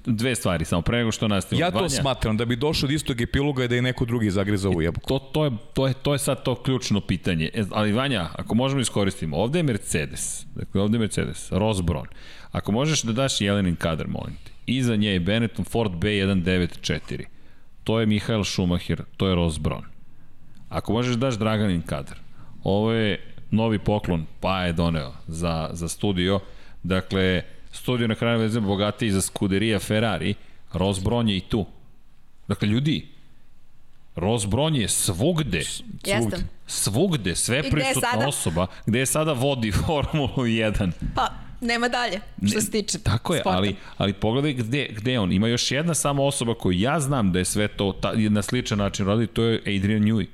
dve 0.06 0.36
stvari, 0.36 0.66
samo 0.66 0.82
pre 0.82 0.98
nego 0.98 1.12
što 1.12 1.28
nastavimo. 1.28 1.66
Ja 1.66 1.72
to 1.72 1.78
Vanja, 1.78 1.90
smatram, 1.90 2.38
da 2.38 2.46
bi 2.46 2.56
došlo 2.56 2.88
do 2.88 2.94
istog 2.94 3.22
epiloga 3.22 3.64
i 3.64 3.68
da 3.68 3.76
je 3.76 3.82
neko 3.82 4.06
drugi 4.06 4.32
zagrizao 4.32 4.72
ovu 4.72 4.82
jabuku. 4.82 5.08
To, 5.08 5.20
to, 5.20 5.46
je, 5.46 5.52
to, 5.74 5.88
je, 5.88 5.94
to 5.94 6.14
je 6.14 6.20
sad 6.20 6.44
to 6.44 6.56
ključno 6.64 7.02
pitanje. 7.02 7.50
E, 7.54 7.64
ali 7.72 7.92
Vanja, 7.92 8.30
ako 8.34 8.56
možemo 8.56 8.82
iskoristimo, 8.82 9.38
ovde 9.38 9.60
je 9.60 9.64
Mercedes, 9.64 10.46
dakle 10.56 10.82
ovde 10.82 10.96
je 10.96 11.00
Mercedes, 11.00 11.52
Ross 11.52 11.82
Brown. 11.82 12.08
Ako 12.52 12.72
možeš 12.72 13.02
da 13.02 13.14
daš 13.14 13.42
Jelenin 13.42 13.76
kadar, 13.76 14.08
molim 14.08 14.36
te. 14.44 14.52
Iza 14.66 14.96
nje 14.96 15.10
je 15.10 15.20
Benetton 15.20 15.66
Ford 15.66 15.92
B194. 15.92 17.26
To 17.84 18.00
je 18.00 18.06
Mihael 18.06 18.44
Schumacher, 18.44 19.04
to 19.18 19.28
je 19.28 19.36
Ross 19.36 19.60
Brown. 19.60 19.84
Ako 20.70 20.94
možeš 20.94 21.16
da 21.16 21.28
daš 21.28 21.36
Draganin 21.36 21.82
kadar, 21.82 22.18
ovo 22.64 22.92
je 22.92 23.20
novi 23.52 23.80
poklon, 23.80 24.26
pa 24.40 24.64
je 24.64 24.74
doneo 24.74 25.14
za, 25.28 25.70
za 25.74 25.88
studio. 25.88 26.40
Dakle, 26.84 27.42
studio 27.82 28.08
na 28.08 28.16
kraju 28.16 28.40
veze 28.40 28.60
bogatiji 28.60 29.12
za 29.12 29.22
skuderija 29.22 29.80
Ferrari, 29.80 30.34
Ross 30.74 31.00
Brown 31.00 31.30
je 31.30 31.38
i 31.38 31.42
tu. 31.42 31.66
Dakle, 32.48 32.68
ljudi, 32.68 33.08
Ross 34.16 34.46
Brown 34.46 34.76
je 34.76 34.88
svugde, 34.88 35.58
Jesam. 36.06 36.50
svugde, 36.68 37.36
sve 37.36 37.64
prisutna 37.72 38.28
osoba, 38.28 38.68
gde 38.86 39.00
je 39.00 39.06
sada 39.06 39.34
vodi 39.34 39.72
Formulu 39.86 40.46
1. 40.46 40.92
Pa, 41.16 41.28
nema 41.62 41.88
dalje, 41.88 42.20
što 42.48 42.62
se 42.62 42.72
tiče 42.72 43.00
Tako 43.00 43.34
je, 43.34 43.40
sporta. 43.40 43.58
ali, 43.58 43.76
ali 43.98 44.14
pogledaj 44.14 44.54
gde, 44.54 44.88
gde 44.92 45.12
je 45.12 45.20
on. 45.20 45.32
Ima 45.32 45.48
još 45.48 45.72
jedna 45.72 45.94
samo 45.94 46.26
osoba 46.26 46.54
koju 46.54 46.80
ja 46.80 47.00
znam 47.00 47.32
da 47.32 47.40
je 47.40 47.46
sve 47.46 47.68
to 47.68 47.92
ta, 48.02 48.14
na 48.16 48.42
sličan 48.42 48.78
način 48.78 49.06
radi, 49.06 49.28
to 49.28 49.44
je 49.44 49.60
Adrian 49.60 50.04
Newey. 50.04 50.26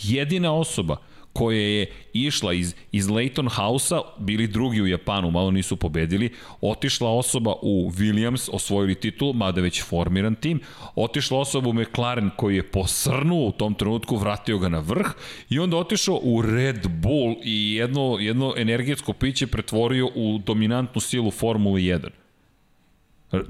Jedina 0.00 0.52
osoba 0.52 0.96
koja 1.36 1.60
je 1.60 1.86
išla 2.12 2.52
iz, 2.52 2.74
iz 2.92 3.08
Leighton 3.08 3.48
House-a, 3.48 4.00
bili 4.18 4.46
drugi 4.46 4.82
u 4.82 4.86
Japanu, 4.86 5.30
malo 5.30 5.50
nisu 5.50 5.76
pobedili, 5.76 6.32
otišla 6.60 7.10
osoba 7.10 7.54
u 7.62 7.90
Williams, 7.90 8.48
osvojili 8.52 8.94
titul, 8.94 9.32
mada 9.32 9.60
već 9.60 9.82
formiran 9.84 10.34
tim, 10.34 10.60
otišla 10.94 11.38
osoba 11.38 11.68
u 11.68 11.72
McLaren 11.72 12.30
koji 12.36 12.56
je 12.56 12.70
posrnuo 12.70 13.48
u 13.48 13.52
tom 13.52 13.74
trenutku, 13.74 14.16
vratio 14.16 14.58
ga 14.58 14.68
na 14.68 14.78
vrh 14.78 15.06
i 15.50 15.58
onda 15.58 15.76
otišao 15.76 16.20
u 16.22 16.42
Red 16.42 16.88
Bull 16.88 17.34
i 17.44 17.74
jedno, 17.74 18.16
jedno 18.20 18.54
energetsko 18.56 19.12
piće 19.12 19.46
pretvorio 19.46 20.06
u 20.14 20.38
dominantnu 20.46 21.00
silu 21.00 21.30
Formule 21.30 21.80
1. 21.80 22.25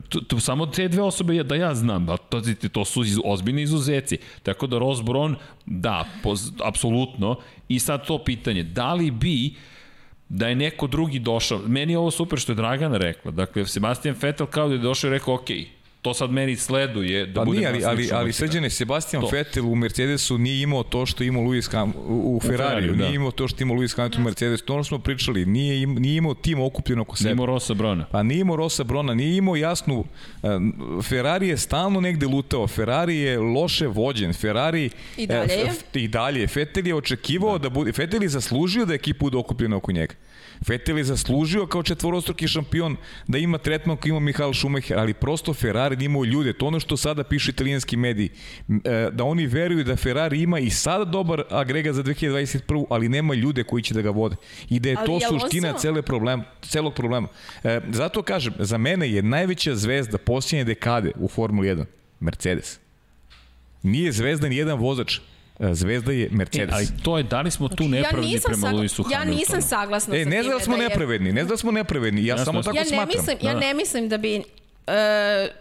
To, 0.08 0.20
to, 0.20 0.40
samo 0.40 0.66
te 0.66 0.88
dve 0.88 1.02
osobe 1.02 1.36
je 1.36 1.44
da 1.44 1.54
ja 1.54 1.74
znam, 1.74 2.08
a 2.08 2.16
to, 2.16 2.42
to 2.72 2.84
su 2.84 3.04
iz, 3.04 3.18
ozbiljni 3.24 3.62
izuzeci. 3.62 4.18
Tako 4.42 4.66
da 4.66 4.78
Ross 4.78 5.02
Brown, 5.02 5.34
da, 5.66 6.04
poz, 6.22 6.52
apsolutno. 6.64 7.36
I 7.68 7.78
sad 7.78 8.06
to 8.06 8.18
pitanje, 8.24 8.62
da 8.62 8.94
li 8.94 9.10
bi 9.10 9.54
da 10.28 10.48
je 10.48 10.54
neko 10.54 10.86
drugi 10.86 11.18
došao, 11.18 11.58
meni 11.66 11.92
je 11.92 11.98
ovo 11.98 12.10
super 12.10 12.38
što 12.38 12.52
je 12.52 12.56
Dragana 12.56 12.96
rekla, 12.96 13.30
dakle 13.30 13.66
Sebastian 13.66 14.16
Vettel 14.22 14.46
kao 14.46 14.68
da 14.68 14.74
je 14.74 14.80
došao 14.80 15.08
i 15.08 15.10
rekao, 15.10 15.34
ok, 15.34 15.48
to 16.02 16.14
sad 16.14 16.30
meni 16.30 16.56
sleduje 16.56 17.26
da 17.26 17.40
Pa 17.40 17.44
budem 17.44 17.58
nije, 17.60 17.68
ali, 17.68 17.84
ali, 17.84 18.08
ali 18.12 18.32
sređene, 18.32 18.70
Sebastian 18.70 19.22
To. 19.22 19.28
Vettel 19.32 19.66
u 19.66 19.74
Mercedesu 19.74 20.38
nije 20.38 20.62
imao 20.62 20.82
to 20.82 21.06
što 21.06 21.24
imao 21.24 21.42
Lewis 21.42 21.72
Ham, 21.72 21.92
u, 21.96 22.36
u 22.36 22.40
Ferrariju, 22.40 22.58
Ferrariju, 22.68 22.94
da. 22.94 23.04
nije 23.04 23.14
imao 23.14 23.30
to 23.30 23.48
što 23.48 23.62
imao 23.62 23.76
Lewis 23.76 23.96
Hamilton 23.96 24.20
u 24.20 24.24
Mercedesu, 24.24 24.64
to 24.64 24.74
ono 24.74 24.84
smo 24.84 24.98
pričali, 24.98 25.46
nije, 25.46 25.82
im, 25.82 25.94
nije 25.94 26.16
imao 26.16 26.34
tim 26.34 26.60
okupljen 26.60 26.98
oko 27.00 27.16
sebe. 27.16 27.30
Nimo 27.30 27.46
Rosa 27.46 27.74
Brona. 27.74 28.04
Pa 28.10 28.22
nije 28.22 28.40
imao 28.40 28.56
Rosa 28.56 28.84
Brona, 28.84 29.14
nije 29.14 29.36
imao 29.36 29.56
jasnu... 29.56 30.04
Uh, 30.42 30.50
Ferrari 31.04 31.48
je 31.48 31.56
stalno 31.56 32.00
negde 32.00 32.26
lutao, 32.26 32.66
Ferrari 32.66 33.16
je 33.16 33.38
loše 33.38 33.86
vođen, 33.86 34.32
Ferrari... 34.32 34.90
I 35.16 35.26
dalje 35.26 35.52
je. 35.52 35.64
e, 35.64 35.66
f- 35.66 35.96
I 35.96 36.08
dalje 36.08 36.40
je. 36.40 36.48
Vettel 36.54 36.86
je 36.86 36.94
očekivao 36.94 37.58
da 37.58 37.68
bude... 37.68 37.92
Vettel 37.96 38.22
je 38.22 38.28
zaslužio 38.28 38.84
da 38.84 38.94
ekipa 38.94 39.18
bude 39.20 39.36
okupljena 39.36 39.76
oko 39.76 39.92
njega. 39.92 40.14
Vettel 40.66 40.98
je 40.98 41.04
zaslužio 41.04 41.66
kao 41.66 41.82
četvorostruki 41.82 42.48
šampion 42.48 42.96
da 43.26 43.38
ima 43.38 43.58
tretman 43.58 43.96
koji 43.96 44.10
ima 44.10 44.20
Mihael 44.20 44.54
Schumacher, 44.54 44.98
ali 44.98 45.14
prosto 45.14 45.54
Ferrari 45.54 45.96
nije 45.96 46.06
imao 46.06 46.24
ljude. 46.24 46.52
To 46.52 46.66
ono 46.66 46.80
što 46.80 46.96
sada 46.96 47.24
pišu 47.24 47.50
italijanski 47.50 47.96
mediji. 47.96 48.30
E, 48.68 49.10
Da 49.12 49.24
oni 49.24 49.46
veruju 49.46 49.84
da 49.84 49.96
Ferrari 49.96 50.42
ima 50.42 50.58
i 50.58 50.70
sada 50.70 51.04
dobar 51.04 51.44
agregat 51.50 51.94
za 51.94 52.02
2021. 52.02 52.84
ali 52.90 53.08
nema 53.08 53.34
ljude 53.34 53.64
koji 53.64 53.82
će 53.82 53.94
da 53.94 54.02
ga 54.02 54.10
vode. 54.10 54.36
I 54.70 54.80
da 54.80 54.88
je 54.88 54.96
Ali 54.98 55.06
to 55.06 55.14
je 55.14 55.20
suština 55.28 55.72
cele 55.72 56.02
problem, 56.02 56.42
celog 56.62 56.94
problema. 56.94 57.28
E, 57.64 57.80
zato 57.90 58.22
kažem, 58.22 58.54
za 58.58 58.78
mene 58.78 59.10
je 59.12 59.22
najveća 59.22 59.74
zvezda 59.74 60.18
posljednje 60.18 60.64
dekade 60.64 61.12
u 61.16 61.28
Formuli 61.28 61.68
1 61.68 61.84
Mercedes. 62.20 62.78
Nije 63.82 64.12
zvezda 64.12 64.48
ni 64.48 64.56
jedan 64.56 64.78
vozač, 64.78 65.18
Zvezda 65.72 66.12
je 66.12 66.26
E, 66.26 66.28
Mercedes. 66.30 66.74
ali 66.74 66.86
to 67.02 67.16
je, 67.16 67.22
da 67.24 67.40
li 67.40 67.50
smo 67.50 67.68
tu 67.68 67.84
nepravedni 67.84 68.40
prema 68.40 68.56
sagla- 68.58 68.72
Luisu 68.72 69.02
ja 69.02 69.18
Hamiltonu? 69.18 69.38
nisam 69.38 69.62
saglasna 69.62 70.16
E, 70.16 70.18
sa 70.18 70.24
ne 70.24 70.30
time 70.32 70.42
znam 70.44 70.58
da 70.58 70.64
smo 70.64 70.76
da 70.76 70.82
je- 70.82 70.88
nepravedni, 70.88 71.28
ne 71.28 71.40
znam 71.40 71.48
da 71.48 71.56
smo 71.56 71.70
nepravedni, 71.72 72.20
ja 72.20 72.26
Jasno, 72.26 72.44
samo 72.44 72.58
jasno. 72.58 72.62
tako 72.64 72.78
Ja 72.78 72.82
ne, 72.82 72.88
smatram. 72.88 73.08
mislim, 73.16 73.38
ja 73.42 73.54
Da. 73.54 73.60
ne 73.60 73.74
mislim 73.74 74.08
da 74.08 74.18
bi 74.18 74.34
e, 74.34 74.42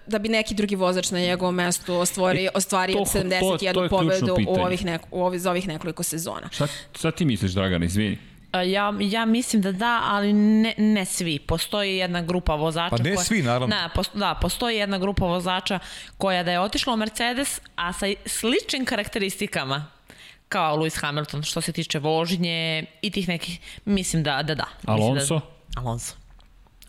da 0.07 0.19
bi 0.19 0.29
neki 0.29 0.53
drugi 0.53 0.75
vozač 0.75 1.11
na 1.11 1.19
njegovom 1.19 1.55
mestu 1.55 1.95
ostvari, 1.95 2.47
ostvario 2.53 2.93
to- 2.93 2.99
to- 3.01 3.05
to 3.05 3.19
71 3.19 3.89
pobedu 3.89 4.35
u 4.47 4.53
ovih, 4.55 4.85
nek, 4.85 5.01
u 5.11 5.23
ovih, 5.23 5.41
za 5.41 5.49
ovih 5.51 5.67
nekoliko 5.67 6.03
sezona. 6.03 6.49
Šta, 6.51 6.67
šta 6.93 7.11
ti 7.11 7.25
misliš, 7.25 7.51
Dragana, 7.51 7.85
izvini? 7.85 8.17
Ja, 8.61 8.93
ja 8.99 9.25
mislim 9.25 9.61
da 9.61 9.71
da, 9.71 10.01
ali 10.03 10.33
ne, 10.33 10.73
ne 10.77 11.05
svi. 11.05 11.39
Postoji 11.39 11.97
jedna 11.97 12.21
grupa 12.21 12.55
vozača 12.55 12.95
Pa 12.97 13.03
ne 13.03 13.17
svi, 13.17 13.41
naravno. 13.41 13.67
Ne, 13.67 13.89
pos, 13.95 14.09
da, 14.13 14.37
postoji 14.41 14.77
jedna 14.77 14.97
grupa 14.97 15.25
vozača 15.25 15.79
koja 16.17 16.43
da 16.43 16.51
je 16.51 16.59
otišla 16.59 16.93
u 16.93 16.97
Mercedes, 16.97 17.61
a 17.75 17.93
sa 17.93 18.05
sličnim 18.25 18.85
karakteristikama 18.85 19.85
kao 20.49 20.77
Lewis 20.77 21.01
Hamilton 21.01 21.43
što 21.43 21.61
se 21.61 21.71
tiče 21.71 21.99
vožnje 21.99 22.85
i 23.01 23.11
tih 23.11 23.27
nekih, 23.27 23.59
mislim 23.85 24.23
da 24.23 24.43
da. 24.43 24.55
da. 24.55 24.65
Mislim 24.87 25.09
Alonso? 25.09 25.35
Da, 25.35 25.81
Alonso. 25.81 26.15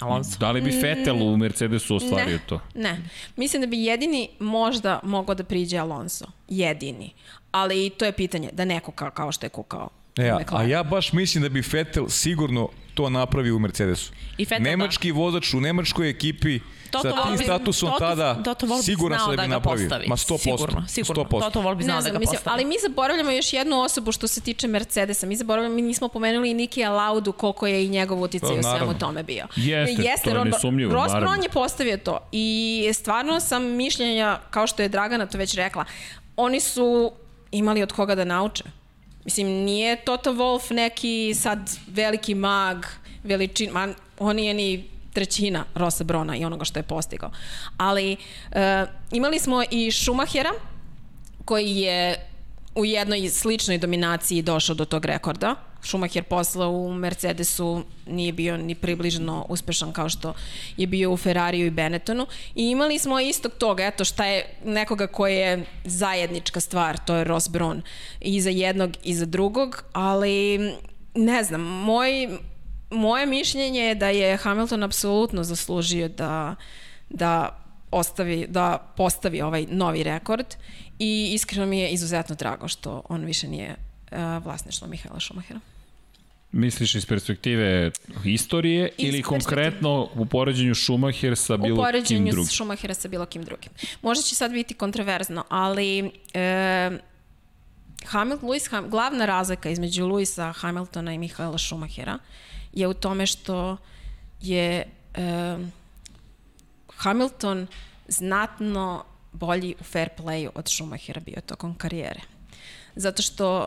Alonso. 0.00 0.38
Da 0.38 0.50
li 0.50 0.60
bi 0.60 0.70
Vettel 0.70 1.22
u 1.22 1.36
Mercedesu 1.36 1.96
ostvario 1.96 2.36
ne, 2.36 2.40
to? 2.46 2.60
Ne. 2.74 3.02
Mislim 3.36 3.60
da 3.60 3.66
bi 3.66 3.84
jedini 3.84 4.28
možda 4.38 5.00
mogao 5.02 5.34
da 5.34 5.44
priđe 5.44 5.78
Alonso. 5.78 6.24
Jedini. 6.48 7.14
Ali 7.52 7.90
to 7.90 8.04
je 8.04 8.12
pitanje 8.12 8.50
da 8.52 8.64
neko 8.64 8.92
kao, 8.92 9.10
kao 9.10 9.32
što 9.32 9.46
je 9.46 9.50
kukao. 9.50 9.88
E, 10.18 10.32
u 10.34 10.56
a, 10.56 10.62
ja 10.62 10.82
baš 10.82 11.12
mislim 11.12 11.42
da 11.42 11.48
bi 11.48 11.62
Vettel 11.72 12.08
sigurno 12.08 12.68
to 12.94 13.10
napravio 13.10 13.56
u 13.56 13.58
Mercedesu. 13.58 14.12
I 14.38 14.44
Vettel, 14.44 14.62
Nemački 14.62 15.12
vozač 15.12 15.54
u 15.54 15.60
nemačkoj 15.60 16.10
ekipi 16.10 16.60
Toto 16.90 17.10
sa 17.10 17.28
tim 17.28 17.38
statusom 17.38 17.88
Toto- 17.90 17.98
tada 17.98 18.42
Toto 18.42 18.66
Wolff 18.66 18.76
bi 18.76 18.82
siguran 18.82 19.18
sam 19.18 19.36
da 19.36 19.42
bi 19.42 19.48
da 19.48 19.54
napravio. 19.54 19.88
Ma 20.08 20.16
100%. 20.16 20.38
Sigurno, 20.38 20.84
sigurno. 20.88 21.24
100%. 21.24 21.40
Toto 21.40 21.60
Wolff 21.60 21.74
bi 21.76 21.84
znao 21.84 22.02
da 22.02 22.10
ga 22.10 22.18
mislim, 22.18 22.36
postavi. 22.36 22.54
ali 22.54 22.64
mi 22.64 22.74
zaboravljamo 22.82 23.30
još 23.30 23.52
jednu 23.52 23.80
osobu 23.80 24.12
što 24.12 24.26
se 24.28 24.40
tiče 24.40 24.68
Mercedesa. 24.68 25.26
Mi 25.26 25.36
zaboravljamo, 25.36 25.74
mi 25.74 25.82
nismo 25.82 26.08
pomenuli 26.08 26.50
i 26.50 26.54
Nikija 26.54 26.90
Laudu 26.90 27.32
koliko 27.32 27.66
je 27.66 27.84
i 27.84 27.88
njegov 27.88 28.22
uticaj 28.22 28.62
Pa, 28.62 28.68
u 28.68 28.76
svemu 28.76 28.98
tome 28.98 29.22
bio. 29.22 29.46
Jeste, 29.56 30.30
to 30.30 30.38
je 30.38 30.44
nesumnjivo, 30.44 30.92
Ross. 30.92 31.14
Brown 31.14 31.42
je 31.42 31.48
postavio 31.48 31.96
to 31.96 32.18
i 32.32 32.90
stvarno 32.94 33.40
sam 33.40 33.62
mišljenja, 33.64 34.38
kao 34.50 34.66
što 34.66 34.82
je 34.82 34.88
Dragana 34.88 35.26
to 35.26 35.38
već 35.38 35.54
rekla, 35.54 35.84
oni 36.36 36.60
su 36.60 37.12
imali 37.50 37.82
od 37.82 37.92
koga 37.92 38.14
da 38.14 38.24
nauče. 38.24 38.64
Mislim, 39.26 39.46
nije 39.46 39.96
Toto 40.04 40.32
Wolff 40.32 40.74
neki 40.74 41.34
sad 41.34 41.70
veliki 41.86 42.34
mag, 42.34 42.86
veličin, 43.24 43.70
man, 43.70 43.94
on 44.18 44.36
nije 44.36 44.54
ni 44.54 44.84
trećina 45.12 45.64
Rosa 45.74 46.04
Brona 46.04 46.36
i 46.36 46.44
onoga 46.44 46.64
što 46.64 46.78
je 46.78 46.82
postigao. 46.82 47.30
Ali 47.76 48.16
e, 48.52 48.86
imali 49.10 49.38
smo 49.38 49.62
i 49.70 49.90
Schumachera, 49.92 50.52
koji 51.44 51.76
je 51.76 52.26
u 52.74 52.84
jednoj 52.84 53.28
sličnoj 53.28 53.78
dominaciji 53.78 54.42
došao 54.42 54.74
do 54.74 54.84
tog 54.84 55.04
rekorda. 55.04 55.54
Schumacher 55.86 56.22
posle 56.22 56.66
u 56.66 56.94
Mercedesu 56.94 57.82
nije 58.06 58.32
bio 58.32 58.56
ni 58.56 58.74
približno 58.74 59.46
uspešan 59.48 59.92
kao 59.92 60.08
što 60.08 60.34
je 60.76 60.86
bio 60.86 61.12
u 61.12 61.16
Ferrariju 61.16 61.66
i 61.66 61.70
Benettonu. 61.70 62.26
I 62.54 62.70
imali 62.70 62.98
smo 62.98 63.20
istog 63.20 63.52
toga, 63.58 63.86
eto 63.86 64.04
šta 64.04 64.24
je 64.24 64.46
nekoga 64.64 65.06
ko 65.06 65.26
je 65.26 65.64
zajednička 65.84 66.60
stvar, 66.60 66.98
to 66.98 67.14
je 67.14 67.24
Ross 67.24 67.48
Braun. 67.48 67.82
I 68.20 68.40
za 68.40 68.50
jednog 68.50 68.90
i 69.02 69.14
za 69.14 69.26
drugog, 69.26 69.84
ali 69.92 70.58
ne 71.14 71.44
znam, 71.44 71.60
moj, 71.60 72.28
moje 72.90 73.26
mišljenje 73.26 73.80
je 73.80 73.94
da 73.94 74.08
je 74.08 74.36
Hamilton 74.36 74.82
apsolutno 74.82 75.44
zaslužio 75.44 76.08
da, 76.08 76.54
da 77.10 77.62
ostavi, 77.90 78.46
da 78.48 78.92
postavi 78.96 79.42
ovaj 79.42 79.66
novi 79.70 80.02
rekord 80.02 80.46
i 80.98 81.30
iskreno 81.32 81.66
mi 81.66 81.78
je 81.78 81.90
izuzetno 81.90 82.34
drago 82.34 82.68
što 82.68 83.02
on 83.08 83.24
više 83.24 83.48
nije 83.48 83.70
uh, 84.12 84.44
vlasništvo 84.44 84.88
Mihaela 84.88 85.20
Šumahera. 85.20 85.60
Misliš 86.52 86.94
iz 86.94 87.06
perspektive 87.06 87.90
istorije 88.24 88.88
Iz 88.98 89.08
ili 89.08 89.22
konkretno 89.22 90.08
u 90.14 90.26
poređenju 90.26 90.74
Schumacher 90.74 91.36
sa 91.36 91.54
U 91.54 91.58
bilo 91.58 91.76
kim 91.76 91.84
poređenju 91.84 92.32
drugim? 92.32 92.50
Šumahera 92.50 92.94
sa 92.94 93.08
bilo 93.08 93.26
kim 93.26 93.44
drugim. 93.44 93.70
Možda 94.02 94.22
će 94.22 94.34
sad 94.34 94.52
biti 94.52 94.74
kontroverzno, 94.74 95.44
ali 95.48 96.10
e, 96.34 96.90
Hamilton, 98.06 98.48
Lewis 98.48 98.70
Ham, 98.70 98.90
glavna 98.90 99.26
razlika 99.26 99.70
između 99.70 100.06
Luisa 100.06 100.52
Hamiltona 100.52 101.14
i 101.14 101.18
Mihaela 101.18 101.58
Šumahera 101.58 102.18
je 102.72 102.88
u 102.88 102.94
tome 102.94 103.26
što 103.26 103.76
je 104.40 104.84
e, 105.14 105.56
Hamilton 106.96 107.66
znatno 108.08 109.04
bolji 109.32 109.74
u 109.80 109.84
fair 109.84 110.08
playu 110.18 110.50
od 110.54 110.68
Schumachera 110.68 111.20
bio 111.20 111.40
tokom 111.46 111.74
karijere. 111.74 112.20
Zato 112.96 113.22
što 113.22 113.66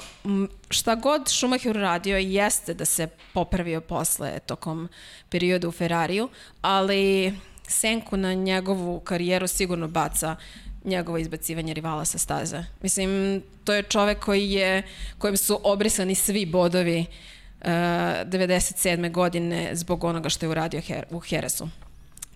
šta 0.69 0.95
god 0.95 1.27
Schumacher 1.27 1.77
uradio 1.77 2.17
jeste 2.17 2.73
da 2.73 2.85
se 2.85 3.07
popravio 3.33 3.81
posle 3.81 4.39
tokom 4.39 4.89
perioda 5.29 5.67
u 5.67 5.71
Ferrariju, 5.71 6.29
ali 6.61 7.33
senku 7.67 8.17
na 8.17 8.33
njegovu 8.33 8.99
karijeru 8.99 9.47
sigurno 9.47 9.87
baca 9.87 10.35
njegovo 10.83 11.17
izbacivanje 11.17 11.73
rivala 11.73 12.05
sa 12.05 12.17
staze. 12.17 12.63
Mislim, 12.81 13.41
to 13.63 13.73
je 13.73 13.83
čovek 13.83 14.19
koji 14.19 14.51
je, 14.51 14.83
kojem 15.17 15.37
su 15.37 15.59
obrisani 15.63 16.15
svi 16.15 16.45
bodovi 16.45 16.99
uh, 17.61 17.67
97. 17.67 19.11
godine 19.11 19.69
zbog 19.73 20.03
onoga 20.03 20.29
što 20.29 20.45
je 20.45 20.49
uradio 20.49 20.81
Her 20.81 21.05
u 21.09 21.19
Heresu. 21.19 21.69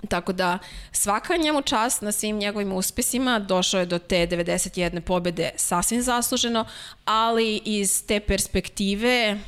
Tako 0.09 0.33
da 0.33 0.59
svaka 0.91 1.37
njemu 1.37 1.61
čast 1.61 2.01
na 2.01 2.11
svim 2.11 2.37
njegovim 2.37 2.71
uspesima, 2.71 3.39
došao 3.39 3.79
je 3.79 3.85
do 3.85 3.99
te 3.99 4.27
91. 4.27 4.99
pobede 4.99 5.49
sasvim 5.55 6.01
zasluženo, 6.01 6.65
ali 7.05 7.61
iz 7.65 8.05
te 8.05 8.19
perspektive 8.19 9.39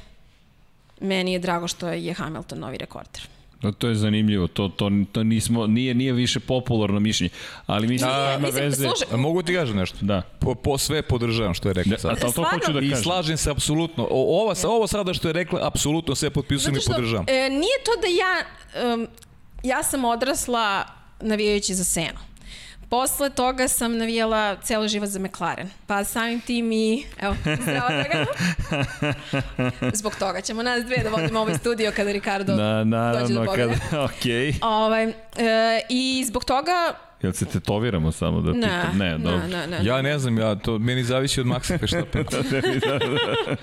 meni 1.01 1.34
je 1.34 1.39
drago 1.39 1.68
što 1.68 1.88
je 1.88 2.14
Hamilton 2.14 2.60
novi 2.60 2.78
rekorder. 2.78 3.22
No, 3.62 3.72
to 3.72 3.88
je 3.88 3.95
zanimljivo, 3.95 4.47
to, 4.47 4.68
to, 4.70 4.91
to 5.12 5.24
nismo, 5.24 5.68
nije, 5.68 5.93
nije 5.93 6.14
više 6.14 6.39
popularno 6.39 6.99
mišljenje, 6.99 7.30
ali 7.66 7.88
mislim 7.88 8.10
da 8.10 8.36
ima 8.39 8.47
mislim, 8.47 8.64
veze... 8.64 8.88
A 9.12 9.18
Mogu 9.18 9.43
ti 9.43 9.53
kažem 9.53 9.78
nešto? 9.78 9.97
Da. 10.01 10.22
Po, 10.39 10.56
po 10.56 10.78
sve 10.78 11.01
podržavam 11.01 11.53
što 11.53 11.70
je 11.70 11.74
rekla 11.74 11.89
Da, 11.89 11.95
a 11.95 11.99
sad. 11.99 12.16
to, 12.20 12.26
to 12.26 12.32
Stvarno? 12.32 12.49
hoću 12.60 12.74
da 12.74 12.80
I 12.80 12.89
kažem. 12.89 13.03
slažem 13.03 13.38
se 13.38 13.51
apsolutno. 13.51 14.08
O, 14.12 14.41
ova, 14.41 14.53
ovo 14.68 14.88
sada 14.88 15.14
što 15.14 15.30
je 15.30 15.34
rekla, 15.34 15.68
apsolutno 15.68 16.16
sve 16.16 16.30
potpisujem 16.30 16.76
i 16.76 16.80
podržavam. 16.88 17.26
E, 17.30 17.49
nije 17.49 17.78
to 17.86 17.91
da 18.01 18.08
ja, 18.08 18.45
um, 18.93 19.08
ja 19.66 19.84
sam 19.84 20.05
odrasla 20.05 20.86
navijajući 21.20 21.74
za 21.74 21.84
Senu. 21.84 22.20
Posle 22.89 23.30
toga 23.30 23.68
sam 23.68 23.97
navijala 23.97 24.55
celo 24.63 24.88
život 24.88 25.09
za 25.09 25.20
McLaren. 25.20 25.70
Pa 25.88 26.03
samim 26.03 26.41
tim 26.41 26.72
i... 26.72 27.05
Evo, 27.20 27.36
zdravo 27.63 27.89
Dragana. 27.89 28.26
Zbog 29.99 30.16
toga 30.16 30.41
ćemo 30.41 30.63
nas 30.63 30.86
dve 30.86 30.97
da 31.03 31.09
vodimo 31.09 31.39
ovaj 31.39 31.57
studio 31.57 31.91
kada 31.95 32.11
Ricardo 32.11 32.55
Da, 32.55 32.61
dođe 32.63 32.84
do 32.84 32.86
naravno, 32.86 33.45
pobjede. 33.45 33.80
kada, 33.89 34.03
okej. 34.05 34.53
Ovaj, 34.61 35.03
e, 35.03 35.13
I 35.89 36.26
zbog 36.28 36.45
toga... 36.45 36.93
Jel 37.26 37.34
se 37.34 37.45
tetoviramo 37.45 38.11
samo 38.11 38.41
da 38.41 38.51
Ne, 38.51 38.61
pitam? 38.61 38.97
Ne, 38.97 39.11
ne, 39.11 39.17
dobro. 39.17 39.47
ne, 39.47 39.67
ne. 39.67 39.80
Ja 39.84 40.01
ne 40.01 40.19
znam, 40.19 40.38
ja, 40.38 40.55
to 40.55 40.80
meni 40.80 41.03
zavisi 41.03 41.41
od 41.41 41.47
Maxa 41.47 41.80
Feštapena. 41.80 42.26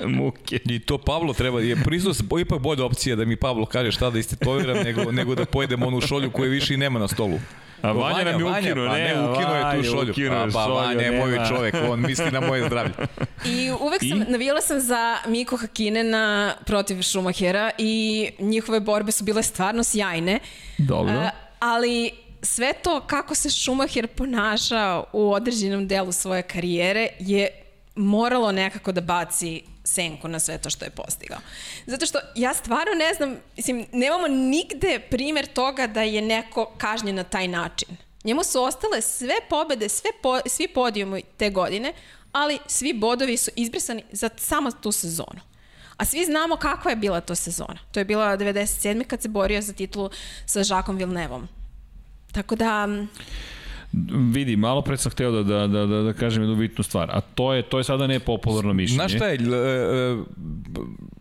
Muke. 0.18 0.58
I 0.64 0.78
to 0.78 0.98
Pavlo 0.98 1.32
treba, 1.32 1.60
je 1.60 1.76
priznao 1.84 2.14
se, 2.14 2.24
ipak 2.40 2.60
bolja 2.60 2.84
opcija 2.84 3.16
da 3.16 3.24
mi 3.24 3.36
Pavlo 3.36 3.66
kaže 3.66 3.92
šta 3.92 4.10
da 4.10 4.18
istetoviram 4.18 4.76
nego, 4.84 5.12
nego 5.12 5.34
da 5.34 5.44
pojedem 5.44 5.82
onu 5.82 6.00
šolju 6.00 6.30
koju 6.30 6.50
više 6.50 6.74
i 6.74 6.76
nema 6.76 6.98
na 6.98 7.08
stolu. 7.08 7.38
A 7.82 7.92
Vanja 7.92 8.24
nam 8.24 8.40
je 8.40 8.46
ukinuo, 8.46 8.88
pa 8.88 8.96
ne, 8.96 9.04
ne, 9.04 9.30
ukinuo 9.30 9.54
je 9.54 9.76
tu 9.76 9.82
šolju. 9.82 10.10
ukinuo 10.10 10.38
je 10.38 10.46
Pa, 10.46 10.58
pa 10.58 10.64
šolju, 10.64 10.74
Vanja 10.74 11.00
je 11.02 11.18
moj 11.18 11.38
čovek, 11.48 11.74
on 11.88 12.00
misli 12.00 12.30
na 12.30 12.40
moje 12.40 12.66
zdravlje. 12.66 12.92
I 13.44 13.70
uvek 13.80 14.00
sam, 14.00 14.22
I? 14.22 14.30
navijala 14.30 14.60
sam 14.60 14.80
za 14.80 15.16
Miko 15.26 15.56
Hakinena 15.56 16.54
protiv 16.66 17.02
Schumachera 17.02 17.70
i 17.78 18.28
njihove 18.38 18.80
borbe 18.80 19.12
su 19.12 19.24
bile 19.24 19.42
stvarno 19.42 19.84
sjajne. 19.84 20.38
Dobro. 20.78 21.12
A, 21.12 21.30
ali 21.60 22.10
sve 22.42 22.72
to 22.72 23.00
kako 23.00 23.34
se 23.34 23.50
Schumacher 23.50 24.06
ponašao 24.06 25.06
u 25.12 25.32
određenom 25.32 25.88
delu 25.88 26.12
svoje 26.12 26.42
karijere 26.42 27.08
je 27.18 27.48
moralo 27.94 28.52
nekako 28.52 28.92
da 28.92 29.00
baci 29.00 29.62
senku 29.84 30.28
na 30.28 30.38
sve 30.38 30.58
to 30.58 30.70
što 30.70 30.84
je 30.84 30.90
postigao. 30.90 31.38
Zato 31.86 32.06
što 32.06 32.18
ja 32.34 32.54
stvarno 32.54 32.92
ne 32.94 33.14
znam, 33.14 33.36
mislim, 33.56 33.86
nemamo 33.92 34.28
nigde 34.28 35.00
primer 35.10 35.46
toga 35.46 35.86
da 35.86 36.02
je 36.02 36.22
neko 36.22 36.72
kažnjen 36.78 37.14
na 37.14 37.24
taj 37.24 37.48
način. 37.48 37.88
Njemu 38.24 38.44
su 38.44 38.62
ostale 38.62 39.02
sve 39.02 39.34
pobede, 39.50 39.88
sve 39.88 40.10
po, 40.22 40.40
svi 40.46 40.68
podijumi 40.68 41.22
te 41.36 41.50
godine, 41.50 41.92
ali 42.32 42.58
svi 42.66 42.92
bodovi 42.92 43.36
su 43.36 43.50
izbrisani 43.56 44.04
za 44.12 44.30
samo 44.36 44.70
tu 44.70 44.92
sezonu. 44.92 45.40
A 45.96 46.04
svi 46.04 46.24
znamo 46.24 46.56
kakva 46.56 46.90
je 46.90 46.96
bila 46.96 47.20
to 47.20 47.34
sezona. 47.34 47.78
To 47.92 48.00
je 48.00 48.04
bila 48.04 48.36
97. 48.36 49.04
kad 49.04 49.22
se 49.22 49.28
borio 49.28 49.62
za 49.62 49.72
titulu 49.72 50.10
sa 50.46 50.62
Žakom 50.62 50.96
Vilnevom. 50.96 51.48
Tako 52.32 52.56
da, 52.56 52.88
Vidi, 54.32 54.56
malo 54.56 54.82
pre 54.82 54.96
sam 54.96 55.12
hteo 55.12 55.30
da, 55.32 55.42
da, 55.42 55.66
da, 55.68 55.86
da, 55.86 55.96
da 55.98 56.12
kažem 56.12 56.42
jednu 56.42 56.56
bitnu 56.56 56.84
stvar, 56.84 57.10
a 57.10 57.20
to 57.22 57.52
je, 57.52 57.62
to 57.62 57.78
je 57.78 57.84
sada 57.84 58.06
nepopularno 58.06 58.72
mišljenje. 58.72 58.96
Znaš 58.96 59.12
šta 59.12 59.26
je, 59.26 59.34
l- 59.36 59.54
e, 59.54 59.58
e, 59.58 60.16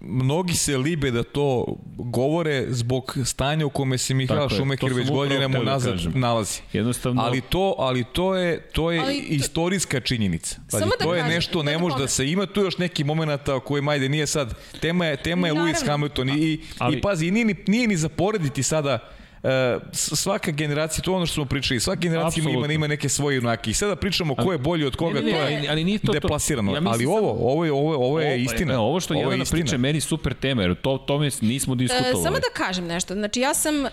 mnogi 0.01 0.53
se 0.53 0.77
libe 0.77 1.11
da 1.11 1.23
to 1.23 1.65
govore 1.95 2.65
zbog 2.69 3.17
stanja 3.25 3.65
u 3.65 3.69
kome 3.69 3.97
se 3.97 4.05
Schumacher 4.49 4.49
sam 4.81 4.93
već 4.93 5.09
godinama 5.09 5.53
da 5.55 5.61
unazad 5.61 5.91
kažem. 5.91 6.11
nalazi. 6.15 6.61
Jednostavno, 6.73 7.21
Ali 7.21 7.41
to, 7.41 7.75
ali 7.77 8.03
to 8.05 8.35
je 8.35 8.61
to 8.63 8.91
je 8.91 8.99
Ali 8.99 9.13
to- 9.17 9.25
istorijska 9.29 9.99
činjenica. 9.99 10.55
Pazi, 10.61 10.79
Samo 10.79 10.91
da 10.99 11.05
to 11.05 11.15
je 11.15 11.21
kažem, 11.21 11.35
nešto 11.35 11.63
ne 11.63 11.71
da 11.71 11.77
može 11.77 11.97
da 11.97 12.07
se 12.07 12.27
ima 12.27 12.45
tu 12.45 12.61
još 12.61 12.77
neki 12.77 13.03
momenata 13.03 13.59
koji 13.59 13.81
majde 13.81 14.09
nije 14.09 14.27
sad 14.27 14.53
tema 14.71 15.05
je 15.05 15.17
tema 15.17 15.47
je 15.47 15.53
Lewis 15.53 15.57
Naravno. 15.57 15.87
Hamilton 15.87 16.29
i 16.29 16.33
i, 16.33 16.59
Ali- 16.77 16.97
i 16.97 17.01
pazi 17.01 17.31
nije 17.31 17.45
ni 17.45 17.55
nije 17.67 17.87
ni 17.87 17.97
zaporediti 17.97 18.63
sada 18.63 19.09
svaka 19.93 20.51
generacija, 20.51 21.03
to 21.03 21.11
je 21.11 21.15
ono 21.15 21.25
što 21.25 21.33
smo 21.33 21.45
pričali, 21.45 21.79
svaka 21.79 21.99
generacija 21.99 22.43
ima, 22.43 22.67
ima 22.67 22.87
neke 22.87 23.09
svoje 23.09 23.35
junake. 23.35 23.71
I 23.71 23.73
sada 23.73 23.95
pričamo 23.95 24.35
ko 24.35 24.51
je 24.51 24.57
bolji 24.57 24.85
od 24.85 24.95
koga, 24.95 25.13
Ne, 25.13 25.25
ne, 25.25 25.31
to 25.31 25.37
ne, 25.39 25.53
je 25.53 25.69
ali 25.69 25.83
nije 25.83 25.99
to 25.99 26.07
to. 26.07 26.13
deplasirano. 26.13 26.71
Ja 26.73 26.81
ali 26.85 27.05
ovo, 27.05 27.31
ovo 27.31 27.65
je, 27.65 27.71
ovo, 27.71 27.91
je- 27.93 27.97
ovo 27.97 28.19
je 28.19 28.41
istina. 28.41 28.73
E, 28.73 28.77
ovo 28.77 28.99
što 28.99 29.13
Ovo 29.13 29.21
je 29.21 29.25
Jelena 29.25 29.45
priča, 29.45 29.77
meni 29.77 30.01
super 30.01 30.33
tema, 30.33 30.61
jer 30.61 30.75
to, 30.75 30.97
tome 30.97 31.29
nismo 31.41 31.75
diskutovali. 31.75 32.19
E, 32.19 32.23
samo 32.23 32.35
da 32.35 32.47
kažem 32.55 32.85
nešto. 32.85 33.13
Znači, 33.13 33.39
ja 33.39 33.53
sam 33.53 33.85
e, 33.85 33.89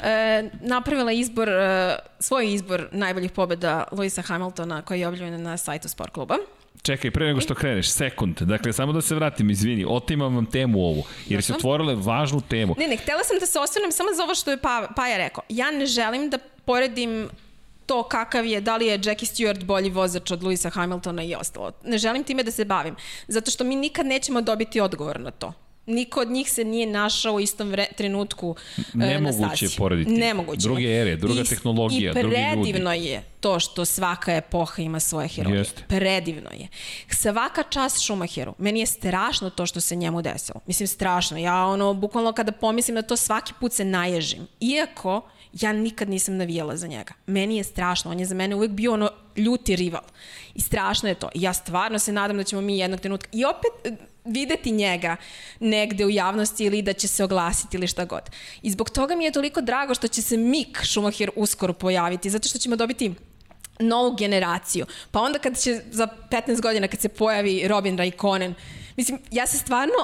napravila 0.61 1.13
izbor, 1.13 1.49
e, 1.49 1.97
svoj 2.21 2.55
izbor 2.55 2.89
najboljih 2.93 3.31
pobjeda 3.31 3.85
Luisa 3.93 4.23
Hamiltona 4.23 4.83
koji 4.83 5.01
je 5.01 5.09
objavljen 5.09 5.43
na 5.43 5.57
sajtu 5.57 5.89
Sport 5.89 6.13
kluba. 6.13 6.35
Čekaj, 6.83 7.11
pre 7.11 7.27
nego 7.27 7.41
što 7.41 7.55
kreneš, 7.55 7.91
sekund. 7.91 8.43
Dakle, 8.43 8.73
samo 8.73 8.93
da 8.93 9.01
se 9.01 9.15
vratim, 9.15 9.51
izvini, 9.51 9.85
otimam 9.89 10.35
vam 10.35 10.47
temu 10.47 10.81
ovu, 10.81 11.05
jer 11.29 11.43
se 11.43 11.53
Jasno. 11.53 11.57
otvorile 11.57 11.95
važnu 11.95 12.41
temu. 12.49 12.75
Ne, 12.79 12.89
ne, 12.89 12.97
htela 12.97 13.25
sam 13.25 13.39
da 13.41 13.47
se 13.47 13.59
osvrnem 13.59 13.93
samo 13.93 14.09
za 14.17 14.23
ovo 14.23 14.35
što 14.35 14.51
je 14.51 14.57
pa, 14.57 14.89
Paja 14.97 15.17
rekao. 15.17 15.45
Ja 15.49 15.71
ne 15.71 15.87
želim 15.87 16.31
da 16.31 16.39
poredim 16.65 17.29
to 17.87 18.03
kakav 18.03 18.47
je, 18.47 18.61
da 18.61 18.77
li 18.77 18.87
je 18.87 19.01
Jackie 19.05 19.29
Stewart 19.29 19.65
bolji 19.65 19.91
vozač 19.91 20.31
od 20.31 20.43
Luisa 20.43 20.71
Hamiltona 20.71 21.23
i 21.23 21.35
ostalo. 21.35 21.73
Ne 21.85 21.99
želim 21.99 22.25
time 22.25 22.43
da 22.43 22.51
se 22.51 22.65
bavim, 22.65 22.97
zato 23.29 23.51
što 23.51 23.65
mi 23.65 23.77
nikad 23.77 24.07
nećemo 24.07 24.41
dobiti 24.41 24.81
odgovor 24.81 25.21
na 25.21 25.31
to. 25.31 25.53
Niko 25.89 26.21
od 26.21 26.31
njih 26.31 26.53
se 26.53 26.65
nije 26.65 26.87
našao 26.87 27.35
u 27.35 27.41
istom 27.41 27.69
vre, 27.71 27.87
trenutku 27.97 28.57
e, 28.79 28.83
na 28.95 29.07
Nemoguće 29.07 29.65
je 29.65 29.69
stazi. 29.69 29.77
porediti. 29.77 30.11
Nemoguće. 30.11 30.63
Druge 30.63 30.85
ere, 31.01 31.17
druga 31.17 31.41
I, 31.41 31.45
tehnologija, 31.45 32.11
I 32.11 32.15
drugi 32.15 32.37
ljudi. 32.37 32.63
predivno 32.63 32.93
je 32.93 33.23
to 33.41 33.61
što 33.61 33.85
svaka 33.85 34.35
epoha 34.35 34.83
ima 34.83 35.01
svoje 35.01 35.29
heroje. 35.29 35.59
Jeste. 35.59 35.83
Predivno 35.89 36.51
je. 36.51 36.69
Svaka 37.11 37.63
čast 37.63 37.97
Schumacheru. 38.05 38.55
Meni 38.59 38.81
je 38.81 38.87
strašno 38.87 39.51
to 39.51 39.67
što 39.67 39.81
se 39.81 39.97
njemu 39.97 40.23
desilo. 40.23 40.61
Mislim, 40.67 40.87
strašno. 40.87 41.37
Ja, 41.39 41.67
ono, 41.67 41.95
bukvalno 41.95 42.33
kada 42.33 42.53
pomislim 42.53 42.95
na 42.95 43.03
to, 43.03 43.17
svaki 43.17 43.53
put 43.61 43.73
se 43.73 43.85
naježim. 43.85 44.47
Iako, 44.61 45.29
ja 45.53 45.73
nikad 45.73 46.09
nisam 46.09 46.37
navijala 46.37 46.77
za 46.77 46.87
njega. 46.87 47.13
Meni 47.27 47.57
je 47.57 47.65
strašno. 47.65 48.11
On 48.11 48.21
je 48.21 48.27
za 48.27 48.35
mene 48.35 48.55
uvek 48.55 48.71
bio 48.71 48.93
ono 48.93 49.11
ljuti 49.37 49.77
rival. 49.77 50.03
I 50.55 50.61
strašno 50.61 51.09
je 51.09 51.15
to. 51.15 51.29
I 51.35 51.43
ja 51.43 51.53
stvarno 51.53 51.99
se 51.99 52.13
nadam 52.13 52.37
da 52.37 52.45
ćemo 52.45 52.63
mi 52.63 52.79
jednog 52.79 53.01
trenutka 53.01 53.29
i 53.33 53.45
opet 53.45 53.99
videti 54.29 54.71
njega 54.71 55.17
negde 55.61 56.07
u 56.07 56.11
javnosti 56.11 56.65
ili 56.65 56.83
da 56.83 56.93
će 56.93 57.09
se 57.09 57.25
oglasiti 57.25 57.77
ili 57.77 57.87
šta 57.87 58.05
god. 58.05 58.23
I 58.63 58.71
zbog 58.71 58.91
toga 58.91 59.17
mi 59.17 59.25
je 59.25 59.33
toliko 59.33 59.61
drago 59.61 59.95
što 59.95 60.09
će 60.09 60.23
se 60.23 60.37
Mick 60.37 60.79
Schumacher 60.85 61.31
uskoro 61.37 61.73
pojaviti, 61.73 62.31
zato 62.31 62.49
što 62.49 62.59
ćemo 62.59 62.77
dobiti 62.77 63.15
novu 63.81 64.17
generaciju. 64.17 64.87
Pa 65.11 65.21
onda 65.21 65.39
kad 65.39 65.61
će 65.61 65.81
za 65.91 66.09
15 66.31 66.61
godina 66.61 66.89
kad 66.89 67.01
se 67.01 67.09
pojavi 67.09 67.69
Robin 67.69 67.99
Raikkonen, 67.99 68.55
mislim, 68.97 69.19
ja 69.31 69.47
se 69.47 69.59
stvarno 69.59 69.95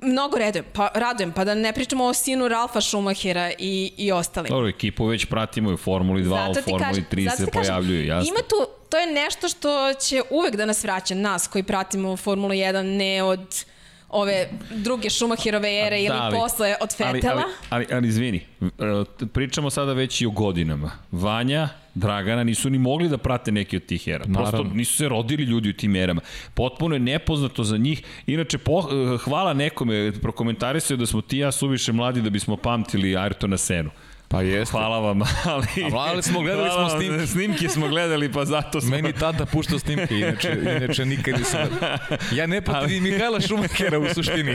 mnogo 0.00 0.38
redujem, 0.38 0.64
pa, 0.72 0.90
radujem, 0.94 1.32
pa 1.32 1.44
da 1.44 1.54
ne 1.54 1.72
pričamo 1.72 2.04
o 2.04 2.14
sinu 2.14 2.48
Ralfa 2.48 2.80
Schumachera 2.80 3.52
i, 3.58 3.92
i 3.96 4.12
ostalim. 4.12 4.50
Dobro, 4.50 4.68
ekipu 4.68 5.06
već 5.06 5.24
pratimo 5.24 5.70
i 5.70 5.74
u 5.74 5.76
Formuli 5.76 6.22
2, 6.22 6.50
u 6.50 6.54
Formuli 6.54 6.84
kažem- 6.84 7.06
3 7.10 7.24
zato 7.30 7.36
se 7.36 7.46
pojavljuju, 7.46 8.06
jasno. 8.06 8.28
Ima 8.28 8.40
tu, 8.48 8.56
to 8.88 8.96
je 8.98 9.12
nešto 9.12 9.48
što 9.48 9.94
će 9.94 10.22
uvek 10.30 10.56
da 10.56 10.66
nas 10.66 10.84
vraća, 10.84 11.14
nas 11.14 11.46
koji 11.46 11.62
pratimo 11.62 12.16
Formulu 12.16 12.52
1, 12.54 12.82
ne 12.82 13.22
od 13.22 13.64
ove 14.12 14.48
druge 14.70 15.10
Schumacherove 15.10 15.78
ere 15.78 15.98
ili 15.98 16.16
ali- 16.20 16.36
posle 16.36 16.74
od 16.80 16.94
ali, 17.00 17.20
Fetela. 17.20 17.42
ali, 17.70 17.84
ali, 17.84 17.96
ali 17.96 18.08
izvini, 18.08 18.40
e, 18.60 18.68
pričamo 19.26 19.70
sada 19.70 19.92
već 19.92 20.20
i 20.20 20.26
o 20.26 20.30
godinama. 20.30 20.90
Vanja, 21.12 21.68
Dragana 21.94 22.44
nisu 22.44 22.70
ni 22.70 22.78
mogli 22.78 23.08
da 23.08 23.18
prate 23.18 23.52
neki 23.52 23.76
od 23.76 23.86
tih 23.86 24.08
era. 24.08 24.24
Prosto 24.24 24.42
Naravno. 24.42 24.74
nisu 24.74 24.96
se 24.96 25.08
rodili 25.08 25.42
ljudi 25.44 25.70
u 25.70 25.72
tim 25.72 25.96
erama. 25.96 26.20
Potpuno 26.54 26.94
je 26.94 26.98
nepoznato 27.00 27.64
za 27.64 27.76
njih. 27.76 28.02
Inače, 28.26 28.58
po, 28.58 28.80
e, 28.80 29.18
hvala 29.18 29.54
nekome, 29.54 30.12
prokomentarisaju 30.12 30.96
da 30.98 31.06
smo 31.06 31.20
ti 31.20 31.36
i 31.36 31.40
ja 31.40 31.52
suviše 31.52 31.92
mladi 31.92 32.22
da 32.22 32.30
bismo 32.30 32.56
pamtili 32.56 33.08
Ayrtona 33.10 33.56
Senu. 33.56 33.90
Pa 34.32 34.42
jeste. 34.42 34.72
Hvala 34.72 34.98
vam, 34.98 35.20
ali... 35.52 35.66
ali 35.92 36.22
smo 36.22 36.40
gledali 36.40 36.68
Hvala 36.68 36.90
smo 36.90 36.98
snimke. 36.98 37.26
Snimke 37.26 37.68
smo 37.68 37.88
gledali, 37.88 38.32
pa 38.32 38.44
zato 38.44 38.80
smo... 38.80 38.90
Meni 38.90 39.12
tata 39.12 39.46
pušta 39.46 39.78
snimke, 39.78 40.18
inače, 40.18 40.58
inače 40.76 41.04
nikad 41.04 41.38
nisam... 41.38 41.68
Ja 42.38 42.46
ne 42.46 42.60
protiv 42.62 43.02
Mihajla 43.02 43.40
Šumahera 43.40 43.98
u 43.98 44.14
suštini, 44.14 44.54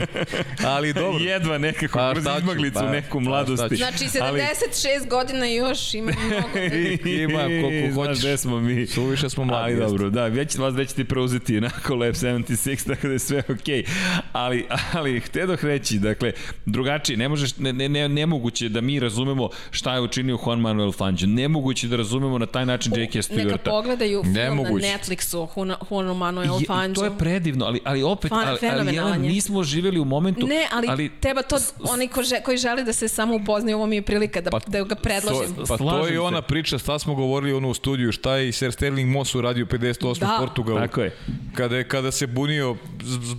ali 0.64 0.92
dobro. 0.92 1.24
Jedva 1.24 1.58
nekako 1.58 1.98
Pa 1.98 2.12
kroz 2.12 2.24
izmaglicu 2.38 2.78
pa, 2.78 2.90
neku 2.90 3.18
pa 3.18 3.24
mladosti. 3.24 3.68
ću. 3.68 3.76
Znači, 3.76 4.04
Ali- 4.22 4.40
76 4.40 5.08
godina 5.10 5.46
još 5.46 5.94
ima 5.94 6.12
mnogo. 6.26 6.58
Ima 7.22 7.42
koliko 7.42 7.92
Znaš 7.92 8.06
hoćeš. 8.06 8.18
gde 8.18 8.36
smo 8.36 8.60
mi. 8.60 8.86
Suviše 8.86 9.30
smo 9.30 9.44
mladi, 9.44 9.62
Ali 9.62 9.72
jeste. 9.72 9.86
dobro, 9.86 10.10
da, 10.10 10.26
već, 10.26 10.56
vas 10.56 10.74
već 10.74 10.92
ti 10.92 11.04
preuzeti 11.04 11.56
onako 11.58 11.94
Lab 11.94 12.14
76, 12.14 12.86
tako 12.86 13.06
da 13.06 13.12
je 13.12 13.18
sve 13.18 13.42
okej. 13.48 13.84
Ali, 14.32 14.66
ali 14.92 15.20
htedoh 15.20 15.64
reći, 15.64 15.98
dakle, 15.98 16.32
drugačije, 16.66 17.16
ne 17.16 17.28
možeš, 17.28 17.56
ne, 17.56 17.72
ne, 17.72 17.88
ne, 17.88 18.08
nemoguće 18.08 18.68
da 18.68 18.80
mi 18.80 19.00
razumemo 19.00 19.48
šta 19.70 19.94
je 19.94 20.00
učinio 20.00 20.38
Juan 20.38 20.60
Manuel 20.60 20.92
Fangio. 20.92 21.26
Nemoguće 21.28 21.88
da 21.88 21.96
razumemo 21.96 22.38
na 22.38 22.46
taj 22.46 22.66
način 22.66 22.92
J.K. 22.92 23.14
Neka 23.14 23.22
Stewarta. 23.24 23.58
pogledaju 23.60 24.22
film 24.22 24.34
Nemoguće. 24.34 24.86
na 24.86 24.92
Netflixu 24.94 25.48
Juan- 25.80 26.14
Manuel 26.14 26.60
Fangio. 26.66 26.94
to 26.94 27.04
je 27.04 27.18
predivno, 27.18 27.64
ali, 27.64 27.80
ali 27.84 28.02
opet, 28.02 28.30
Fan- 28.30 28.56
ali, 28.70 28.98
ali 28.98 29.16
je. 29.16 29.18
nismo 29.24 29.62
živjeli 29.62 30.00
u 30.00 30.04
momentu. 30.04 30.46
Ne, 30.46 30.66
ali, 30.72 30.86
ali 30.88 31.10
treba 31.10 31.42
to, 31.42 31.56
oni 31.80 32.08
ko 32.08 32.22
že, 32.22 32.40
koji 32.40 32.58
žele 32.58 32.82
da 32.82 32.92
se 32.92 33.08
samo 33.08 33.36
upoznaju, 33.36 33.76
ovo 33.76 33.86
mi 33.86 33.96
je 33.96 34.02
prilika 34.02 34.40
da, 34.40 34.50
Pa, 34.50 34.58
da 34.66 34.82
ga 34.82 34.94
predložim. 34.94 35.54
To, 35.56 35.62
pa 35.62 35.66
to 35.68 35.76
Slažem 35.78 36.02
je 36.04 36.12
se. 36.12 36.20
ona 36.20 36.42
priča, 36.42 36.78
šta 36.78 36.98
smo 36.98 37.14
govorili 37.14 37.52
ono 37.52 37.68
u 37.68 37.74
studiju, 37.74 38.12
šta 38.12 38.36
je 38.36 38.48
i 38.48 38.52
Sir 38.52 38.72
Sterling 38.72 39.10
Moss 39.10 39.34
uradio 39.34 39.66
58. 39.66 40.18
Da. 40.18 40.34
u 40.34 40.40
Portugalu. 40.40 40.78
Tako 40.78 41.00
je. 41.00 41.16
Kada, 41.54 41.76
je, 41.76 41.84
kada 41.84 42.10
se 42.10 42.26
bunio 42.26 42.76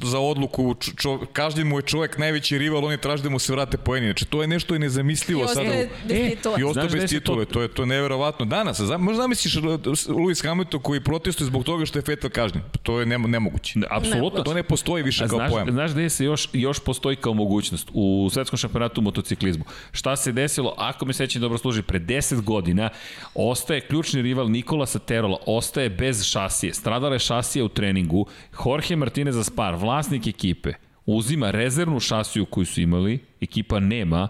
za 0.03 0.19
odluku, 0.19 0.75
čo, 0.75 0.91
čo, 0.93 1.19
kažnjen 1.33 1.67
mu 1.67 1.77
je 1.77 1.83
čovjek 1.83 2.17
najveći 2.17 2.57
rival, 2.57 2.85
on 2.85 2.91
je 2.91 2.97
traži 2.99 3.23
da 3.23 3.29
mu 3.29 3.39
se 3.39 3.51
vrate 3.53 3.77
poeni. 3.77 4.05
Znači, 4.07 4.25
to 4.25 4.41
je 4.41 4.47
nešto 4.47 4.75
i 4.75 4.79
nezamislivo 4.79 5.47
sada. 5.47 5.69
bez 5.69 5.87
E, 6.09 6.18
I 6.59 6.63
ostao 6.63 6.83
bez 6.83 6.91
se 6.91 6.99
to- 6.99 7.07
titule, 7.07 7.45
to 7.45 7.61
je 7.61 7.67
to 7.67 7.81
je 7.81 7.85
neverovatno. 7.85 8.45
Danas, 8.45 8.79
za, 8.79 8.97
možda 8.97 9.21
zamisliš 9.21 9.55
uh, 9.55 9.63
Lewis 9.63 10.47
Hamilton 10.47 10.81
koji 10.81 11.03
protestuje 11.03 11.47
zbog 11.47 11.63
toga 11.63 11.85
što 11.85 11.99
je 11.99 12.03
Vettel 12.07 12.29
kažnjen. 12.29 12.63
To 12.83 12.99
je 12.99 13.05
nemo, 13.05 13.27
nemoguće. 13.27 13.79
Apsolutno. 13.89 14.43
To 14.43 14.53
ne 14.53 14.63
postoji 14.63 15.03
više 15.03 15.27
kao 15.27 15.37
znaš, 15.37 15.51
pojam. 15.51 15.71
znaš 15.71 15.91
gde 15.91 16.09
se 16.09 16.25
još, 16.25 16.49
još 16.53 16.79
postoji 16.79 17.15
kao 17.15 17.33
mogućnost? 17.33 17.89
U 17.93 18.29
svetskom 18.31 18.57
šampionatu 18.57 19.01
u 19.01 19.03
motociklizmu. 19.03 19.63
Šta 19.91 20.15
se 20.15 20.31
desilo, 20.31 20.73
ako 20.77 21.05
me 21.05 21.13
sećam 21.13 21.41
dobro 21.41 21.57
služi, 21.57 21.81
pre 21.81 21.99
10 21.99 22.41
godina 22.41 22.89
ostaje 23.35 23.81
ključni 23.81 24.21
rival 24.21 24.49
Nikola 24.49 24.85
Saterola, 24.85 25.37
ostaje 25.45 25.89
bez 25.89 26.23
šasije. 26.23 26.73
Stradala 26.73 27.15
je 27.15 27.19
šasija 27.19 27.65
u 27.65 27.69
treningu. 27.69 28.25
Jorge 28.65 28.95
Martinez 28.95 29.35
za 29.35 29.43
spar, 29.43 29.75
vlasnik 29.75 30.27
ekipe, 30.27 30.73
uzima 31.05 31.51
rezervnu 31.51 31.99
šasiju 31.99 32.45
koju 32.45 32.65
su 32.65 32.81
imali, 32.81 33.19
ekipa 33.41 33.79
nema 33.79 34.27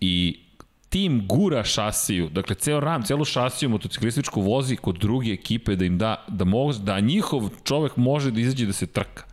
i 0.00 0.43
tim 0.94 1.26
gura 1.26 1.64
šasiju, 1.64 2.28
dakle 2.28 2.54
ceo 2.54 2.80
ram, 2.80 3.02
celu 3.02 3.24
šasiju 3.24 3.68
motociklističku 3.68 4.40
vozi 4.40 4.76
kod 4.76 4.98
druge 4.98 5.32
ekipe 5.32 5.74
da 5.76 5.84
im 5.84 5.98
da, 5.98 6.24
da, 6.28 6.44
mogu, 6.44 6.72
da 6.72 7.00
njihov 7.00 7.48
čovek 7.64 7.96
može 7.96 8.30
da 8.30 8.40
izađe 8.40 8.66
da 8.66 8.72
se 8.72 8.86
trka. 8.86 9.24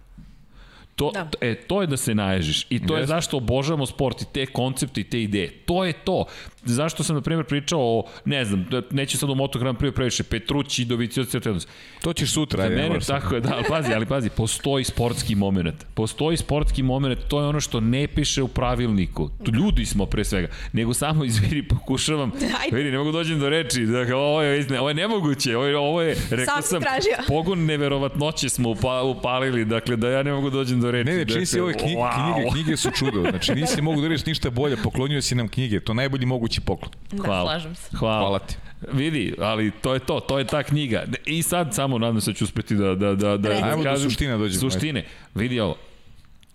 To, 0.95 1.11
Da. 1.13 1.29
e, 1.41 1.55
to 1.55 1.81
je 1.81 1.88
da 1.88 1.97
se 1.97 2.15
naježiš. 2.15 2.65
I 2.69 2.79
to 2.88 2.95
je 2.95 3.01
Jeste. 3.01 3.13
zašto 3.13 3.38
obožavamo 3.38 3.85
sport 3.85 4.21
i 4.21 4.25
te 4.33 4.45
koncepte 4.45 5.01
i 5.01 5.03
te 5.03 5.21
ideje. 5.21 5.51
To 5.65 5.85
je 5.85 5.93
to. 5.93 6.25
Zašto 6.65 7.03
sam, 7.03 7.15
na 7.15 7.21
primjer, 7.21 7.45
pričao 7.45 7.79
o, 7.79 8.03
ne 8.25 8.45
znam, 8.45 8.65
da 8.71 8.81
neću 8.91 9.17
sad 9.17 9.29
u 9.29 9.35
Moto 9.35 9.59
Grand 9.59 9.77
Prix 9.77 9.91
previše, 9.91 10.23
Petrući, 10.23 10.85
Dovicioci, 10.85 11.39
Tedos. 11.39 11.67
To 12.01 12.13
ćeš 12.13 12.31
sutra. 12.33 12.57
Za 12.57 12.63
ajde, 12.63 12.75
ne 12.75 12.89
mene, 12.89 12.99
tako 12.99 13.35
je, 13.35 13.41
da, 13.41 13.53
ali 13.53 13.63
pazi, 13.69 13.93
ali 13.93 14.05
pazi, 14.05 14.29
postoji 14.29 14.83
sportski 14.83 15.35
moment. 15.35 15.85
Postoji 15.93 16.38
sportski 16.38 16.83
moment, 16.83 17.19
to 17.27 17.39
je 17.39 17.47
ono 17.47 17.59
što 17.59 17.79
ne 17.79 18.07
piše 18.07 18.43
u 18.43 18.47
pravilniku. 18.47 19.29
Tu 19.43 19.51
ljudi 19.51 19.85
smo 19.85 20.05
pre 20.05 20.23
svega, 20.23 20.47
nego 20.73 20.93
samo 20.93 21.25
izviri 21.25 21.67
pokušavam. 21.67 22.31
Ajde. 22.63 22.77
Vidi, 22.77 22.91
ne 22.91 22.97
mogu 22.97 23.11
dođem 23.11 23.39
do 23.39 23.49
reči, 23.49 23.85
dakle, 23.85 24.15
ovo 24.15 24.41
je, 24.41 24.79
ovo 24.79 24.89
je 24.89 24.93
nemoguće, 24.93 25.57
ovo 25.57 25.65
je, 25.65 25.77
ovo 25.77 26.01
je 26.01 26.15
rekao 26.29 26.45
Sam 26.45 26.61
si 26.61 26.67
sam, 26.67 26.81
tražio. 26.81 27.17
pogon 27.35 27.65
neverovatnoće 27.65 28.49
smo 28.49 28.69
upa, 28.69 29.01
upalili, 29.01 29.65
dakle, 29.65 29.95
da 29.95 30.09
ja 30.09 30.23
ne 30.23 30.31
mogu 30.33 30.49
dođem 30.49 30.81
do 30.81 30.91
reči. 30.91 31.11
Ne, 31.11 31.17
ne, 31.17 31.25
čini 31.25 31.45
se 31.45 31.61
ove 31.61 31.73
dakle, 31.73 31.88
knjige, 31.88 32.01
wow. 32.01 32.33
knjige, 32.33 32.49
knjige 32.51 32.77
su 32.77 32.89
čudo. 32.91 33.21
Znači, 33.29 33.55
nisi 33.55 33.81
mogu 33.81 34.01
da 34.01 34.07
reći 34.07 34.23
ništa 34.27 34.49
bolje, 34.49 34.77
poklonio 34.83 35.21
si 35.21 35.35
nam 35.35 35.47
knjige. 35.47 35.79
To 35.79 35.93
najbolji 35.93 36.25
mogući 36.25 36.51
poklon. 36.60 36.91
Da. 37.11 37.23
Hvala. 37.23 37.49
slažem 37.52 37.76
se. 37.76 37.98
Hvala. 37.98 38.19
Hvala 38.19 38.40
ti. 38.40 38.56
Vidi, 38.94 39.34
ali 39.40 39.72
to 39.72 39.94
je 39.94 39.99
to, 39.99 40.19
to 40.19 40.40
je 40.40 40.45
ta 40.45 40.64
knjiga. 40.64 41.03
I 41.26 41.44
sad 41.44 41.76
samo 41.76 41.98
nadam 41.98 42.22
se 42.22 42.32
da 42.32 42.36
ću 42.36 42.44
uspeti 42.44 42.76
da, 42.76 42.95
da, 42.95 43.15
da, 43.15 43.38
da, 43.38 43.49
Ajmo 43.49 43.68
da 43.68 43.76
do 43.76 43.84
kažem- 43.84 44.03
suštine 44.03 44.38
dođemo, 44.38 44.60
Suštine. 44.61 45.06
Vidi 45.36 45.60
ovo. 45.60 45.76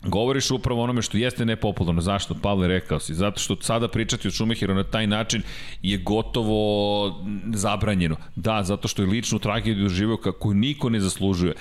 Govoriš 0.02 0.51
upravo 0.51 0.82
onome 0.82 1.02
što 1.02 1.18
jeste 1.18 1.44
nepopularno. 1.44 2.01
Zašto? 2.01 2.35
Pavle, 2.35 2.68
rekao 2.68 3.01
si. 3.01 3.14
Zato 3.14 3.40
što 3.40 3.56
sada 3.60 3.89
pričati 3.89 4.28
o 4.28 4.31
Šumahiru 4.31 4.74
na 4.74 4.85
taj 4.85 5.06
način 5.06 5.43
je 5.82 5.98
gotovo 5.98 7.24
zabranjeno. 7.55 8.16
Da, 8.36 8.62
zato 8.62 8.89
što 8.89 9.02
je 9.02 9.09
ličnu 9.09 9.39
tragediju 9.39 9.82
doživio 9.82 10.16
kako 10.16 10.52
niko 10.52 10.89
ne 10.89 11.01
zaslužuje 11.01 11.55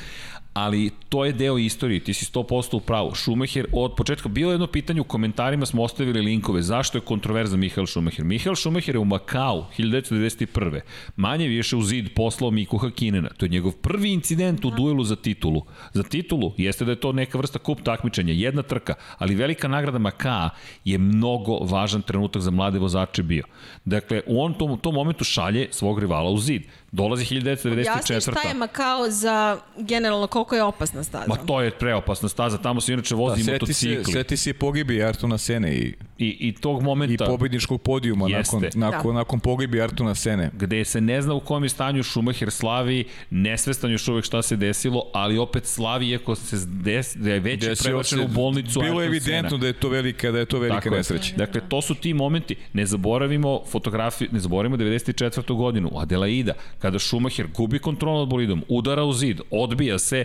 ali 0.55 0.89
to 1.09 1.25
je 1.25 1.33
deo 1.33 1.57
istorije, 1.57 1.99
ti 1.99 2.13
si 2.13 2.25
100% 2.25 2.75
u 2.75 2.79
pravu. 2.79 3.15
Schumacher 3.15 3.67
od 3.73 3.95
početka, 3.95 4.29
bilo 4.29 4.51
je 4.51 4.53
jedno 4.53 4.67
pitanje 4.67 5.01
u 5.01 5.03
komentarima, 5.03 5.65
smo 5.65 5.83
ostavili 5.83 6.21
linkove, 6.21 6.61
zašto 6.61 6.97
je 6.97 7.01
kontroverzan 7.01 7.59
Michael 7.59 7.85
Schumacher? 7.85 8.25
Michael 8.25 8.55
Schumacher 8.55 8.95
je 8.95 8.99
u 8.99 9.05
Makau 9.05 9.65
1991. 9.77 10.79
Manje 11.15 11.47
više 11.47 11.75
u 11.75 11.81
zid 11.81 12.13
poslao 12.15 12.51
Miku 12.51 12.77
Hakinena. 12.77 13.29
To 13.37 13.45
je 13.45 13.49
njegov 13.49 13.71
prvi 13.71 14.13
incident 14.13 14.65
u 14.65 14.69
duelu 14.69 15.03
za 15.03 15.15
titulu. 15.15 15.61
Za 15.93 16.03
titulu 16.03 16.53
jeste 16.57 16.85
da 16.85 16.91
je 16.91 16.99
to 16.99 17.11
neka 17.11 17.37
vrsta 17.37 17.59
kup 17.59 17.81
takmičenja, 17.81 18.33
jedna 18.33 18.61
trka, 18.61 18.93
ali 19.17 19.35
velika 19.35 19.67
nagrada 19.67 19.99
Makaa 19.99 20.49
je 20.85 20.97
mnogo 20.97 21.57
važan 21.57 22.01
trenutak 22.01 22.41
za 22.41 22.51
mlade 22.51 22.79
vozače 22.79 23.23
bio. 23.23 23.43
Dakle, 23.85 24.21
u 24.27 24.41
on 24.41 24.53
tom, 24.53 24.79
tom 24.79 24.93
momentu 24.93 25.23
šalje 25.23 25.67
svog 25.71 25.99
rivala 25.99 26.29
u 26.29 26.37
zid. 26.37 26.63
Dolazi 26.91 27.25
1994. 27.25 28.13
Jasno 28.13 28.33
šta 28.33 28.47
je 28.47 28.53
Makao 28.53 29.09
za 29.09 29.57
generalno 29.77 30.27
koliko 30.45 30.55
je 30.55 30.63
opasna 30.63 31.03
staza. 31.03 31.25
Ma 31.27 31.35
to 31.35 31.61
je 31.61 31.71
preopasna 31.71 32.29
staza, 32.29 32.57
tamo 32.57 32.81
se 32.81 32.93
inače 32.93 33.15
vozi 33.15 33.43
da, 33.43 33.51
motocikli. 33.51 34.05
Se, 34.05 34.11
seti 34.11 34.37
se 34.37 34.53
pogibi 34.53 35.03
Artuna 35.03 35.37
Sene 35.37 35.73
i, 35.73 35.93
I, 36.17 36.37
i 36.39 36.53
tog 36.53 36.81
momenta... 36.83 37.23
I 37.23 37.27
pobedničkog 37.27 37.81
podijuma 37.81 38.29
jeste. 38.29 38.55
nakon, 38.55 38.79
nakon, 38.79 39.13
da. 39.13 39.19
nakon 39.19 39.39
pogibi 39.39 39.81
Artuna 39.81 40.15
Sene. 40.15 40.49
Gde 40.53 40.85
se 40.85 41.01
ne 41.01 41.21
zna 41.21 41.33
u 41.33 41.39
kom 41.39 41.63
je 41.63 41.69
stanju 41.69 42.03
Schumacher 42.03 42.51
slavi, 42.51 43.05
nesvestan 43.29 43.91
još 43.91 44.07
uvek 44.07 44.25
šta 44.25 44.41
se 44.41 44.55
desilo, 44.55 45.03
ali 45.13 45.37
opet 45.37 45.65
slavi 45.65 46.09
iako 46.09 46.35
se 46.35 46.57
des, 46.65 47.15
da 47.15 47.31
je 47.31 47.39
već 47.39 47.83
prebačen 47.83 48.19
u 48.19 48.27
bolnicu 48.27 48.79
Bilo 48.79 49.01
je 49.01 49.07
evidentno 49.07 49.49
Sena. 49.49 49.61
da 49.61 49.67
je 49.67 49.73
to 49.73 49.89
velika, 49.89 50.31
da 50.31 50.39
je 50.39 50.45
to 50.45 50.59
velika 50.59 50.81
Tako 50.81 50.95
nesreća. 50.95 51.33
Je. 51.33 51.37
Dakle, 51.37 51.61
to 51.69 51.81
su 51.81 51.95
ti 51.95 52.13
momenti. 52.13 52.55
Ne 52.73 52.85
zaboravimo 52.85 53.61
fotografiju, 53.71 54.29
ne 54.31 54.39
zaboravimo 54.39 54.77
94. 54.77 55.55
godinu, 55.55 55.91
Adelaida, 55.95 56.53
kada 56.79 56.99
Schumacher 56.99 57.47
gubi 57.55 57.79
kontrol 57.79 58.19
nad 58.19 58.27
bolidom, 58.27 58.63
udara 58.67 59.03
u 59.03 59.13
zid, 59.13 59.41
odbija 59.51 59.99
se 59.99 60.23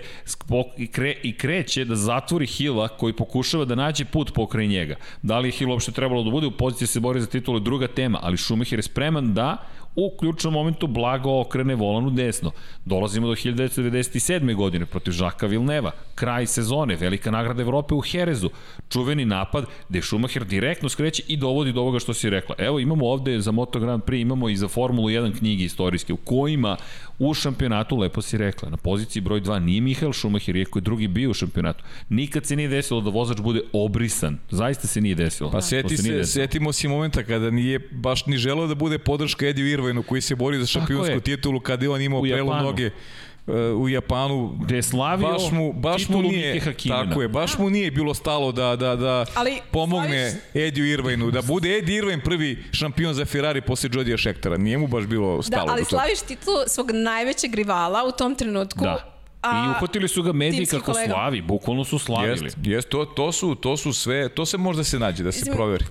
i, 0.76 0.86
kre, 0.86 1.14
i 1.22 1.36
kreće 1.36 1.84
da 1.84 1.96
zatvori 1.96 2.46
Hila 2.46 2.88
koji 2.88 3.12
pokušava 3.12 3.64
da 3.64 3.74
nađe 3.74 4.04
put 4.04 4.34
pokraj 4.34 4.66
njega. 4.66 4.96
Da 5.22 5.38
li 5.38 5.48
je 5.48 5.52
Hill 5.52 5.79
uopšte 5.80 5.92
trebalo 5.96 6.22
da 6.22 6.30
bude 6.30 6.46
u 6.46 6.50
poziciji 6.50 6.86
da 6.86 6.92
se 6.92 7.00
bori 7.00 7.20
za 7.20 7.26
titulu 7.26 7.60
druga 7.60 7.88
tema, 7.88 8.18
ali 8.22 8.36
Schumacher 8.36 8.78
je 8.78 8.82
spreman 8.82 9.34
da 9.34 9.56
u 9.96 10.16
ključnom 10.20 10.54
momentu 10.54 10.86
blago 10.86 11.40
okrene 11.40 11.74
volan 11.74 12.06
u 12.06 12.10
desno. 12.10 12.50
Dolazimo 12.84 13.26
do 13.26 13.34
1997. 13.34 14.54
godine 14.54 14.86
protiv 14.86 15.12
Žaka 15.12 15.46
Vilneva, 15.46 15.90
kraj 16.14 16.46
sezone, 16.46 16.96
velika 16.96 17.30
nagrada 17.30 17.62
Evrope 17.62 17.94
u 17.94 18.00
Herezu, 18.00 18.50
čuveni 18.88 19.24
napad 19.24 19.64
gde 19.88 20.02
Schumacher 20.02 20.44
direktno 20.44 20.88
skreće 20.88 21.22
i 21.28 21.36
dovodi 21.36 21.72
do 21.72 21.80
ovoga 21.80 21.98
što 21.98 22.14
si 22.14 22.30
rekla. 22.30 22.54
Evo 22.58 22.80
imamo 22.80 23.06
ovde 23.06 23.40
za 23.40 23.50
Moto 23.50 23.80
Grand 23.80 24.02
Prix, 24.02 24.22
imamo 24.22 24.48
i 24.48 24.56
za 24.56 24.68
Formulu 24.68 25.08
1 25.08 25.38
knjige 25.38 25.64
istorijske 25.64 26.12
u 26.12 26.16
kojima 26.16 26.76
u 27.18 27.34
šampionatu, 27.34 27.96
lepo 27.96 28.22
si 28.22 28.38
rekla, 28.38 28.70
na 28.70 28.76
poziciji 28.76 29.22
broj 29.22 29.40
2 29.40 29.58
nije 29.58 29.80
Mihael 29.80 30.12
Schumacher, 30.12 30.56
iako 30.56 30.78
je 30.78 30.82
drugi 30.82 31.08
bio 31.08 31.30
u 31.30 31.34
šampionatu. 31.34 31.84
Nikad 32.08 32.46
se 32.46 32.56
nije 32.56 32.68
desilo 32.68 33.00
da 33.00 33.10
vozač 33.10 33.40
bude 33.40 33.60
obrisan. 33.72 34.38
Zaista 34.50 34.86
se 34.86 35.00
nije 35.00 35.14
desilo. 35.14 35.50
Pa 35.50 35.60
seti 35.60 35.96
se, 35.96 36.02
se 36.02 36.24
setimo 36.24 36.72
se 36.72 36.88
momenta 36.88 37.22
kada 37.22 37.50
nije 37.50 37.78
baš 37.90 38.26
ni 38.26 38.36
želeo 38.36 38.66
da 38.66 38.74
bude 38.74 38.98
podrška 38.98 39.46
Eddie 39.46 39.64
Irvinu 39.80 40.02
koji 40.02 40.20
se 40.20 40.34
bori 40.34 40.58
za 40.58 40.66
šampionsku 40.66 41.20
titulu 41.20 41.60
kada 41.60 41.84
je 41.84 41.90
on 41.90 42.02
imao 42.02 42.22
prelom 42.22 42.62
noge 42.62 42.90
u 43.76 43.88
Japanu 43.88 44.56
gde 44.60 44.76
je 44.76 44.82
slavio 44.82 45.28
baš 45.28 45.50
mu, 45.52 45.72
baš 45.72 46.08
mu 46.08 46.22
nije, 46.22 46.74
tako 46.88 47.22
je, 47.22 47.28
baš 47.28 47.58
mu 47.58 47.70
nije 47.70 47.90
bilo 47.90 48.14
stalo 48.14 48.52
da, 48.52 48.76
da, 48.76 48.96
da 48.96 49.26
Ali, 49.34 49.60
pomogne 49.70 50.30
slaviš... 50.30 50.68
Ediju 50.68 50.86
Irvinu, 50.86 51.30
da 51.30 51.42
bude 51.42 51.76
Edi 51.78 51.94
Irvin 51.94 52.20
prvi 52.20 52.64
šampion 52.72 53.14
za 53.14 53.24
Ferrari 53.24 53.60
posle 53.60 53.90
Jodija 53.92 54.16
Šektara. 54.16 54.56
Nije 54.56 54.78
mu 54.78 54.86
baš 54.86 55.04
bilo 55.06 55.42
stalo. 55.42 55.66
Da, 55.66 55.72
ali 55.72 55.84
slaviš 55.84 56.20
titulu 56.20 56.56
svog 56.66 56.90
najvećeg 56.90 57.54
rivala 57.54 58.04
u 58.08 58.12
tom 58.12 58.34
trenutku. 58.34 58.84
Da. 58.84 59.16
A, 59.42 59.66
I 59.66 59.70
uhvatili 59.70 60.08
su 60.08 60.22
ga 60.22 60.32
mediji 60.32 60.66
kako 60.66 60.92
kolega. 60.92 61.12
slavi, 61.12 61.42
bukvalno 61.42 61.84
su 61.84 61.98
slavili. 61.98 62.44
Jest, 62.44 62.56
jest 62.62 62.88
to, 62.88 63.04
to, 63.04 63.32
su, 63.32 63.54
to 63.54 63.76
su 63.76 63.92
sve, 63.92 64.28
to 64.28 64.46
se 64.46 64.58
možda 64.58 64.84
se 64.84 64.98
nađe, 64.98 65.24
da 65.24 65.32
se 65.32 65.40
Izmi, 65.40 65.54
proveri 65.54 65.84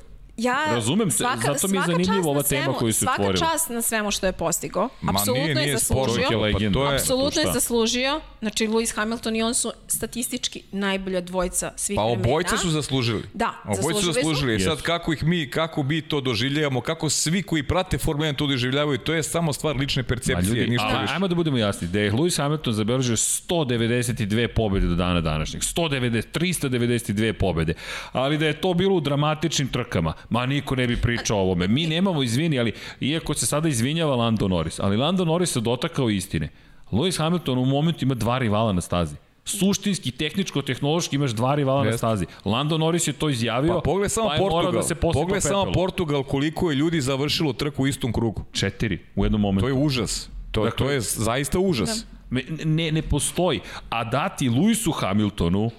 ja, 0.44 0.66
Razumem 0.70 1.11
se, 1.11 1.18
svaka, 1.18 1.53
zato 1.53 1.68
mi 1.68 1.78
je 1.78 1.84
zanimljiva 1.88 2.30
ova 2.30 2.44
tema 2.44 2.74
koju 2.74 2.94
su 2.94 3.06
otvorili. 3.11 3.38
Svaka 3.38 3.52
čast 3.52 3.70
na 3.70 3.82
svemu 3.82 4.11
što 4.11 4.26
je 4.26 4.32
postigao. 4.32 4.90
Apsolutno 5.10 5.44
nije, 5.44 5.56
nije 5.56 5.68
je 5.68 5.78
zaslužio. 5.78 6.28
Pa 6.30 6.72
to 6.74 6.86
je, 6.86 6.95
Apsolutno 6.95 7.41
je 7.41 7.53
zaslužio. 7.53 8.22
Znači, 8.40 8.68
Lewis 8.68 8.95
Hamilton 8.95 9.36
i 9.36 9.44
on 9.44 9.53
su 9.53 9.72
statistički 9.88 10.64
najbolja 10.72 11.22
dvojica 11.22 11.72
svih 11.76 11.95
pa, 11.95 12.03
vremena. 12.03 12.24
Pa 12.24 12.30
obojca 12.30 12.57
su 12.57 12.70
zaslužili. 12.70 13.24
Da, 13.34 13.53
obojca 13.66 14.02
su 14.02 14.11
zaslužili. 14.11 14.60
Su. 14.60 14.66
Sad 14.66 14.82
kako 14.82 15.14
ih 15.14 15.24
mi, 15.24 15.52
kako 15.52 15.84
mi 15.84 16.02
to 16.02 16.22
doživljavamo, 16.22 16.82
kako 16.82 17.10
svi 17.10 17.44
koji 17.44 17.64
prate 17.64 17.98
Formula 17.98 18.30
1 18.30 18.36
to 18.36 18.48
doživljavaju, 18.48 18.98
to 18.98 19.14
je 19.14 19.24
samo 19.24 19.53
stvar 19.53 19.76
lične 19.76 20.03
percepcije. 20.03 20.56
ljudi, 20.56 20.70
ništa 20.70 20.88
a, 20.98 21.02
više. 21.02 21.14
Ajmo 21.14 21.28
da 21.28 21.36
budemo 21.36 21.57
jasni, 21.57 21.88
da 21.88 21.99
je 21.99 22.11
Lewis 22.11 22.38
Hamilton 22.38 22.74
zabeležio 22.74 23.16
192 23.16 24.48
pobede 24.48 24.88
do 24.88 24.95
dana 24.95 25.22
današnjeg. 25.22 25.61
190, 25.64 26.24
392 26.34 27.34
pobede. 27.34 27.74
Ali 28.11 28.38
da 28.38 28.45
je 28.45 28.61
to 28.61 28.74
bilo 28.74 28.95
u 28.95 29.02
dramatičnim 29.02 29.68
trkama, 29.68 30.14
ma 30.30 30.45
niko 30.45 30.76
ne 30.76 30.88
bi 30.88 30.97
priča 30.97 31.35
o 31.35 31.39
ovome. 31.39 31.68
Mi 31.68 31.88
nemamo 31.88 32.23
izvini, 32.23 32.60
ali 32.60 32.73
iako 32.99 33.34
se 33.34 33.45
sada 33.45 33.69
izvinjava 33.69 34.15
Lando 34.15 34.47
Norris, 34.47 34.80
ali 34.80 34.97
Lando 34.97 35.26
Norris 35.26 35.51
se 35.51 35.60
dotakao 35.60 36.10
istine. 36.10 36.49
Lewis 36.91 37.18
Hamilton 37.18 37.57
u 37.57 37.65
momentu 37.65 38.06
ima 38.06 38.14
dva 38.14 38.38
rivala 38.38 38.73
na 38.73 38.81
stazi 38.81 39.15
suštinski, 39.49 40.11
tehničko-tehnološki 40.11 41.15
imaš 41.15 41.31
dva 41.31 41.56
rivala 41.56 41.85
Jest. 41.85 41.91
na 41.91 41.97
stazi. 41.97 42.26
Lando 42.45 42.77
Norris 42.77 43.07
je 43.07 43.14
to 43.14 43.30
izjavio, 43.30 43.73
pa 43.73 43.81
pogled 43.81 44.11
samo 44.11 44.30
pa 44.30 44.38
Portugal. 44.38 44.72
da 44.72 44.84
se 44.84 44.95
pogled 44.95 45.43
samo 45.43 45.72
Portugal 45.72 46.23
koliko 46.23 46.72
je 46.72 46.76
ljudi 46.76 47.01
završilo 47.01 47.53
trku 47.53 47.84
u 47.84 47.88
istom 47.88 48.14
krugu. 48.14 48.43
Četiri 48.51 48.99
u 49.15 49.26
jednom 49.26 49.41
momentu. 49.41 49.61
To 49.61 49.68
je 49.68 49.73
užas. 49.73 50.30
To, 50.51 50.64
dakle, 50.64 50.85
to 50.85 50.91
je 50.91 51.01
zaista 51.01 51.60
užas. 51.60 52.06
Da. 52.30 52.41
Ne, 52.65 52.91
ne 52.91 53.01
postoji. 53.01 53.60
A 53.89 54.03
dati 54.03 54.49
Lewisu 54.49 54.93
Hamiltonu 54.99 55.72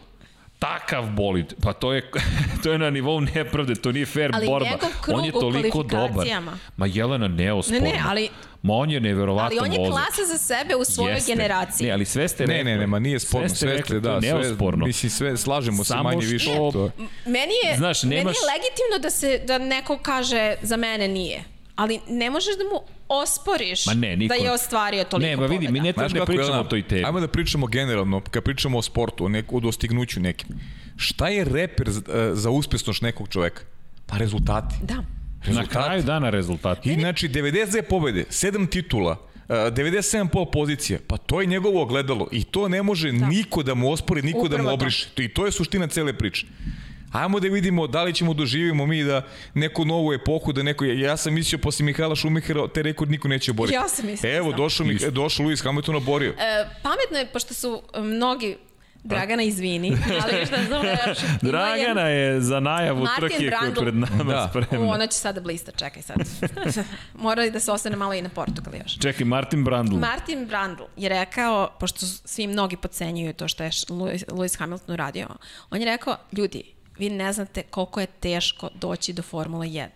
takav 0.61 1.11
bolid, 1.11 1.55
pa 1.62 1.73
to 1.73 1.93
je, 1.93 2.11
to 2.62 2.73
je 2.73 2.78
na 2.78 2.91
nivou 2.91 3.20
nepravde, 3.20 3.74
to 3.74 3.93
nije 3.93 4.07
fair 4.07 4.31
ali 4.35 4.47
borba. 4.47 4.78
On 5.09 5.24
je 5.24 5.32
toliko 5.32 5.82
dobar. 5.82 6.27
Ma 6.77 6.87
Jelena 6.87 7.28
neosporna. 7.28 7.85
Ne, 7.85 7.93
ne, 7.93 8.03
ali 8.07 8.28
Ma 8.62 8.74
on 8.74 8.91
je 8.91 9.01
neverovatan 9.01 9.59
vozač. 9.59 9.69
Ali 9.69 9.69
on 9.69 9.85
je 9.85 9.91
vozač. 9.91 10.05
klasa 10.05 10.32
za 10.32 10.39
sebe 10.39 10.77
u 10.77 10.85
svojoj 10.85 11.15
Jeste. 11.15 11.32
generaciji. 11.32 11.87
Ne, 11.87 11.93
ali 11.93 12.05
sve 12.05 12.28
ste 12.28 12.47
rekli. 12.47 12.65
Ne, 12.65 12.65
ne, 12.65 12.78
ne, 12.78 12.87
ma 12.87 12.99
nije 12.99 13.20
sporno. 13.20 13.49
Sve 13.49 13.57
ste, 13.57 13.66
sve 13.66 13.69
ste 13.69 13.77
rekli, 13.77 14.01
da, 14.01 14.20
neosporno. 14.20 14.85
Sve, 14.85 14.87
mislim, 14.87 15.11
sve, 15.11 15.37
slažemo 15.37 15.85
se 15.85 15.97
manje 15.97 16.23
što, 16.23 16.32
više. 16.32 16.55
To. 16.55 16.91
Meni 17.27 17.55
je, 17.65 17.77
Znaš, 17.77 18.03
nemaš... 18.03 18.24
meni 18.24 18.37
je 18.37 18.53
legitimno 18.53 18.99
da, 19.03 19.11
se, 19.11 19.41
da 19.47 19.59
neko 19.59 19.99
kaže 19.99 20.55
za 20.62 20.77
mene 20.77 21.09
nije 21.09 21.45
ali 21.77 22.01
ne 22.09 22.31
možeš 22.31 22.57
da 22.59 22.65
mu 22.65 22.81
osporiš 23.09 23.87
Ma 23.87 23.95
ne, 23.95 24.17
niko... 24.17 24.35
da 24.35 24.45
je 24.45 24.53
ostvario 24.53 25.05
toliko 25.05 25.31
Ne, 25.31 25.37
ma 25.37 25.47
vidi, 25.47 25.69
mi 25.69 25.81
ne 25.81 25.93
treba 25.93 26.19
da 26.19 26.27
pričamo 26.27 26.61
o 26.61 26.65
toj 26.65 26.83
temi. 26.83 27.05
Ajmo 27.05 27.21
da 27.21 27.29
pričamo 27.29 27.67
generalno, 27.67 28.21
kad 28.21 28.43
pričamo 28.43 28.79
o 28.79 28.83
sportu, 28.83 29.25
o, 29.25 29.29
nek, 29.29 29.53
o 29.53 29.61
dostignuću 29.61 30.21
nekim. 30.21 30.49
Šta 30.97 31.29
je 31.29 31.45
reper 31.45 31.91
za, 31.91 32.01
e, 32.01 32.31
za 32.35 32.51
uspešnost 32.51 33.03
nekog 33.03 33.29
čoveka? 33.29 33.63
Pa 34.07 34.17
rezultati. 34.17 34.75
Da. 34.83 35.05
Rezultati. 35.45 35.77
Na 35.77 35.85
kraju 35.85 36.03
dana 36.03 36.31
rezultati. 36.31 36.93
I 36.93 36.95
znači 36.95 37.29
92 37.29 37.83
pobede, 37.83 38.25
7 38.31 38.71
titula, 38.71 39.17
97,5 39.49 40.43
e, 40.43 40.51
pozicija, 40.53 40.99
pa 41.07 41.17
to 41.17 41.41
je 41.41 41.47
njegovo 41.47 41.83
ogledalo 41.83 42.29
i 42.33 42.45
to 42.45 42.69
ne 42.69 42.83
može 42.83 43.13
da. 43.13 43.27
niko 43.27 43.63
da 43.63 43.75
mu 43.75 43.93
ospori, 43.93 44.23
niko 44.23 44.39
Upravo 44.39 44.57
da 44.57 44.63
mu 44.63 44.75
obriše. 44.75 45.09
To. 45.15 45.23
I 45.23 45.29
to 45.29 45.47
je 45.47 45.53
suština 45.53 45.87
cele 45.87 46.13
priče. 46.13 46.47
Ajmo 47.12 47.41
da 47.41 47.49
vidimo 47.49 47.87
da 47.87 48.03
li 48.03 48.15
ćemo 48.15 48.35
doživimo 48.35 48.87
mi 48.87 49.05
da 49.05 49.23
neku 49.55 49.85
novu 49.85 50.12
epohu, 50.12 50.53
da 50.53 50.62
neko, 50.62 50.85
ja 50.85 51.16
sam 51.16 51.35
mislio 51.35 51.59
posle 51.59 51.85
Mihala 51.85 52.16
Šumihera, 52.16 52.69
te 52.69 52.82
rekord 52.82 53.11
niko 53.11 53.28
neće 53.28 53.51
oboriti. 53.51 53.74
Ja 53.74 53.89
sam 53.89 54.07
mislio. 54.07 54.37
Evo, 54.37 54.53
došao, 54.53 54.87
mi, 54.87 54.99
došao 55.11 55.47
Luis 55.47 55.62
Hamilton 55.62 55.97
oborio. 55.97 56.31
E, 56.31 56.66
pametno 56.82 57.19
je, 57.19 57.27
pošto 57.27 57.55
su 57.55 57.82
mnogi 57.95 58.57
Dragana, 59.05 59.43
izvini, 59.43 59.97
ali 60.23 60.47
šta 60.47 60.57
znam 60.66 60.87
još. 60.87 61.19
Dragana 61.43 62.09
je 62.09 62.41
za 62.41 62.61
najavu 62.61 63.07
trke 63.16 63.51
koja 63.51 63.69
je 63.69 63.74
pred 63.74 63.95
nama 63.95 64.32
da. 64.32 64.49
spremna. 64.51 64.87
U, 64.87 64.91
ona 64.91 65.07
će 65.07 65.19
sada 65.19 65.41
blista, 65.41 65.73
čekaj 65.73 66.03
sad. 66.03 66.16
Mora 67.23 67.51
da 67.51 67.61
se 67.61 67.73
ostane 67.73 67.97
malo 67.97 68.15
i 68.15 68.23
na 68.23 68.28
Portugal 68.28 68.74
još. 68.74 68.99
Čekaj, 68.99 69.24
Martin 69.24 69.65
Brandl. 69.65 69.97
Martin 69.97 70.47
Brandl 70.47 70.82
je 70.97 71.09
rekao, 71.09 71.69
pošto 71.81 72.07
svi 72.07 72.47
mnogi 72.47 72.77
pocenjuju 72.77 73.32
to 73.32 73.49
što 73.49 73.65
je 73.65 73.70
Lewis 73.70 74.59
Hamilton 74.59 74.95
uradio, 74.95 75.28
on 75.70 75.81
je 75.81 75.85
rekao, 75.85 76.16
ljudi, 76.32 76.62
vi 77.01 77.10
ne 77.10 77.32
znate 77.32 77.62
koliko 77.62 78.01
je 78.01 78.06
teško 78.06 78.68
doći 78.74 79.12
do 79.12 79.22
Formula 79.22 79.64
1. 79.64 79.89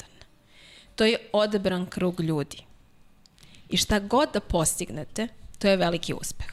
To 0.96 1.04
je 1.04 1.18
odebran 1.32 1.86
krug 1.86 2.20
ljudi. 2.20 2.64
I 3.68 3.76
šta 3.76 3.98
god 3.98 4.28
da 4.32 4.40
postignete, 4.40 5.28
to 5.58 5.68
je 5.68 5.76
veliki 5.76 6.14
uspeh. 6.14 6.46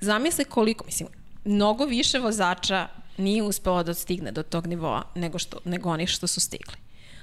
Zamisli 0.00 0.44
koliko, 0.44 0.84
mislim, 0.84 1.08
mnogo 1.44 1.84
više 1.84 2.18
vozača 2.18 2.88
nije 3.16 3.42
uspelo 3.42 3.82
da 3.82 3.94
stigne 3.94 4.32
do 4.32 4.42
tog 4.42 4.66
nivoa 4.66 5.02
nego, 5.14 5.38
što, 5.38 5.58
nego 5.64 5.90
oni 5.90 6.06
što 6.06 6.26
su 6.26 6.40
stigli. 6.40 6.76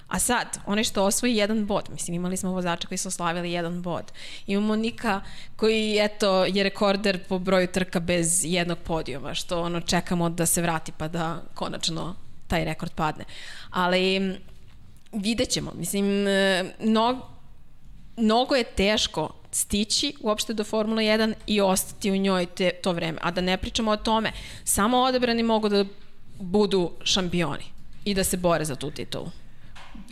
A 0.08 0.20
sad, 0.20 0.60
onaj 0.66 0.84
što 0.84 1.04
osvoji 1.04 1.36
jedan 1.36 1.66
bod, 1.66 1.90
mislim 1.92 2.16
imali 2.16 2.38
smo 2.38 2.52
vozača 2.52 2.88
koji 2.88 2.98
su 2.98 3.08
oslavili 3.08 3.52
jedan 3.52 3.82
bod. 3.82 4.12
Imamo 4.48 4.76
Nika 4.76 5.22
koji 5.56 5.98
eto 6.02 6.46
je 6.46 6.64
rekorder 6.64 7.20
po 7.30 7.40
broju 7.40 7.68
trka 7.68 8.00
bez 8.00 8.46
jednog 8.46 8.78
podijuma, 8.78 9.34
što 9.34 9.62
ono 9.62 9.82
čekamo 9.82 10.30
da 10.30 10.46
se 10.46 10.62
vrati 10.62 10.92
pa 10.98 11.08
da 11.08 11.42
konačno 11.54 12.16
taj 12.54 12.66
rekord 12.66 12.94
padne. 12.94 13.26
Ali 13.70 14.36
vidjet 15.12 15.50
ćemo. 15.50 15.72
Mislim, 15.76 16.28
e, 16.28 16.64
mnogo, 16.80 17.28
mnogo 18.18 18.56
je 18.56 18.64
teško 18.64 19.30
stići 19.52 20.14
uopšte 20.22 20.54
do 20.54 20.64
Formule 20.64 21.04
1 21.04 21.34
i 21.48 21.62
ostati 21.62 22.12
u 22.12 22.18
njoj 22.18 22.46
te, 22.46 22.72
to 22.84 22.92
vreme. 22.92 23.18
A 23.22 23.32
da 23.32 23.42
ne 23.42 23.58
pričamo 23.58 23.92
o 23.92 23.98
tome, 23.98 24.32
samo 24.64 24.98
odabrani 24.98 25.44
mogu 25.44 25.70
da 25.70 25.86
budu 26.40 26.92
šampioni 27.04 27.66
i 28.06 28.14
da 28.14 28.24
se 28.24 28.38
bore 28.38 28.66
za 28.66 28.76
tu 28.76 28.92
titulu. 28.92 29.43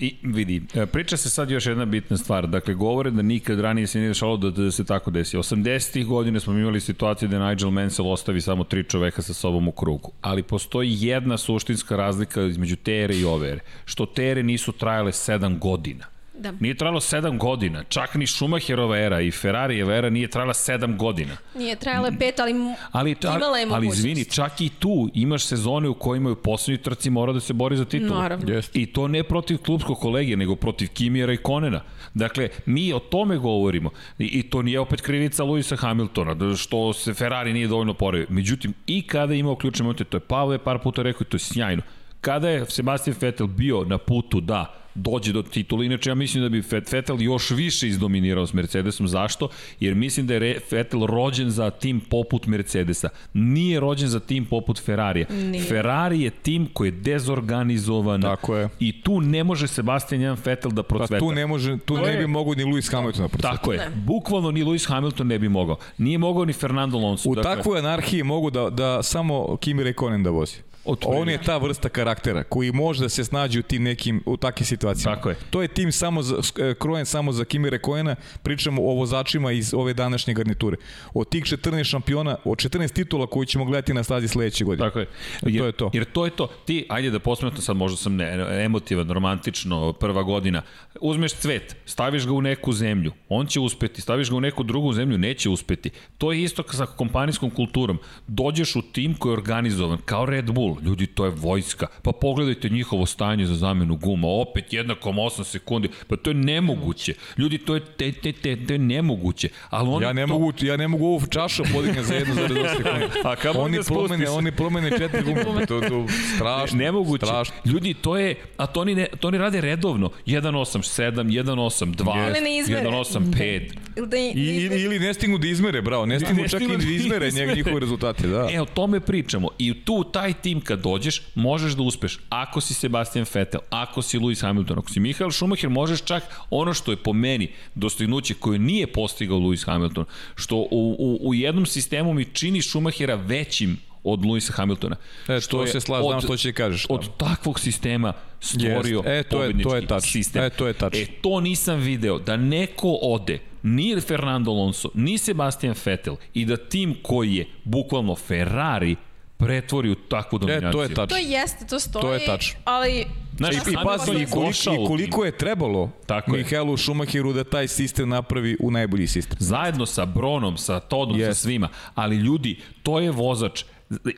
I 0.02 0.16
vidi, 0.24 0.62
e, 0.74 0.86
priča 0.86 1.18
se 1.18 1.30
sad 1.30 1.52
još 1.52 1.66
jedna 1.66 1.86
bitna 1.86 2.18
stvar. 2.18 2.48
Dakle, 2.48 2.74
govore 2.74 3.12
da 3.12 3.22
nikad 3.22 3.60
ranije 3.60 3.88
se 3.88 4.00
nije 4.00 4.08
dešalo 4.08 4.38
da, 4.38 4.50
da 4.50 4.72
se 4.72 4.86
tako 4.86 5.12
desi. 5.12 5.38
80-ih 5.38 6.06
godine 6.06 6.40
smo 6.40 6.54
imali 6.54 6.80
situaciju 6.82 7.30
da 7.30 7.50
Nigel 7.50 7.70
Mansell 7.70 8.12
ostavi 8.12 8.42
samo 8.42 8.64
tri 8.64 8.84
čoveka 8.84 9.22
sa 9.22 9.34
sobom 9.34 9.68
u 9.68 9.72
krugu. 9.72 10.12
Ali 10.22 10.44
postoji 10.44 10.98
jedna 11.00 11.38
suštinska 11.38 11.96
razlika 11.96 12.42
između 12.42 12.76
te 12.76 13.04
ere 13.04 13.18
i 13.18 13.26
ove 13.26 13.50
ere. 13.50 13.60
Što 13.86 14.06
te 14.06 14.30
ere 14.30 14.44
nisu 14.44 14.72
trajale 14.72 15.12
7 15.12 15.60
godina. 15.60 16.06
Da. 16.34 16.54
Nije 16.60 16.74
trajalo 16.74 17.00
7 17.00 17.38
godina. 17.38 17.84
Čak 17.84 18.16
ni 18.16 18.28
Schumacherova 18.28 18.98
era 18.98 19.22
i 19.22 19.32
Ferrarijeva 19.32 19.96
era 19.96 20.10
nije 20.10 20.28
trajala 20.28 20.54
7 20.54 20.98
godina. 20.98 21.38
Nije 21.56 21.76
trajala 21.76 22.08
je 22.08 22.18
pet, 22.20 22.40
ali, 22.40 22.52
m- 22.52 22.76
Ali, 22.92 23.16
imala 23.24 23.58
je 23.58 23.64
ali, 23.64 23.74
ali 23.74 23.86
mogućnost. 23.86 23.98
izvini, 23.98 24.26
čak 24.26 24.62
i 24.62 24.70
tu 24.70 25.10
imaš 25.14 25.44
sezone 25.46 25.90
u 25.90 25.94
kojima 25.94 26.32
u 26.32 26.36
poslednjoj 26.36 26.84
trci 26.84 27.10
mora 27.10 27.34
da 27.34 27.40
se 27.40 27.54
bori 27.54 27.78
za 27.78 27.86
titul. 27.86 28.18
Naravno. 28.18 28.54
Jeste. 28.54 28.80
I 28.80 28.86
to 28.86 29.08
ne 29.08 29.24
protiv 29.24 29.58
klubskog 29.58 29.98
kolege, 30.00 30.38
nego 30.38 30.56
protiv 30.56 30.88
Kimijera 30.88 31.34
i 31.34 31.38
Konena. 31.38 31.82
Dakle, 32.14 32.50
mi 32.66 32.94
o 32.94 33.00
tome 33.00 33.38
govorimo. 33.38 33.90
I, 34.20 34.26
i 34.26 34.44
to 34.44 34.62
nije 34.62 34.80
opet 34.80 35.02
krivica 35.02 35.44
Luisa 35.44 35.76
Hamiltona, 35.76 36.34
da 36.34 36.56
što 36.56 36.94
se 36.94 37.14
Ferrari 37.14 37.54
nije 37.54 37.68
dovoljno 37.68 37.94
poravio. 37.94 38.28
Međutim, 38.30 38.74
i 38.88 39.02
kada 39.02 39.34
je 39.34 39.40
imao 39.40 39.56
ključne 39.56 39.84
momente, 39.84 40.04
to 40.04 40.18
je 40.18 40.22
Pavle 40.22 40.58
par 40.58 40.80
puta 40.80 41.02
rekao 41.02 41.22
i 41.22 41.30
to 41.30 41.36
je 41.36 41.40
sjajno. 41.40 41.82
Kada 42.22 42.50
je 42.50 42.66
Sebastian 42.66 43.16
Vettel 43.22 43.48
bio 43.48 43.84
na 43.84 43.98
putu 43.98 44.42
da 44.42 44.78
dođe 44.96 45.34
do 45.34 45.42
titula. 45.44 45.86
Inače, 45.86 46.10
ja 46.10 46.16
mislim 46.16 46.44
da 46.44 46.50
bi 46.50 46.64
Vettel 46.92 47.22
još 47.22 47.50
više 47.52 47.88
izdominirao 47.88 48.48
s 48.48 48.54
Mercedesom. 48.54 49.08
Zašto? 49.08 49.50
Jer 49.80 49.96
mislim 49.96 50.28
da 50.28 50.34
je 50.34 50.60
Vettel 50.72 51.06
rođen 51.06 51.50
za 51.50 51.70
tim 51.70 52.00
poput 52.00 52.48
Mercedesa. 52.48 53.10
Nije 53.34 53.80
rođen 53.80 54.08
za 54.08 54.20
tim 54.20 54.46
poput 54.46 54.82
Ferrarija. 54.82 55.26
Nije. 55.30 55.64
Ferrari 55.64 56.22
je 56.22 56.30
tim 56.32 56.68
koji 56.74 56.88
je 56.88 56.92
dezorganizovan. 56.92 58.22
Tako 58.22 58.56
je. 58.56 58.70
I 58.80 59.02
tu 59.02 59.22
ne 59.22 59.44
može 59.44 59.68
Sebastian 59.68 60.22
Jan 60.22 60.38
Vettel 60.46 60.72
da 60.72 60.84
Pa 60.84 60.88
procveta. 60.88 61.20
tu 61.20 61.32
ne 61.32 61.48
može, 61.48 61.78
tu 61.78 61.96
To 61.96 62.02
ne 62.02 62.12
je- 62.12 62.18
bi 62.18 62.28
mogao 62.28 62.54
ni 62.54 62.64
Lewis 62.64 62.92
Hamilton 62.92 63.22
da 63.22 63.28
procveta. 63.28 63.52
Tako 63.52 63.74
je. 63.74 63.90
Bukvalno 63.96 64.52
ni 64.52 64.64
Lewis 64.64 64.88
Hamilton 64.88 65.28
ne 65.28 65.40
bi 65.40 65.50
mogao. 65.50 65.78
Nije 65.98 66.18
mogao 66.18 66.46
ni 66.46 66.54
Fernando 66.54 66.98
Alonso. 66.98 67.30
U 67.30 67.36
dakle, 67.36 67.56
takvoj 67.56 67.80
anarhiji 67.80 68.24
mogu 68.24 68.50
da, 68.50 68.70
da 68.70 69.04
samo 69.04 69.58
Kimi 69.58 69.84
Rekonen 69.84 70.24
da 70.24 70.30
vozi. 70.30 70.56
Otprilike. 70.86 71.22
On 71.22 71.30
je 71.30 71.38
ta 71.38 71.58
vrsta 71.58 71.90
karaktera 71.90 72.44
koji 72.44 72.72
može 72.72 73.02
da 73.02 73.10
se 73.10 73.24
snađe 73.24 73.60
u 73.60 73.64
tim 73.64 73.84
nekim 73.84 74.24
u 74.26 74.38
takvim 74.38 74.66
situacijama. 74.66 75.16
Tako 75.16 75.30
je. 75.30 75.36
To 75.50 75.62
je 75.62 75.68
tim 75.68 75.92
samo 75.92 76.24
za, 76.24 76.36
e, 76.60 76.74
krojen 76.74 77.06
samo 77.06 77.32
za 77.32 77.46
Kimi 77.46 77.70
Rekoena, 77.70 78.16
pričamo 78.44 78.82
o 78.82 78.94
vozačima 78.94 79.52
iz 79.52 79.74
ove 79.74 79.94
današnje 79.94 80.34
garniture. 80.34 80.78
Od 81.14 81.30
tih 81.30 81.44
14 81.44 81.84
šampiona, 81.84 82.38
od 82.44 82.58
14 82.58 82.94
titula 82.94 83.28
koji 83.28 83.46
ćemo 83.46 83.66
gledati 83.66 83.94
na 83.94 84.04
stazi 84.04 84.28
sledeće 84.28 84.64
godine. 84.64 84.88
Tako 84.88 85.00
je. 85.00 85.08
Jer, 85.42 85.60
to 85.60 85.66
je 85.66 85.72
to. 85.72 85.90
Jer 85.94 86.06
to 86.06 86.26
je 86.26 86.32
to. 86.32 86.48
Ti, 86.66 86.86
ajde 86.90 87.10
da 87.10 87.20
posmetno 87.20 87.62
sad, 87.62 87.76
možda 87.76 87.98
sam 87.98 88.16
ne, 88.16 88.48
emotivan, 88.66 89.10
romantično, 89.10 89.94
prva 89.94 90.24
godina. 90.24 90.62
Uzmeš 91.02 91.34
cvet, 91.34 91.76
staviš 91.86 92.26
ga 92.26 92.34
u 92.34 92.42
neku 92.42 92.74
zemlju, 92.74 93.12
on 93.30 93.46
će 93.46 93.60
uspeti. 93.60 94.02
Staviš 94.02 94.30
ga 94.30 94.36
u 94.36 94.42
neku 94.42 94.64
drugu 94.64 94.94
zemlju, 94.94 95.18
neće 95.18 95.50
uspeti. 95.50 95.90
To 96.18 96.32
je 96.32 96.44
isto 96.44 96.64
sa 96.72 96.86
kompanijskom 96.86 97.50
kulturom. 97.50 98.00
Dođeš 98.28 98.76
u 98.76 98.82
tim 98.82 99.14
koji 99.14 99.30
je 99.30 99.34
organizovan, 99.34 99.98
kao 100.06 100.26
Red 100.26 100.52
Bull. 100.52 100.71
Ljudi, 100.82 101.08
to 101.08 101.26
je 101.26 101.32
vojska. 101.32 101.88
Pa 102.02 102.12
pogledajte 102.12 102.70
njihovo 102.70 103.06
stanje 103.06 103.46
za 103.46 103.56
zamenu 103.56 103.96
guma. 103.96 104.28
Opet 104.28 104.66
1,8 104.72 105.44
sekundi. 105.44 105.90
Pa 106.08 106.16
to 106.16 106.30
je 106.30 106.34
nemoguće. 106.34 107.14
Ljudi, 107.38 107.58
to 107.58 107.76
je, 107.76 107.82
te, 107.82 108.12
te, 108.12 108.32
te, 108.32 108.66
to 108.66 108.74
je 108.74 108.80
nemoguće. 108.80 109.50
Ali 109.70 109.90
oni 109.90 110.06
Ja 110.06 110.14
ne 110.14 110.22
to... 110.22 110.28
mogu, 110.28 110.54
ja 110.62 110.78
ne 110.78 110.88
mogu 110.88 111.06
ovu 111.06 111.26
čašu 111.28 111.64
podigne 111.74 112.04
za 112.04 112.14
1,2 112.16 112.28
sekunde. 112.78 113.08
A 113.24 113.36
kamo 113.36 113.60
oni 113.60 113.78
da 113.78 113.84
promene, 113.84 114.30
oni 114.30 114.52
promene 114.52 114.90
četiri 114.92 115.24
gume. 115.24 115.42
To, 115.68 115.82
to, 115.82 116.06
strašno. 116.36 116.78
Nemoguće. 116.78 117.26
Strašno. 117.26 117.56
Ljudi, 117.66 117.94
to 117.94 118.18
je, 118.18 118.36
a 118.58 118.66
to 118.68 118.82
oni, 118.82 118.96
ne, 118.96 119.08
to 119.20 119.28
oni 119.28 119.38
rade 119.38 119.62
redovno. 119.62 120.10
187, 120.26 121.24
182, 121.44 122.30
Ili 122.30 122.42
ne 122.42 122.58
izmere. 122.58 122.90
185. 122.90 123.72
Ili 123.96 124.08
da, 124.08 124.18
ili, 124.18 124.82
ili 124.82 125.00
ne 125.00 125.14
stignu 125.14 125.38
da 125.38 125.48
izmere, 125.48 125.82
bravo, 125.82 126.06
ne 126.06 126.20
stignu 126.20 126.48
čak 126.50 126.62
i 126.62 126.68
da 126.68 126.78
da 126.78 126.84
izmere 126.84 127.28
izmere. 127.28 127.48
njeg- 127.48 127.56
njihove 127.56 127.80
rezultate, 127.80 128.28
da. 128.28 128.48
E, 128.52 128.62
o 128.62 128.66
tome 128.66 129.00
pričamo. 129.00 129.50
I 129.60 129.74
tu, 129.76 130.04
taj 130.04 130.34
tim 130.34 130.61
kad 130.62 130.82
dođeš, 130.82 131.22
možeš 131.36 131.74
da 131.74 131.84
uspeš. 131.84 132.20
Ako 132.30 132.62
si 132.62 132.74
Sebastian 132.74 133.26
Vettel, 133.34 133.60
ako 133.70 134.02
si 134.02 134.18
Lewis 134.20 134.42
Hamilton, 134.42 134.78
ako 134.80 134.90
si 134.90 135.00
Michael 135.00 135.32
Schumacher, 135.32 135.70
možeš 135.70 136.02
čak 136.02 136.24
ono 136.50 136.74
što 136.74 136.92
je 136.92 136.98
po 136.98 137.14
meni 137.14 137.52
dostignuće 137.76 138.34
koje 138.34 138.60
nije 138.60 138.88
postigao 138.88 139.38
Lewis 139.38 139.66
Hamilton, 139.66 140.06
što 140.36 140.56
u, 140.56 140.68
u, 141.00 141.20
u 141.22 141.34
jednom 141.34 141.66
sistemu 141.66 142.14
mi 142.14 142.26
čini 142.26 142.62
Schumachera 142.62 143.16
većim 143.16 143.78
od 144.04 144.20
Lewisa 144.20 144.52
Hamiltona. 144.52 144.96
E, 145.28 145.40
Što 145.40 145.58
to 145.58 145.64
je 145.64 145.68
se 145.68 145.80
slažem, 145.80 146.10
znam 146.10 146.22
što 146.22 146.38
će 146.38 146.54
kažeš. 146.54 146.86
da. 146.88 146.94
Od 146.94 147.18
takvog 147.18 147.60
sistema 147.60 148.14
stvorio 148.40 148.98
Jest. 148.98 149.08
E, 149.08 149.24
to 149.24 149.44
je- 149.44 149.64
to 149.64 149.76
je 149.76 149.88
tačno. 149.88 150.12
sistem. 150.12 150.44
E, 150.44 150.50
to 150.50 150.68
je 150.68 150.74
tačno. 150.74 151.00
E, 151.00 151.06
to 151.22 151.40
nisam 151.40 151.80
video, 151.80 152.20
da 152.20 152.38
neko 152.38 153.00
ode, 153.02 153.40
ni 153.64 154.02
Fernando 154.02 154.52
Alonso, 154.52 154.90
ni 154.94 155.18
Sebastian 155.18 155.76
Vettel, 155.86 156.16
i 156.34 156.46
da 156.46 156.58
tim 156.58 156.96
koji 157.02 157.36
je 157.36 157.46
bukvalno 157.64 158.16
Ferrari 158.16 158.96
pretvori 159.42 159.90
u 159.90 159.96
takvu 159.96 160.40
dominaciju. 160.40 160.70
E, 160.70 160.72
to 160.72 160.82
je 160.84 160.90
To 160.90 160.96
tačno. 160.96 161.18
jeste, 161.18 161.66
to 161.66 161.80
stoji, 161.80 162.02
To 162.02 162.14
je 162.14 162.26
tačno. 162.26 162.60
ali... 162.66 163.06
Znaš, 163.38 163.56
I, 163.56 163.60
pazi, 163.84 164.12
i 164.12 164.26
koliko, 164.26 164.84
i 164.84 164.88
koliko 164.88 165.26
je 165.26 165.38
trebalo 165.38 165.90
Tako 166.06 166.36
je. 166.36 166.44
Mihaelu 166.44 166.78
Schumacheru 166.78 167.34
da 167.34 167.44
taj 167.44 167.68
sistem 167.68 168.10
napravi 168.10 168.58
u 168.60 168.72
najbolji 168.72 169.08
sistem. 169.08 169.38
Zajedno 169.40 169.86
sa 169.86 170.06
Bronom, 170.06 170.58
sa 170.58 170.80
Todom, 170.80 171.18
yes. 171.18 171.28
sa 171.28 171.34
svima. 171.34 171.70
Ali 171.96 172.16
ljudi, 172.16 172.60
to 172.84 173.00
je 173.00 173.12
vozač. 173.12 173.64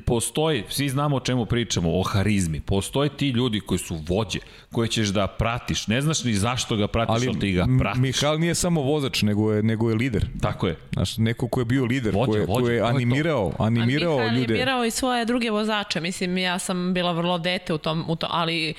Postoji, 0.05 0.63
svi 0.69 0.89
znamo 0.89 1.15
o 1.15 1.19
čemu 1.19 1.45
pričamo, 1.45 1.99
o 1.99 2.03
harizmi. 2.03 2.61
Postoje 2.61 3.09
ti 3.09 3.29
ljudi 3.29 3.59
koji 3.59 3.79
su 3.79 3.99
vođe, 4.07 4.39
koje 4.71 4.87
ćeš 4.87 5.07
da 5.07 5.27
pratiš. 5.27 5.87
Ne 5.87 6.01
znaš 6.01 6.23
ni 6.23 6.33
zašto 6.33 6.75
ga 6.75 6.87
pratiš, 6.87 7.15
ali, 7.15 7.27
ali 7.27 7.39
ti 7.39 7.51
ga 7.51 7.65
pratiš. 7.79 8.01
Mihal 8.01 8.39
nije 8.39 8.55
samo 8.55 8.81
vozač, 8.81 9.21
nego 9.21 9.51
je, 9.53 9.63
nego 9.63 9.89
je 9.89 9.95
lider. 9.95 10.25
Tako 10.41 10.67
je. 10.67 10.77
Znaš, 10.93 11.17
neko 11.17 11.47
ko 11.47 11.61
je 11.61 11.65
bio 11.65 11.85
lider, 11.85 12.15
Vođa, 12.15 12.31
ko 12.31 12.37
je, 12.37 12.45
vođa, 12.45 12.61
ko 12.61 12.69
je 12.69 12.75
je 12.75 12.81
to. 12.81 12.85
animirao, 12.87 13.51
animirao 13.59 14.13
Ali 14.13 14.39
ljude. 14.39 14.53
animirao 14.53 14.85
i 14.85 14.91
svoje 14.91 15.25
druge 15.25 15.51
vozače. 15.51 16.01
Mislim, 16.01 16.37
ja 16.37 16.59
sam 16.59 16.93
bila 16.93 17.11
vrlo 17.11 17.37
dete 17.37 17.73
u 17.73 17.77
tom, 17.77 18.05
u 18.07 18.15
to, 18.15 18.27
ali 18.29 18.73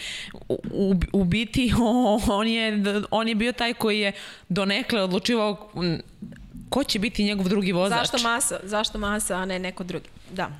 u, 0.48 0.58
u, 0.72 0.94
u 1.12 1.24
biti 1.24 1.72
on 2.40 2.48
je, 2.48 2.82
on 3.10 3.28
je 3.28 3.34
bio 3.34 3.52
taj 3.52 3.74
koji 3.74 4.00
je 4.00 4.12
donekle 4.48 5.02
odlučivao 5.02 5.70
ko 6.68 6.84
će 6.84 6.98
biti 6.98 7.24
njegov 7.24 7.48
drugi 7.48 7.72
vozač. 7.72 7.98
Zašto 7.98 8.28
masa? 8.28 8.58
Zašto 8.62 8.98
masa, 8.98 9.36
a 9.36 9.44
ne 9.44 9.58
neko 9.58 9.84
drugi? 9.84 10.08
Da. 10.34 10.50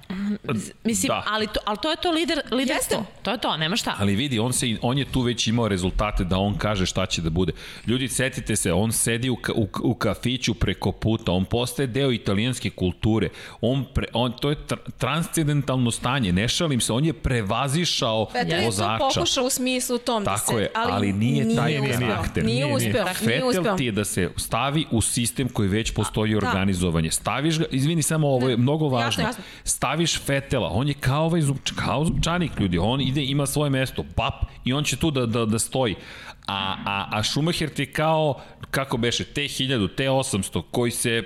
Mislim, 0.85 1.09
Da. 1.09 1.15
da. 1.15 1.25
ali, 1.27 1.47
to, 1.47 1.61
ali 1.65 1.79
to 1.83 1.91
je 1.91 1.97
to 1.97 2.11
lider, 2.11 2.41
liderstvo. 2.51 2.97
Jeste. 2.99 3.13
To 3.23 3.31
je 3.31 3.39
to, 3.39 3.57
nema 3.57 3.77
šta. 3.77 3.95
Ali 3.99 4.15
vidi, 4.15 4.39
on, 4.39 4.53
se, 4.53 4.77
on 4.83 4.99
je 4.99 5.05
tu 5.05 5.21
već 5.21 5.47
imao 5.47 5.69
rezultate 5.69 6.25
da 6.25 6.39
on 6.39 6.55
kaže 6.55 6.87
šta 6.87 7.07
će 7.07 7.23
da 7.23 7.31
bude. 7.31 7.53
Ljudi, 7.87 8.09
setite 8.09 8.57
se, 8.57 8.73
on 8.73 8.93
sedi 8.93 9.31
u, 9.31 9.37
u, 9.55 9.69
u 9.83 9.95
kafiću 9.95 10.55
preko 10.55 10.93
puta, 10.93 11.33
on 11.33 11.45
postaje 11.45 11.87
deo 11.87 12.13
italijanske 12.13 12.71
kulture. 12.71 13.29
On 13.61 13.85
pre, 13.95 14.07
on, 14.13 14.33
to 14.33 14.51
je 14.51 14.57
tr, 14.59 14.75
transcendentalno 14.99 15.91
stanje, 15.91 16.33
ne 16.33 16.49
šalim 16.49 16.81
se, 16.81 16.93
on 16.93 17.05
je 17.05 17.13
prevazišao 17.13 18.27
Vettel 18.35 18.53
je 18.53 18.59
to 18.59 18.65
vozača. 18.65 18.99
pokušao 19.15 19.45
u 19.45 19.51
smislu 19.51 19.99
tom 19.99 20.25
da 20.25 20.37
Tako 20.37 20.53
se, 20.53 20.59
je, 20.59 20.71
ali, 20.75 21.13
nije 21.13 21.57
taj 21.57 21.81
uspeo. 21.81 21.99
karakter. 22.01 22.45
Nije, 22.45 22.67
uspeo, 22.67 22.91
nije 23.21 23.35
Vettel 23.35 23.49
uspeo. 23.51 23.77
ti 23.77 23.85
je 23.85 23.93
da 23.93 24.05
se 24.05 24.31
stavi 24.37 24.87
u 24.91 25.01
sistem 25.01 25.49
koji 25.49 25.69
već 25.69 25.91
postoji 25.93 26.33
da. 26.33 26.39
organizovanje. 26.39 27.11
Staviš 27.11 27.59
ga, 27.59 27.65
izvini 27.71 28.03
samo 28.03 28.29
ovo 28.29 28.49
je 28.49 28.57
mnogo 28.57 28.85
Jasno, 28.87 28.97
važno. 28.97 29.23
jasno. 29.23 29.45
Staviš 29.65 30.21
Fetela, 30.21 30.69
on 30.69 30.89
je 30.89 30.95
kao 30.95 31.25
ovaj 31.25 31.41
zub, 31.41 31.57
kao 31.77 32.05
zupčanik 32.05 32.53
ljudi, 32.61 32.79
on 32.79 33.01
ide, 33.01 33.25
ima 33.25 33.47
svoje 33.47 33.71
mesto, 33.71 34.05
pap, 34.15 34.35
i 34.65 34.73
on 34.73 34.85
će 34.85 34.97
tu 34.97 35.11
da, 35.11 35.27
da, 35.27 35.45
da 35.45 35.59
stoji. 35.59 35.95
A, 36.47 36.77
a, 36.87 37.09
a 37.11 37.23
Schumacher 37.23 37.69
ti 37.69 37.83
je 37.83 37.93
kao, 37.93 38.41
kako 38.71 38.97
beše, 38.97 39.25
T1000, 39.25 39.89
T800, 39.97 40.63
koji 40.71 40.91
se 40.91 41.23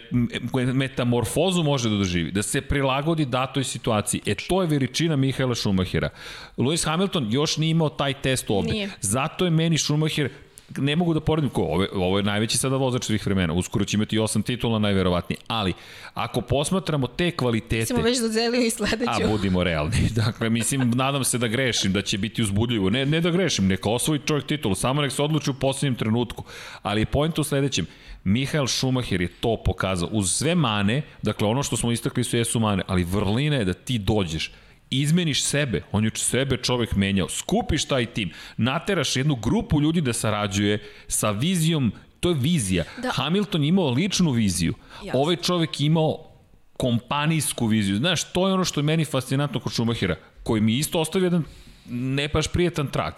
metamorfozu 0.52 1.62
može 1.62 1.90
da 1.90 1.96
doživi, 1.96 2.32
da 2.32 2.42
se 2.42 2.60
prilagodi 2.60 3.24
datoj 3.24 3.64
situaciji. 3.64 4.20
E, 4.26 4.34
to 4.34 4.62
je 4.62 4.68
veličina 4.68 5.16
Mihaela 5.16 5.54
Schumachera. 5.54 6.08
Lewis 6.56 6.86
Hamilton 6.86 7.26
još 7.30 7.56
nije 7.56 7.70
imao 7.70 7.88
taj 7.88 8.14
test 8.22 8.50
ovde. 8.50 8.72
Nije. 8.72 8.90
Zato 9.00 9.44
je 9.44 9.50
meni 9.50 9.78
Schumacher 9.78 10.30
ne 10.76 10.96
mogu 10.96 11.14
da 11.14 11.20
poredim 11.20 11.50
ko, 11.50 11.62
ovo, 11.62 11.82
je- 11.82 11.88
ovo 11.94 12.16
je 12.16 12.22
najveći 12.22 12.58
sada 12.58 12.76
vozač 12.76 13.04
svih 13.04 13.26
vremena, 13.26 13.52
uskoro 13.52 13.84
će 13.84 13.96
imati 13.96 14.18
osam 14.18 14.42
titula 14.42 14.78
najverovatnije, 14.78 15.38
ali 15.46 15.72
ako 16.14 16.40
posmatramo 16.40 17.06
te 17.06 17.30
kvalitete... 17.30 17.86
Smo 17.86 18.02
već 18.02 18.18
dodelili 18.18 18.64
i 18.64 18.68
A, 18.68 18.70
sledeću. 18.70 19.28
budimo 19.30 19.64
realni. 19.64 20.08
Dakle, 20.24 20.50
mislim, 20.50 20.90
nadam 20.90 21.24
se 21.24 21.38
da 21.38 21.46
grešim, 21.48 21.92
da 21.92 22.02
će 22.02 22.18
biti 22.18 22.42
uzbudljivo. 22.42 22.90
Ne, 22.90 23.06
ne 23.06 23.20
da 23.20 23.30
grešim, 23.30 23.66
neka 23.66 23.90
osvoji 23.90 24.20
čovjek 24.20 24.46
titulu, 24.46 24.74
samo 24.74 25.02
nek 25.02 25.12
se 25.12 25.22
odluči 25.22 25.50
u 25.50 25.54
posljednjem 25.54 25.94
trenutku. 25.94 26.44
Ali 26.82 27.00
je 27.00 27.06
point 27.06 27.38
u 27.38 27.44
sledećem. 27.44 27.86
Mihael 28.24 28.66
Schumacher 28.66 29.20
je 29.20 29.28
to 29.30 29.56
pokazao. 29.56 30.08
Uz 30.08 30.30
sve 30.30 30.54
mane, 30.54 31.02
dakle, 31.22 31.48
ono 31.48 31.62
što 31.62 31.76
smo 31.76 31.92
istakli 31.92 32.24
su 32.24 32.36
jesu 32.36 32.60
mane, 32.60 32.82
ali 32.86 33.04
vrlina 33.04 33.56
je 33.56 33.64
da 33.64 33.72
ti 33.74 33.98
dođeš 33.98 34.52
izmeniš 34.90 35.42
sebe, 35.42 35.82
on 35.92 36.04
je 36.04 36.10
sebe 36.14 36.56
čovek 36.56 36.96
menjao, 36.96 37.28
skupiš 37.28 37.84
taj 37.84 38.06
tim, 38.06 38.30
nateraš 38.56 39.16
jednu 39.16 39.34
grupu 39.36 39.80
ljudi 39.80 40.00
da 40.00 40.12
sarađuje 40.12 40.78
sa 41.08 41.30
vizijom, 41.30 41.92
to 42.20 42.28
je 42.28 42.34
vizija. 42.34 42.84
Da. 42.96 43.02
Da. 43.02 43.10
Hamilton 43.12 43.62
je 43.62 43.68
imao 43.68 43.90
ličnu 43.90 44.30
viziju, 44.30 44.74
Jasno. 45.04 45.20
ovaj 45.20 45.36
čovek 45.36 45.80
je 45.80 45.86
imao 45.86 46.24
kompanijsku 46.76 47.66
viziju. 47.66 47.96
Znaš, 47.96 48.32
to 48.32 48.48
je 48.48 48.54
ono 48.54 48.64
što 48.64 48.80
je 48.80 48.84
meni 48.84 49.04
fascinantno 49.04 49.60
kod 49.60 49.72
Schumachera, 49.72 50.16
koji 50.42 50.60
mi 50.60 50.78
isto 50.78 51.00
ostavio 51.00 51.26
jedan 51.26 51.44
ne 51.90 52.28
baš 52.28 52.48
prijetan 52.48 52.86
trag. 52.86 53.12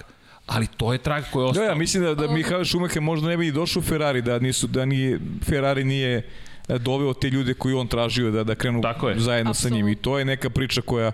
Ali 0.47 0.67
to 0.77 0.93
je 0.93 0.99
trag 0.99 1.25
koji 1.33 1.43
je 1.43 1.45
Da, 1.45 1.51
ostao. 1.51 1.65
ja 1.65 1.75
mislim 1.75 2.03
da, 2.03 2.15
da 2.15 2.29
Mihael 2.29 2.65
Schumacher 2.65 3.03
možda 3.03 3.29
ne 3.29 3.37
bi 3.37 3.47
i 3.47 3.53
došao 3.53 3.81
u 3.81 3.85
Ferrari, 3.85 4.23
da, 4.23 4.39
nisu, 4.39 4.67
da 4.67 4.85
nije, 4.85 5.21
Ferrari 5.45 5.85
nije 5.85 6.29
e, 6.69 6.79
doveo 6.79 7.15
te 7.15 7.31
ljude 7.31 7.55
koji 7.55 7.75
on 7.75 7.89
tražio 7.89 8.31
da, 8.31 8.45
da 8.45 8.55
krenu 8.55 8.83
zajedno 9.17 9.55
sa 9.55 9.69
njim. 9.69 9.89
I 9.89 9.95
to 9.95 10.19
je 10.19 10.25
neka 10.25 10.51
priča 10.51 10.81
koja, 10.81 11.13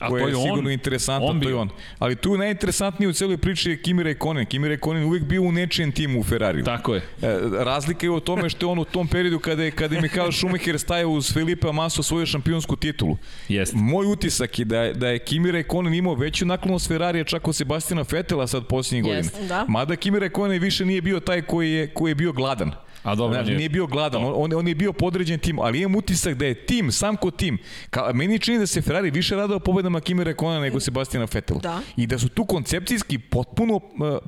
A 0.00 0.08
koja 0.08 0.22
to 0.24 0.28
je, 0.28 0.32
je 0.32 0.36
on. 0.36 0.42
sigurno 0.42 0.70
interesantna, 0.70 1.30
On 1.30 1.40
to 1.40 1.48
je 1.48 1.54
on. 1.54 1.68
Ali 1.98 2.16
tu 2.16 2.36
najinteresantnije 2.36 3.08
u 3.08 3.12
celoj 3.12 3.36
priči 3.38 3.70
je 3.70 3.82
Kimi 3.82 4.02
Räikkönen. 4.02 4.46
Kimi 4.46 4.68
Räikkönen 4.68 5.04
uvek 5.04 5.22
bio 5.22 5.42
u 5.42 5.52
nečijem 5.52 5.92
timu 5.92 6.20
u 6.20 6.22
Ferrariju. 6.22 6.64
Tako 6.64 6.94
je. 6.94 7.00
E, 7.22 7.38
razlika 7.64 8.06
je 8.06 8.10
u 8.10 8.20
tome 8.20 8.50
što 8.50 8.66
je 8.66 8.70
on 8.70 8.78
u 8.78 8.84
tom 8.84 9.08
periodu 9.08 9.38
kada 9.38 9.62
je, 9.62 9.70
kada 9.70 9.94
je 9.94 10.00
Mihael 10.02 10.32
Schumacher 10.32 10.78
stajao 10.78 11.10
uz 11.10 11.32
Felipe 11.32 11.72
Massa 11.72 12.02
svoju 12.02 12.26
šampionsku 12.26 12.76
titulu. 12.76 13.16
Jeste. 13.48 13.76
Moj 13.76 14.06
utisak 14.06 14.58
je 14.58 14.64
da 14.64 14.82
je, 14.82 14.94
da 14.94 15.08
je 15.08 15.18
Kimi 15.18 15.52
Räikkönen 15.52 15.94
imao 15.94 16.14
veću 16.14 16.46
naklonost 16.46 16.88
Ferrarija 16.88 17.24
čak 17.24 17.48
od 17.48 17.56
Sebastina 17.56 18.04
Vetela 18.10 18.46
sad 18.46 18.66
posljednjih 18.66 19.04
godina. 19.04 19.18
Jeste, 19.18 19.46
da. 19.46 19.64
Mada 19.68 19.96
Kimi 19.96 20.18
Räikkönen 20.18 20.60
više 20.60 20.84
nije 20.84 21.02
bio 21.02 21.20
taj 21.20 21.42
koji 21.42 21.72
je, 21.72 21.86
koji 21.86 22.10
je 22.10 22.14
bio 22.14 22.32
gladan. 22.32 22.72
A 23.04 23.14
dobro, 23.14 23.38
je- 23.38 23.56
nije 23.56 23.68
bio 23.68 23.86
gladan, 23.86 24.24
on, 24.24 24.32
on, 24.36 24.52
on 24.52 24.68
je 24.68 24.74
bio 24.74 24.92
podređen 24.92 25.38
tim, 25.38 25.58
ali 25.58 25.80
imam 25.80 25.94
utisak 25.94 26.34
da 26.34 26.46
je 26.46 26.66
tim, 26.66 26.92
sam 26.92 27.16
ko 27.16 27.30
tim, 27.30 27.58
ka, 27.90 28.10
meni 28.14 28.38
čini 28.38 28.58
da 28.58 28.66
se 28.66 28.82
Ferrari 28.82 29.10
više 29.10 29.36
radao 29.36 29.58
pobedama 29.60 30.00
Kimi 30.00 30.24
Räikköna 30.24 30.60
nego 30.60 30.80
Sebastina 30.80 31.26
Vetela. 31.32 31.60
Da. 31.60 31.80
I 31.96 32.06
da 32.06 32.18
su 32.18 32.28
tu 32.28 32.44
koncepcijski 32.44 33.18
potpuno 33.18 33.74
uh, 33.74 33.82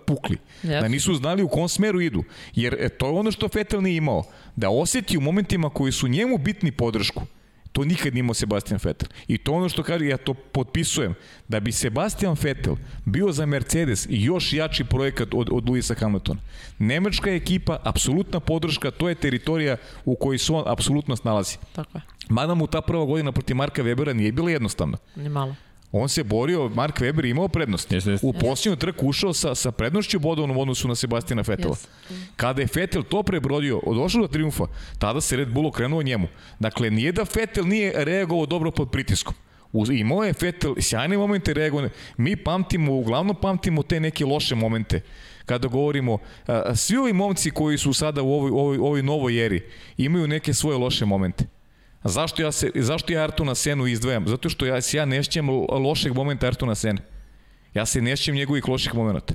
pukli. 0.07 0.36
Jeste. 0.62 0.81
Da 0.81 0.89
nisu 0.89 1.15
znali 1.15 1.43
u 1.43 1.48
kom 1.48 1.69
smeru 1.69 2.01
idu. 2.01 2.24
Jer 2.55 2.77
e, 2.78 2.89
to 2.89 3.07
je 3.07 3.12
ono 3.12 3.31
što 3.31 3.48
Vettel 3.55 3.82
nije 3.82 3.97
imao. 3.97 4.23
Da 4.57 4.70
osjeti 4.70 5.19
u 5.19 5.20
momentima 5.20 5.70
koji 5.70 5.93
su 5.93 6.09
njemu 6.09 6.39
bitni 6.39 6.73
podršku. 6.73 7.23
To 7.77 7.85
nikad 7.85 8.15
nije 8.15 8.20
imao 8.20 8.35
Sebastian 8.35 8.81
Vettel. 8.85 9.09
I 9.28 9.39
to 9.39 9.53
ono 9.53 9.69
što 9.69 9.82
kaže, 9.82 10.07
ja 10.07 10.16
to 10.16 10.35
potpisujem, 10.35 11.15
da 11.48 11.61
bi 11.61 11.73
Sebastian 11.73 12.36
Vettel 12.43 12.77
bio 13.05 13.32
za 13.32 13.47
Mercedes 13.47 14.07
još 14.11 14.53
jači 14.53 14.85
projekat 14.85 15.28
od, 15.35 15.48
od 15.53 15.69
Luisa 15.69 15.94
Hamiltona. 15.94 16.40
Nemačka 16.78 17.31
ekipa, 17.31 17.78
apsolutna 17.82 18.40
podrška, 18.40 18.90
to 18.90 19.09
je 19.09 19.15
teritorija 19.15 19.77
u 20.05 20.16
kojoj 20.16 20.39
se 20.39 20.53
on 20.53 20.65
apsolutno 20.66 21.16
snalazi. 21.16 21.59
Tako 21.73 21.98
je. 21.98 22.03
Mada 22.28 22.55
mu 22.55 22.66
ta 22.66 22.81
prva 22.81 23.05
godina 23.05 23.32
protiv 23.32 23.57
Marka 23.57 23.82
Webera 23.82 24.12
nije 24.12 24.32
bila 24.32 24.51
jednostavna. 24.51 24.98
Ni 25.16 25.28
malo. 25.28 25.55
On 25.92 26.08
se 26.08 26.24
borio, 26.24 26.68
Mark 26.68 27.00
Webber 27.00 27.24
je 27.24 27.30
imao 27.30 27.48
prednost. 27.48 27.92
Jeste, 27.92 28.10
jeste. 28.10 28.26
U 28.26 28.32
posljednju 28.32 28.76
trku 28.76 29.06
ušao 29.06 29.32
sa, 29.32 29.54
sa 29.54 29.70
prednošću 29.70 30.18
bodovnom 30.18 30.56
u 30.56 30.60
odnosu 30.60 30.88
na 30.88 30.94
Sebastina 30.94 31.42
Vetela. 31.46 31.74
Jeste. 31.74 31.88
Kada 32.36 32.62
je 32.62 32.68
Vettel 32.74 33.02
to 33.02 33.22
prebrodio, 33.22 33.80
došao 33.94 34.22
do 34.22 34.28
triumfa, 34.28 34.64
tada 34.98 35.20
se 35.20 35.36
Red 35.36 35.48
Bull 35.48 35.66
okrenuo 35.66 36.02
njemu. 36.02 36.28
Dakle, 36.58 36.90
nije 36.90 37.12
da 37.12 37.24
Vettel 37.34 37.66
nije 37.66 38.04
reagovao 38.04 38.46
dobro 38.46 38.70
pod 38.70 38.90
pritiskom. 38.90 39.34
Uz, 39.72 39.90
imao 39.90 40.24
je 40.24 40.34
Vettel 40.40 40.74
sjajne 40.80 41.18
momente 41.18 41.54
reagovane. 41.54 41.90
Mi 42.16 42.36
pamtimo, 42.36 42.92
uglavnom 42.92 43.36
pamtimo 43.40 43.82
te 43.82 44.00
neke 44.00 44.24
loše 44.24 44.54
momente 44.54 45.00
kada 45.46 45.68
govorimo, 45.68 46.18
a, 46.46 46.74
svi 46.74 46.96
ovi 46.96 47.12
momci 47.12 47.50
koji 47.50 47.78
su 47.78 47.92
sada 47.92 48.22
u 48.22 48.32
ovoj, 48.32 48.50
ovoj, 48.50 48.78
ovoj 48.78 49.02
novoj 49.02 49.46
eri 49.46 49.62
imaju 49.96 50.26
neke 50.26 50.54
svoje 50.54 50.78
loše 50.78 51.04
momente. 51.04 51.44
Zašto 52.09 52.43
ja, 52.43 52.53
se, 52.53 52.70
zašto 52.74 53.12
ja 53.12 53.23
Artuna 53.23 53.55
Senu 53.55 53.87
izdvajam? 53.87 54.28
Zato 54.28 54.49
što 54.49 54.66
ja, 54.66 54.81
se 54.81 54.97
ja 54.97 55.05
ne 55.05 55.23
šćem 55.23 55.49
lošeg 55.70 56.15
momenta 56.15 56.47
Artuna 56.47 56.74
Sene. 56.74 57.01
Ja 57.74 57.87
se 57.87 58.01
ne 58.01 58.16
šćem 58.16 58.35
njegovih 58.35 58.69
loših 58.69 58.95
momenta. 58.95 59.35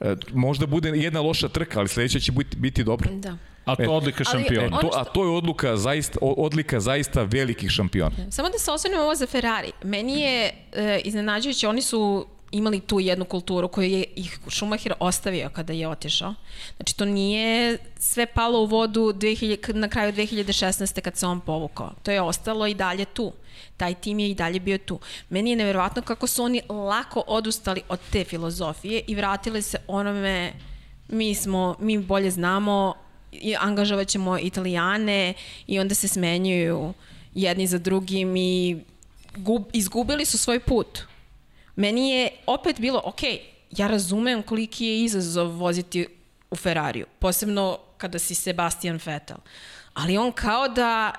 E, 0.00 0.16
možda 0.32 0.66
bude 0.66 0.88
jedna 0.88 1.20
loša 1.20 1.48
trka, 1.48 1.78
ali 1.78 1.88
sledeća 1.88 2.20
će 2.20 2.32
biti, 2.32 2.56
biti 2.56 2.84
dobra. 2.84 3.10
Da. 3.12 3.36
A 3.64 3.76
to 3.76 3.82
je 3.82 3.88
odlika 3.88 4.24
šampiona. 4.24 4.78
E, 4.78 4.80
to, 4.80 4.90
a 4.94 5.04
to 5.04 5.24
je 5.24 5.30
odluka 5.30 5.76
zaista, 5.76 6.18
odlika 6.20 6.80
zaista 6.80 7.22
velikih 7.22 7.70
šampiona. 7.70 8.16
Samo 8.30 8.48
da 8.48 8.58
se 8.58 8.70
osvrnemo 8.70 9.02
ovo 9.02 9.14
za 9.14 9.26
Ferrari. 9.26 9.72
Meni 9.84 10.20
je 10.20 10.50
e, 10.72 11.00
iznenađujuće, 11.04 11.68
oni 11.68 11.82
su 11.82 12.26
imali 12.52 12.80
tu 12.80 13.00
jednu 13.00 13.24
kulturu 13.24 13.68
koju 13.68 13.88
je 13.88 14.04
ih 14.16 14.38
Schumacher 14.48 14.92
ostavio 15.00 15.50
kada 15.50 15.72
je 15.72 15.88
otišao. 15.88 16.34
Znači, 16.76 16.96
to 16.96 17.04
nije 17.04 17.78
sve 17.98 18.26
palo 18.26 18.60
u 18.60 18.66
vodu 18.66 19.00
2000, 19.12 19.56
k- 19.56 19.72
na 19.74 19.88
kraju 19.88 20.12
2016. 20.12 21.00
kad 21.00 21.16
se 21.16 21.26
on 21.26 21.40
povukao. 21.40 21.92
To 22.02 22.10
je 22.10 22.20
ostalo 22.20 22.66
i 22.66 22.74
dalje 22.74 23.04
tu. 23.04 23.32
Taj 23.76 23.94
tim 23.94 24.18
je 24.18 24.30
i 24.30 24.34
dalje 24.34 24.60
bio 24.60 24.78
tu. 24.78 25.00
Meni 25.28 25.50
je 25.50 25.56
neverovatno 25.56 26.02
kako 26.02 26.26
su 26.26 26.42
oni 26.42 26.60
lako 26.68 27.24
odustali 27.26 27.82
od 27.88 28.00
te 28.12 28.24
filozofije 28.24 29.02
i 29.06 29.14
vratili 29.14 29.62
se 29.62 29.78
onome 29.86 30.52
mi 31.08 31.34
smo, 31.34 31.76
mi 31.80 31.98
bolje 31.98 32.30
znamo 32.30 32.94
i 33.32 33.54
angažovat 33.58 34.08
ćemo 34.08 34.38
italijane 34.38 35.34
i 35.66 35.78
onda 35.78 35.94
se 35.94 36.08
smenjuju 36.08 36.94
jedni 37.34 37.66
za 37.66 37.78
drugim 37.78 38.36
i 38.36 38.80
gub, 39.36 39.62
izgubili 39.72 40.24
su 40.24 40.38
svoj 40.38 40.60
put. 40.60 40.98
Meni 41.76 42.10
je 42.10 42.30
opet 42.46 42.80
bilo, 42.80 43.02
ok, 43.04 43.20
ja 43.70 43.86
razumem 43.86 44.42
koliki 44.42 44.86
je 44.86 45.00
izazov 45.00 45.48
voziti 45.48 46.06
u 46.50 46.56
Ferrariju, 46.56 47.06
posebno 47.18 47.78
kada 47.96 48.18
si 48.18 48.34
Sebastian 48.34 49.00
Vettel. 49.06 49.36
Ali 49.94 50.18
on 50.18 50.32
kao 50.32 50.68
da 50.68 51.12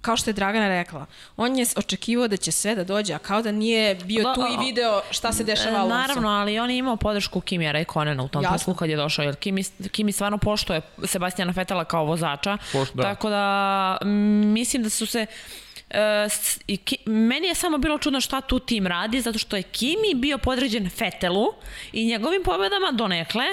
kao 0.00 0.16
što 0.16 0.30
je 0.30 0.34
Dragana 0.34 0.68
rekla, 0.68 1.06
on 1.36 1.56
je 1.56 1.66
očekivao 1.76 2.28
da 2.28 2.36
će 2.36 2.52
sve 2.52 2.74
da 2.74 2.84
dođe, 2.84 3.14
a 3.14 3.18
kao 3.18 3.42
da 3.42 3.52
nije 3.52 3.94
bio 3.94 4.22
Da, 4.22 4.34
tu 4.34 4.40
i 4.42 4.66
video 4.66 5.02
šta 5.10 5.32
se 5.32 5.44
dešava 5.44 5.76
Alonso. 5.76 5.94
Naravno, 5.96 6.28
ali 6.28 6.58
on 6.58 6.70
je 6.70 6.78
imao 6.78 6.96
podršku 6.96 7.40
Kimija 7.40 7.72
Raikkonena 7.72 8.22
u 8.22 8.28
tom 8.28 8.42
Jasno. 8.42 8.56
trenutku 8.56 8.74
kad 8.74 8.90
je 8.90 8.96
došao, 8.96 9.22
jer 9.22 9.36
Kimi, 9.36 9.64
Kimi 9.92 10.12
stvarno 10.12 10.38
poštoje 10.38 10.80
Sebastijana 11.04 11.52
Fetela 11.52 11.84
kao 11.84 12.04
vozača. 12.04 12.58
Pošto- 12.72 12.94
da. 12.94 13.02
Tako 13.02 13.30
da 13.30 13.96
m, 14.02 14.08
mislim 14.46 14.82
da 14.82 14.90
su 14.90 15.06
se 15.06 15.26
i 16.66 16.76
Ki, 16.76 16.96
meni 17.06 17.46
je 17.46 17.54
samo 17.54 17.78
bilo 17.78 17.98
čudno 17.98 18.20
šta 18.20 18.40
tu 18.40 18.58
tim 18.58 18.86
radi, 18.86 19.20
zato 19.20 19.38
što 19.38 19.56
je 19.56 19.62
Kimi 19.62 20.14
bio 20.14 20.38
podređen 20.38 20.90
Fetelu 20.90 21.46
i 21.92 22.06
njegovim 22.06 22.42
pobedama 22.44 22.92
donekle, 22.92 23.44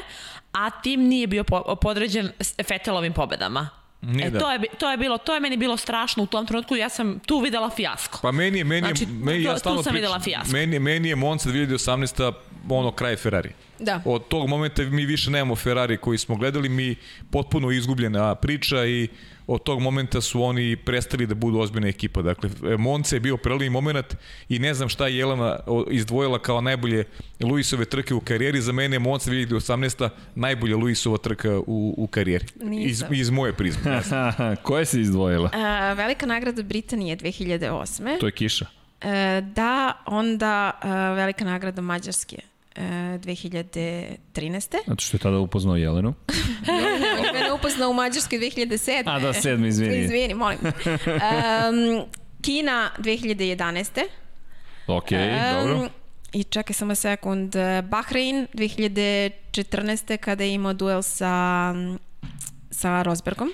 a 0.52 0.70
tim 0.70 1.02
nije 1.02 1.28
bio 1.28 1.44
po, 1.44 1.76
podređen 1.82 2.32
Fetelovim 2.68 3.14
pobedama. 3.14 3.70
Nije 4.02 4.28
e, 4.28 4.30
da. 4.30 4.40
to, 4.40 4.52
je, 4.52 4.60
to, 4.78 4.91
je 4.91 4.98
bilo, 4.98 5.18
to 5.18 5.34
je 5.34 5.40
meni 5.40 5.57
bilo 5.57 5.78
strašno 5.78 6.24
u 6.24 6.28
tom 6.28 6.45
trenutku, 6.45 6.76
ja 6.76 6.90
sam 6.90 7.20
tu 7.20 7.40
videla 7.40 7.70
fijasko. 7.70 8.20
Pa 8.22 8.32
meni 8.32 8.57
je, 8.57 8.64
meni 8.64 8.88
je, 8.88 8.95
Znači, 8.95 9.06
meni, 9.06 9.44
ja 9.44 9.53
tu 9.53 9.60
sam 9.60 9.76
pričam, 9.76 9.95
videla 9.95 10.20
fijasko. 10.20 10.52
Meni, 10.52 10.80
meni 10.80 11.10
je 11.10 11.15
Monza 11.15 11.49
2018. 11.49 12.34
ono 12.69 12.91
kraj 12.91 13.15
Ferrari. 13.15 13.49
Da. 13.80 14.02
Od 14.06 14.27
tog 14.27 14.49
momenta 14.49 14.84
mi 14.84 15.06
više 15.06 15.31
nemamo 15.31 15.56
Ferrari 15.56 15.98
koji 15.98 16.18
smo 16.18 16.35
gledali, 16.35 16.69
mi 16.69 16.95
potpuno 17.31 17.72
izgubljena 17.72 18.35
priča 18.35 18.85
i 18.85 19.07
od 19.48 19.64
tog 19.64 19.81
momenta 19.81 20.22
su 20.22 20.44
oni 20.44 20.76
prestali 20.76 21.27
da 21.27 21.35
budu 21.35 21.60
ozbiljna 21.60 21.88
ekipa. 21.88 22.22
Dakle, 22.22 22.49
Monza 22.77 23.15
je 23.15 23.19
bio 23.19 23.38
prelivni 23.38 23.69
moment 23.69 24.15
i 24.49 24.60
ne 24.60 24.73
znam 24.73 24.90
šta 24.90 25.07
je 25.07 25.18
Jelena 25.18 25.60
izdvojila 25.90 26.40
kao 26.40 26.61
najbolje 26.61 27.03
Luisove 27.40 27.85
trke 27.85 28.14
u 28.14 28.19
karijeri. 28.19 28.61
Za 28.61 28.72
mene 28.72 28.95
je 28.95 28.99
Monza 28.99 29.31
2018. 29.31 30.10
najbolja 30.35 30.77
Luisova 30.77 31.18
trka 31.18 31.60
u, 31.60 31.94
u 31.98 32.07
karijeri. 32.07 32.45
Iz, 32.56 32.69
Nisam. 32.69 33.14
iz 33.14 33.30
moje 33.30 33.53
prizme. 33.53 34.02
Koje 34.64 34.85
si 34.85 35.02
izdvojila? 35.02 35.49
E, 35.53 35.95
velika 35.95 36.26
nagrada 36.26 36.64
Britanije 36.64 37.18
2008. 37.18 38.19
To 38.19 38.26
je 38.26 38.31
kiša. 38.31 38.65
E, 39.02 39.41
da, 39.41 39.94
onda 40.06 40.72
e, 40.84 40.88
velika 41.15 41.45
nagrada 41.45 41.81
Mađarske 41.81 42.52
e, 42.76 42.82
2013. 42.82 44.78
Zato 44.88 45.02
što 45.02 45.18
je 45.18 45.22
tada 45.22 45.38
upoznao 45.38 45.76
Jelenu. 45.76 46.14
Je 47.26 47.32
mene 47.34 47.52
upoznao 47.54 47.90
u 47.90 47.94
Mađarskoj 47.94 48.40
2007. 48.40 49.04
A 49.06 49.20
da, 49.20 49.34
sedmi, 49.34 49.68
izvini. 49.68 49.98
Izvini, 50.04 50.34
molim. 50.34 50.60
Um, 50.66 52.06
Kina 52.41 52.91
2011. 52.98 54.02
Ok, 54.88 55.12
Em, 55.12 55.54
dobro. 55.60 55.90
I 56.34 56.44
čekaj 56.44 56.74
samo 56.74 56.95
sekund. 56.95 57.56
Bahrein 57.90 58.48
2014. 58.54 60.18
kada 60.18 60.44
je 60.44 60.54
imao 60.54 60.74
duel 60.74 61.02
sa, 61.02 61.74
sa 62.72 63.02
Rosbergom. 63.02 63.50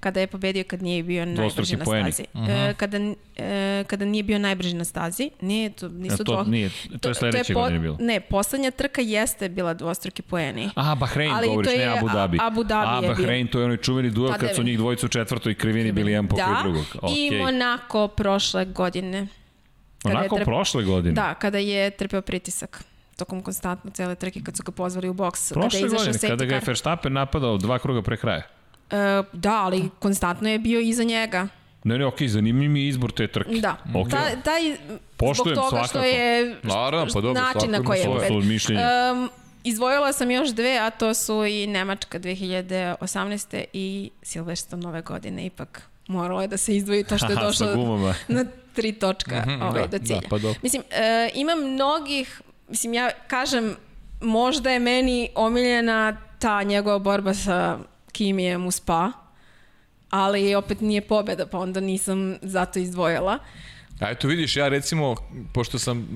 Kada 0.00 0.20
je 0.20 0.26
pobedio 0.26 0.64
kad 0.64 0.82
nije 0.82 1.02
bio 1.02 1.26
najbrži 1.26 1.76
na 1.76 1.84
stazi. 1.84 2.24
E, 2.48 2.74
kada, 2.74 2.98
e, 3.36 3.84
kada 3.86 4.04
nije 4.04 4.22
bio 4.22 4.38
najbrži 4.38 4.74
na 4.74 4.84
stazi, 4.84 5.30
nije 5.40 5.70
to, 5.70 5.88
nisu 5.88 6.14
A 6.14 6.16
to 6.16 6.24
dvo- 6.24 6.46
nije, 6.46 6.70
to 7.00 7.08
je 7.08 7.14
sledeće 7.14 7.54
godine 7.54 7.78
bilo. 7.78 7.96
Ne, 8.00 8.20
poslednja 8.20 8.70
trka 8.70 9.00
jeste 9.00 9.48
bila 9.48 9.74
dvostruki 9.74 10.22
poeni. 10.22 10.70
Aha, 10.74 10.94
Bahrein 10.94 11.32
Ali 11.32 11.48
govoriš, 11.48 11.68
to 11.68 11.76
ne 11.76 11.82
je 11.82 11.98
Abu 11.98 12.08
Dhabi. 12.08 12.38
Abu 12.40 12.64
Dhabi 12.64 12.88
A, 12.88 12.94
je 12.94 13.00
bio. 13.00 13.08
Bahrein, 13.10 13.46
to 13.46 13.58
je 13.58 13.64
onaj 13.64 13.76
čuveni 13.76 14.10
duel 14.10 14.32
Pa, 14.32 14.38
kad 14.38 14.54
su 14.54 14.62
njih 14.62 14.78
dvojica 14.78 15.06
u 15.06 15.10
četvrtoj 15.10 15.54
krivini 15.54 15.92
bili 15.92 16.12
jedan 16.12 16.28
pokraj 16.28 16.46
da, 16.48 16.60
drugog. 16.62 16.84
i 17.08 17.30
Okay. 17.30 17.40
Monako 17.40 18.08
prošle 18.08 18.64
godine. 18.64 19.26
kada 20.02 20.12
je 20.12 20.18
Onako 20.18 20.36
trp- 20.36 20.44
prošle 20.44 20.84
godine. 20.84 21.14
Da, 21.14 21.34
kada 21.34 21.58
je 21.58 21.90
trpeo 21.90 22.22
pritisak 22.22 22.84
tokom 23.16 23.40
konstantno 23.42 23.90
cele 23.90 24.14
trke 24.14 24.40
kad 24.40 24.56
su 24.56 24.62
ga 24.62 24.72
pozvali 24.72 25.08
u 25.08 25.14
boks. 25.14 25.48
kada 25.48 25.60
je 25.60 25.70
Prošle 25.70 25.88
godine, 25.88 26.18
kada 26.20 26.44
ga 26.44 26.54
je. 26.54 26.60
Verstappen 26.66 27.12
napadao 27.12 27.56
dva 27.58 27.78
kruga 27.78 28.02
pre 28.02 28.16
kraja. 28.16 28.42
E, 28.94 29.22
da, 29.32 29.54
ali 29.54 29.90
konstantno 29.98 30.48
je 30.48 30.58
bio 30.58 30.80
iza 30.80 31.02
njega. 31.02 31.48
Ne, 31.84 31.98
ne, 31.98 32.06
okej, 32.06 32.28
zanimljiv 32.28 32.70
mi 32.70 32.80
je 32.80 32.88
izbor 32.88 33.12
te 33.12 33.26
trke. 33.26 33.50
Da. 33.50 33.76
Ok. 33.94 34.10
Ta, 34.10 34.36
taj, 34.36 34.76
Poštujem 35.16 35.54
zbog 35.54 35.64
toga 35.64 35.68
svakako. 35.70 35.88
što 35.88 35.98
je 36.00 36.56
Naravno, 36.62 37.06
pa 37.14 37.20
dobro, 37.20 37.42
način 37.42 37.70
na 37.70 37.82
koji 37.82 37.98
je 37.98 38.08
mišljenja. 38.42 38.82
Um, 39.12 39.30
izdvojila 39.64 40.12
sam 40.12 40.30
još 40.30 40.48
dve, 40.48 40.78
a 40.78 40.90
to 40.90 41.14
su 41.14 41.44
i 41.44 41.66
Nemačka 41.66 42.18
2018. 42.18 43.64
i 43.72 44.10
Silverstone 44.22 44.82
nove 44.82 45.02
godine. 45.02 45.46
Ipak 45.46 45.82
moralo 46.08 46.42
je 46.42 46.48
da 46.48 46.56
se 46.56 46.76
izdvoji 46.76 47.04
to 47.04 47.18
što 47.18 47.26
je 47.26 47.36
došlo 47.46 47.66
na 48.28 48.44
tri 48.72 48.92
točka 48.92 49.40
Mhm, 49.40 49.62
ovaj, 49.62 49.82
da, 49.82 49.98
do 49.98 50.06
cilja. 50.06 50.20
da, 50.20 50.28
pa 50.28 50.38
dobro. 50.38 50.60
Mislim, 50.62 50.82
e, 50.90 51.30
ima 51.34 51.54
mnogih, 51.54 52.40
mislim, 52.68 52.94
ja 52.94 53.10
kažem, 53.26 53.76
možda 54.20 54.70
je 54.70 54.78
meni 54.78 55.28
omiljena 55.34 56.16
ta 56.38 56.62
njegova 56.62 56.98
borba 56.98 57.34
sa 57.34 57.78
Kimijem 58.14 58.66
u 58.66 58.70
Spa, 58.70 59.12
ali 60.10 60.54
opet 60.54 60.80
nije 60.80 61.00
pobeda, 61.00 61.46
pa 61.46 61.58
onda 61.58 61.80
nisam 61.80 62.36
zato 62.42 62.78
izdvojila. 62.78 63.38
A 64.00 64.10
eto 64.10 64.28
vidiš, 64.28 64.56
ja 64.56 64.68
recimo, 64.68 65.14
pošto 65.52 65.78
sam 65.78 66.08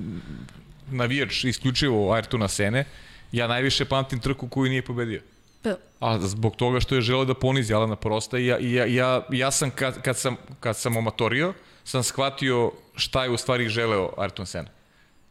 navijač 0.91 1.43
isključivo 1.43 2.15
Ayrtona 2.15 2.47
Sene, 2.47 2.85
ja 3.31 3.47
najviše 3.47 3.85
pamtim 3.85 4.19
trku 4.19 4.47
koju 4.47 4.69
nije 4.69 4.85
pobedio. 4.85 5.21
Pa, 5.63 5.75
A 5.99 6.19
zbog 6.19 6.55
toga 6.55 6.79
što 6.79 6.95
je 6.95 7.01
želeo 7.01 7.25
da 7.25 7.33
ponizi 7.33 7.73
Alana 7.73 7.95
Prosta 7.95 8.39
i 8.39 8.45
ja, 8.45 8.57
ja, 8.61 8.85
ja, 8.85 9.25
ja 9.31 9.51
sam 9.51 9.71
kad, 9.71 10.01
kad 10.01 10.17
sam 10.17 10.35
kad 10.59 10.77
sam 10.77 10.97
omatorio, 10.97 11.53
sam 11.83 12.03
shvatio 12.03 12.71
šta 12.95 13.23
je 13.23 13.29
u 13.29 13.37
stvari 13.37 13.69
želeo 13.69 14.13
Ayrton 14.17 14.45
Senna. 14.45 14.69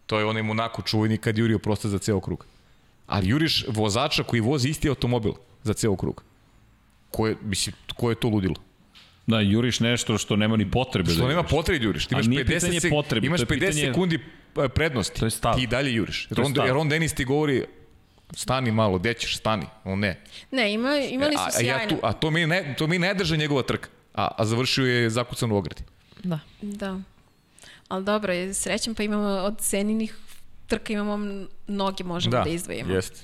To 0.07 0.19
je 0.19 0.25
onaj 0.25 0.43
Monako 0.43 0.83
čuveni 0.83 1.19
kad 1.19 1.39
jurio 1.39 1.59
Prosta 1.59 1.89
za 1.89 1.99
ceo 1.99 2.21
krug. 2.21 2.47
Ali 3.07 3.29
juriš 3.29 3.65
vozača 3.69 4.23
koji 4.23 4.41
vozi 4.41 4.69
isti 4.69 4.89
automobil 4.89 5.33
za 5.63 5.75
ceo 5.75 5.97
krug. 5.97 6.28
Ko 7.11 7.27
je, 7.27 7.37
mislim, 7.43 7.77
ko 7.97 8.11
je 8.11 8.15
to 8.15 8.29
ludilo? 8.29 8.55
Da, 9.27 9.41
juriš 9.41 9.81
nešto 9.81 10.19
što 10.19 10.37
nema 10.37 10.57
ni 10.57 10.71
potrebe 10.71 11.11
Što 11.11 11.23
da 11.23 11.29
nema 11.29 11.43
potrebe 11.43 11.79
da 11.79 11.85
juriš. 11.85 12.07
Ti 12.07 12.15
imaš 12.15 12.27
nije 12.27 12.45
50, 12.45 12.49
pitanje 12.55 12.81
sek 12.81 12.91
potrebe, 12.91 13.27
imaš 13.27 13.41
to 13.41 13.55
je 13.55 13.59
50 13.59 13.61
pitanje- 13.61 13.87
sekundi 13.87 14.19
e, 14.65 14.69
prednosti. 14.69 15.21
To 15.21 15.27
je 15.27 15.31
stav. 15.31 15.55
Ti 15.57 15.67
dalje 15.67 15.95
juriš. 15.95 16.27
To 16.27 16.35
je 16.35 16.43
Ron, 16.43 16.53
stav. 16.53 16.69
Ron 16.69 16.89
Dennis 16.89 17.15
ti 17.15 17.25
govori 17.25 17.65
stani 18.33 18.73
malo, 18.73 18.99
gde 18.99 19.15
ćeš, 19.15 19.37
stani. 19.37 19.67
On 19.85 19.99
ne. 19.99 20.21
ne, 20.51 20.73
ima, 20.73 20.97
imali 20.97 21.33
su 21.33 21.43
a, 21.43 21.47
a, 21.47 21.51
sjajno. 21.51 21.83
ja 21.83 21.89
tu, 21.89 21.97
a 22.03 22.13
to 22.13 22.31
mi 22.31 22.47
ne, 22.47 22.75
to 22.79 22.87
mi 22.87 22.99
ne 22.99 23.15
drže 23.15 23.37
njegova 23.37 23.63
trka. 23.63 23.89
A, 24.15 24.29
a 24.37 24.45
završio 24.45 24.87
je 24.87 25.11
zakucan 25.11 25.53
u 25.53 25.57
ogradi. 25.57 25.83
Da. 26.25 26.39
Da. 26.63 27.01
Ali 27.89 28.05
dobro, 28.05 28.33
je 28.33 28.55
srećan 28.55 28.95
pa 28.95 29.03
imamo 29.03 29.27
od 29.29 29.57
Seninih 29.61 30.17
trka 30.67 30.93
imamo 30.93 31.45
mnoge 31.67 32.05
možemo 32.05 32.37
da, 32.37 32.43
da 32.43 32.51
izdvojimo. 32.51 32.95
jeste. 32.95 33.21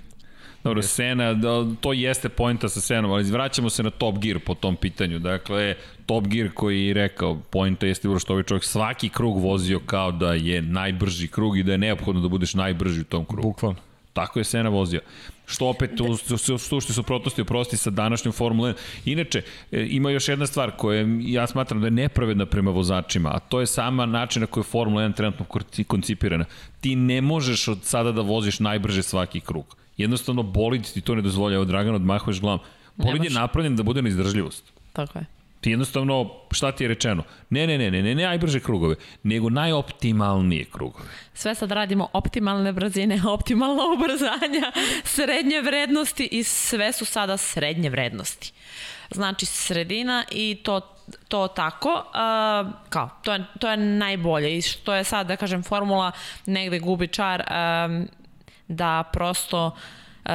Dobro, 0.65 0.83
Sena, 0.83 1.35
da, 1.35 1.67
to 1.81 1.93
jeste 1.93 2.29
pojnta 2.29 2.69
sa 2.69 2.81
Senom, 2.81 3.13
ali 3.13 3.25
vraćamo 3.25 3.71
se 3.71 3.83
na 3.83 3.91
Top 3.91 4.19
Gear 4.19 4.39
po 4.39 4.55
tom 4.55 4.77
pitanju. 4.77 5.19
Dakle, 5.19 5.75
Top 6.07 6.27
Gear 6.27 6.51
koji 6.55 6.87
je 6.87 6.95
rekao, 6.95 7.39
pojnta 7.51 7.87
jeste 7.87 8.09
bilo 8.09 8.19
što 8.19 8.33
ovaj 8.33 8.43
čovjek 8.43 8.65
svaki 8.65 9.09
krug 9.09 9.39
vozio 9.39 9.81
kao 9.87 10.13
da 10.13 10.35
je 10.35 10.63
najbrži 10.63 11.29
krug 11.29 11.59
i 11.59 11.63
da 11.63 11.73
je 11.73 11.79
neophodno 11.79 12.21
da 12.21 12.29
budeš 12.29 12.55
najbrži 12.55 13.01
u 13.01 13.05
tom 13.05 13.25
krugu. 13.25 13.49
Bukvalno. 13.49 13.79
Tako 14.13 14.39
je 14.39 14.45
Sena 14.45 14.69
vozio. 14.69 15.01
Što 15.47 15.67
opet 15.67 16.01
u, 16.01 16.05
u, 16.05 16.55
u 16.55 16.59
sušti 16.59 16.93
suprotnosti 16.93 17.43
oprosti 17.43 17.77
sa 17.77 17.91
današnjom 17.91 18.33
Formula 18.33 18.69
1. 18.69 18.75
Inače, 19.05 19.43
e, 19.73 19.87
ima 19.91 20.11
još 20.11 20.29
jedna 20.29 20.47
stvar 20.47 20.71
koja 20.71 21.07
ja 21.21 21.47
smatram 21.47 21.81
da 21.81 21.87
je 21.87 21.91
nepravedna 21.91 22.47
prema 22.47 22.71
vozačima, 22.71 23.31
a 23.35 23.39
to 23.39 23.61
je 23.61 23.67
sama 23.67 24.07
način 24.07 24.41
na 24.41 24.47
koji 24.47 24.63
je 24.63 24.71
Formula 24.71 25.03
1 25.03 25.15
trenutno 25.17 25.47
koncipirana. 25.87 26.45
Ti 26.81 26.97
ne 26.97 27.21
možeš 27.21 27.69
od 27.69 27.79
sada 27.83 28.13
da 28.13 28.21
voziš 28.21 28.61
najbrže 28.61 29.03
svaki 29.03 29.41
krug. 29.41 29.77
Jednostavno, 29.97 30.43
bolid 30.43 30.93
ti 30.93 31.01
to 31.01 31.15
ne 31.15 31.23
dozvolja. 31.23 31.55
Evo, 31.55 31.65
Dragan, 31.65 31.95
odmahuješ 31.95 32.41
glavom. 32.41 32.61
Bolid 32.97 33.25
je 33.25 33.31
napravljen 33.31 33.77
da 33.77 33.83
bude 33.83 34.03
na 34.03 34.09
izdržljivost. 34.09 34.73
Tako 34.93 35.19
je. 35.19 35.27
Ti 35.65 35.71
jednostavno, 35.71 36.31
šta 36.51 36.73
ti 36.73 36.85
je 36.85 36.89
rečeno? 36.89 37.23
Ne, 37.51 37.67
ne, 37.67 37.79
ne, 37.79 37.91
ne, 37.91 38.03
ne, 38.03 38.15
ne 38.15 38.25
najbrže 38.25 38.61
krugove, 38.61 38.95
nego 39.23 39.51
najoptimalnije 39.51 40.65
krugove. 40.65 41.09
Sve 41.35 41.55
sad 41.55 41.73
radimo 41.73 42.09
optimalne 42.13 42.73
brzine, 42.73 43.21
optimalna 43.39 43.83
ubrzanja, 43.95 44.73
srednje 45.05 45.61
vrednosti 45.61 46.29
i 46.33 46.43
sve 46.43 46.93
su 46.93 47.05
sada 47.05 47.37
srednje 47.37 47.91
vrednosti. 47.91 48.53
Znači 49.11 49.47
sredina 49.47 50.25
i 50.31 50.61
to 50.63 50.81
to 51.29 51.49
tako, 51.49 51.89
uh, 51.89 52.73
kao, 52.89 53.11
to 53.23 53.33
je, 53.33 53.45
to 53.59 53.71
je 53.71 53.77
najbolje 53.77 54.57
i 54.57 54.63
što 54.63 54.95
je 54.95 55.05
sad, 55.05 55.27
da 55.27 55.37
kažem, 55.37 55.63
formula 55.63 56.13
negde 56.47 56.79
gubi 56.79 57.09
čar 57.09 57.43
um, 57.43 58.09
da 58.69 59.05
prosto 59.13 59.67
uh, 59.67 60.33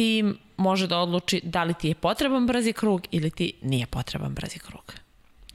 tim 0.00 0.38
može 0.56 0.86
da 0.86 0.98
odluči 0.98 1.40
da 1.44 1.64
li 1.64 1.74
ti 1.74 1.88
je 1.88 1.94
potreban 1.94 2.46
brzi 2.46 2.72
krug 2.72 3.06
ili 3.10 3.30
ti 3.30 3.52
nije 3.62 3.86
potreban 3.86 4.34
brzi 4.34 4.58
krug. 4.58 4.94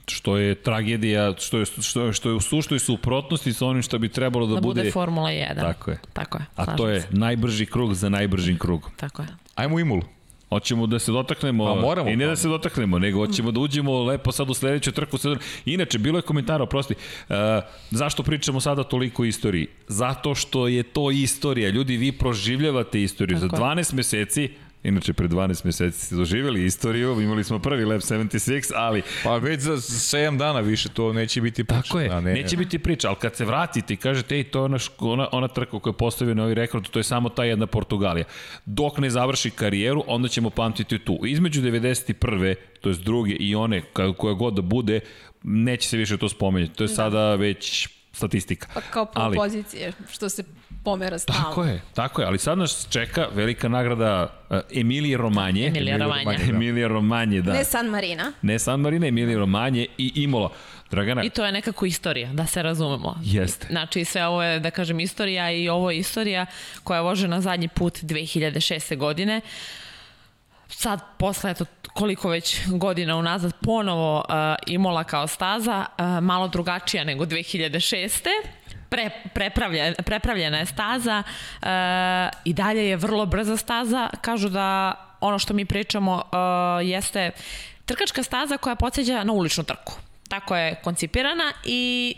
Što 0.08 0.36
je 0.36 0.54
tragedija, 0.54 1.34
što 1.38 1.58
je, 1.58 1.64
što 1.66 2.06
je, 2.06 2.12
što 2.12 2.28
je 2.28 2.34
u 2.34 2.40
suštoj 2.40 2.78
suprotnosti 2.78 3.52
sa 3.52 3.66
onim 3.66 3.82
što 3.82 3.98
bi 3.98 4.08
trebalo 4.08 4.46
da, 4.46 4.54
Da, 4.54 4.60
bude, 4.60 4.80
bude 4.80 4.90
Formula 4.90 5.30
1. 5.30 5.60
Tako 5.60 5.90
je. 5.90 5.98
Tako 6.12 6.38
je. 6.38 6.44
A 6.56 6.76
to 6.76 6.88
je 6.88 7.00
se. 7.00 7.08
najbrži 7.10 7.66
krug 7.66 7.94
za 7.94 8.08
najbržim 8.08 8.58
krugom. 8.58 8.90
Tako 8.96 9.22
je. 9.22 9.28
Ajmo 9.54 9.78
Imulu. 9.80 10.02
Hoćemo 10.48 10.86
da 10.86 10.98
se 10.98 11.12
dotaknemo, 11.12 11.64
Pa 11.66 11.74
moramo, 11.76 12.10
i 12.10 12.16
ne 12.16 12.24
pa. 12.24 12.28
da 12.28 12.36
se 12.36 12.48
dotaknemo, 12.48 12.98
nego 12.98 13.18
hoćemo 13.18 13.50
da 13.50 13.60
uđemo 13.60 14.02
lepo 14.02 14.32
sad 14.32 14.50
u 14.50 14.54
sledeću 14.54 14.92
trku. 14.92 15.18
Sad- 15.18 15.38
Inače, 15.66 15.98
bilo 15.98 16.18
je 16.18 16.22
komentara, 16.22 16.64
oprosti, 16.64 16.94
uh, 17.28 17.34
zašto 17.90 18.22
pričamo 18.22 18.60
sada 18.60 18.84
toliko 18.84 19.22
o 19.22 19.26
istoriji? 19.26 19.66
Zato 19.88 20.34
što 20.34 20.68
je 20.68 20.82
to 20.82 21.10
istorija. 21.10 21.70
Ljudi, 21.70 21.96
vi 21.96 22.12
proživljavate 22.12 23.02
istoriju. 23.02 23.36
Tako 23.36 23.56
Za 23.56 23.56
je. 23.56 23.60
12 23.60 23.94
meseci 23.94 24.50
Inače, 24.86 25.12
pre 25.12 25.28
12 25.28 25.64
meseci 25.64 26.06
ste 26.06 26.14
doživjeli 26.14 26.64
istoriju, 26.64 27.20
imali 27.20 27.44
smo 27.44 27.58
prvi 27.58 27.84
Lab 27.84 28.00
76, 28.00 28.72
ali 28.74 29.02
Pa 29.24 29.36
već 29.36 29.60
za 29.60 29.76
7 29.76 30.38
dana 30.38 30.60
više 30.60 30.88
to 30.88 31.12
neće 31.12 31.40
biti 31.40 31.64
priča. 31.64 31.82
Tako 31.82 32.00
je, 32.00 32.10
A 32.10 32.20
ne, 32.20 32.32
neće 32.34 32.56
biti 32.56 32.78
priča, 32.78 33.08
ali 33.08 33.16
kad 33.16 33.36
se 33.36 33.44
vratite 33.44 33.94
i 33.94 33.96
kažete, 33.96 34.36
ej, 34.36 34.44
to 34.44 34.58
je 34.58 34.64
ona, 34.64 34.78
ona, 34.98 35.28
ona 35.32 35.48
trka 35.48 35.78
koja 35.78 35.90
je 35.90 35.96
postavio 35.96 36.34
novi 36.34 36.54
rekord, 36.54 36.88
to 36.88 36.98
je 36.98 37.02
samo 37.02 37.28
ta 37.28 37.44
jedna 37.44 37.66
Portugalija. 37.66 38.24
Dok 38.64 38.98
ne 38.98 39.10
završi 39.10 39.50
karijeru, 39.50 40.04
onda 40.06 40.28
ćemo 40.28 40.50
pamtiti 40.50 40.98
tu. 40.98 41.18
Između 41.26 41.62
91. 41.62 42.54
to 42.80 42.88
je 42.88 42.94
druge 42.94 43.32
i 43.32 43.54
one, 43.54 43.82
koja 44.16 44.34
god 44.34 44.54
da 44.54 44.62
bude, 44.62 45.00
neće 45.42 45.88
se 45.88 45.96
više 45.96 46.16
to 46.16 46.28
spomenjati. 46.28 46.74
To 46.74 46.84
je 46.84 46.88
da. 46.88 46.94
sada 46.94 47.34
već 47.34 47.88
statistika. 48.12 48.66
Pa 48.74 48.80
kao 48.80 49.04
pol 49.06 49.22
ali, 49.22 49.36
pozicije, 49.36 49.92
što 50.10 50.28
se 50.28 50.44
pomera 50.86 51.18
stalno. 51.18 51.42
Tako 51.42 51.64
je, 51.64 51.80
tako 51.94 52.20
je, 52.22 52.26
ali 52.26 52.38
sad 52.38 52.58
nas 52.58 52.86
čeka 52.90 53.26
velika 53.34 53.68
nagrada 53.68 54.28
uh, 54.50 54.58
Emilije 54.70 55.16
Romanje. 55.16 55.66
Emilija 55.66 55.96
Romanje. 55.96 56.38
Emilija 56.48 56.88
Romanje, 56.88 57.42
da. 57.42 57.52
Ne 57.52 57.64
San 57.64 57.86
Marina. 57.86 58.32
Ne 58.42 58.58
San 58.58 58.80
Marina, 58.80 59.06
Emilija 59.06 59.38
Romanje 59.38 59.86
i 59.98 60.12
Imola. 60.14 60.50
Dragana, 60.90 61.24
I 61.24 61.30
to 61.30 61.44
je 61.44 61.52
nekako 61.52 61.86
istorija, 61.86 62.32
da 62.32 62.46
se 62.46 62.62
razumemo. 62.62 63.16
Jeste. 63.24 63.66
Znači 63.70 64.04
sve 64.04 64.26
ovo 64.26 64.42
je, 64.42 64.60
da 64.60 64.70
kažem, 64.70 65.00
istorija 65.00 65.50
i 65.50 65.68
ovo 65.68 65.90
je 65.90 65.98
istorija 65.98 66.46
koja 66.84 66.98
je 66.98 67.02
vožena 67.02 67.40
zadnji 67.40 67.68
put 67.68 67.98
2006. 68.02 68.96
godine. 68.96 69.40
Sad, 70.68 71.00
posle 71.18 71.50
eto, 71.50 71.64
koliko 71.94 72.28
već 72.28 72.60
godina 72.66 73.16
unazad, 73.16 73.52
ponovo 73.62 74.18
uh, 74.18 74.34
Imola 74.66 75.04
kao 75.04 75.26
staza, 75.26 75.86
uh, 75.98 76.04
malo 76.22 76.48
drugačija 76.48 77.04
nego 77.04 77.24
2006. 77.24 78.28
Pre, 78.88 79.10
prepravlja, 79.34 79.94
prepravljena 79.94 80.58
je 80.58 80.66
staza 80.66 81.22
uh, 81.22 81.68
i 82.44 82.52
dalje 82.52 82.88
je 82.88 82.96
vrlo 82.96 83.26
brza 83.26 83.56
staza. 83.56 84.10
Kažu 84.20 84.48
da 84.48 84.94
ono 85.20 85.38
što 85.38 85.54
mi 85.54 85.64
pričamo 85.64 86.14
uh, 86.14 86.86
jeste 86.86 87.30
trkačka 87.86 88.22
staza 88.22 88.56
koja 88.56 88.76
podsjeća 88.76 89.24
na 89.24 89.32
uličnu 89.32 89.64
trku. 89.64 89.92
Tako 90.28 90.56
je 90.56 90.74
koncipirana 90.84 91.52
i 91.64 92.14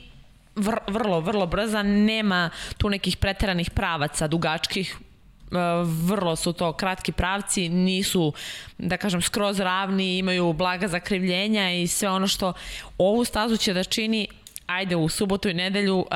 vr, 0.57 0.79
vrlo, 0.87 1.21
vrlo 1.21 1.47
brza, 1.47 1.83
nema 1.83 2.51
tu 2.79 2.91
nekih 2.91 3.17
preteranih 3.17 3.71
pravaca, 3.71 4.27
dugačkih, 4.27 4.97
e, 4.97 5.57
vrlo 5.85 6.37
su 6.37 6.53
to 6.53 6.73
kratki 6.73 7.13
pravci, 7.13 7.69
nisu, 7.69 8.33
da 8.79 8.97
kažem, 8.97 9.23
skroz 9.23 9.61
ravni, 9.61 10.19
imaju 10.19 10.53
blaga 10.53 10.89
zakrivljenja 10.89 11.71
i 11.71 11.87
sve 11.87 12.11
ono 12.11 12.27
što 12.27 12.53
ovu 12.99 13.25
stazu 13.25 13.57
će 13.57 13.75
da 13.75 13.85
čini 13.85 14.27
ajde 14.69 14.97
u 14.97 15.09
subotu 15.09 15.49
i 15.49 15.55
nedelju 15.55 15.99
uh, 15.99 16.07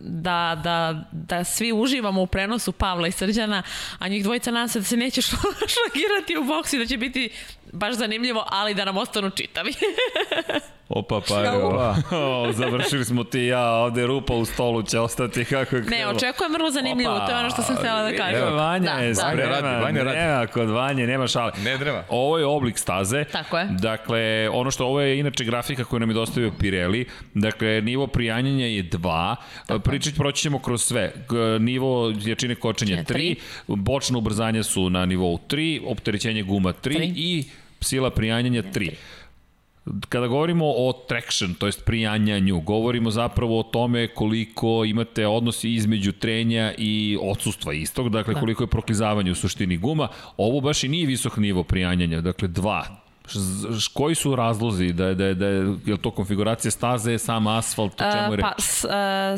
da, 0.00 0.60
da, 0.64 1.04
da 1.12 1.44
svi 1.44 1.72
uživamo 1.72 2.22
u 2.22 2.26
prenosu 2.26 2.72
Pavla 2.72 3.08
i 3.08 3.12
Srđana, 3.12 3.62
a 3.98 4.08
njih 4.08 4.22
dvojica 4.22 4.68
se 4.68 4.78
da 4.78 4.84
se 4.84 4.96
neće 4.96 5.22
šla- 5.28 5.68
šlagirati 5.68 6.36
u 6.38 6.44
boksi, 6.44 6.78
da 6.78 6.86
će 6.86 6.96
biti 6.96 7.30
baš 7.72 7.94
zanimljivo, 7.94 8.44
ali 8.48 8.74
da 8.74 8.84
nam 8.84 8.96
ostanu 8.96 9.30
čitavi. 9.30 9.72
Opa, 10.90 11.20
pa 11.28 11.44
evo. 11.44 11.94
završili 12.52 13.04
smo 13.04 13.24
ti 13.24 13.40
i 13.40 13.46
ja, 13.46 13.70
ovde 13.70 14.06
rupa 14.06 14.34
u 14.34 14.44
stolu 14.44 14.82
će 14.82 14.98
ostati 14.98 15.44
kako 15.44 15.76
je 15.76 15.82
Ne, 15.82 15.88
krenulo. 15.88 16.10
očekujem 16.10 16.52
vrlo 16.52 16.70
zanimljivo, 16.70 17.18
to 17.18 17.30
je 17.30 17.36
ono 17.36 17.50
što 17.50 17.62
sam 17.62 17.76
htjela 17.76 18.02
da 18.02 18.16
kažem. 18.16 18.36
Evo, 18.38 18.50
Vanja 18.50 18.84
Da, 18.86 18.98
je 18.98 19.08
da. 19.08 19.14
spreman, 19.14 19.52
Vanja 19.52 19.60
radi, 19.62 19.84
Vanja 19.84 20.02
radi. 20.02 20.18
nema 20.18 20.46
kod 20.46 20.70
Vanje, 20.70 21.06
nema 21.06 21.26
šale. 21.26 21.52
Ne 21.58 21.78
treba. 21.78 22.04
Ovo 22.08 22.38
je 22.38 22.46
oblik 22.46 22.78
staze. 22.78 23.24
Tako 23.24 23.58
je. 23.58 23.66
Dakle, 23.70 24.20
ono 24.48 24.70
što 24.70 24.86
ovo 24.86 25.00
je 25.00 25.18
inače 25.18 25.44
grafika 25.44 25.84
koju 25.84 26.00
nam 26.00 26.10
je 26.10 26.14
dostavio 26.14 26.52
Pirelli. 26.52 27.04
Dakle, 27.34 27.80
nivo 27.80 28.06
prijanjanja 28.06 28.66
je 28.66 28.84
2. 28.84 29.36
Pričać 29.80 30.14
proći 30.14 30.42
ćemo 30.42 30.58
kroz 30.58 30.82
sve. 30.82 31.12
Nivo 31.60 32.12
jačine 32.18 32.54
kočenja 32.54 32.96
Je 32.96 33.00
3, 33.00 33.06
tri. 33.06 33.36
bočno 33.66 34.18
ubrzanje 34.18 34.62
su 34.62 34.90
na 34.90 35.06
nivou 35.06 35.38
3, 35.40 35.80
opterećenje 35.86 36.42
guma 36.42 36.70
3 36.70 36.80
Tri. 36.80 37.12
i 37.16 37.44
sila 37.80 38.10
prijanjanja 38.10 38.62
3. 38.62 38.90
Kada 40.08 40.26
govorimo 40.26 40.64
o 40.66 40.92
traction, 41.08 41.54
to 41.54 41.66
jest 41.66 41.84
prijanjanju, 41.84 42.60
govorimo 42.60 43.10
zapravo 43.10 43.60
o 43.60 43.62
tome 43.62 44.08
koliko 44.08 44.84
imate 44.84 45.26
odnosi 45.26 45.74
između 45.74 46.12
trenja 46.12 46.74
i 46.78 47.18
odsustva 47.22 47.72
istog, 47.72 48.08
dakle 48.08 48.34
da. 48.34 48.40
koliko 48.40 48.62
je 48.62 48.66
proklizavanje 48.66 49.30
u 49.30 49.34
suštini 49.34 49.76
guma. 49.76 50.08
Ovo 50.36 50.60
baš 50.60 50.84
i 50.84 50.88
nije 50.88 51.06
visok 51.06 51.36
nivo 51.36 51.62
prijanjanja, 51.64 52.20
dakle 52.20 52.48
2, 52.48 52.84
koji 53.94 54.14
su 54.14 54.36
razlozi 54.36 54.92
da 54.92 55.06
je, 55.06 55.14
da 55.14 55.24
je, 55.24 55.34
da 55.34 55.46
je, 55.46 55.76
je 55.86 55.96
to 55.96 56.10
konfiguracija 56.10 56.70
staze, 56.70 57.18
sam 57.18 57.46
asfalt, 57.46 58.00
o 58.00 58.12
čemu 58.12 58.32
je 58.32 58.36
reč? 58.36 58.42
Pa, 58.42 58.54
s, 58.58 58.84
e, 58.84 58.88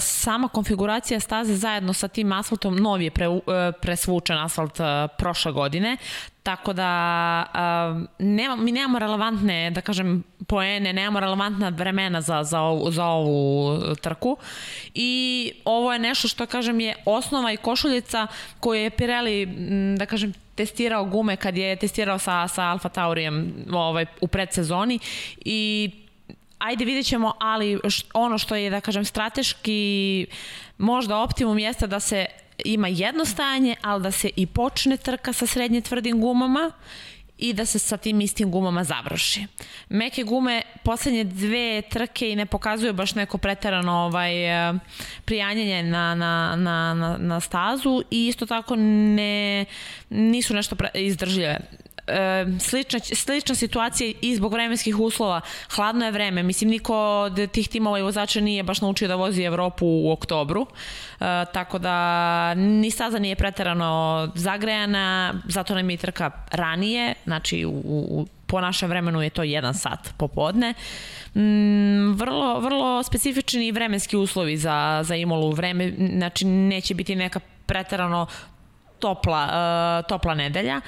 sama 0.01 0.48
konfiguracija 0.48 1.20
staze 1.20 1.55
zajedno 1.55 1.93
sa 1.93 2.09
tim 2.09 2.32
asfaltom, 2.32 2.77
novi 2.77 3.05
je 3.05 3.10
pre, 3.10 3.27
e, 3.27 3.73
presvučen 3.81 4.39
asfalt 4.39 4.81
e, 4.81 4.85
prošle 5.19 5.52
godine, 5.52 5.97
tako 6.43 6.73
da 6.73 7.44
e, 7.55 8.24
nema, 8.24 8.56
mi 8.56 8.73
nemamo 8.73 8.98
relevantne, 8.98 9.70
da 9.70 9.81
kažem, 9.81 10.23
poene, 10.47 10.93
nemamo 10.93 11.20
relevantna 11.20 11.69
vremena 11.69 12.20
za, 12.20 12.44
za, 12.44 12.60
ovu, 12.60 12.90
za 12.90 13.06
ovu 13.06 13.78
trku 14.01 14.36
i 14.94 15.52
ovo 15.64 15.93
je 15.93 15.98
nešto 15.98 16.28
što, 16.28 16.47
kažem, 16.47 16.81
je 16.81 16.94
osnova 17.05 17.52
i 17.52 17.56
košuljica 17.56 18.27
koju 18.60 18.81
je 18.81 18.90
Pirelli, 18.90 19.47
da 19.98 20.06
kažem, 20.06 20.32
testirao 20.54 21.04
gume 21.04 21.36
kad 21.36 21.56
je 21.56 21.76
testirao 21.76 22.18
sa, 22.18 22.48
sa 22.48 22.62
Alfa 22.62 22.88
Taurijem 22.88 23.54
ovaj, 23.72 24.06
u 24.20 24.28
predsezoni 24.28 24.98
i 25.44 25.90
ajde 26.58 26.84
vidjet 26.84 27.06
ćemo, 27.06 27.32
ali 27.40 27.80
ono 28.14 28.38
što 28.38 28.54
je, 28.54 28.70
da 28.70 28.80
kažem, 28.80 29.04
strateški 29.04 30.26
možda 30.78 31.18
optimum 31.18 31.58
jeste 31.58 31.86
da 31.86 32.00
se 32.00 32.26
ima 32.64 32.88
jedno 32.88 33.24
stajanje, 33.24 33.76
ali 33.82 34.02
da 34.02 34.10
se 34.10 34.30
i 34.36 34.46
počne 34.46 34.96
trka 34.96 35.32
sa 35.32 35.46
srednje 35.46 35.80
tvrdim 35.80 36.20
gumama 36.20 36.70
i 37.43 37.52
da 37.52 37.66
se 37.66 37.78
sa 37.78 37.97
tim 37.97 38.20
istim 38.20 38.51
gumama 38.51 38.85
završi. 38.85 39.47
Meke 39.89 40.23
gume 40.23 40.62
poslednje 40.85 41.24
dve 41.24 41.82
trke 41.82 42.31
i 42.31 42.36
ne 42.36 42.47
pokazuju 42.47 42.93
baš 42.93 43.14
neko 43.14 43.39
preterano 43.39 43.93
ovaj, 43.93 44.69
e, 44.69 44.74
prijanjanje 45.24 45.82
na, 45.82 46.14
na, 46.14 46.56
na, 46.56 46.94
na, 46.94 47.16
na 47.19 47.40
stazu 47.40 48.02
i 48.10 48.27
isto 48.27 48.47
tako 48.47 48.77
ne, 48.77 49.64
nisu 50.10 50.55
nešto 50.55 50.77
pre, 50.77 50.90
izdržljive 50.94 51.59
e, 52.06 52.46
slična, 52.60 53.00
slična 53.00 53.54
situacija 53.54 54.12
i 54.20 54.36
zbog 54.36 54.52
vremenskih 54.52 54.98
uslova. 54.98 55.40
Hladno 55.74 56.04
je 56.04 56.12
vreme. 56.12 56.42
Mislim, 56.42 56.70
niko 56.70 56.96
od 56.96 57.50
tih 57.50 57.68
timova 57.68 57.98
i 57.98 58.02
vozača 58.02 58.40
nije 58.40 58.62
baš 58.62 58.80
naučio 58.80 59.08
da 59.08 59.14
vozi 59.14 59.42
Evropu 59.42 59.86
u 59.86 60.12
oktobru. 60.12 60.66
E, 61.20 61.24
tako 61.52 61.78
da 61.78 62.54
ni 62.54 62.90
staza 62.90 63.18
nije 63.18 63.36
preterano 63.36 64.28
zagrejana, 64.34 65.34
zato 65.48 65.74
nam 65.74 65.90
je 65.90 65.96
trka 65.96 66.30
ranije, 66.50 67.14
znači 67.24 67.64
u, 67.64 67.82
u, 67.84 68.26
po 68.46 68.60
našem 68.60 68.88
vremenu 68.88 69.22
je 69.22 69.30
to 69.30 69.42
jedan 69.42 69.74
sat 69.74 70.12
popodne. 70.16 70.74
Mm, 71.34 72.12
vrlo, 72.12 72.60
vrlo 72.60 73.02
specifični 73.02 73.72
vremenski 73.72 74.16
uslovi 74.16 74.56
za, 74.56 75.00
za 75.02 75.16
Imolu 75.16 75.50
vreme, 75.50 75.92
znači 76.16 76.44
neće 76.44 76.94
biti 76.94 77.16
neka 77.16 77.40
preterano 77.66 78.26
topla, 78.98 79.42
uh, 79.44 80.08
topla 80.08 80.34
nedelja. 80.34 80.80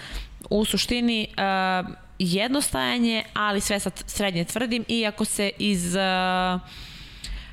U 0.50 0.64
suštini 0.64 1.28
uh, 1.30 1.94
jednostajanje, 2.18 3.24
ali 3.34 3.60
sve 3.60 3.80
sa 3.80 3.90
srednje 4.06 4.44
tvrdim, 4.44 4.84
iako 4.88 5.24
se 5.24 5.50
iz 5.58 5.94
uh, 5.94 6.60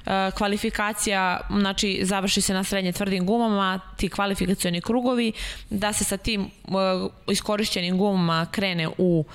uh, 0.05 0.33
kvalifikacija, 0.37 1.39
znači 1.59 1.99
završi 2.03 2.41
se 2.41 2.53
na 2.53 2.63
srednje 2.63 2.91
tvrdim 2.91 3.25
gumama, 3.25 3.79
ti 3.97 4.09
kvalifikacioni 4.09 4.81
krugovi, 4.81 5.31
da 5.69 5.93
se 5.93 6.03
sa 6.03 6.17
tim 6.17 6.41
uh, 6.41 7.11
iskorišćenim 7.27 7.97
gumama 7.97 8.45
krene 8.51 8.87
u 8.97 9.25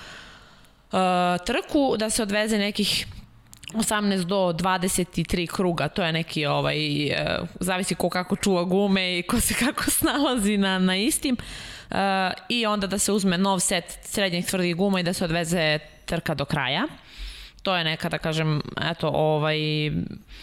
uh, 0.91 0.99
trku, 1.45 1.95
da 1.97 2.09
se 2.09 2.23
odveze 2.23 2.57
nekih 2.57 3.07
18 3.73 4.23
do 4.23 4.53
23 4.53 5.47
kruga, 5.47 5.87
to 5.87 6.03
je 6.03 6.11
neki 6.11 6.45
ovaj, 6.45 7.07
e, 7.07 7.39
zavisi 7.59 7.95
ko 7.95 8.09
kako 8.09 8.35
čuva 8.35 8.63
gume 8.63 9.19
i 9.19 9.23
ko 9.23 9.39
se 9.39 9.53
kako 9.65 9.91
snalazi 9.91 10.57
na, 10.57 10.79
na 10.79 10.97
istim. 10.97 11.35
E, 11.35 11.43
I 12.49 12.65
onda 12.65 12.87
da 12.87 12.97
se 12.97 13.11
uzme 13.11 13.37
nov 13.37 13.59
set 13.59 13.99
srednjih 14.03 14.45
tvrdih 14.45 14.75
guma 14.75 14.99
i 14.99 15.03
da 15.03 15.13
se 15.13 15.25
odveze 15.25 15.79
trka 16.05 16.33
do 16.35 16.45
kraja. 16.45 16.87
To 17.63 17.75
je 17.75 17.83
neka, 17.83 18.09
da 18.09 18.17
kažem, 18.17 18.61
eto, 18.91 19.07
ovaj, 19.09 19.57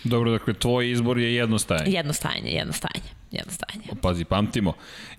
Dobro, 0.04 0.30
dakle, 0.30 0.54
tvoj 0.54 0.90
izbor 0.90 1.18
je 1.18 1.34
jednostajanje. 1.34 1.90
jedno 1.92 2.12
stajanje, 2.12 2.50
jedno 2.50 2.72
stajanje, 2.72 3.08
jedno 3.30 3.52
stajanje. 3.52 3.84
Pazi, 4.02 4.24
pamtimo. 4.24 4.72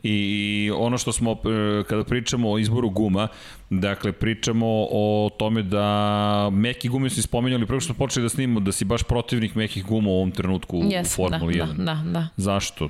I 0.04 0.72
ono 0.76 0.98
što 0.98 1.12
smo, 1.12 1.32
e, 1.32 1.84
kada 1.84 2.04
pričamo 2.04 2.52
o 2.52 2.58
izboru 2.60 2.90
guma, 2.90 3.28
dakle, 3.70 4.12
pričamo 4.12 4.66
o 4.92 5.30
tome 5.40 5.64
da 5.64 6.50
meki 6.52 6.88
gume 6.88 7.10
si 7.10 7.22
spomenjali, 7.22 7.66
preko 7.66 7.80
što 7.80 7.94
smo 7.94 8.06
počeli 8.06 8.24
da 8.24 8.30
snimamo, 8.30 8.60
da 8.60 8.72
si 8.72 8.86
baš 8.86 9.04
protivnik 9.04 9.56
mekih 9.56 9.86
guma 9.86 10.10
u 10.10 10.16
ovom 10.16 10.32
trenutku 10.32 10.78
u 10.78 10.84
Yes, 10.84 11.16
Formuli 11.16 11.58
da, 11.58 11.66
1. 11.66 11.74
Da, 11.78 11.84
da, 11.84 12.02
da. 12.12 12.28
Zašto? 12.38 12.90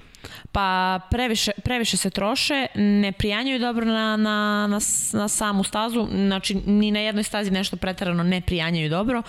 Pa 0.51 0.99
previše, 1.11 1.51
previše 1.63 1.97
se 1.97 2.09
troše, 2.09 2.67
ne 2.75 3.11
prijanjaju 3.11 3.59
dobro 3.59 3.85
na, 3.85 4.17
na, 4.17 4.67
na, 4.67 4.79
na 5.13 5.27
samu 5.27 5.63
stazu, 5.63 6.07
znači 6.11 6.55
ni 6.55 6.91
na 6.91 6.99
jednoj 6.99 7.23
stazi 7.23 7.51
nešto 7.51 7.77
pretarano 7.77 8.23
ne 8.23 8.41
prijanjaju 8.41 8.89
dobro 8.89 9.21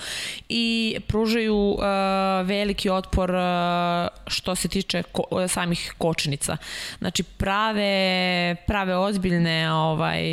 i 0.49 0.97
pružaju 1.07 1.57
uh, 1.57 1.79
veliki 2.45 2.91
otpor 2.91 3.31
uh, 3.31 3.39
što 4.27 4.55
se 4.55 4.69
tiče 4.69 5.03
ko, 5.03 5.49
samih 5.49 5.95
kočnica. 5.99 6.57
Znači 6.99 7.23
prave, 7.23 8.57
prave 8.67 8.97
ozbiljne, 8.97 9.73
ovaj, 9.73 10.25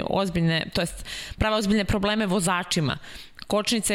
ozbiljne, 0.00 0.66
to 0.72 0.80
jest 0.80 1.06
prave 1.38 1.56
ozbiljne 1.56 1.84
probleme 1.84 2.26
vozačima 2.26 2.98
kočnice, 3.46 3.94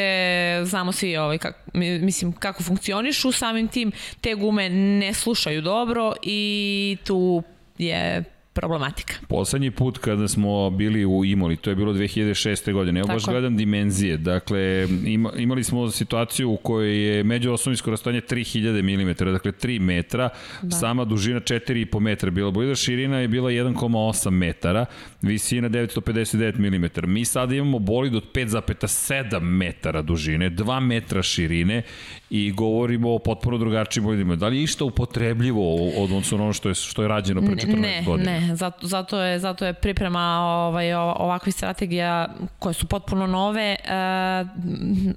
znamo 0.63 0.91
svi 0.91 1.17
ovaj, 1.17 1.37
kak, 1.37 1.55
mi- 1.73 1.99
mislim, 1.99 2.31
kako 2.31 2.63
funkcionišu, 2.63 3.31
samim 3.31 3.67
tim 3.67 3.91
te 4.21 4.35
gume 4.35 4.69
ne 4.69 5.13
slušaju 5.13 5.61
dobro 5.61 6.13
i 6.21 6.97
tu 7.03 7.43
je 7.77 8.23
problematika. 8.59 9.13
Poslednji 9.27 9.71
put 9.71 9.97
kada 9.97 10.27
smo 10.27 10.69
bili 10.69 11.05
u 11.05 11.25
Imoli, 11.25 11.57
to 11.57 11.69
je 11.69 11.75
bilo 11.75 11.93
2006. 11.93 12.73
godine, 12.73 12.99
evo 12.99 13.07
baš 13.07 13.25
gledam 13.25 13.57
dimenzije. 13.57 14.17
Dakle, 14.17 14.87
ima, 15.05 15.31
imali 15.37 15.63
smo 15.63 15.91
situaciju 15.91 16.51
u 16.51 16.57
kojoj 16.57 17.07
je 17.07 17.23
međuosnovinsko 17.23 17.91
rastojanje 17.91 18.21
3000 18.21 18.81
mm, 18.81 19.33
dakle 19.33 19.51
3 19.51 19.79
metra, 19.79 20.29
da. 20.61 20.75
sama 20.75 21.05
dužina 21.05 21.39
4,5 21.39 21.99
metra 21.99 22.31
bila. 22.31 22.51
Bojda 22.51 22.75
širina 22.75 23.17
je 23.17 23.27
bila 23.27 23.49
1,8 23.49 24.29
metara, 24.29 24.85
visina 25.21 25.69
959 25.69 27.05
mm. 27.07 27.11
Mi 27.11 27.25
sada 27.25 27.55
imamo 27.55 27.79
bolid 27.79 28.15
od 28.15 28.23
5,7 28.33 29.39
metara 29.39 30.01
dužine, 30.01 30.49
2 30.49 30.79
metra 30.79 31.23
širine 31.23 31.81
i 32.29 32.51
govorimo 32.51 33.13
o 33.13 33.19
potpuno 33.19 33.57
drugačijim 33.57 34.03
bolidima. 34.03 34.35
Da 34.35 34.47
li 34.47 34.57
je 34.57 34.63
išta 34.63 34.85
upotrebljivo 34.85 35.75
od 35.97 36.11
ono 36.31 36.53
što 36.53 36.69
je, 36.69 36.75
što 36.75 37.01
je 37.01 37.07
rađeno 37.07 37.41
pre 37.41 37.55
14 37.55 37.79
ne, 37.79 38.03
godina? 38.05 38.31
Ne, 38.31 38.46
zato, 38.55 38.87
zato, 38.87 39.21
je, 39.21 39.39
zato 39.39 39.65
je 39.65 39.73
priprema 39.73 40.39
ovaj, 40.41 40.93
ova- 40.93 41.15
ovakvih 41.19 41.55
strategija 41.55 42.27
koje 42.59 42.73
su 42.73 42.85
potpuno 42.87 43.27
nove 43.27 43.75
e, 43.75 43.75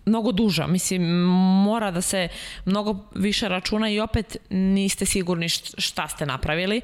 mnogo 0.07 0.33
duža. 0.33 0.67
Mislim, 0.67 1.03
mora 1.65 1.91
da 1.91 2.01
se 2.01 2.29
mnogo 2.65 2.97
više 3.15 3.49
računa 3.49 3.91
i 3.91 4.01
opet 4.01 4.37
niste 4.51 5.07
sigurni 5.07 5.49
št- 5.49 5.75
šta 5.79 6.09
ste 6.09 6.27
napravili 6.27 6.81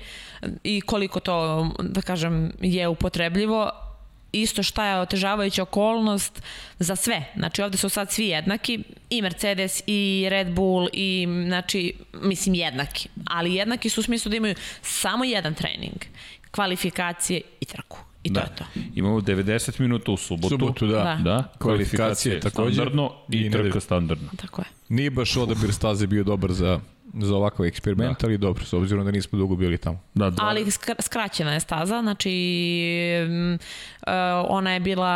i 0.64 0.80
koliko 0.80 1.20
to, 1.20 1.68
da 1.80 2.02
kažem, 2.02 2.52
je 2.60 2.88
upotrebljivo 2.88 3.70
isto 4.32 4.62
šta 4.62 4.86
je 4.86 5.00
otežavajuća 5.00 5.62
okolnost 5.62 6.42
za 6.78 6.96
sve. 6.96 7.24
Znači 7.36 7.62
ovde 7.62 7.78
su 7.78 7.88
sad 7.88 8.12
svi 8.12 8.26
jednaki, 8.26 8.78
i 9.10 9.22
Mercedes 9.22 9.82
i 9.86 10.26
Red 10.30 10.50
Bull 10.54 10.88
i 10.92 11.26
znači 11.46 11.94
mislim 12.22 12.54
jednaki, 12.54 13.08
ali 13.26 13.54
jednaki 13.54 13.88
su 13.88 14.00
u 14.00 14.04
smislu 14.04 14.30
da 14.30 14.36
imaju 14.36 14.54
samo 14.82 15.24
jedan 15.24 15.54
trening, 15.54 15.96
kvalifikacije 16.56 17.40
i 17.60 17.64
trku. 17.64 17.98
I 18.22 18.28
to 18.32 18.34
da. 18.34 18.40
je 18.40 18.46
to. 18.58 18.64
Imamo 18.94 19.20
90 19.20 19.80
minuta 19.80 20.12
u 20.12 20.16
subotu. 20.16 20.48
Subotu, 20.48 20.86
da. 20.86 21.02
Da. 21.02 21.18
Da, 21.24 21.52
Kvalifikacije 21.58 22.40
takođe. 22.40 22.74
standardno 22.74 23.12
i, 23.32 23.36
I 23.38 23.50
trka 23.50 23.80
standardno. 23.80 24.28
Tako 24.36 24.62
je. 24.62 24.66
Nije 24.88 25.10
baš 25.10 25.36
odabir 25.36 25.72
staze 25.72 26.06
bio 26.06 26.24
dobar 26.24 26.52
za, 26.52 26.80
za 27.14 27.34
ovakav 27.36 27.66
eksperiment, 27.66 28.24
ali 28.24 28.38
dobro, 28.38 28.64
s 28.64 28.72
obzirom 28.72 29.04
da 29.04 29.10
nismo 29.10 29.38
dugo 29.38 29.56
bili 29.56 29.78
tamo. 29.78 30.00
Da, 30.14 30.30
dva, 30.30 30.44
Ali 30.48 30.64
skra- 30.64 31.02
skraćena 31.02 31.52
je 31.54 31.60
staza, 31.60 32.00
znači 32.02 32.30
mm, 33.28 33.54
e, 33.54 33.58
ona 34.48 34.72
je 34.72 34.80
bila 34.80 35.06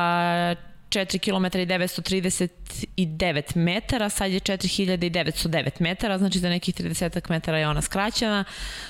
4 0.88 1.18
km 1.18 1.58
i 1.58 1.66
939 1.66 3.56
metara, 3.56 4.08
sad 4.08 4.32
je 4.32 4.40
4909 4.40 5.70
metara, 5.80 6.18
znači 6.18 6.38
za 6.38 6.48
nekih 6.48 6.74
30 6.74 7.30
metara 7.30 7.58
je 7.58 7.68
ona 7.68 7.82
skraćena. 7.82 8.44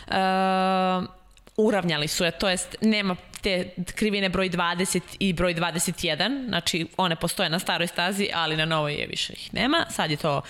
E, 0.09 1.20
uravnjali 1.61 2.09
su 2.09 2.25
je, 2.25 2.31
to 2.31 2.49
jest 2.49 2.77
nema 2.81 3.17
te 3.41 3.69
krivine 3.95 4.29
broj 4.29 4.51
20 4.51 5.01
i 5.19 5.33
broj 5.33 5.55
21, 5.55 6.49
znači 6.49 6.87
one 6.97 7.17
postoje 7.17 7.51
na 7.51 7.59
staroj 7.59 7.87
stazi, 7.87 8.29
ali 8.35 8.57
na 8.57 8.65
novoj 8.65 8.95
je 8.95 9.07
više 9.07 9.33
ih 9.33 9.55
nema. 9.55 9.87
Sad 9.91 10.11
je 10.11 10.17
to 10.17 10.43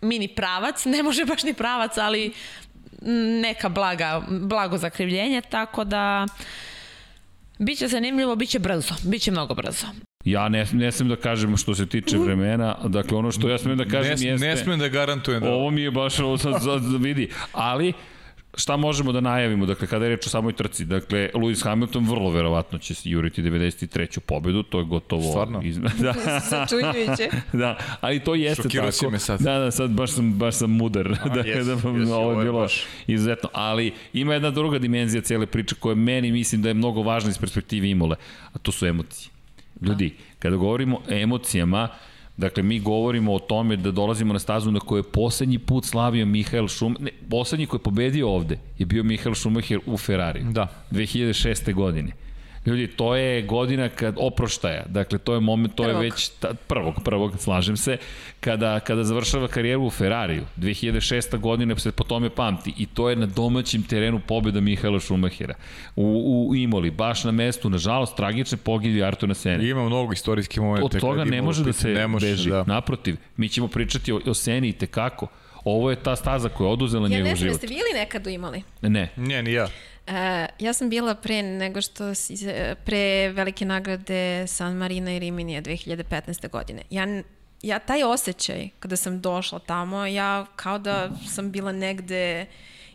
mini 0.00 0.28
pravac, 0.28 0.84
ne 0.84 1.02
može 1.02 1.24
baš 1.24 1.42
ni 1.42 1.54
pravac, 1.54 1.98
ali 1.98 2.32
neka 3.42 3.68
blaga, 3.68 4.22
blago 4.28 4.78
zakrivljenje, 4.78 5.40
tako 5.40 5.84
da 5.84 6.26
biće 7.58 7.88
zanimljivo, 7.88 8.36
biće 8.36 8.58
brzo, 8.58 8.94
biće 9.02 9.30
mnogo 9.30 9.54
brzo. 9.54 9.86
Ja 10.24 10.48
ne, 10.48 10.66
ne 10.72 10.92
smem 10.92 11.08
da 11.08 11.16
kažem 11.16 11.56
što 11.56 11.74
se 11.74 11.86
tiče 11.86 12.18
vremena, 12.18 12.76
dakle 12.84 13.18
ono 13.18 13.32
što 13.32 13.48
ja 13.48 13.58
smem 13.58 13.78
da 13.78 13.84
kažem 13.84 14.18
ne, 14.20 14.26
jeste... 14.26 14.46
Ne 14.46 14.56
smem 14.56 14.78
da 14.78 14.88
garantujem 14.88 15.42
da... 15.42 15.50
Ovo 15.50 15.70
mi 15.70 15.82
je 15.82 15.90
baš 15.90 16.18
ovo 16.18 16.38
sad, 16.38 16.62
sad 16.62 17.02
vidi, 17.02 17.30
ali 17.52 17.92
šta 18.56 18.76
možemo 18.76 19.12
da 19.12 19.20
najavimo, 19.20 19.66
dakle, 19.66 19.86
kada 19.86 20.04
je 20.04 20.08
reč 20.08 20.26
o 20.26 20.30
samoj 20.30 20.52
trci, 20.52 20.84
dakle, 20.84 21.30
Lewis 21.34 21.64
Hamilton 21.64 22.08
vrlo 22.08 22.30
verovatno 22.30 22.78
će 22.78 22.94
se 22.94 23.10
juriti 23.10 23.42
93. 23.42 24.20
pobedu, 24.20 24.62
to 24.62 24.78
je 24.78 24.84
gotovo... 24.84 25.30
Stvarno? 25.30 25.60
Iz... 25.64 25.78
da. 26.04 26.14
Začunjujuće. 26.50 27.30
da, 27.52 27.78
ali 28.00 28.20
to 28.20 28.34
jeste 28.34 28.62
Šokirao 28.62 28.86
tako. 28.86 28.96
si 28.96 29.06
me 29.06 29.18
sad. 29.18 29.40
Da, 29.40 29.58
da, 29.58 29.70
sad 29.70 29.90
baš 29.90 30.10
sam, 30.10 30.32
baš 30.32 30.54
sam 30.54 30.70
mudar. 30.70 31.12
A, 31.22 31.28
da, 31.34 31.40
jesi, 31.40 31.70
da, 31.70 31.88
ovo 31.88 31.98
je 31.98 32.14
ovo 32.14 32.40
je 32.40 32.44
bilo 32.44 32.60
baš. 32.60 32.82
izuzetno. 33.06 33.48
Ali 33.52 33.92
ima 34.12 34.34
jedna 34.34 34.50
druga 34.50 34.78
dimenzija 34.78 35.22
cijele 35.22 35.46
priče 35.46 35.74
koja 35.74 35.94
meni 35.94 36.32
mislim 36.32 36.62
da 36.62 36.68
je 36.68 36.74
mnogo 36.74 37.02
važna 37.02 37.30
iz 37.30 37.38
perspektive 37.38 37.88
Imole, 37.88 38.16
a 38.52 38.58
to 38.58 38.72
su 38.72 38.86
emocije. 38.86 39.30
Ljudi, 39.82 40.14
kada 40.38 40.56
govorimo 40.56 40.96
o 40.96 41.00
emocijama, 41.12 41.88
Dakle, 42.36 42.62
mi 42.62 42.80
govorimo 42.80 43.34
o 43.34 43.38
tome 43.38 43.76
da 43.76 43.90
dolazimo 43.90 44.32
na 44.32 44.38
stazu 44.38 44.70
na 44.70 44.80
kojoj 44.80 44.98
je 44.98 45.12
poslednji 45.12 45.58
put 45.58 45.84
slavio 45.84 46.26
Mihael 46.26 46.68
Šumacher, 46.68 47.04
ne, 47.04 47.10
poslednji 47.30 47.66
koji 47.66 47.78
je 47.78 47.82
pobedio 47.82 48.28
ovde 48.28 48.58
je 48.78 48.86
bio 48.86 49.04
Mihael 49.04 49.34
Šumacher 49.34 49.78
u 49.86 49.96
Ferrari. 49.96 50.42
Da. 50.50 50.68
2006. 50.90 51.74
godine. 51.74 52.12
Ljudi, 52.66 52.86
to 52.86 53.16
je 53.16 53.42
godina 53.42 53.88
kad 53.88 54.14
oproštaja. 54.18 54.82
Dakle, 54.88 55.18
to 55.18 55.34
je 55.34 55.40
moment, 55.40 55.74
to 55.74 55.82
Prvog. 55.82 56.02
je 56.04 56.10
već 56.10 56.28
ta, 56.28 56.54
prvog, 56.66 56.94
prvog, 57.04 57.32
slažem 57.38 57.76
se, 57.76 57.96
kada, 58.40 58.80
kada 58.80 59.04
završava 59.04 59.48
karijeru 59.48 59.82
u 59.86 59.90
Ferrariju. 59.90 60.42
2006. 60.56 61.38
godina 61.38 61.78
se 61.78 61.92
po 61.92 62.04
tome 62.04 62.30
pamti 62.30 62.74
i 62.78 62.86
to 62.86 63.10
je 63.10 63.16
na 63.16 63.26
domaćem 63.26 63.82
terenu 63.82 64.20
pobjeda 64.26 64.60
Mihaela 64.60 65.00
Šumahera. 65.00 65.54
U, 65.96 66.46
u 66.50 66.54
Imoli, 66.54 66.90
baš 66.90 67.24
na 67.24 67.30
mestu, 67.30 67.70
nažalost, 67.70 68.16
tragične 68.16 68.58
pogibije 68.58 69.04
Artuna 69.06 69.34
Sene. 69.34 69.68
Ima 69.68 69.84
mnogo 69.86 70.12
istorijskih 70.12 70.60
momenta. 70.60 70.84
Od 70.84 71.00
toga 71.00 71.24
ne 71.24 71.42
može 71.42 71.64
da 71.64 71.72
se 71.72 71.88
ne 71.88 72.06
može, 72.06 72.26
beži. 72.26 72.50
Da. 72.50 72.64
Naprotiv, 72.66 73.16
mi 73.36 73.48
ćemo 73.48 73.68
pričati 73.68 74.12
o, 74.12 74.20
o 74.26 74.34
Seni 74.34 74.68
i 74.68 74.72
tekako. 74.72 75.26
Ovo 75.64 75.90
je 75.90 75.96
ta 75.96 76.16
staza 76.16 76.48
koja 76.48 76.68
je 76.68 76.72
oduzela 76.72 77.04
Ja 77.04 77.08
njegov 77.08 77.24
ne 77.24 77.36
znam, 77.36 77.48
život. 77.48 77.52
jeste 77.62 77.66
bili 77.66 77.90
nekad 77.94 78.26
imali? 78.26 78.62
Ne. 78.82 79.08
Ne, 79.16 79.42
ni 79.42 79.52
ja. 79.52 79.68
E, 80.06 80.46
ja 80.58 80.72
sam 80.72 80.88
bila 80.88 81.14
pre 81.14 81.42
nego 81.42 81.80
što 81.82 82.04
pre 82.84 83.28
velike 83.28 83.64
nagrade 83.64 84.46
San 84.46 84.76
Marina 84.76 85.12
i 85.12 85.18
Riminija 85.18 85.62
2015. 85.62 86.50
godine. 86.50 86.82
Ja, 86.90 87.06
ja 87.62 87.78
taj 87.78 88.02
osjećaj 88.02 88.68
kada 88.78 88.96
sam 88.96 89.20
došla 89.20 89.58
tamo, 89.58 90.06
ja 90.06 90.46
kao 90.56 90.78
da 90.78 91.10
sam 91.34 91.50
bila 91.50 91.72
negde 91.72 92.46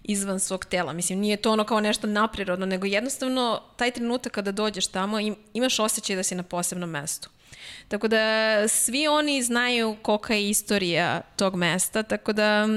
izvan 0.03 0.39
svog 0.39 0.65
tela. 0.65 0.93
Mislim, 0.93 1.19
nije 1.19 1.37
to 1.37 1.51
ono 1.51 1.63
kao 1.63 1.79
nešto 1.79 2.07
naprirodno, 2.07 2.65
nego 2.65 2.85
jednostavno 2.85 3.61
taj 3.77 3.91
trenutak 3.91 4.31
kada 4.31 4.51
dođeš 4.51 4.87
tamo 4.87 5.19
im, 5.19 5.35
imaš 5.53 5.79
osjećaj 5.79 6.15
da 6.15 6.23
si 6.23 6.35
na 6.35 6.43
posebnom 6.43 6.89
mestu. 6.89 7.29
Tako 7.87 8.07
da 8.07 8.19
svi 8.67 9.07
oni 9.07 9.43
znaju 9.43 9.97
kolika 10.01 10.33
je 10.33 10.49
istorija 10.49 11.21
tog 11.35 11.55
mesta, 11.55 12.03
tako 12.03 12.33
da 12.33 12.67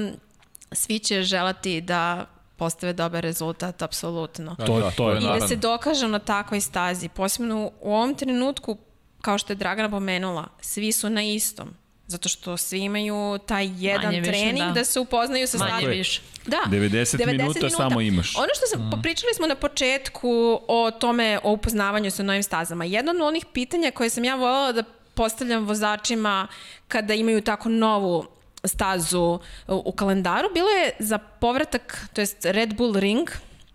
svi 0.71 0.99
će 0.99 1.23
želati 1.23 1.81
da 1.81 2.25
postave 2.57 2.93
dobar 2.93 3.23
rezultat, 3.23 3.81
apsolutno. 3.81 4.55
To, 4.65 4.79
Da, 4.79 4.91
to 4.91 5.09
je 5.11 5.17
I 5.17 5.19
da 5.19 5.25
naravno. 5.25 5.47
se 5.47 5.55
dokažem 5.55 6.11
na 6.11 6.19
takvoj 6.19 6.61
stazi. 6.61 7.09
Posebno 7.09 7.71
u 7.81 7.93
ovom 7.95 8.15
trenutku, 8.15 8.77
kao 9.21 9.37
što 9.37 9.53
je 9.53 9.57
Dragana 9.57 9.89
pomenula, 9.89 10.47
svi 10.61 10.91
su 10.91 11.09
na 11.09 11.23
istom. 11.23 11.73
Zato 12.07 12.29
što 12.29 12.57
svi 12.57 12.79
imaju 12.79 13.39
taj 13.45 13.69
jedan 13.77 14.05
Manje 14.05 14.19
više, 14.19 14.31
trening 14.31 14.67
da. 14.67 14.71
da. 14.71 14.85
se 14.85 14.99
upoznaju 14.99 15.47
sa 15.47 15.57
Manje 15.57 15.71
stazom. 15.71 15.89
više. 15.89 16.21
Da. 16.45 16.57
90 16.67 17.25
minuta 17.25 17.69
samo 17.69 18.01
imaš. 18.01 18.35
Ono 18.35 18.47
što 18.55 18.65
sam, 18.67 18.87
mm. 18.87 19.01
pričali 19.01 19.33
smo 19.33 19.47
na 19.47 19.55
početku 19.55 20.59
o 20.67 20.91
tome, 20.91 21.39
o 21.43 21.51
upoznavanju 21.51 22.11
sa 22.11 22.23
novim 22.23 22.43
stazama. 22.43 22.85
Jedno 22.85 23.11
od 23.11 23.21
onih 23.21 23.45
pitanja 23.53 23.91
koje 23.91 24.09
sam 24.09 24.23
ja 24.23 24.35
voljela 24.35 24.71
da 24.71 24.83
postavljam 25.13 25.65
vozačima 25.65 26.47
kada 26.87 27.13
imaju 27.13 27.41
tako 27.41 27.69
novu 27.69 28.25
stazu 28.67 29.39
u, 29.67 29.91
kalendaru, 29.91 30.47
bilo 30.53 30.69
je 30.69 30.91
za 30.99 31.17
povratak, 31.17 32.07
to 32.13 32.21
jest 32.21 32.45
Red 32.45 32.75
Bull 32.77 32.99
Ring, 32.99 33.29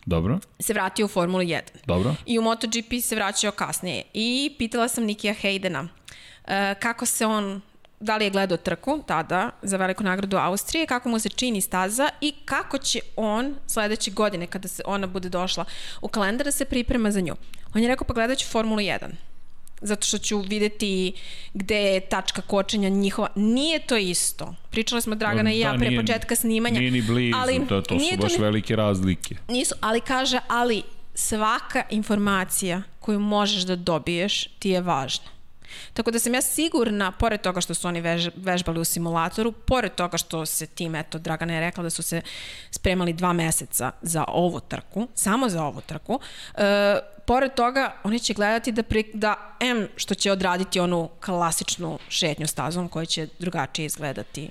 Dobro, 0.07 0.39
se 0.61 0.73
vratio 0.73 1.05
u 1.05 1.09
Formulu 1.09 1.43
1. 1.43 1.61
dobro. 1.87 2.15
I 2.27 2.39
u 2.39 2.43
MotoGP 2.43 2.93
se 3.03 3.15
vraćao 3.15 3.53
kasnije. 3.53 4.03
I 4.15 4.55
pitala 4.59 4.89
sam 4.89 5.05
Nikija 5.05 5.35
Haydena 5.43 5.89
e, 6.47 6.75
kako 6.75 7.07
se 7.07 7.27
on, 7.27 7.61
da 8.01 8.17
li 8.17 8.25
je 8.25 8.31
gledao 8.31 8.57
trku 8.57 9.03
tada 9.07 9.51
za 9.63 9.77
veliku 9.77 10.05
nagradu 10.05 10.37
Austrije, 10.37 10.87
kako 10.87 11.09
mu 11.09 11.19
se 11.19 11.29
čini 11.29 11.61
staza 11.61 12.09
i 12.21 12.35
kako 12.45 12.79
će 12.79 13.01
on 13.17 13.55
sledeće 13.67 14.11
godine 14.11 14.47
kada 14.47 14.69
se 14.69 14.83
ona 14.87 15.07
bude 15.07 15.29
došla 15.29 15.65
u 16.03 16.09
kalendar 16.09 16.45
da 16.45 16.53
se 16.53 16.65
priprema 16.65 17.11
za 17.11 17.21
nju. 17.21 17.35
On 17.75 17.83
je 17.83 17.89
rekao 17.89 18.07
pa 18.07 18.15
gledat 18.15 18.39
ću 18.39 18.47
Formulu 18.49 18.81
1 18.81 19.11
zato 19.81 20.07
što 20.07 20.19
ću 20.19 20.41
videti 20.41 21.13
gde 21.55 21.77
je 21.77 22.01
tačka 22.01 22.43
kočenja 22.43 22.89
njihova. 22.89 23.29
Nije 23.35 23.79
to 23.81 23.97
isto. 23.97 24.55
Pričala 24.71 25.01
smo 25.01 25.15
Dragana 25.15 25.53
i 25.53 25.59
ja 25.59 25.73
Da, 25.73 25.79
pre 25.79 25.89
nije- 25.89 26.01
početka 26.01 26.37
snimanja. 26.37 26.79
Nije 26.81 26.91
ni 26.91 27.03
blizu, 27.03 27.37
ali 27.37 27.67
to, 27.69 27.81
to 27.81 27.99
su 28.01 28.17
baš 28.17 28.33
ni- 28.33 28.39
velike 28.39 28.77
razlike. 28.77 29.35
Nisu, 29.49 29.75
ali 29.81 30.01
kaže, 30.01 30.39
ali 30.49 30.83
svaka 31.15 31.83
informacija 31.91 32.83
koju 33.01 33.21
možeš 33.21 33.63
da 33.63 33.77
dobiješ 33.77 34.45
ti 34.49 34.71
je 34.71 34.81
važna. 34.81 35.27
Tako 35.95 36.11
da 36.11 36.19
sam 36.19 36.35
ja 36.35 36.43
sigurna, 36.43 37.13
pored 37.13 37.41
toga 37.41 37.61
što 37.61 37.75
su 37.75 37.89
oni 37.89 38.01
vež, 38.01 38.29
vežbali 38.37 38.81
u 38.81 38.85
simulatoru, 38.85 39.53
pored 39.53 39.95
toga 39.95 40.19
što 40.19 40.47
se 40.47 40.67
tim, 40.67 40.95
eto, 40.95 41.19
Dragana 41.19 41.55
je 41.55 41.61
rekla 41.61 41.83
da 41.83 41.91
su 41.91 42.03
se 42.03 42.23
spremali 42.71 43.13
dva 43.13 43.33
meseca 43.33 43.93
za 44.03 44.25
ovu 44.29 44.61
trku, 44.61 45.09
samo 45.15 45.49
za 45.49 45.65
ovu 45.65 45.81
trku, 45.81 46.21
e, 46.55 46.99
pored 47.27 47.55
toga 47.55 47.95
oni 48.05 48.19
će 48.19 48.35
gledati 48.35 48.73
da, 48.73 48.83
pri, 48.83 49.11
da 49.15 49.57
M, 49.61 49.89
što 49.97 50.15
će 50.15 50.33
odraditi 50.33 50.81
onu 50.81 51.09
klasičnu 51.25 51.99
šetnju 52.09 52.47
stazom 52.47 52.89
koja 52.89 53.05
će 53.05 53.29
drugačije 53.39 53.87
izgledati 53.87 54.51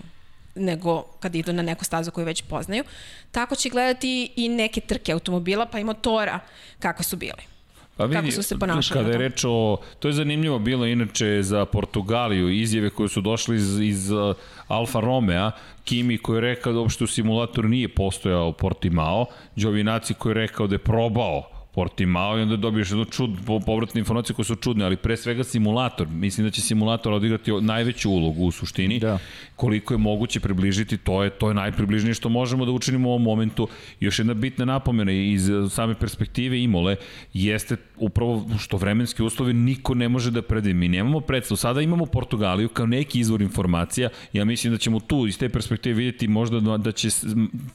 nego 0.56 1.02
kad 1.02 1.36
idu 1.36 1.54
na 1.54 1.62
neku 1.62 1.86
stazu 1.86 2.12
koju 2.12 2.26
već 2.26 2.42
poznaju. 2.42 2.84
Tako 3.32 3.56
će 3.56 3.70
gledati 3.70 4.34
i 4.36 4.50
neke 4.50 4.82
trke 4.82 5.12
automobila, 5.12 5.66
pa 5.66 5.80
i 5.80 5.84
motora 5.84 6.40
kako 6.80 7.04
su 7.04 7.18
bili. 7.18 7.59
Pa 8.00 8.06
vidi, 8.06 8.16
Kako 8.16 8.32
su 8.32 8.44
se 8.44 8.60
ponašali 8.60 9.00
Kada 9.00 9.12
je 9.12 9.18
reč 9.18 9.44
o... 9.48 9.78
To 10.00 10.08
je 10.08 10.14
zanimljivo 10.14 10.60
bilo 10.60 10.86
inače 10.86 11.44
za 11.44 11.66
Portugaliju, 11.66 12.50
izjave 12.50 12.90
koje 12.90 13.10
su 13.10 13.22
došle 13.22 13.56
iz, 13.56 13.80
iz 13.80 14.12
uh, 14.12 14.36
Alfa 14.68 15.00
Romea, 15.00 15.52
Kimi 15.84 16.18
koji 16.18 16.38
je 16.38 16.42
rekao 16.42 16.74
da 16.74 16.80
uopšte 16.80 17.04
u 17.04 17.08
simulatoru 17.08 17.70
nije 17.70 17.88
postojao 17.88 18.52
Portimao, 18.52 19.26
Giovinazzi 19.56 20.14
koji 20.14 20.32
je 20.32 20.34
rekao 20.34 20.68
da 20.68 20.76
je 20.76 20.80
probao 20.80 21.59
Portimao 21.74 22.40
i 22.40 22.42
onda 22.42 22.56
dobiješ 22.56 22.90
jednu 22.90 23.06
čud, 23.06 23.30
po- 23.46 23.60
povratne 23.60 24.00
informacije 24.00 24.36
koje 24.36 24.46
su 24.46 24.56
čudne, 24.56 24.86
ali 24.86 24.98
pre 24.98 25.18
svega 25.18 25.44
simulator. 25.44 26.08
Mislim 26.08 26.48
da 26.48 26.52
će 26.52 26.62
simulator 26.62 27.14
odigrati 27.14 27.52
najveću 27.62 28.12
ulogu 28.12 28.44
u 28.44 28.52
suštini. 28.52 29.00
Da. 29.00 29.20
Koliko 29.56 29.94
je 29.94 29.98
moguće 29.98 30.40
približiti, 30.40 30.98
to 30.98 31.24
je 31.24 31.30
to 31.30 31.48
je 31.48 31.54
najpribližnije 31.54 32.14
što 32.14 32.30
možemo 32.30 32.66
da 32.66 32.72
učinimo 32.72 33.10
u 33.10 33.12
ovom 33.12 33.24
momentu. 33.24 33.68
Još 34.00 34.20
jedna 34.20 34.34
bitna 34.34 34.66
napomena 34.66 35.12
iz 35.12 35.50
eh, 35.50 35.70
same 35.70 35.96
perspektive 35.96 36.62
Imole 36.62 36.96
jeste 37.34 37.76
upravo 37.98 38.50
što 38.60 38.78
vremenski 38.78 39.24
uslovi 39.24 39.54
niko 39.54 39.94
ne 39.94 40.10
može 40.10 40.32
da 40.32 40.42
predvidi. 40.42 40.80
Mi 40.80 40.88
nemamo 40.88 41.20
predstavu. 41.20 41.58
Sada 41.58 41.82
imamo 41.82 42.06
Portugaliju 42.06 42.70
kao 42.70 42.86
neki 42.86 43.20
izvor 43.20 43.42
informacija. 43.42 44.10
Ja 44.34 44.46
mislim 44.46 44.74
da 44.74 44.80
ćemo 44.80 45.00
tu 45.00 45.28
iz 45.28 45.38
te 45.38 45.50
perspektive 45.50 45.96
vidjeti 45.96 46.28
možda 46.28 46.60
da, 46.60 46.78
da 46.78 46.92
će 46.92 47.10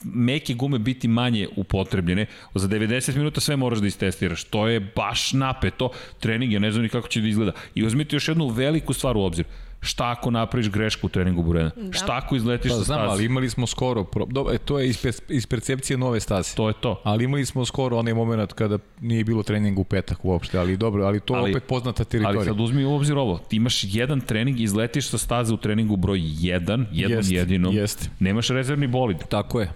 meke 0.05 0.55
gume 0.55 0.79
biti 0.79 1.09
manje 1.09 1.49
upotrebljene. 1.57 2.27
Za 2.55 2.69
90 2.69 3.17
minuta 3.17 3.41
sve 3.41 3.57
moraš 3.57 3.84
da 3.85 3.89
istestiraš. 3.89 4.45
To 4.45 4.69
je 4.69 4.81
baš 4.81 5.33
napeto. 5.33 5.91
Trening, 6.21 6.53
ja 6.53 6.59
ne 6.59 6.71
znam 6.71 6.83
ni 6.83 6.89
kako 6.89 7.09
će 7.09 7.21
da 7.21 7.29
izgleda. 7.29 7.53
I 7.75 7.85
uzmite 7.85 8.17
još 8.17 8.29
jednu 8.29 8.49
veliku 8.49 8.93
stvar 8.93 9.17
u 9.17 9.21
obzir. 9.23 9.45
Šta 9.81 10.11
ako 10.11 10.31
napraviš 10.31 10.71
grešku 10.71 11.07
u 11.07 11.11
treningu 11.11 11.43
Burena? 11.43 11.71
Da. 11.77 11.93
Šta 11.93 12.17
ako 12.17 12.37
izletiš 12.37 12.71
Pa 12.71 12.77
sa 12.77 12.83
znam, 12.83 12.99
staze? 12.99 13.11
ali 13.13 13.25
imali 13.25 13.51
smo 13.51 13.67
skoro, 13.67 14.05
pro... 14.05 14.27
Dobro, 14.27 14.55
e, 14.55 14.59
to 14.59 14.79
je 14.79 14.89
iz, 14.89 15.07
iz 15.29 15.47
percepcije 15.47 15.99
nove 15.99 16.21
staze. 16.21 16.55
To 16.57 16.69
je 16.69 16.75
to. 16.81 17.01
Ali 17.05 17.25
imali 17.25 17.47
smo 17.47 17.65
skoro 17.65 17.97
onaj 17.99 18.15
moment 18.15 18.53
kada 18.53 18.79
nije 19.01 19.25
bilo 19.25 19.43
treninga 19.43 19.81
u 19.81 19.85
petak 19.85 20.25
uopšte, 20.25 20.59
ali 20.59 20.77
dobro, 20.77 21.05
ali 21.05 21.21
to 21.21 21.35
je 21.35 21.41
Ali- 21.41 21.51
opet 21.51 21.65
poznata 21.65 22.05
teritorija. 22.05 22.39
Ali 22.39 22.47
sad 22.49 22.61
uzmi 22.61 22.85
u 22.85 22.93
obzir 22.95 23.19
ovo, 23.19 23.39
ti 23.39 23.57
imaš 23.57 23.81
jedan 23.85 24.21
trening, 24.21 24.61
izletiš 24.61 25.09
sa 25.09 25.19
staze 25.19 25.55
u 25.55 25.57
treningu 25.57 25.97
broj 25.97 26.19
1, 26.19 26.85
jednom 26.93 27.19
Jeste, 27.19 27.35
jedinom, 27.35 27.75
jeste. 27.75 28.09
nemaš 28.21 28.49
rezervni 28.49 28.87
bolid. 28.87 29.19
Tako 29.29 29.61
je. 29.61 29.71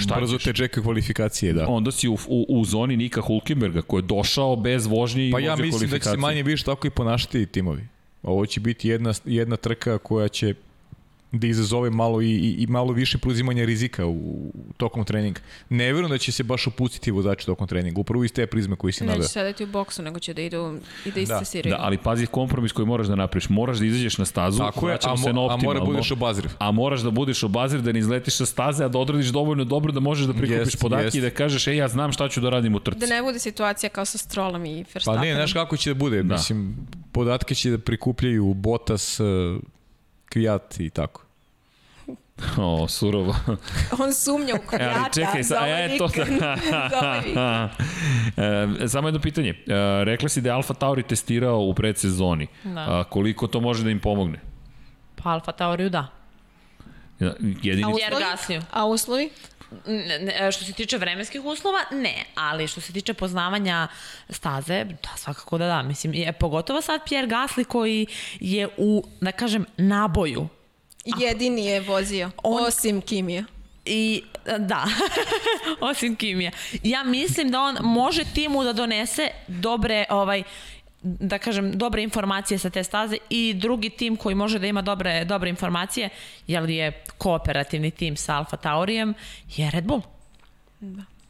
Šta 0.00 0.14
Brzo 0.16 0.38
ćeš? 0.38 0.44
te 0.44 0.52
čekaju 0.52 0.84
kvalifikacije, 0.84 1.52
da. 1.52 1.68
Onda 1.68 1.92
si 1.92 2.08
u, 2.08 2.16
u, 2.28 2.46
u 2.48 2.64
zoni 2.64 2.96
Nika 2.96 3.20
Hulkenberga 3.20 3.82
koji 3.82 3.98
je 3.98 4.06
došao 4.06 4.56
bez 4.56 4.86
vožnje 4.86 5.28
i 5.28 5.32
Pa 5.32 5.40
ja 5.40 5.56
mislim 5.56 5.90
da 5.90 5.98
će 5.98 6.10
se 6.10 6.16
manje 6.16 6.42
više 6.42 6.64
tako 6.64 6.86
i 6.86 6.90
ponašati 6.90 7.46
timovi. 7.46 7.86
Ovo 8.22 8.46
će 8.46 8.60
biti 8.60 8.88
jedna, 8.88 9.12
jedna 9.24 9.56
trka 9.56 9.98
koja 9.98 10.28
će 10.28 10.54
da 11.32 11.46
izazove 11.46 11.90
malo 11.90 12.22
i, 12.22 12.30
i, 12.30 12.56
i 12.58 12.66
malo 12.66 12.92
više 12.92 13.18
preuzimanja 13.18 13.64
rizika 13.64 14.06
u, 14.06 14.12
u 14.54 14.72
tokom 14.76 15.04
treninga. 15.04 15.40
Ne 15.68 15.84
verujem 15.84 16.10
da 16.10 16.18
će 16.18 16.32
se 16.32 16.42
baš 16.42 16.66
opustiti 16.66 17.10
vozači 17.10 17.46
tokom 17.46 17.66
treninga, 17.68 18.00
upravo 18.00 18.24
iz 18.24 18.32
te 18.32 18.46
prizme 18.46 18.76
koji 18.76 18.92
si 18.92 19.04
naveo. 19.04 19.18
Neće 19.18 19.28
sedeti 19.28 19.64
u 19.64 19.66
boksu, 19.66 20.02
nego 20.02 20.18
će 20.18 20.34
da 20.34 20.42
idu 20.42 20.78
i 21.04 21.10
da 21.10 21.20
istesiraju. 21.20 21.74
Da, 21.74 21.78
ali 21.80 21.98
pazi 21.98 22.26
kompromis 22.26 22.72
koji 22.72 22.86
moraš 22.86 23.06
da 23.06 23.14
napraviš. 23.14 23.48
Moraš 23.48 23.78
da 23.78 23.84
izađeš 23.84 24.18
na 24.18 24.24
stazu, 24.24 24.58
Tako 24.58 24.88
je, 24.88 24.98
a, 25.02 25.16
se 25.16 25.26
na 25.26 25.32
mo, 25.32 25.40
a 25.40 25.44
optimalno. 25.44 25.80
mora 25.80 25.92
budeš 25.92 26.10
obazriv. 26.10 26.50
A 26.58 26.70
moraš 26.70 27.00
da 27.00 27.10
budeš 27.10 27.42
obazir, 27.42 27.80
da 27.80 27.92
ne 27.92 27.98
izletiš 27.98 28.36
sa 28.36 28.46
staze, 28.46 28.84
a 28.84 28.88
da 28.88 28.98
odradiš 28.98 29.26
dovoljno 29.26 29.64
dobro 29.64 29.92
da 29.92 30.00
možeš 30.00 30.26
da 30.26 30.32
prikupiš 30.32 30.58
Jest, 30.58 30.80
podatke 30.80 31.04
jest. 31.06 31.16
i 31.16 31.20
da 31.20 31.30
kažeš, 31.30 31.66
ej, 31.66 31.76
ja 31.76 31.88
znam 31.88 32.12
šta 32.12 32.28
ću 32.28 32.40
da 32.40 32.50
radim 32.50 32.74
u 32.74 32.80
trci. 32.80 32.98
Da 33.00 33.06
ne 33.06 33.22
bude 33.22 33.38
situacija 33.38 33.90
kao 33.90 34.04
sa 34.04 34.18
Strollom 34.18 34.64
i 34.64 34.84
Pa 34.84 34.90
Verstappenom. 34.94 35.28
ne, 35.28 35.34
znaš 35.34 35.52
kako 35.52 35.76
će 35.76 35.90
da 35.90 35.94
bude, 35.94 36.22
da. 36.22 36.34
mislim, 36.34 36.76
podatke 37.12 37.54
će 37.54 37.70
da 37.70 37.78
prikupljaju 37.78 38.54
Botas, 38.54 39.20
uh, 39.20 39.26
Kvijat 40.32 40.80
i 40.80 40.90
tako. 40.90 41.22
O, 42.58 42.88
surovo. 42.88 43.34
On 43.98 44.14
sumnja 44.14 44.54
u 44.54 44.58
E, 44.58 44.66
kvijata. 44.68 44.94
ali 44.96 45.12
čekaj, 45.14 45.44
sa, 45.44 45.58
ovaj 45.58 45.86
e, 45.86 45.98
to 45.98 46.04
ovaj 46.04 46.20
vikend. 46.20 46.42
e, 48.84 48.88
samo 48.88 49.08
jedno 49.08 49.20
pitanje. 49.20 49.50
E, 49.50 49.54
rekla 50.04 50.28
si 50.28 50.40
da 50.40 50.48
je 50.48 50.54
Alfa 50.54 50.74
Tauri 50.74 51.02
testirao 51.02 51.60
u 51.60 51.74
predsezoni. 51.74 52.46
Da. 52.64 52.80
A, 52.80 53.04
koliko 53.04 53.46
to 53.46 53.60
može 53.60 53.84
da 53.84 53.90
im 53.90 54.00
pomogne? 54.00 54.40
Pa 55.16 55.30
Alfa 55.30 55.52
Tauriju 55.52 55.90
da. 55.90 56.06
Jedini... 57.62 57.84
A 57.84 57.88
uslovi? 57.88 58.60
A 58.70 58.84
uslovi? 58.86 59.30
Ne, 59.86 60.52
što 60.52 60.64
se 60.64 60.72
tiče 60.72 60.98
vremenskih 60.98 61.44
uslova, 61.44 61.78
ne, 61.92 62.24
ali 62.34 62.68
što 62.68 62.80
se 62.80 62.92
tiče 62.92 63.14
poznavanja 63.14 63.88
staze, 64.28 64.84
da, 64.84 65.16
svakako 65.16 65.58
da 65.58 65.66
da. 65.66 65.82
Mislim, 65.82 66.14
je, 66.14 66.32
pogotovo 66.32 66.80
sad 66.80 67.00
Pierre 67.08 67.28
Gasly 67.28 67.64
koji 67.64 68.06
je 68.40 68.68
u, 68.76 69.04
da 69.20 69.32
kažem, 69.32 69.66
naboju. 69.76 70.48
Jedini 71.04 71.66
je 71.66 71.80
vozio, 71.80 72.30
On- 72.42 72.64
osim 72.66 73.00
Kimija. 73.00 73.44
I 73.84 74.22
da, 74.58 74.84
osim 75.90 76.16
Kimija. 76.16 76.50
Ja 76.82 77.04
mislim 77.04 77.50
da 77.50 77.60
on 77.60 77.76
može 77.80 78.24
timu 78.34 78.64
da 78.64 78.72
donese 78.72 79.28
dobre, 79.48 80.04
ovaj, 80.10 80.42
da 81.02 81.38
kažem, 81.38 81.72
dobre 81.78 82.02
informacije 82.02 82.58
sa 82.58 82.70
te 82.70 82.84
staze 82.84 83.16
i 83.30 83.54
drugi 83.54 83.90
tim 83.90 84.16
koji 84.16 84.34
može 84.34 84.58
da 84.58 84.66
ima 84.66 84.82
dobre, 84.82 85.24
dobre 85.24 85.50
informacije, 85.50 86.08
jer 86.46 86.70
je 86.70 87.04
kooperativni 87.18 87.90
tim 87.90 88.16
sa 88.16 88.36
Alfa 88.36 88.56
Taurijem, 88.56 89.14
je 89.56 89.70
Red 89.70 89.84
Bull. 89.84 90.02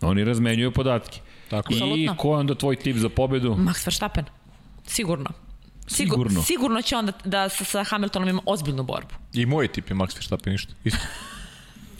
Oni 0.01 0.25
razmenjuju 0.25 0.73
podatke. 0.73 1.21
Tako 1.51 1.73
I 1.75 2.09
ko 2.17 2.35
je 2.35 2.39
onda 2.39 2.55
tvoj 2.55 2.77
tip 2.77 2.97
za 2.97 3.09
pobedu? 3.09 3.55
Max 3.55 3.87
Verstappen. 3.87 4.25
Sigurno. 4.87 5.31
Sigur, 5.87 6.17
Sigurno. 6.17 6.43
Sigurno 6.43 6.83
će 6.83 6.97
on 6.97 7.07
da, 7.07 7.13
da 7.25 7.49
sa, 7.49 7.65
sa 7.65 7.85
Hamiltonom 7.85 8.29
ima 8.29 8.43
ozbiljnu 8.47 8.83
borbu. 8.83 9.15
I 9.33 9.47
moj 9.47 9.69
tip 9.69 9.91
je 9.91 9.97
Max 9.97 10.15
Verstappen 10.15 10.55
isto. 10.55 10.75
isto. 10.85 11.01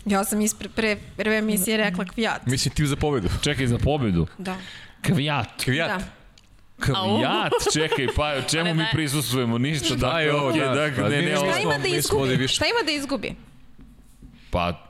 Ja 0.05 0.23
sam 0.23 0.41
ispre 0.41 0.69
pre 0.69 0.97
prve 1.17 1.37
emisije 1.37 1.77
rekla 1.77 2.05
kvijat. 2.05 2.45
Mislim, 2.45 2.73
tip 2.75 2.85
za 2.85 2.95
pobedu. 2.95 3.29
Čekaj 3.41 3.67
za 3.67 3.77
pobedu. 3.77 4.27
Da. 4.37 4.55
Kvijat. 5.01 5.63
Kvijat. 5.63 5.89
Da. 5.89 6.20
Kvijat, 6.81 7.53
čekaj, 7.73 8.07
pa 8.15 8.41
čemu 8.51 8.63
Ali 8.63 8.73
mi 8.73 8.83
ne. 8.83 8.89
prisustujemo? 8.93 9.57
Ništa, 9.57 9.85
Šta 9.85 9.95
dakle, 9.95 10.23
je 10.23 10.33
ovo, 10.33 10.49
okej, 10.49 10.61
da. 10.61 10.89
Pa 10.95 11.09
ne, 11.09 11.21
ne, 11.21 11.35
Šta 11.35 11.59
ima 11.59 11.77
da 11.77 11.87
izgubi? 11.87 12.47
Šta 12.47 12.65
ima 12.65 12.85
da 12.85 12.91
izgubi? 12.91 13.35
pa, 14.49 14.87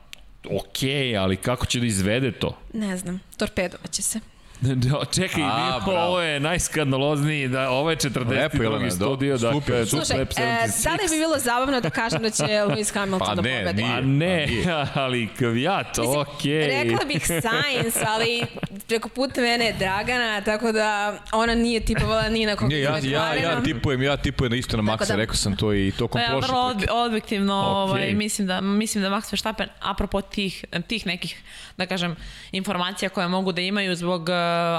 okej, 0.50 1.18
ali 1.18 1.36
kako 1.36 1.66
će 1.66 1.80
da 1.80 1.86
izvede 1.86 2.32
to? 2.32 2.58
Ne 2.74 2.98
znam. 2.98 3.20
Torpedovaće 3.38 4.02
se. 4.02 4.20
Da, 4.76 5.06
čekaj, 5.06 5.44
A, 5.44 5.48
mi- 5.80 5.86
bravo. 5.86 6.08
ovo 6.08 6.22
je 6.22 6.40
najskandalozniji, 6.40 7.48
da, 7.48 7.70
ovo 7.70 7.90
je 7.90 7.98
42. 7.98 8.62
Jelena, 8.64 8.86
do- 8.86 8.92
studio, 8.92 9.38
super, 9.38 9.54
dakle, 9.54 9.86
super. 9.86 10.06
Slušaj, 10.06 10.18
Lab 10.18 10.28
e, 10.30 10.34
76. 10.68 10.84
da 10.84 10.92
li 10.94 11.10
bi 11.10 11.18
bilo 11.18 11.40
zabavno 11.40 11.82
da 11.82 11.90
kažem 11.90 12.22
da 12.22 12.30
će 12.30 12.44
Lewis 12.68 12.94
Hamilton 12.94 13.28
Pa 13.28 13.36
da 13.36 13.42
ne, 13.42 13.60
pobedi? 13.60 13.84
nije. 13.84 13.94
A 13.94 14.02
ne, 14.02 14.48
ali 14.96 15.30
kvijat, 15.30 15.98
okej. 16.00 16.68
Rekla 16.84 17.06
bih 17.06 17.26
Sainz, 17.28 17.96
ali 18.08 18.42
preko 18.88 19.10
puta 19.10 19.42
mene 19.42 19.66
je 19.66 19.74
Dragana, 19.74 20.42
tako 20.42 20.72
da 20.72 20.92
ona 21.34 21.56
nije 21.56 21.80
tipovala 21.82 22.30
ni 22.30 22.46
na 22.46 22.56
koga 22.56 22.70
Ne, 22.70 22.80
ja, 22.80 22.98
ja, 23.00 23.34
ja 23.34 23.62
tipujem, 23.64 24.02
ja 24.02 24.18
tipujem 24.18 24.52
na 24.52 24.58
isto 24.58 24.78
na 24.78 24.84
Maxa, 24.84 25.08
da- 25.08 25.16
rekao 25.16 25.36
sam 25.36 25.56
to 25.56 25.74
i 25.74 25.92
tokom 25.92 26.20
Pa 26.20 26.24
ja 26.24 26.30
prošle 26.30 26.48
vrlo 26.48 26.76
objektivno 27.06 27.54
Okej. 27.62 27.72
ovaj, 27.74 28.14
mislim, 28.14 28.48
da, 28.48 28.62
mislim 28.62 29.02
da 29.02 29.10
Max 29.10 29.32
Verstappen, 29.32 29.70
apropo 29.82 30.22
tih, 30.22 30.66
tih 30.88 31.08
nekih, 31.08 31.42
da 31.78 31.86
kažem, 31.86 32.16
informacija 32.52 33.10
koje 33.10 33.28
mogu 33.28 33.52
da 33.52 33.62
imaju 33.62 33.96
zbog 33.96 34.22
uh, 34.22 34.28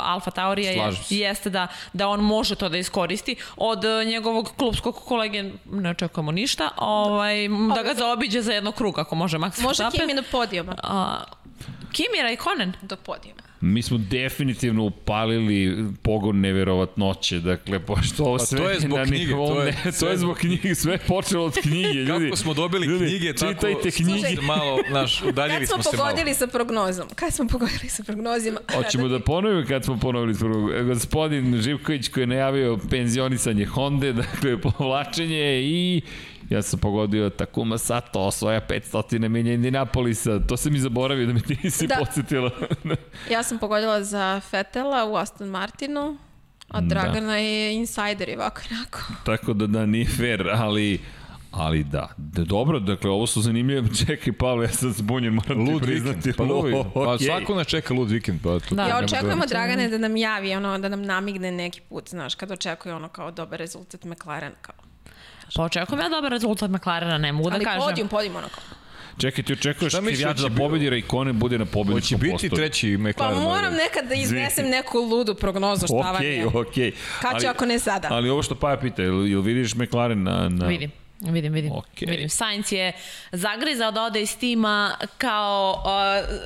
Alfa 0.04 0.30
Taurija, 0.30 0.70
je, 0.70 0.92
jeste 1.10 1.50
da, 1.50 1.66
da 1.92 2.08
on 2.08 2.20
može 2.20 2.54
to 2.54 2.68
da 2.68 2.78
iskoristi. 2.78 3.36
Od 3.56 3.84
uh, 3.84 4.06
njegovog 4.06 4.52
klubskog 4.56 4.94
kolege 4.94 5.50
ne 5.70 5.90
očekujemo 5.90 6.32
ništa, 6.32 6.70
ovaj, 6.76 7.48
da 7.76 7.82
ga 7.82 7.94
zaobiđe 7.94 8.42
za 8.42 8.52
jedno 8.52 8.72
krug 8.72 8.98
ako 8.98 9.14
može 9.14 9.38
Max 9.38 9.62
Može 9.62 9.66
Verstappen. 9.66 10.00
Kimi 10.00 10.14
do 10.14 10.22
podijuma. 10.30 10.74
A, 10.82 11.18
Kimi 11.92 12.22
Raikkonen? 12.22 12.72
Do 12.82 12.96
podijuma. 12.96 13.42
Mi 13.62 13.82
smo 13.82 13.98
definitivno 14.00 14.84
upalili 14.84 15.84
pogon 16.02 16.40
neverovatnoće, 16.40 17.40
dakle, 17.40 17.78
pošto 17.80 18.24
ovo 18.24 18.36
Pa 18.36 18.44
sve 18.44 18.58
to 18.58 18.70
je 18.70 18.80
zbog 18.80 18.98
knjige, 19.06 19.32
to 19.32 19.62
je- 19.62 19.74
to 20.00 20.08
je 20.08 20.16
zbog 20.16 20.36
knjige, 20.36 20.74
sve 20.74 20.92
je 20.92 20.98
počelo 20.98 21.44
od 21.44 21.54
knjige, 21.54 21.88
ljudi. 21.94 22.24
Kako 22.24 22.36
smo 22.36 22.54
dobili 22.54 22.86
Ljudi, 22.86 23.06
knjige, 23.06 23.32
tako 23.32 23.52
čitajte 23.54 23.90
knjige. 23.92 24.40
Malo, 24.42 24.78
naš, 24.90 25.22
udaljili 25.22 25.58
Kad 25.58 25.68
smo 25.68 25.76
smo 25.76 25.82
se 25.84 25.96
malo. 25.96 26.08
pogodili 26.08 26.34
sa 26.34 26.46
prognozom? 26.46 27.08
Kad 27.14 27.34
smo 27.34 27.46
pogodili 27.46 27.88
sa 27.88 28.02
prognozima? 28.02 28.60
Hoćemo 28.76 29.08
da 29.08 29.20
ponovimo 29.20 29.66
kad 29.68 29.84
smo 29.84 29.98
ponovili 29.98 30.34
prvog. 30.34 30.70
Gospodin 30.84 31.56
Živković 31.58 32.08
koji 32.08 32.22
je 32.22 32.26
najavio 32.26 32.78
penzionisanje 32.90 33.64
Honda, 33.66 34.12
dakle 34.12 34.60
povlačenje 34.60 35.60
i 35.60 36.00
ja 36.52 36.62
sam 36.62 36.78
pogodio 36.78 37.30
Takuma 37.30 37.78
Sato, 37.78 38.20
osvaja 38.20 38.60
500 38.60 39.28
milija 39.28 39.54
Indianapolisa. 39.54 40.40
To 40.40 40.56
sam 40.56 40.74
i 40.74 40.80
zaboravio 40.80 41.26
da 41.26 41.32
mi 41.32 41.42
ti 41.42 41.56
nisi 41.64 41.86
da. 41.86 41.94
Da. 41.94 41.98
podsjetila. 41.98 42.50
Ja 43.30 43.42
sam 43.42 43.58
pogodila 43.58 44.04
za 44.04 44.40
Fetela 44.40 45.04
u 45.04 45.16
Aston 45.16 45.48
Martinu, 45.48 46.16
a 46.68 46.80
Da. 46.80 46.86
Dragana 46.86 47.36
je 47.36 47.74
insider 47.74 48.28
i 48.28 48.36
ovako 48.36 48.60
onako. 48.70 48.98
Tako 49.24 49.52
da 49.52 49.66
da, 49.66 49.86
nije 49.86 50.06
fair, 50.06 50.48
ali 50.50 51.00
Ali 51.52 51.84
da, 51.84 52.08
da 52.16 52.44
dobro, 52.44 52.78
dakle, 52.80 53.10
ovo 53.10 53.26
su 53.26 53.40
zanimljive. 53.42 53.88
Čekaj, 54.06 54.32
Pavle, 54.32 54.64
ja 54.64 54.72
sam 54.72 54.92
zbunjen, 54.92 55.34
moram 55.34 55.66
ti 55.66 55.72
Lud 55.72 55.82
priznati. 55.82 56.16
vikend, 56.16 56.36
pa, 56.36 56.44
novi, 56.44 56.74
O, 56.74 56.84
pa 56.94 57.18
svako 57.18 57.54
nas 57.54 57.66
čeka 57.66 57.94
lud 57.94 58.10
vikend. 58.10 58.40
Pa, 58.42 58.58
to, 58.58 58.74
Da. 58.74 58.86
Ja 58.86 58.98
očekujemo 58.98 59.40
da- 59.40 59.46
Dragane 59.46 59.88
da 59.88 59.98
nam 59.98 60.16
javi, 60.16 60.54
ono, 60.54 60.78
da 60.78 60.88
nam 60.88 61.02
namigne 61.02 61.50
neki 61.52 61.80
put, 61.80 62.08
znaš, 62.10 62.34
kad 62.34 62.50
očekuje 62.50 62.94
ono 62.94 63.08
kao 63.08 63.30
dobar 63.30 63.58
rezultat 63.58 64.04
McLaren, 64.04 64.52
kao. 64.62 64.74
Pa 65.56 65.62
očekujem 65.62 66.00
ja 66.02 66.08
dobar 66.08 66.30
rezultat 66.30 66.70
McLarena, 66.70 67.18
ne 67.18 67.32
mogu 67.32 67.50
da 67.50 67.56
Ali 67.56 67.64
kažem. 67.64 67.80
podijum, 67.80 68.08
podijum, 68.08 68.36
ono 68.36 68.48
kao. 68.48 68.62
Čekaj, 69.18 69.44
ti 69.44 69.52
očekuješ 69.52 69.92
Kivjač 69.94 70.18
da 70.20 70.28
hoće 70.28 70.50
bi- 70.50 70.56
pobedi 70.56 70.90
Raikkonen 70.90 71.38
bude 71.38 71.58
na 71.58 71.64
Hoće 71.64 71.72
pobedničkom 71.72 72.20
biti 72.20 72.32
postoju. 72.32 72.50
treći 72.50 72.98
Pa 72.98 73.08
McLaren. 73.08 73.38
moram 73.38 73.64
ovaj. 73.64 73.76
nekad 73.78 74.08
da 74.08 74.14
iznesem 74.14 74.68
neku 74.68 74.98
ludu 75.00 75.34
prognozu 75.34 75.86
šta 75.86 75.94
vam 75.96 76.16
Okej, 76.16 76.36
je. 76.36 76.46
okej. 76.46 76.92
Kad 77.20 77.30
će 77.32 77.36
Ali- 77.38 77.46
ako 77.46 77.66
ne 77.66 77.78
sada? 77.78 78.08
Ali 78.10 78.30
ovo 78.30 78.42
što 78.42 78.54
Paja 78.54 78.76
pita, 78.76 79.02
jel, 79.02 79.26
jel 79.26 79.40
vidiš 79.40 79.74
McLaren 79.74 80.22
na... 80.22 80.48
na... 80.48 80.66
Vidim. 80.66 80.90
Vidim, 81.22 81.52
vidim. 81.52 81.72
Okej. 81.72 82.06
Vidim. 82.06 82.28
Sainz 82.28 82.72
je 82.72 82.92
zagrizao 83.32 83.90
da 83.90 84.02
ode 84.02 84.22
iz 84.22 84.36
tima 84.36 84.96
kao, 85.18 85.82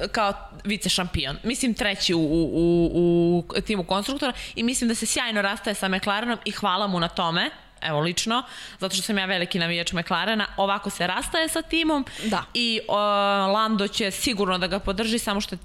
uh, 0.02 0.10
kao 0.10 0.32
vice 0.64 0.88
šampion. 0.88 1.36
Mislim 1.42 1.74
treći 1.74 2.14
u, 2.14 2.20
u, 2.20 2.50
u, 2.94 3.44
u 3.50 3.60
timu 3.60 3.84
konstruktora 3.84 4.32
i 4.54 4.62
mislim 4.62 4.88
da 4.88 4.94
se 4.94 5.06
sjajno 5.06 5.42
rastaje 5.42 5.74
sa 5.74 5.88
McLarenom 5.88 6.38
i 6.44 6.50
hvala 6.50 6.86
mu 6.86 7.00
na 7.00 7.08
tome 7.08 7.50
evo 7.86 8.00
lično, 8.00 8.42
zato 8.78 8.94
što 8.94 9.02
sam 9.02 9.18
ja 9.18 9.26
veliki 9.26 9.58
navijač 9.58 9.92
McLarena, 9.92 10.46
ovako 10.56 10.90
se 10.90 11.06
rastaje 11.06 11.48
sa 11.48 11.62
timom 11.62 12.04
Da. 12.24 12.42
i 12.54 12.80
uh, 12.82 12.94
Lando 13.52 13.88
će 13.88 14.10
sigurno 14.10 14.58
da 14.58 14.66
ga 14.66 14.78
podrži, 14.78 15.18
samo 15.18 15.40
što 15.40 15.54
je 15.54 15.58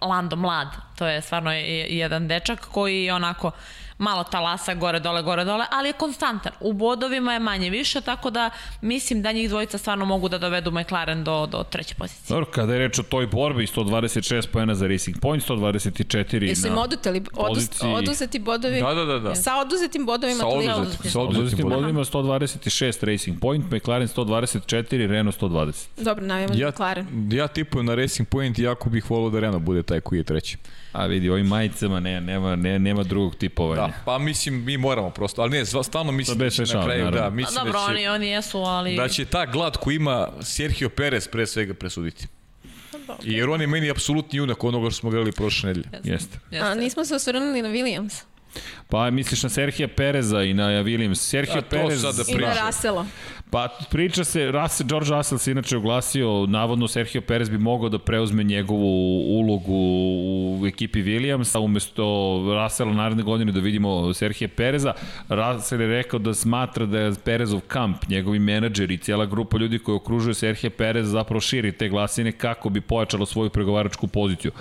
Lando 0.00 0.36
mlad, 0.36 0.68
to 0.96 1.06
je 1.06 1.22
stvarno 1.22 1.52
je- 1.52 1.64
jedan 1.88 2.28
dečak 2.28 2.60
koji 2.62 3.04
je 3.04 3.14
onako 3.14 3.50
malo 3.98 4.24
talasa 4.24 4.74
gore 4.74 5.00
dole 5.00 5.22
gore 5.22 5.44
dole, 5.44 5.64
ali 5.70 5.88
je 5.88 5.92
konstantan. 5.94 6.52
U 6.60 6.72
bodovima 6.74 7.32
je 7.32 7.38
manje 7.40 7.70
više, 7.70 8.00
tako 8.00 8.30
da 8.30 8.50
mislim 8.80 9.22
da 9.22 9.32
njih 9.32 9.48
dvojica 9.48 9.78
stvarno 9.78 10.04
mogu 10.04 10.28
da 10.28 10.38
dovedu 10.38 10.70
McLaren 10.72 11.24
do, 11.24 11.46
do 11.46 11.64
treće 11.64 11.94
pozicije. 11.94 12.24
Dobro, 12.28 12.46
kada 12.46 12.72
je 12.72 12.78
reč 12.78 12.98
o 12.98 13.04
toj 13.04 13.26
borbi, 13.26 13.66
126 13.66 14.46
pojena 14.46 14.74
za 14.74 14.86
Racing 14.86 15.16
Point, 15.18 15.44
124 15.44 16.42
Jesu 16.42 16.62
na... 16.62 16.68
im 16.68 16.78
oduteli, 16.78 17.22
odus, 17.34 17.58
poziciji- 17.60 17.94
oduzeti 17.94 18.38
bodovi? 18.38 18.80
Da, 18.80 18.94
da, 18.94 19.04
da, 19.04 19.18
da. 19.18 19.34
Sa 19.34 19.56
oduzetim 19.56 20.06
bodovima 20.06 20.36
Sa 20.36 20.42
toliko? 20.44 20.72
oduzetim, 20.72 21.10
sa 21.10 21.20
Oduzetim 21.20 21.68
bodovima 21.68 22.00
126 22.00 22.64
Racing 23.04 23.40
Point, 23.40 23.64
McLaren 23.66 24.08
124, 24.08 24.64
Renault 25.06 25.36
120. 25.36 25.86
Dobro, 25.96 26.26
navijamo 26.26 26.54
Ja, 26.54 26.68
McLaren. 26.68 27.06
ja 27.32 27.48
tipujem 27.48 27.86
na 27.86 27.94
Racing 27.94 28.28
Point 28.28 28.58
i 28.58 28.62
jako 28.62 28.90
bih 28.90 29.10
volio 29.10 29.30
da 29.30 29.40
Renault 29.40 29.62
bude 29.62 29.82
taj 29.82 30.00
koji 30.00 30.18
je 30.18 30.24
treći. 30.24 30.56
A 30.94 31.06
vidi, 31.06 31.30
ovim 31.30 31.46
majicama 31.46 32.00
ne, 32.00 32.20
nema, 32.20 32.56
ne, 32.56 32.78
nema 32.78 33.02
drugog 33.02 33.34
tipovanja. 33.34 33.86
Da, 33.86 33.92
pa 34.04 34.18
mislim 34.18 34.64
mi 34.64 34.76
moramo 34.76 35.10
prosto, 35.10 35.42
ali 35.42 35.50
ne, 35.50 35.64
stvarno 35.64 36.12
mislim 36.12 36.38
Da 36.38 36.44
da 36.44 36.50
će 36.50 36.62
na 36.62 36.84
kraju, 36.84 37.04
da, 37.04 37.10
naravno. 37.10 37.26
A 37.26 37.30
mislim 37.30 37.64
dobro, 37.64 37.80
da 37.80 37.86
će, 37.86 37.92
oni, 37.92 38.08
oni 38.08 38.26
jesu, 38.28 38.58
ali... 38.58 38.96
da 38.96 39.08
će 39.08 39.24
ta 39.24 39.46
glad 39.46 39.76
koji 39.76 39.96
ima 39.96 40.28
Sergio 40.42 40.88
Perez 40.88 41.28
pre 41.28 41.46
svega 41.46 41.74
presuditi. 41.74 42.26
Jer 43.22 43.48
on 43.48 43.60
je 43.60 43.66
meni 43.66 43.90
apsolutni 43.90 44.38
junak 44.38 44.64
onoga 44.64 44.90
što 44.90 45.00
smo 45.00 45.10
gledali 45.10 45.32
prošle 45.32 45.66
nedelje. 45.66 45.88
Jeste. 46.04 46.38
A 46.62 46.74
nismo 46.74 47.04
se 47.04 47.14
osvrnuli 47.14 47.62
na 47.62 47.68
Williams. 47.68 48.22
Pa 48.88 49.10
misliš 49.10 49.42
na 49.42 49.48
Serhija 49.48 49.88
Pereza 49.88 50.42
i 50.42 50.54
na 50.54 50.64
Williams. 50.64 51.14
Serhio 51.14 51.58
A, 51.58 51.60
to 51.60 51.68
Perez... 51.70 52.00
sad 52.00 52.16
da 52.16 52.22
I 52.28 52.34
na. 52.34 52.54
Rasela. 52.54 53.06
Pa 53.50 53.68
priča 53.90 54.24
se, 54.24 54.50
Russell, 54.50 54.88
George 54.88 55.10
Russell 55.10 55.38
se 55.38 55.50
inače 55.50 55.76
oglasio, 55.76 56.46
navodno 56.46 56.88
Sergio 56.88 57.20
Perez 57.20 57.48
bi 57.50 57.58
mogao 57.58 57.88
da 57.88 57.98
preuzme 57.98 58.44
njegovu 58.44 59.20
ulogu 59.40 59.74
u 60.60 60.66
ekipi 60.66 61.02
Williamsa, 61.02 61.58
umesto 61.58 62.04
Russella 62.62 62.92
naredne 62.92 63.22
godine 63.22 63.52
da 63.52 63.60
vidimo 63.60 64.14
Sergio 64.14 64.48
Pereza. 64.48 64.92
Russell 65.28 65.82
je 65.82 65.88
rekao 65.88 66.18
da 66.18 66.34
smatra 66.34 66.86
da 66.86 66.98
je 66.98 67.12
Perezov 67.24 67.60
kamp, 67.60 68.08
njegovi 68.08 68.38
menadžeri 68.38 68.94
i 68.94 68.98
cijela 68.98 69.26
grupa 69.26 69.58
ljudi 69.58 69.78
koji 69.78 69.96
okružuje 69.96 70.34
Sergio 70.34 70.70
Perez 70.70 71.08
zapravo 71.08 71.40
širi 71.40 71.72
te 71.72 71.88
glasine 71.88 72.32
kako 72.32 72.68
bi 72.68 72.80
pojačalo 72.80 73.26
svoju 73.26 73.50
pregovaračku 73.50 74.06
poziciju 74.06 74.52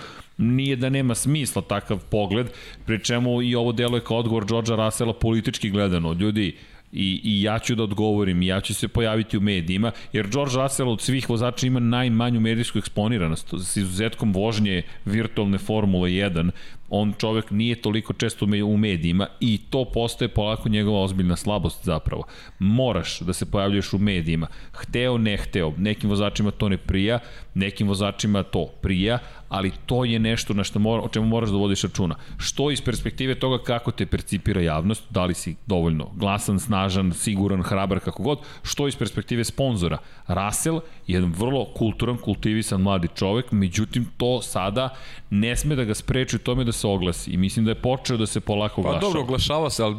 nije 0.43 0.75
da 0.75 0.89
nema 0.89 1.15
smisla 1.15 1.61
takav 1.61 1.99
pogled, 2.09 2.47
pri 2.85 3.03
čemu 3.03 3.41
i 3.41 3.55
ovo 3.55 3.71
delo 3.71 3.97
je 3.97 4.03
kao 4.03 4.17
odgovor 4.17 4.45
Georgea 4.45 4.75
Russella 4.75 5.13
politički 5.13 5.69
gledano. 5.69 6.13
Ljudi, 6.13 6.55
I, 6.93 7.21
I 7.23 7.41
ja 7.41 7.59
ću 7.59 7.75
da 7.75 7.83
odgovorim, 7.83 8.41
ja 8.41 8.61
ću 8.61 8.73
se 8.73 8.87
pojaviti 8.87 9.37
u 9.37 9.41
medijima, 9.41 9.91
jer 10.13 10.27
George 10.27 10.55
Russell 10.55 10.91
od 10.91 11.01
svih 11.01 11.29
vozača 11.29 11.67
ima 11.67 11.79
najmanju 11.79 12.39
medijsku 12.39 12.77
eksponiranost, 12.77 13.53
s 13.59 13.77
izuzetkom 13.77 14.33
vožnje 14.33 14.81
virtualne 15.05 15.57
Formule 15.57 16.09
1, 16.09 16.51
on 16.95 17.13
čovek 17.17 17.51
nije 17.51 17.75
toliko 17.81 18.13
često 18.13 18.45
u 18.65 18.77
medijima 18.77 19.27
i 19.39 19.57
to 19.69 19.85
postaje 19.85 20.29
polako 20.29 20.69
njegova 20.69 21.01
ozbiljna 21.01 21.35
slabost 21.35 21.85
zapravo. 21.85 22.23
Moraš 22.59 23.19
da 23.19 23.33
se 23.33 23.51
pojavljuješ 23.51 23.93
u 23.93 23.97
medijima, 23.97 24.47
hteo, 24.71 25.17
ne 25.17 25.37
hteo, 25.37 25.73
nekim 25.77 26.09
vozačima 26.09 26.51
to 26.51 26.69
ne 26.69 26.77
prija, 26.77 27.19
nekim 27.53 27.87
vozačima 27.87 28.43
to 28.43 28.65
prija, 28.81 29.19
ali 29.49 29.71
to 29.85 30.05
je 30.05 30.19
nešto 30.19 30.53
na 30.53 30.63
što 30.63 30.79
mora, 30.79 31.01
o 31.03 31.07
čemu 31.07 31.27
moraš 31.27 31.49
da 31.49 31.57
vodiš 31.57 31.81
računa. 31.83 32.15
Što 32.37 32.71
iz 32.71 32.81
perspektive 32.81 33.35
toga 33.35 33.63
kako 33.63 33.91
te 33.91 34.05
percipira 34.05 34.61
javnost, 34.61 35.03
da 35.09 35.25
li 35.25 35.33
si 35.33 35.55
dovoljno 35.65 36.09
glasan, 36.15 36.59
snažan, 36.59 37.13
siguran, 37.13 37.61
hrabar, 37.63 37.99
kako 37.99 38.23
god, 38.23 38.39
što 38.63 38.87
iz 38.87 38.95
perspektive 38.95 39.43
sponzora. 39.43 39.97
Russell 40.27 40.75
je 41.07 41.13
jedan 41.13 41.33
vrlo 41.37 41.65
kulturan, 41.73 42.17
kultivisan 42.17 42.81
mladi 42.81 43.07
čovek, 43.15 43.51
međutim 43.51 44.05
to 44.17 44.41
sada 44.41 44.89
ne 45.29 45.55
sme 45.55 45.75
da 45.75 45.83
ga 45.83 45.93
spreči 45.93 46.35
u 46.35 46.39
tome 46.39 46.63
da 46.63 46.71
se 46.71 46.82
oglasi 46.89 47.31
i 47.31 47.37
mislim 47.37 47.65
da 47.65 47.71
je 47.71 47.75
počeo 47.75 48.17
da 48.17 48.25
se 48.25 48.39
polako 48.39 48.81
oglašava. 48.81 48.99
Pa 48.99 49.05
dobro, 49.05 49.21
oglašava 49.21 49.69
se, 49.69 49.83
ali 49.83 49.95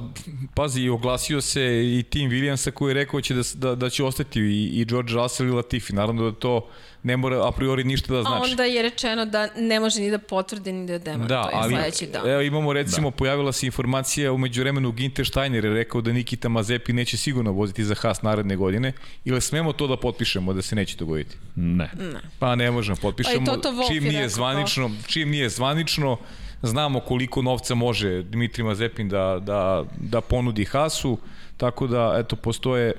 pazi, 0.54 0.88
oglasio 0.88 1.40
se 1.40 1.62
i 1.98 2.02
Tim 2.02 2.30
Williamsa 2.30 2.70
koji 2.70 2.90
je 2.90 2.94
rekao 2.94 3.20
će 3.20 3.34
da, 3.34 3.42
da, 3.54 3.74
da 3.74 3.90
će 3.90 4.04
ostati 4.04 4.40
i, 4.40 4.80
i 4.80 4.84
George 4.84 5.12
Russell 5.12 5.48
i 5.48 5.52
Latifi. 5.52 5.92
Naravno 5.92 6.30
da 6.30 6.36
to 6.36 6.68
ne 7.04 7.16
mora 7.16 7.48
a 7.48 7.52
priori 7.52 7.84
ništa 7.84 8.14
da 8.14 8.22
znači. 8.22 8.36
A 8.36 8.50
onda 8.50 8.64
je 8.64 8.82
rečeno 8.82 9.24
da 9.26 9.48
ne 9.56 9.80
može 9.80 10.00
ni 10.00 10.10
da 10.10 10.18
potvrdi 10.18 10.72
ni 10.72 10.86
da 10.86 10.98
demantuje 10.98 11.28
Da, 11.28 11.50
ali 11.52 11.74
sledeći 11.74 12.06
dan. 12.06 12.30
evo 12.30 12.40
imamo 12.42 12.72
recimo, 12.72 13.10
da. 13.10 13.16
pojavila 13.16 13.52
se 13.52 13.66
informacija 13.66 14.32
umeđu 14.32 14.60
vremenu 14.60 14.92
Ginter 14.92 15.26
Steiner 15.26 15.64
je 15.64 15.74
rekao 15.74 16.00
da 16.00 16.12
Nikita 16.12 16.48
Mazepi 16.48 16.92
neće 16.92 17.16
sigurno 17.16 17.52
voziti 17.52 17.84
za 17.84 17.94
Haas 17.94 18.22
naredne 18.22 18.56
godine. 18.56 18.92
Ili 19.24 19.40
smemo 19.40 19.72
to 19.72 19.86
da 19.86 19.96
potpišemo 19.96 20.52
da 20.52 20.62
se 20.62 20.76
neće 20.76 20.96
dogoditi? 20.96 21.36
Ne. 21.56 21.90
Ne. 21.98 22.20
Pa 22.38 22.54
ne 22.54 22.70
možemo, 22.70 22.96
potpišemo 23.02 23.46
Pa 23.46 23.52
i 23.52 23.54
Toto 23.54 23.70
Wolff 23.70 23.88
čim 23.88 24.04
je 24.04 24.10
nije 24.10 24.20
rekao 24.20 24.28
zvanično, 24.28 24.90
čim 25.06 25.30
nije 25.30 25.48
zvanično, 25.48 26.18
znamo 26.64 27.00
koliko 27.00 27.42
novca 27.42 27.74
može 27.74 28.22
Dmitri 28.22 28.62
Mazepin 28.62 29.08
da, 29.08 29.38
da, 29.40 29.84
da 29.98 30.20
ponudi 30.20 30.64
Haasu, 30.64 31.18
tako 31.56 31.86
da 31.86 32.16
eto 32.18 32.36
postoje 32.36 32.94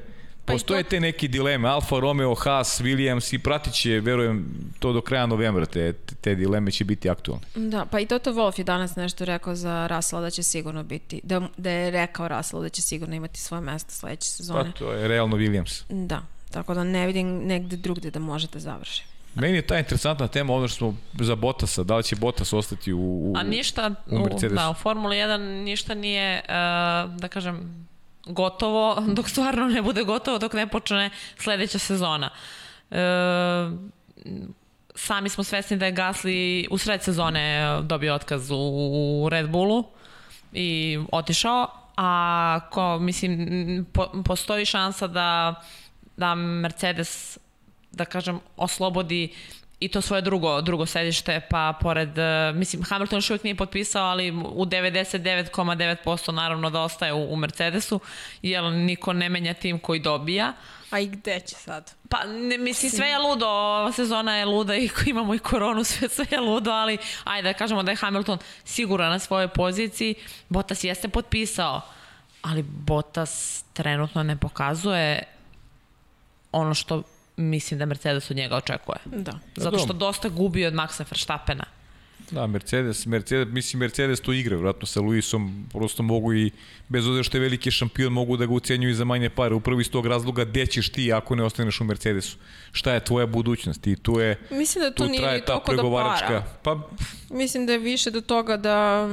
Pa 0.45 0.53
Postoje 0.53 0.83
to- 0.83 0.89
te 0.89 0.99
neke 0.99 1.27
dileme, 1.27 1.69
Alfa 1.69 1.99
Romeo, 1.99 2.35
Haas, 2.35 2.81
Williams 2.81 3.35
i 3.35 3.39
pratit 3.39 3.73
će, 3.73 3.89
verujem, 3.91 4.45
to 4.79 4.93
do 4.93 5.01
kraja 5.01 5.25
novembra, 5.25 5.65
te, 5.65 5.93
te 6.21 6.35
dileme 6.35 6.71
će 6.71 6.85
biti 6.85 7.09
aktualne. 7.09 7.45
Da, 7.55 7.85
pa 7.85 7.99
i 7.99 8.05
Toto 8.05 8.33
Wolff 8.33 8.59
je 8.59 8.63
danas 8.63 8.95
nešto 8.95 9.25
rekao 9.25 9.55
za 9.55 9.87
Rasla 9.87 10.21
da 10.21 10.29
će 10.29 10.43
sigurno 10.43 10.83
biti, 10.83 11.21
da, 11.23 11.41
da 11.57 11.69
je 11.69 11.91
rekao 11.91 12.27
Rasla 12.27 12.61
da 12.61 12.69
će 12.69 12.81
sigurno 12.81 13.15
imati 13.15 13.39
svoje 13.39 13.61
mesto 13.61 13.91
sledeće 13.91 14.29
Pa 14.29 14.35
sezone. 14.35 14.71
to 14.71 14.91
je 14.91 15.07
realno 15.07 15.37
Williams. 15.37 15.83
Da, 15.89 16.21
tako 16.51 16.73
da 16.73 16.83
ne 16.83 17.07
vidim 17.07 17.37
negde 17.37 17.77
drugde 17.77 18.11
da 18.11 18.19
može 18.19 18.47
da 18.47 18.59
završi. 18.59 19.03
Meni 19.35 19.55
je 19.55 19.61
ta 19.61 19.79
interesantna 19.79 20.27
tema 20.27 20.53
ono 20.53 20.67
što 20.67 20.75
smo 20.75 20.95
za 21.25 21.35
Bottasa, 21.35 21.83
da 21.83 21.95
li 21.95 22.03
će 22.03 22.15
Bottas 22.15 22.53
ostati 22.53 22.93
u, 22.93 22.99
u, 22.99 23.33
A 23.37 23.43
ništa, 23.43 23.91
u 24.07 24.19
Mercedesu. 24.19 24.55
da, 24.55 24.69
u 24.69 24.73
Formuli 24.73 25.15
1 25.15 25.63
ništa 25.63 25.93
nije, 25.93 26.41
uh, 26.43 27.19
da 27.19 27.27
kažem, 27.27 27.85
gotovo, 28.25 28.97
dok 29.15 29.29
stvarno 29.29 29.65
ne 29.65 29.81
bude 29.81 30.03
gotovo, 30.03 30.37
dok 30.37 30.53
ne 30.53 30.67
počne 30.67 31.09
sledeća 31.37 31.79
sezona. 31.79 32.29
E, 32.91 32.97
sami 34.95 35.29
smo 35.29 35.43
svesni 35.43 35.77
da 35.77 35.85
je 35.85 35.93
Gasly 35.93 36.67
u 36.71 36.77
sred 36.77 37.03
sezone 37.03 37.67
dobio 37.81 38.15
otkaz 38.15 38.51
u, 38.51 38.55
u 39.23 39.29
Red 39.29 39.49
Bullu 39.49 39.83
i 40.53 40.99
otišao, 41.11 41.67
a 41.97 42.59
ko, 42.71 42.99
mislim, 42.99 43.85
po, 43.93 44.23
postoji 44.25 44.65
šansa 44.65 45.07
da, 45.07 45.55
da 46.17 46.35
Mercedes 46.35 47.37
da 47.95 48.05
kažem, 48.05 48.39
oslobodi 48.57 49.33
i 49.79 49.87
to 49.87 50.01
svoje 50.01 50.21
drugo, 50.21 50.61
drugo 50.61 50.85
sedište, 50.85 51.41
pa 51.49 51.73
pored, 51.81 52.17
e, 52.17 52.51
mislim, 52.55 52.83
Hamilton 52.83 53.17
još 53.17 53.29
uvijek 53.29 53.43
nije 53.43 53.55
potpisao, 53.55 54.05
ali 54.05 54.31
u 54.31 54.65
99,9% 54.65 56.31
naravno 56.31 56.69
da 56.69 56.81
ostaje 56.81 57.13
u, 57.13 57.33
u 57.33 57.35
Mercedesu, 57.35 57.99
jer 58.41 58.63
niko 58.63 59.13
ne 59.13 59.29
menja 59.29 59.53
tim 59.53 59.79
koji 59.79 59.99
dobija. 59.99 60.53
A 60.91 60.99
i 60.99 61.07
gde 61.07 61.39
će 61.39 61.55
sad? 61.55 61.93
Pa, 62.09 62.23
ne, 62.23 62.57
mislim, 62.57 62.91
sve 62.91 63.07
je 63.07 63.19
ludo, 63.19 63.47
ova 63.47 63.91
sezona 63.91 64.35
je 64.35 64.45
luda 64.45 64.75
i 64.75 64.89
imamo 65.05 65.35
i 65.35 65.39
koronu, 65.39 65.83
sve, 65.83 66.09
sve 66.09 66.25
je 66.31 66.39
ludo, 66.39 66.71
ali 66.71 66.97
ajde 67.23 67.49
da 67.49 67.53
kažemo 67.53 67.83
da 67.83 67.91
je 67.91 67.97
Hamilton 67.97 68.37
siguran 68.63 69.11
na 69.11 69.19
svojoj 69.19 69.47
poziciji. 69.47 70.15
Bottas 70.49 70.83
jeste 70.83 71.07
potpisao, 71.07 71.81
ali 72.41 72.63
Bottas 72.63 73.63
trenutno 73.73 74.23
ne 74.23 74.37
pokazuje 74.37 75.23
ono 76.51 76.73
što 76.73 77.03
mislim 77.37 77.77
da 77.79 77.85
Mercedes 77.85 78.31
od 78.31 78.37
njega 78.37 78.55
očekuje. 78.55 78.97
Da. 79.05 79.39
Zato 79.55 79.77
što 79.77 79.93
dosta 79.93 80.29
gubi 80.29 80.65
od 80.65 80.73
Maxa 80.73 81.05
Verstappena. 81.11 81.65
Da, 82.31 82.47
Mercedes, 82.47 83.05
Mercedes, 83.05 83.53
mislim 83.53 83.79
Mercedes 83.79 84.21
to 84.21 84.33
igra, 84.33 84.57
vratno 84.57 84.85
sa 84.85 85.01
Luisom, 85.01 85.65
prosto 85.71 86.03
mogu 86.03 86.33
i, 86.33 86.51
bez 86.89 87.07
obzira 87.07 87.23
što 87.23 87.37
je 87.37 87.41
veliki 87.41 87.71
šampion, 87.71 88.13
mogu 88.13 88.37
da 88.37 88.45
ga 88.45 88.53
ucenjuju 88.53 88.91
i 88.91 88.95
za 88.95 89.05
manje 89.05 89.29
pare, 89.29 89.55
upravo 89.55 89.81
iz 89.81 89.91
tog 89.91 90.05
razloga 90.05 90.45
gde 90.45 90.65
ćeš 90.65 90.89
ti 90.89 91.13
ako 91.13 91.35
ne 91.35 91.43
ostaneš 91.43 91.81
u 91.81 91.83
Mercedesu. 91.83 92.37
Šta 92.71 92.93
je 92.93 92.99
tvoja 92.99 93.25
budućnost 93.25 93.87
i 93.87 93.95
tu 93.95 94.19
je, 94.19 94.39
Mislim 94.51 94.83
da 94.83 94.91
to 94.91 95.03
tu 95.03 95.09
nije 95.09 95.21
traje 95.21 95.45
ta 95.45 95.53
do 95.53 95.63
pregovaračka, 95.65 96.43
para. 96.63 96.81
pa 97.29 97.35
Mislim 97.35 97.65
da 97.65 97.71
je 97.71 97.79
više 97.79 98.11
do 98.11 98.21
toga 98.21 98.57
da 98.57 99.07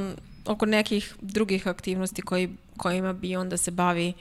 oko 0.44 0.66
nekih 0.66 1.14
drugih 1.20 1.68
aktivnosti 1.68 2.22
koji, 2.22 2.48
kojima 2.76 3.12
bi 3.12 3.36
onda 3.36 3.56
se 3.56 3.70
bavi 3.70 4.12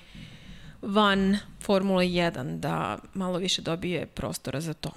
van 0.81 1.37
Formule 1.63 2.05
1, 2.05 2.59
da 2.59 2.97
malo 3.13 3.37
više 3.37 3.61
dobije 3.61 4.05
prostora 4.05 4.61
za 4.61 4.73
to. 4.73 4.91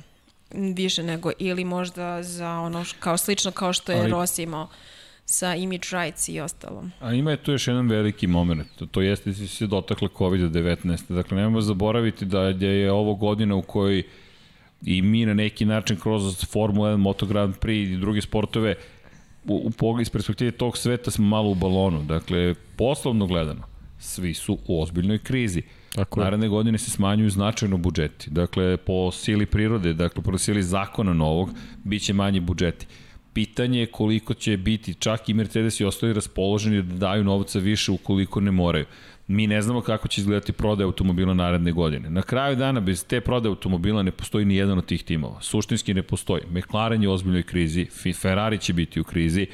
Više 0.76 1.02
nego, 1.02 1.30
ili 1.38 1.64
možda 1.64 2.22
za 2.22 2.50
ono, 2.50 2.84
kao 3.00 3.16
slično 3.16 3.50
kao 3.50 3.72
što 3.72 3.92
je 3.92 4.00
Ali- 4.00 4.10
Rossi 4.10 4.42
imao 4.42 4.68
sa 5.26 5.54
image 5.54 5.86
rights 5.90 6.28
i 6.28 6.40
ostalo. 6.40 6.84
A 7.00 7.12
ima 7.12 7.30
je 7.30 7.36
tu 7.36 7.52
još 7.52 7.68
jedan 7.68 7.88
veliki 7.88 8.26
moment, 8.26 8.68
to, 8.90 9.00
jeste 9.00 9.30
da 9.30 9.36
si 9.36 9.48
se 9.48 9.66
dotakla 9.66 10.08
COVID-19. 10.08 11.14
Dakle, 11.14 11.36
nemojmo 11.36 11.60
zaboraviti 11.60 12.24
da, 12.24 12.52
da 12.52 12.66
je 12.66 12.92
ovo 12.92 13.14
godina 13.14 13.54
u 13.54 13.62
kojoj 13.62 14.02
i 14.86 15.02
mi 15.02 15.26
na 15.26 15.34
neki 15.34 15.64
način 15.64 15.96
kroz 16.00 16.44
Formula 16.44 16.90
1, 16.90 16.96
Moto 16.96 17.26
Grand 17.26 17.54
Prix 17.54 17.94
i 17.94 17.96
druge 17.96 18.20
sportove 18.20 18.74
u, 19.44 19.62
u 19.64 19.70
pogled 19.70 20.02
iz 20.02 20.10
perspektive 20.10 20.50
tog 20.50 20.76
sveta 20.78 21.10
smo 21.10 21.26
malo 21.26 21.50
u 21.50 21.54
balonu. 21.54 22.02
Dakle, 22.02 22.54
poslovno 22.76 23.26
gledano, 23.26 23.62
svi 24.04 24.34
su 24.34 24.58
u 24.66 24.82
ozbiljnoj 24.82 25.18
krizi. 25.18 25.62
Tako 25.94 26.20
je. 26.20 26.24
Naredne 26.24 26.48
godine 26.48 26.78
se 26.78 26.90
smanjuju 26.90 27.30
značajno 27.30 27.76
budžeti. 27.76 28.30
Dakle, 28.30 28.76
po 28.76 29.10
sili 29.12 29.46
prirode, 29.46 29.92
dakle, 29.92 30.22
po 30.22 30.38
sili 30.38 30.62
zakona 30.62 31.12
novog, 31.12 31.50
bit 31.84 32.02
će 32.02 32.12
manji 32.12 32.40
budžeti. 32.40 32.86
Pitanje 33.32 33.80
je 33.80 33.86
koliko 33.86 34.34
će 34.34 34.56
biti, 34.56 34.94
čak 34.94 35.28
i 35.28 35.34
Mercedes 35.34 35.80
i 35.80 35.84
ostali 35.84 36.12
raspoloženi 36.12 36.82
da 36.82 36.94
daju 36.94 37.24
novca 37.24 37.58
više 37.58 37.92
ukoliko 37.92 38.40
ne 38.40 38.50
moraju. 38.50 38.84
Mi 39.26 39.46
ne 39.46 39.62
znamo 39.62 39.80
kako 39.80 40.08
će 40.08 40.20
izgledati 40.20 40.52
prodaja 40.52 40.86
automobila 40.86 41.34
naredne 41.34 41.72
godine. 41.72 42.10
Na 42.10 42.22
kraju 42.22 42.56
dana, 42.56 42.80
bez 42.80 43.06
te 43.06 43.20
prodaje 43.20 43.50
automobila 43.50 44.02
ne 44.02 44.10
postoji 44.10 44.44
ni 44.44 44.56
jedan 44.56 44.78
od 44.78 44.86
tih 44.86 45.04
timova. 45.04 45.40
Suštinski 45.40 45.94
ne 45.94 46.02
postoji. 46.02 46.42
McLaren 46.50 47.02
je 47.02 47.08
u 47.08 47.12
ozbiljnoj 47.12 47.42
krizi, 47.42 47.86
Ferrari 48.20 48.58
će 48.58 48.72
biti 48.72 49.00
u 49.00 49.04
krizi, 49.04 49.46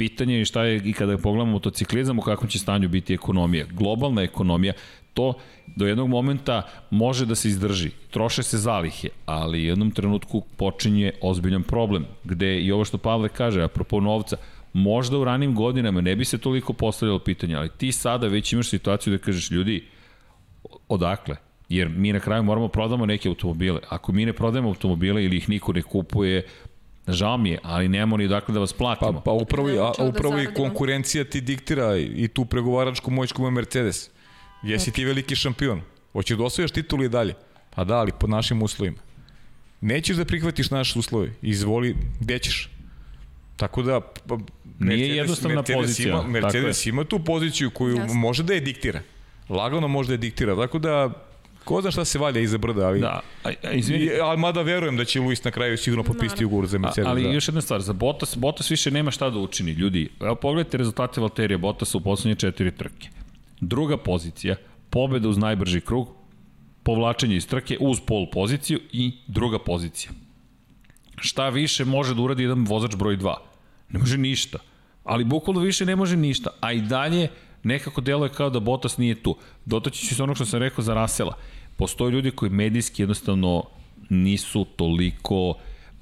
pitanje 0.00 0.38
je 0.38 0.44
šta 0.44 0.62
je 0.64 0.80
i 0.84 0.92
kada 0.92 1.18
pogledamo 1.18 1.52
motociklizam 1.52 2.18
u 2.18 2.22
kakvom 2.22 2.48
će 2.48 2.58
stanju 2.58 2.88
biti 2.88 3.14
ekonomija. 3.14 3.66
Globalna 3.72 4.22
ekonomija, 4.22 4.72
to 5.14 5.34
do 5.76 5.86
jednog 5.86 6.08
momenta 6.08 6.62
može 6.90 7.26
da 7.26 7.34
se 7.34 7.48
izdrži. 7.48 7.90
Troše 8.10 8.42
se 8.42 8.58
zalihe, 8.58 9.08
ali 9.26 9.58
u 9.58 9.64
jednom 9.64 9.90
trenutku 9.90 10.40
počinje 10.56 11.12
ozbiljan 11.20 11.62
problem, 11.62 12.06
gde 12.24 12.60
i 12.60 12.72
ovo 12.72 12.84
što 12.84 12.98
Pavle 12.98 13.28
kaže, 13.28 13.62
apropo 13.62 14.00
novca, 14.00 14.36
možda 14.72 15.18
u 15.18 15.24
ranim 15.24 15.54
godinama 15.54 16.00
ne 16.00 16.16
bi 16.16 16.24
se 16.24 16.38
toliko 16.38 16.72
postavljalo 16.72 17.18
pitanje, 17.18 17.54
ali 17.54 17.68
ti 17.68 17.92
sada 17.92 18.26
već 18.26 18.52
imaš 18.52 18.68
situaciju 18.68 19.12
da 19.12 19.18
kažeš 19.18 19.50
ljudi, 19.50 19.84
odakle? 20.88 21.36
Jer 21.68 21.88
mi 21.88 22.12
na 22.12 22.20
kraju 22.20 22.42
moramo 22.42 22.68
prodamo 22.68 23.06
neke 23.06 23.28
automobile. 23.28 23.80
Ako 23.88 24.12
mi 24.12 24.26
ne 24.26 24.32
prodajemo 24.32 24.68
automobile 24.68 25.24
ili 25.24 25.36
ih 25.36 25.48
niko 25.48 25.72
ne 25.72 25.82
kupuje, 25.82 26.46
Žao 27.12 27.36
mi 27.36 27.50
je, 27.50 27.58
ali 27.62 27.88
nemamo 27.88 28.16
ni 28.16 28.28
dakle 28.28 28.54
da 28.54 28.60
vas 28.60 28.72
platimo. 28.72 29.12
Pa, 29.12 29.20
pa 29.20 29.30
upravo, 29.30 29.68
a, 29.68 29.92
da 29.98 30.04
upravo 30.04 30.34
i 30.34 30.42
zaradimo. 30.42 30.54
konkurencija 30.56 31.24
ti 31.24 31.40
diktira 31.40 31.96
i 31.96 32.28
tu 32.28 32.44
pregovaračku 32.44 33.10
moć 33.10 33.32
koju 33.32 33.50
Mercedes. 33.50 34.10
Jesi 34.62 34.90
ti 34.92 35.04
veliki 35.04 35.36
šampion. 35.36 35.80
Hoćeš 36.12 36.38
da 36.38 36.44
osvojaš 36.44 36.70
titulu 36.70 37.04
i 37.04 37.08
dalje. 37.08 37.34
Pa 37.70 37.84
da, 37.84 37.96
ali 37.96 38.12
pod 38.20 38.30
našim 38.30 38.62
uslovima. 38.62 38.98
Nećeš 39.80 40.16
da 40.16 40.24
prihvatiš 40.24 40.70
naše 40.70 40.98
uslove. 40.98 41.32
Izvoli, 41.42 41.96
gde 42.20 42.38
ćeš? 42.38 42.70
Tako 43.56 43.82
da... 43.82 44.00
pa, 44.00 44.38
Nije 44.78 45.16
jednostavna 45.16 45.54
Mercedes 45.56 45.80
pozicija, 45.80 46.08
Ima, 46.08 46.22
Mercedes 46.22 46.86
ima 46.86 47.04
tu 47.04 47.24
poziciju 47.24 47.70
koju 47.70 47.96
Jasno. 47.96 48.14
može 48.14 48.42
da 48.42 48.54
je 48.54 48.60
diktira. 48.60 49.02
Lagano 49.48 49.88
može 49.88 50.06
da 50.08 50.14
je 50.14 50.18
diktira. 50.18 50.56
Tako 50.56 50.78
da, 50.78 51.10
ko 51.70 51.80
zna 51.80 51.90
šta 51.90 52.04
se 52.04 52.18
valja 52.18 52.40
iza 52.40 52.58
brda, 52.58 52.86
ali... 52.86 53.00
Da, 53.00 53.20
a, 53.44 53.50
a, 53.62 53.72
izvini, 53.72 54.04
I, 54.04 54.20
ali 54.20 54.38
mada 54.38 54.62
verujem 54.62 54.96
da 54.96 55.04
će 55.04 55.20
Luis 55.20 55.44
na 55.44 55.50
kraju 55.50 55.78
sigurno 55.78 56.04
potpisati 56.04 56.44
ugovor 56.44 56.66
za 56.66 56.76
A, 56.76 56.80
Mercedes. 56.80 57.08
ali 57.08 57.22
da. 57.22 57.28
još 57.30 57.48
jedna 57.48 57.60
stvar, 57.60 57.80
za 57.80 57.92
Bottas, 57.92 58.36
Bottas 58.36 58.70
više 58.70 58.90
nema 58.90 59.10
šta 59.10 59.30
da 59.30 59.38
učini, 59.38 59.72
ljudi. 59.72 60.08
Evo 60.20 60.34
pogledajte 60.34 60.78
rezultate 60.78 61.20
Valterija 61.20 61.58
Bottasa 61.58 61.98
u 61.98 62.00
poslednje 62.00 62.34
četiri 62.34 62.70
trke. 62.70 63.08
Druga 63.60 63.96
pozicija, 63.96 64.56
pobeda 64.90 65.28
uz 65.28 65.38
najbrži 65.38 65.80
krug, 65.80 66.08
povlačenje 66.82 67.36
iz 67.36 67.46
trke 67.46 67.76
uz 67.80 68.00
pol 68.06 68.26
poziciju 68.32 68.80
i 68.92 69.12
druga 69.26 69.58
pozicija. 69.58 70.10
Šta 71.16 71.48
više 71.48 71.84
može 71.84 72.14
da 72.14 72.22
uradi 72.22 72.42
jedan 72.42 72.64
vozač 72.64 72.96
broj 72.96 73.16
2? 73.16 73.34
Ne 73.90 73.98
može 73.98 74.18
ništa. 74.18 74.58
Ali 75.04 75.24
bukvalno 75.24 75.60
više 75.60 75.86
ne 75.86 75.96
može 75.96 76.16
ništa. 76.16 76.50
A 76.60 76.72
i 76.72 76.80
dalje 76.80 77.28
nekako 77.62 78.00
deluje 78.00 78.32
kao 78.32 78.50
da 78.50 78.60
Bottas 78.60 78.96
nije 78.98 79.22
tu. 79.22 79.36
Dotaći 79.64 80.06
ću 80.06 80.14
se 80.14 80.22
onog 80.22 80.36
što 80.36 80.46
sam 80.46 80.60
rekao 80.60 80.84
za 80.84 80.94
Rasela. 80.94 81.34
Postoje 81.80 82.12
ljudi 82.12 82.30
koji 82.30 82.50
medijski 82.50 83.02
jednostavno 83.02 83.64
nisu 84.08 84.64
toliko 84.76 85.54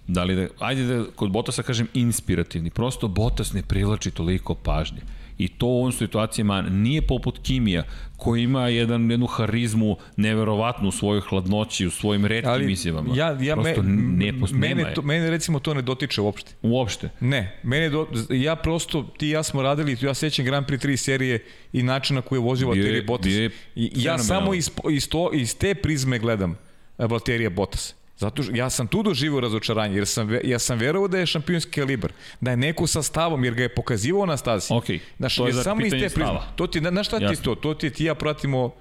da 0.08 0.24
li 0.24 0.36
da, 0.36 0.46
ajde 0.58 0.84
da 0.84 1.04
kod 1.16 1.30
Bottasa 1.30 1.62
kažem 1.62 1.88
inspirativni, 1.94 2.70
prosto 2.70 3.08
Bottas 3.08 3.52
ne 3.52 3.62
privlači 3.62 4.10
toliko 4.10 4.54
pažnje. 4.54 5.00
I 5.38 5.48
to 5.48 5.66
u 5.66 5.80
ovim 5.80 5.92
situacijama 5.92 6.62
nije 6.62 7.02
poput 7.02 7.38
Kimija, 7.42 7.82
koji 8.16 8.42
ima 8.42 8.68
jedan, 8.68 9.10
jednu 9.10 9.26
harizmu 9.26 9.96
neverovatnu 10.16 10.88
u 10.88 10.92
svojoj 10.92 11.20
hladnoći, 11.20 11.86
u 11.86 11.90
svojim 11.90 12.26
redkim 12.26 12.50
ali 12.50 12.72
izjavama. 12.72 13.14
ja, 13.16 13.36
ja 13.40 13.54
Prosto 13.54 13.82
me, 13.82 14.24
ne, 14.24 14.40
post, 14.40 14.52
mene, 14.52 14.94
to, 14.94 15.02
mene 15.02 15.30
recimo 15.30 15.58
to 15.58 15.74
ne 15.74 15.82
dotiče 15.82 16.20
uopšte. 16.20 16.52
Uopšte. 16.62 17.08
Ne, 17.20 17.60
mene 17.62 17.88
do, 17.88 18.06
ja 18.30 18.56
prosto, 18.56 19.02
ti 19.02 19.26
i 19.26 19.30
ja 19.30 19.42
smo 19.42 19.62
radili, 19.62 19.96
ja 20.00 20.14
sećam 20.14 20.44
Grand 20.44 20.66
Prix 20.66 20.86
3 20.86 20.96
serije 20.96 21.44
i 21.72 21.82
način 21.82 22.16
na 22.16 22.22
koji 22.22 22.36
je 22.36 22.42
vozio 22.42 22.68
Valtteri 22.68 23.02
Bottas. 23.02 23.32
je 23.32 23.50
I, 23.74 23.92
ja 23.94 24.18
samo 24.18 24.54
iz, 24.54 24.70
iz, 24.90 25.08
to, 25.08 25.30
iz 25.32 25.56
te 25.56 25.74
prizme 25.74 26.18
gledam 26.18 26.58
eh, 26.98 27.06
Valterija 27.06 27.50
Bottas. 27.50 27.94
Zato 28.18 28.42
što 28.42 28.56
ja 28.56 28.70
sam 28.70 28.86
tu 28.86 29.02
doživio 29.02 29.40
razočaranje, 29.40 29.96
jer 29.96 30.06
sam, 30.06 30.28
ja 30.44 30.58
sam 30.58 30.78
verovao 30.78 31.08
da 31.08 31.18
je 31.18 31.26
šampionski 31.26 31.70
kalibar, 31.70 32.12
da 32.40 32.50
je 32.50 32.56
neko 32.56 32.86
sa 32.86 33.02
stavom, 33.02 33.44
jer 33.44 33.54
ga 33.54 33.62
je 33.62 33.74
pokazivao 33.74 34.26
na 34.26 34.36
stazi. 34.36 34.66
Okej, 34.70 35.00
Znaš, 35.18 35.36
to 35.36 35.46
je 35.46 35.52
za 35.52 35.62
samo 35.62 35.80
iz 35.80 35.84
pitanje 35.84 36.02
te 36.02 36.14
prizme. 36.14 36.24
stava. 36.24 36.44
To 36.56 36.66
ti, 36.66 36.80
na, 36.80 36.90
na 36.90 37.04
šta 37.04 37.18
ti 37.18 37.24
je 37.24 37.28
Jasno. 37.30 37.44
to? 37.44 37.60
To 37.60 37.74
ti 37.74 37.86
je 37.86 37.90
ti 37.90 38.04
ja 38.04 38.14
pratimo 38.14 38.74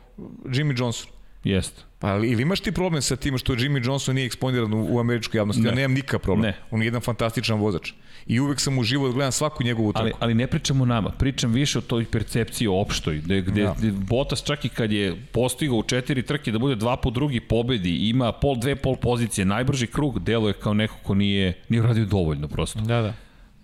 Jimmy 0.46 0.80
Johnson. 0.80 1.10
Jeste. 1.50 1.82
Pa 2.00 2.08
ali- 2.08 2.30
ili 2.30 2.42
imaš 2.42 2.60
ti 2.60 2.72
problem 2.72 3.02
sa 3.02 3.16
tim 3.16 3.38
što 3.38 3.54
Jimmy 3.54 3.86
Johnson 3.86 4.16
nije 4.16 4.26
eksponiran 4.26 4.74
u, 4.74 4.88
u 4.90 5.00
američkoj 5.00 5.38
javnosti? 5.38 5.64
Ne. 5.64 5.70
Ja 5.70 5.76
nemam 5.76 5.94
nikakav 5.94 6.20
problem. 6.20 6.46
Ne. 6.52 6.58
On 6.72 6.82
je 6.82 6.86
jedan 6.88 7.02
fantastičan 7.02 7.60
vozač. 7.60 7.92
I 8.28 8.40
uvek 8.40 8.60
sam 8.60 8.78
uživao 8.78 9.08
da 9.08 9.14
gledam 9.14 9.32
svaku 9.32 9.64
njegovu 9.64 9.94
trku. 9.94 10.02
Ali, 10.04 10.12
ali 10.20 10.34
ne 10.34 10.48
pričam 10.48 10.82
o 10.82 10.86
nama, 10.86 11.10
pričam 11.10 11.54
više 11.54 11.78
o 11.78 11.82
toj 11.82 12.06
percepciji 12.06 12.68
opštoj, 12.68 13.18
gde, 13.18 13.42
gde, 13.42 13.64
Da. 13.64 13.76
gde 13.78 13.92
Bottas 13.92 14.44
čak 14.44 14.66
i 14.66 14.70
kad 14.70 14.92
je 14.92 15.16
postigao 15.32 15.78
u 15.78 15.84
četiri 15.84 16.22
trke 16.22 16.52
da 16.52 16.60
bude 16.60 16.76
dva 16.76 16.98
po 16.98 17.10
drugi 17.10 17.40
pobedi, 17.40 17.96
ima 17.96 18.32
pol, 18.32 18.56
dve 18.56 18.76
pol 18.76 18.96
pozicije, 18.96 19.46
najbrži 19.46 19.88
krug, 19.88 20.20
deluje 20.20 20.54
kao 20.54 20.74
neko 20.74 20.96
ko 21.04 21.14
nije, 21.16 21.54
nije 21.70 21.82
uradio 21.82 22.06
dovoljno 22.06 22.48
prosto. 22.48 22.80
Da, 22.80 23.02
da. 23.02 23.14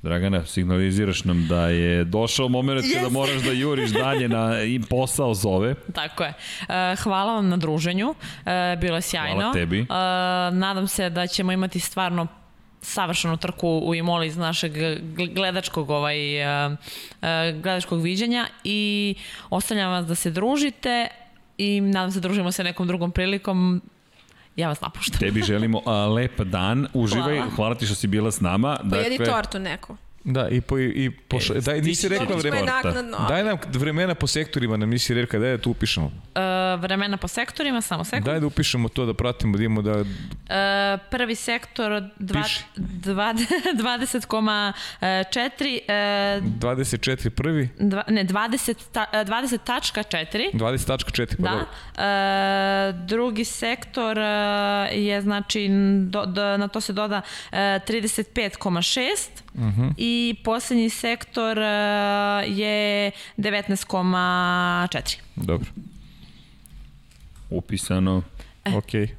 Dragana, 0.03 0.45
signaliziraš 0.45 1.23
nam 1.23 1.47
da 1.47 1.67
je 1.67 2.03
došao 2.03 2.47
moment 2.49 2.85
kada 2.93 3.09
moraš 3.09 3.41
da 3.41 3.51
juriš 3.51 3.89
dalje 3.89 4.29
na 4.29 4.61
im 4.61 4.83
posao 4.83 5.33
zove. 5.33 5.75
Tako 5.93 6.23
je. 6.23 6.33
E, 6.69 6.95
hvala 6.95 7.33
vam 7.33 7.49
na 7.49 7.57
druženju. 7.57 8.15
E, 8.45 8.77
bilo 8.81 8.95
je 8.95 9.01
sjajno. 9.01 9.39
Hvala 9.39 9.53
tebi. 9.53 9.79
E, 9.79 9.85
nadam 10.51 10.87
se 10.87 11.09
da 11.09 11.27
ćemo 11.27 11.51
imati 11.51 11.79
stvarno 11.79 12.27
savršenu 12.81 13.37
trku 13.37 13.69
u 13.69 13.95
Imoli 13.95 14.27
iz 14.27 14.37
našeg 14.37 14.73
gl- 14.73 15.33
gledačkog 15.33 15.89
ovaj 15.89 16.17
gledačkog 17.61 18.01
viđenja 18.01 18.47
i 18.63 19.15
ostavljam 19.49 19.91
vas 19.91 20.05
da 20.05 20.15
se 20.15 20.31
družite 20.31 21.07
i 21.57 21.81
nadam 21.81 22.11
se 22.11 22.19
da 22.19 22.27
družimo 22.27 22.51
se 22.51 22.63
nekom 22.63 22.87
drugom 22.87 23.11
prilikom. 23.11 23.81
Ja 24.55 24.67
vas 24.67 24.81
napuštam. 24.81 25.19
Tebi 25.19 25.41
želimo 25.41 25.81
a, 25.85 25.91
lep 26.07 26.41
dan, 26.41 26.87
uživaj, 26.93 27.35
hvala. 27.35 27.51
Hvala. 27.55 27.75
ti 27.75 27.85
što 27.85 27.95
si 27.95 28.07
bila 28.07 28.31
s 28.31 28.41
nama. 28.41 28.77
Pojedi 28.89 29.17
tortu 29.25 29.59
neku. 29.59 29.97
Da, 30.23 30.49
i 30.49 30.61
po, 30.61 30.79
i 30.79 31.11
po, 31.27 31.37
E, 31.55 31.61
daj, 31.61 31.81
nisi 31.81 32.07
rekla 32.07 32.25
To 32.25 32.35
vremena. 32.37 32.81
Daj 33.29 33.43
nam 33.43 33.57
vremena 33.73 34.15
po 34.15 34.27
sektorima, 34.27 34.77
nam 34.77 34.89
nisi 34.89 35.13
rekla, 35.13 35.39
daj 35.39 35.51
da 35.51 35.57
tu 35.57 35.71
upišemo. 35.71 36.11
E, 36.35 36.41
vremena 36.77 37.17
po 37.17 37.27
sektorima, 37.27 37.81
samo 37.81 38.03
sekund. 38.03 38.25
Daj 38.25 38.39
da 38.39 38.47
upišemo 38.47 38.89
to, 38.89 39.05
da 39.05 39.13
pratimo, 39.13 39.57
da 39.57 39.63
imamo 39.63 39.81
da... 39.81 39.91
E, 39.99 40.03
prvi 41.11 41.35
sektor 41.35 42.03
dva, 42.19 42.41
Piši. 42.43 42.63
dva, 42.75 43.33
20,4 43.83 45.79
e, 45.87 46.41
24 46.59 47.29
prvi, 47.29 47.69
dva, 47.79 48.03
ne 48.07 48.25
20 48.25 48.75
ta, 48.91 49.05
e, 49.13 49.17
20.4 49.25 50.53
20.4, 50.53 51.35
pa 51.37 51.43
Da. 51.43 51.49
dobro. 51.49 51.65
E, 51.97 52.93
drugi 53.07 53.45
sektor 53.45 54.17
e, 54.17 54.21
je 54.91 55.21
znači 55.21 55.69
do, 56.01 56.25
do, 56.25 56.57
na 56.57 56.67
to 56.67 56.81
se 56.81 56.93
doda 56.93 57.21
e, 57.51 57.55
35,6 57.57 59.42
uh 59.53 59.61
-huh. 59.61 59.93
i 59.97 60.35
poslednji 60.43 60.89
sektor 60.89 61.57
e, 61.57 61.61
je 62.47 63.11
19,4. 63.37 65.17
Dobro, 65.35 65.67
Upisano. 67.49 68.23
E. 68.65 68.77
okej. 68.77 69.15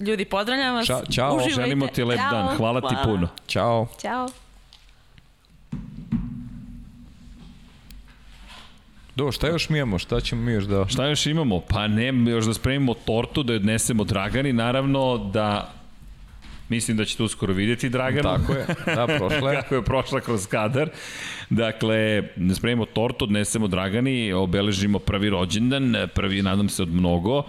Ljudi, 0.00 0.24
pozdravljam 0.24 0.74
vas. 0.74 0.86
Ča- 0.88 1.14
ćao. 1.14 1.36
Uživajte. 1.36 1.54
Želimo 1.54 1.86
ti 1.86 2.04
lep 2.04 2.18
Ćao. 2.18 2.30
dan. 2.30 2.56
Hvala 2.56 2.80
ti 2.80 2.94
puno. 3.04 3.28
Ćao. 3.46 3.86
Ćao. 4.00 4.28
Do, 9.16 9.32
šta 9.32 9.48
još 9.48 9.68
mi 9.68 9.78
imamo? 9.78 9.98
Šta 9.98 10.20
ćemo 10.20 10.42
mi 10.42 10.52
još 10.52 10.64
da... 10.64 10.88
Šta 10.88 11.06
još 11.06 11.26
imamo? 11.26 11.60
Pa 11.60 11.88
ne, 11.88 12.30
još 12.30 12.44
da 12.44 12.54
spremimo 12.54 12.94
tortu, 12.94 13.42
da 13.42 13.52
je 13.52 13.56
odnesemo 13.56 14.04
Dragani, 14.04 14.52
naravno 14.52 15.18
da 15.18 15.72
mislim 16.72 16.96
da 16.96 17.04
ćete 17.04 17.22
uskoro 17.22 17.52
vidjeti 17.52 17.88
Draganu. 17.88 18.22
Tako 18.22 18.52
je, 18.52 18.66
da, 18.86 19.06
prošle. 19.06 19.54
kako 19.60 19.74
je 19.74 19.82
prošla 19.82 20.20
kroz 20.20 20.46
kadar. 20.46 20.90
Dakle, 21.50 22.22
da 22.36 22.54
spremimo 22.54 22.86
tortu, 22.86 23.24
odnesemo 23.24 23.68
Dragani, 23.68 24.32
obeležimo 24.32 24.98
prvi 24.98 25.30
rođendan, 25.30 25.94
prvi, 26.14 26.42
nadam 26.42 26.68
se, 26.68 26.82
od 26.82 26.88
mnogo 26.88 27.44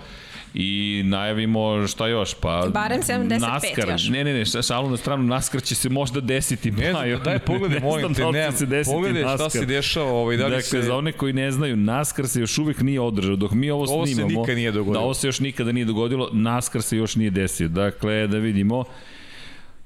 i 0.54 1.02
najavimo 1.06 1.88
šta 1.88 2.08
još, 2.08 2.34
pa... 2.34 2.68
Barem 2.74 3.02
75 3.02 3.40
NASCAR, 3.40 3.90
još. 3.90 4.10
Ne, 4.10 4.24
ne, 4.24 4.34
ne, 4.34 4.46
ša- 4.46 4.68
šalu 4.68 4.90
na 4.90 4.98
stranu, 4.98 5.24
NASCAR 5.24 5.62
će 5.62 5.76
se 5.76 5.90
možda 5.90 6.22
desiti. 6.22 6.72
Ne 6.72 6.92
znam, 6.92 7.02
Majo. 7.02 7.20
daj 7.20 7.40
pogledaj, 7.40 7.80
Ne 7.80 7.86
molim 7.86 8.14
te, 8.14 8.22
da 8.22 8.32
ne, 8.32 8.52
se 8.52 8.66
desiti 8.66 8.96
pogledaj 8.96 9.24
šta 9.36 9.50
se 9.50 9.66
dešava, 9.66 10.12
ovaj, 10.12 10.38
da 10.38 10.46
li 10.46 10.52
dakle, 10.52 10.64
se... 10.64 10.82
za 10.82 10.96
one 10.96 11.12
koji 11.12 11.34
ne 11.34 11.52
znaju, 11.52 11.76
NASCAR 11.76 12.28
se 12.28 12.40
još 12.40 12.58
uvek 12.58 12.82
nije 12.82 13.02
održao. 13.02 13.36
Dok 13.36 13.52
mi 13.52 13.72
ovo, 13.72 13.86
Ovo 13.90 14.06
se 14.06 14.14
snimamo, 14.14 14.40
nikad 14.42 14.56
nije 14.56 14.72
dogodilo. 14.72 14.94
Da, 14.94 15.00
ovo 15.00 15.14
se 15.14 15.28
još 15.28 15.40
nikada 15.40 15.72
nije 15.72 15.86
dogodilo, 15.86 16.30
NASCAR 16.34 16.82
se 16.82 16.98
još 16.98 17.16
nije 17.16 17.30
desio. 17.30 17.68
Dakle, 17.68 18.28
da 18.28 18.38
vidimo, 18.38 18.84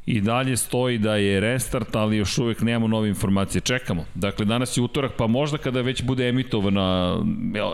i 0.07 0.21
dalje 0.21 0.57
stoji 0.57 0.97
da 0.97 1.15
je 1.15 1.39
restart, 1.39 1.95
ali 1.95 2.17
još 2.17 2.37
uvek 2.37 2.61
nemamo 2.61 2.87
nove 2.87 3.09
informacije. 3.09 3.61
Čekamo. 3.61 4.05
Dakle, 4.15 4.45
danas 4.45 4.77
je 4.77 4.81
utorak, 4.81 5.11
pa 5.17 5.27
možda 5.27 5.57
kada 5.57 5.81
već 5.81 6.03
bude 6.03 6.29
emitovana 6.29 7.17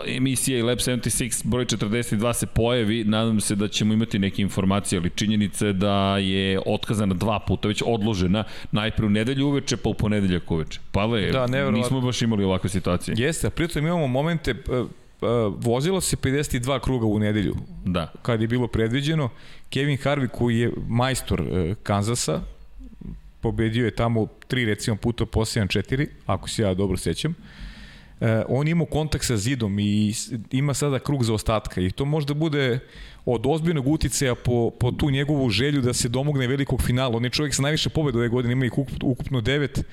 emisija 0.06 0.58
i 0.58 0.62
Lab 0.62 0.78
76 0.78 1.46
broj 1.46 1.64
42 1.64 2.32
se 2.32 2.46
pojavi, 2.46 3.04
nadam 3.04 3.40
se 3.40 3.54
da 3.54 3.68
ćemo 3.68 3.94
imati 3.94 4.18
neke 4.18 4.42
informacije, 4.42 4.98
ali 4.98 5.10
činjenica 5.10 5.66
je 5.66 5.72
da 5.72 6.18
je 6.18 6.60
otkazana 6.66 7.14
dva 7.14 7.38
puta, 7.38 7.68
već 7.68 7.82
odložena, 7.86 8.44
najpre 8.72 9.06
u 9.06 9.10
nedelju 9.10 9.46
uveče, 9.46 9.76
pa 9.76 9.88
u 9.88 9.94
ponedeljak 9.94 10.50
uveče. 10.50 10.80
Pa 10.92 11.04
le, 11.04 11.30
Da, 11.30 11.46
nismo 11.70 12.00
baš 12.00 12.22
imali 12.22 12.44
ovakve 12.44 12.70
situacije. 12.70 13.14
Jeste, 13.18 13.46
a 13.46 13.50
pritom 13.50 13.86
imamo 13.86 14.06
momente, 14.06 14.50
e, 14.50 14.54
e, 14.54 14.84
vozilo 15.56 16.00
se 16.00 16.16
52 16.16 16.80
kruga 16.80 17.06
u 17.06 17.18
nedelju, 17.18 17.54
Da. 17.84 18.12
kad 18.22 18.40
je 18.40 18.48
bilo 18.48 18.66
predviđeno. 18.68 19.28
Kevin 19.70 19.98
Harvick 19.98 20.34
koji 20.34 20.58
je 20.58 20.70
majstor 20.88 21.40
e, 21.40 21.74
Kanzasa, 21.82 22.40
pobedio 23.40 23.84
je 23.84 23.90
tamo 23.90 24.26
tri 24.48 24.64
recimo 24.64 24.96
puta 24.96 25.26
po 25.26 25.40
7-4, 25.40 26.06
ako 26.26 26.48
se 26.48 26.62
ja 26.62 26.74
dobro 26.74 26.96
sećam. 26.96 27.34
e, 28.20 28.42
on 28.48 28.68
ima 28.68 28.84
kontakt 28.86 29.24
sa 29.24 29.36
zidom 29.36 29.78
i 29.78 30.12
ima 30.50 30.74
sada 30.74 30.98
krug 30.98 31.24
za 31.24 31.34
ostatka 31.34 31.80
i 31.80 31.90
to 31.90 32.04
možda 32.04 32.34
bude 32.34 32.78
od 33.26 33.42
ozbiljnog 33.46 33.86
uticaja 33.88 34.34
po, 34.34 34.70
po 34.70 34.92
tu 34.92 35.10
njegovu 35.10 35.50
želju 35.50 35.80
da 35.80 35.92
se 35.92 36.08
domogne 36.08 36.46
velikog 36.46 36.82
finala. 36.82 37.16
On 37.16 37.24
je 37.24 37.30
čovjek 37.30 37.54
sa 37.54 37.62
najviše 37.62 37.88
pobjeda 37.88 38.18
ove 38.18 38.28
godine, 38.28 38.52
ima 38.52 38.66
ih 38.66 38.72
ukup- 38.72 39.02
ukupno 39.02 39.40
devet. 39.40 39.84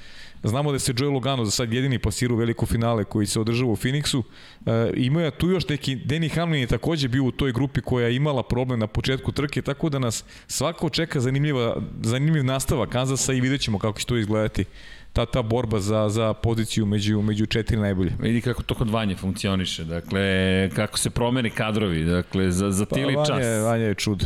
Znamo 0.43 0.71
da 0.71 0.79
se 0.79 0.93
Joe 0.97 1.09
Logano 1.09 1.45
za 1.45 1.51
sad 1.51 1.73
jedini 1.73 1.99
pasirao 1.99 2.37
veliko 2.37 2.65
finale 2.65 3.03
koji 3.03 3.27
se 3.27 3.39
održava 3.39 3.71
u 3.71 3.75
Phoenixu. 3.75 4.23
E, 4.65 4.91
ima 4.95 5.21
je 5.21 5.31
tu 5.31 5.49
još 5.49 5.67
neki, 5.67 5.95
Danny 5.95 6.35
Hamlin 6.35 6.61
je 6.61 6.67
takođe 6.67 7.07
bio 7.07 7.23
u 7.23 7.31
toj 7.31 7.51
grupi 7.51 7.81
koja 7.81 8.07
je 8.07 8.15
imala 8.15 8.43
problem 8.43 8.79
na 8.79 8.87
početku 8.87 9.31
trke, 9.31 9.61
tako 9.61 9.89
da 9.89 9.99
nas 9.99 10.23
svako 10.47 10.89
čeka 10.89 11.19
zanimljiva, 11.19 11.81
zanimljiv 12.01 12.45
nastavak 12.45 12.89
Kanzasa 12.89 13.33
i 13.33 13.41
vidjet 13.41 13.61
ćemo 13.61 13.79
kako 13.79 13.99
će 13.99 14.05
to 14.05 14.17
izgledati 14.17 14.65
ta 15.13 15.25
ta 15.25 15.41
borba 15.41 15.79
za 15.79 16.09
za 16.09 16.33
poziciju 16.33 16.85
među 16.85 17.21
među 17.21 17.45
četiri 17.45 17.77
najbolje. 17.77 18.11
Vidi 18.19 18.41
kako 18.41 18.63
to 18.63 18.75
kod 18.75 18.89
Vanje 18.89 19.15
funkcioniše, 19.15 19.83
dakle, 19.83 20.21
kako 20.69 20.97
se 20.97 21.09
promene 21.09 21.49
kadrovi, 21.49 22.03
dakle, 22.05 22.51
za, 22.51 22.71
za 22.71 22.85
tili 22.85 23.13
Pa, 23.15 23.19
Vanja, 23.21 23.35
je- 23.37 23.55
čas. 23.55 23.63
Vanja 23.63 23.83
je 23.83 23.95
čud. 23.95 24.25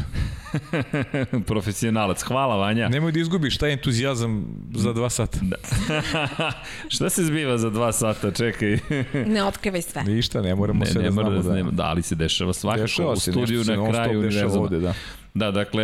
Profesionalac, 1.41 2.21
hvala 2.21 2.55
Vanja. 2.57 2.89
Nemoj 2.89 3.11
da 3.11 3.19
izgubiš 3.19 3.57
taj 3.57 3.73
entuzijazam 3.73 4.45
za 4.73 4.93
dva 4.93 5.09
sata. 5.09 5.39
Da. 5.41 5.55
Šta 6.87 7.09
se 7.09 7.23
zbiva 7.23 7.57
za 7.57 7.69
dva 7.69 7.91
sata, 7.91 8.31
čekaj. 8.31 8.79
Ne 9.27 9.43
otkrivaj 9.43 9.81
sve. 9.81 10.03
Ništa, 10.03 10.41
ne 10.41 10.55
moramo 10.55 10.79
Ne, 10.79 10.85
sve 10.85 11.01
ne 11.01 11.05
da 11.05 11.11
znamo 11.11 11.29
da, 11.31 11.41
da. 11.41 11.53
nema, 11.53 11.71
da, 11.71 11.83
ali 11.83 12.01
se 12.01 12.15
dešava 12.15 12.53
svakako 12.53 12.81
Dešava 12.81 13.11
u 13.11 13.15
se, 13.15 13.31
studiju 13.31 13.63
se 13.63 13.71
na 13.71 13.89
kraju 13.89 14.21
dešava 14.21 14.27
univerzuma. 14.45 14.63
ovde, 14.63 14.79
da. 14.79 14.93
Da, 15.33 15.51
dakle, 15.51 15.83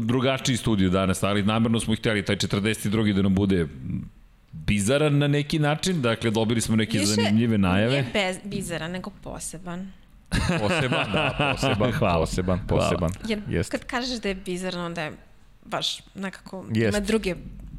drugačiji 0.00 0.56
studiju 0.56 0.90
danas, 0.90 1.22
ali 1.22 1.42
namerno 1.42 1.80
smo 1.80 1.92
ih 1.92 1.98
htjeli 1.98 2.24
taj 2.24 2.36
42. 2.36 3.12
da 3.12 3.22
nam 3.22 3.34
bude 3.34 3.66
bizaran 4.52 5.18
na 5.18 5.28
neki 5.28 5.58
način, 5.58 6.02
dakle 6.02 6.30
dobili 6.30 6.60
smo 6.60 6.76
neke 6.76 6.98
Više 6.98 7.06
zanimljive 7.06 7.58
najave. 7.58 7.92
Nije 7.92 8.06
bez, 8.12 8.36
bizaran, 8.44 8.90
nego 8.90 9.10
poseban. 9.22 9.92
Poseban, 10.60 11.12
da, 11.12 11.52
poseban, 11.52 11.92
Hvala. 11.98 12.18
poseban, 12.18 12.60
Hvala. 12.60 12.82
poseban. 12.82 13.10
Jer 13.28 13.40
Jeste. 13.48 13.78
kad 13.78 13.86
kažeš 13.86 14.20
da 14.20 14.28
je 14.28 14.34
bizaran, 14.34 14.80
onda 14.80 15.02
je 15.02 15.12
baš 15.64 15.98
nekako 16.14 16.64
Jeste. 16.68 16.88
ima 16.88 17.00
druge 17.00 17.34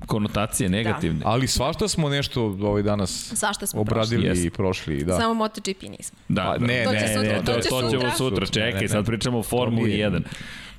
Konotacije 0.05 0.69
negativne. 0.69 1.21
Ali 1.25 1.47
svašta 1.47 1.87
smo 1.87 2.09
nešto 2.09 2.43
ovaj 2.43 2.83
danas 2.83 3.33
Zašto 3.33 3.67
smo 3.67 3.81
obradili 3.81 4.25
Jeste. 4.25 4.47
i 4.47 4.49
prošli, 4.49 4.93
prošli. 4.93 5.05
da. 5.05 5.17
Samo 5.17 5.33
MotoGP 5.33 5.81
nismo. 5.81 6.17
Da, 6.27 6.43
Pa, 6.43 6.57
da. 6.57 6.65
ne, 6.65 6.83
To 6.83 6.91
će 6.91 6.97
ne, 6.97 7.07
sutra, 7.07 7.21
ne, 7.23 7.37
to 7.37 7.53
To, 7.53 7.59
će 7.59 7.69
to 7.69 7.79
ćemo 7.79 7.91
sutra. 7.91 8.11
sutra, 8.11 8.45
Sutra, 8.45 8.61
čekaj, 8.61 8.81
ne, 8.81 8.87
sad 8.87 8.97
ne. 8.97 9.05
pričamo 9.05 9.39
o 9.39 9.43
Formuli 9.43 9.89
nije. 9.89 10.09
1. 10.09 10.21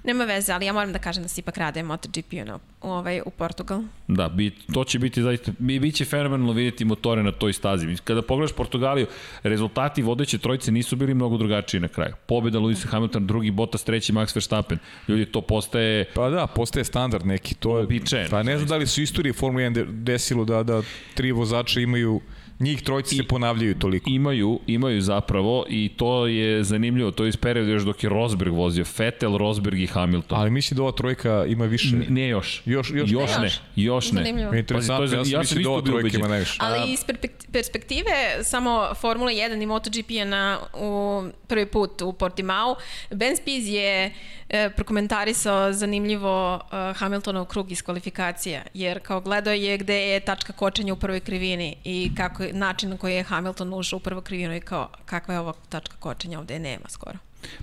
Nema 0.05 0.24
veze, 0.24 0.52
ali 0.52 0.66
ja 0.66 0.72
moram 0.72 0.93
da 0.93 0.98
kažem 0.98 1.22
da 1.22 1.28
se 1.28 1.40
ipak 1.40 1.56
rade 1.56 1.82
MotoGP 1.82 2.32
na, 2.32 2.59
ovaj, 2.81 3.20
u 3.26 3.31
Portugal. 3.31 3.82
Da, 4.09 4.28
bit, 4.28 4.55
to 4.74 4.85
će 4.85 4.98
biti 4.98 5.22
zaista, 5.22 5.52
mi 5.59 5.78
biće 5.78 6.05
fenomenalno 6.05 6.52
vidjeti 6.52 6.85
motore 6.85 7.22
na 7.22 7.32
toj 7.32 7.52
stazi. 7.52 7.97
Kada 8.05 8.22
pogledaš 8.22 8.56
Portugaliju, 8.56 9.06
rezultati 9.43 10.02
vodeće 10.02 10.39
trojice 10.39 10.72
nisu 10.72 10.97
bili 10.97 11.14
mnogo 11.14 11.36
drugačiji 11.36 11.81
na 11.81 11.89
kraju. 11.89 12.14
Pobjeda 12.26 12.59
Lewis 12.59 12.86
Hamilton, 12.86 13.26
drugi 13.26 13.51
Bottas, 13.51 13.85
treći 13.85 14.12
Max 14.12 14.36
Verstappen. 14.36 14.78
Ljudi, 15.09 15.26
to 15.26 15.40
postaje 15.40 16.05
Pa 16.14 16.31
da, 16.31 16.47
postaje 16.47 16.85
standard 16.85 17.26
neki. 17.26 17.55
To 17.55 17.78
je, 17.78 17.86
Pa 18.31 18.43
ne 18.43 18.56
znam 18.56 18.68
da 18.68 18.76
li 18.76 18.86
su 18.86 19.01
u 19.01 19.05
istoriji 19.05 19.32
Formule 19.32 19.64
1 19.64 19.72
de- 19.72 19.85
desilo 19.85 20.44
da, 20.44 20.62
da 20.62 20.82
tri 21.14 21.32
vozača 21.32 21.81
imaju, 21.81 22.20
njih 22.60 22.82
trojice 22.82 23.16
se 23.16 23.22
ponavljaju 23.24 23.74
toliko. 23.74 24.10
imaju, 24.10 24.60
imaju 24.66 25.01
zapravo 25.01 25.64
i 25.68 25.90
to 25.97 26.26
je 26.26 26.64
zanimljivo, 26.64 27.10
to 27.10 27.24
je 27.24 27.28
iz 27.28 27.36
perioda 27.36 27.70
još 27.70 27.82
dok 27.82 28.05
je 28.05 28.10
Rosberg 28.10 28.52
vozio, 28.52 28.85
Vettel, 28.98 29.36
Rosberg 29.36 29.78
i 29.78 29.86
Hamilton. 29.86 30.39
Ali 30.39 30.51
mislim 30.51 30.76
da 30.76 30.82
ova 30.82 30.93
trojka 30.93 31.44
ima 31.48 31.64
više. 31.64 31.89
N- 31.89 32.06
ne 32.09 32.28
još. 32.28 32.62
Još- 32.64 32.90
još 32.90 33.10
još 33.10 33.31
ne. 33.32 33.43
ne. 33.43 33.51
Još. 33.76 34.12
Ne. 34.12 34.18
Zanimljivo. 34.18 34.55
Interesantno, 34.55 35.02
Pazi, 35.02 35.14
je- 35.14 35.18
ja 35.18 35.24
sam 35.24 35.32
ja 35.32 35.39
mislim 35.39 35.56
sam 35.56 35.62
da 35.62 35.70
ova 35.70 35.82
trojka 35.82 35.98
ubeđen. 35.98 36.20
ima 36.20 36.28
najviše. 36.28 36.59
Ali 36.60 36.93
iz 36.93 37.05
perspektive 37.52 38.10
samo 38.43 38.89
Formula 38.94 39.31
1 39.32 39.62
i 39.62 39.66
MotoGP 39.66 40.10
je 40.10 40.24
na, 40.24 40.59
u 40.74 41.22
prvi 41.47 41.66
put 41.66 42.02
u 42.02 42.12
Portimao. 42.14 42.76
Ben 43.10 43.36
Spies 43.36 43.64
je 43.66 44.10
e, 44.48 44.70
prokomentarisao 44.70 45.72
zanimljivo 45.72 46.60
e, 46.62 46.93
Hamiltonov 46.94 47.44
krug 47.44 47.72
iz 47.72 47.82
kvalifikacija, 47.82 48.62
jer 48.74 49.01
kao 49.01 49.20
gledao 49.20 49.55
je 49.55 49.78
gde 49.78 49.94
je 49.97 50.20
tačka 50.20 50.52
kočenja 50.52 50.93
u 50.93 50.97
prvoj 50.97 51.20
krivini 51.20 51.76
i 51.85 52.10
kako 52.16 52.43
način 52.52 52.90
na 52.90 52.96
koji 52.96 53.14
je 53.14 53.22
Hamilton 53.22 53.74
ušao 53.74 53.96
u 53.96 54.00
prvu 54.00 54.20
krivinu 54.20 54.54
i 54.54 54.60
kao 54.60 54.88
kakva 55.06 55.34
je 55.34 55.40
ova 55.40 55.52
tačka 55.68 55.96
kočenja 55.96 56.38
ovde 56.38 56.58
nema 56.58 56.88
skoro. 56.88 57.18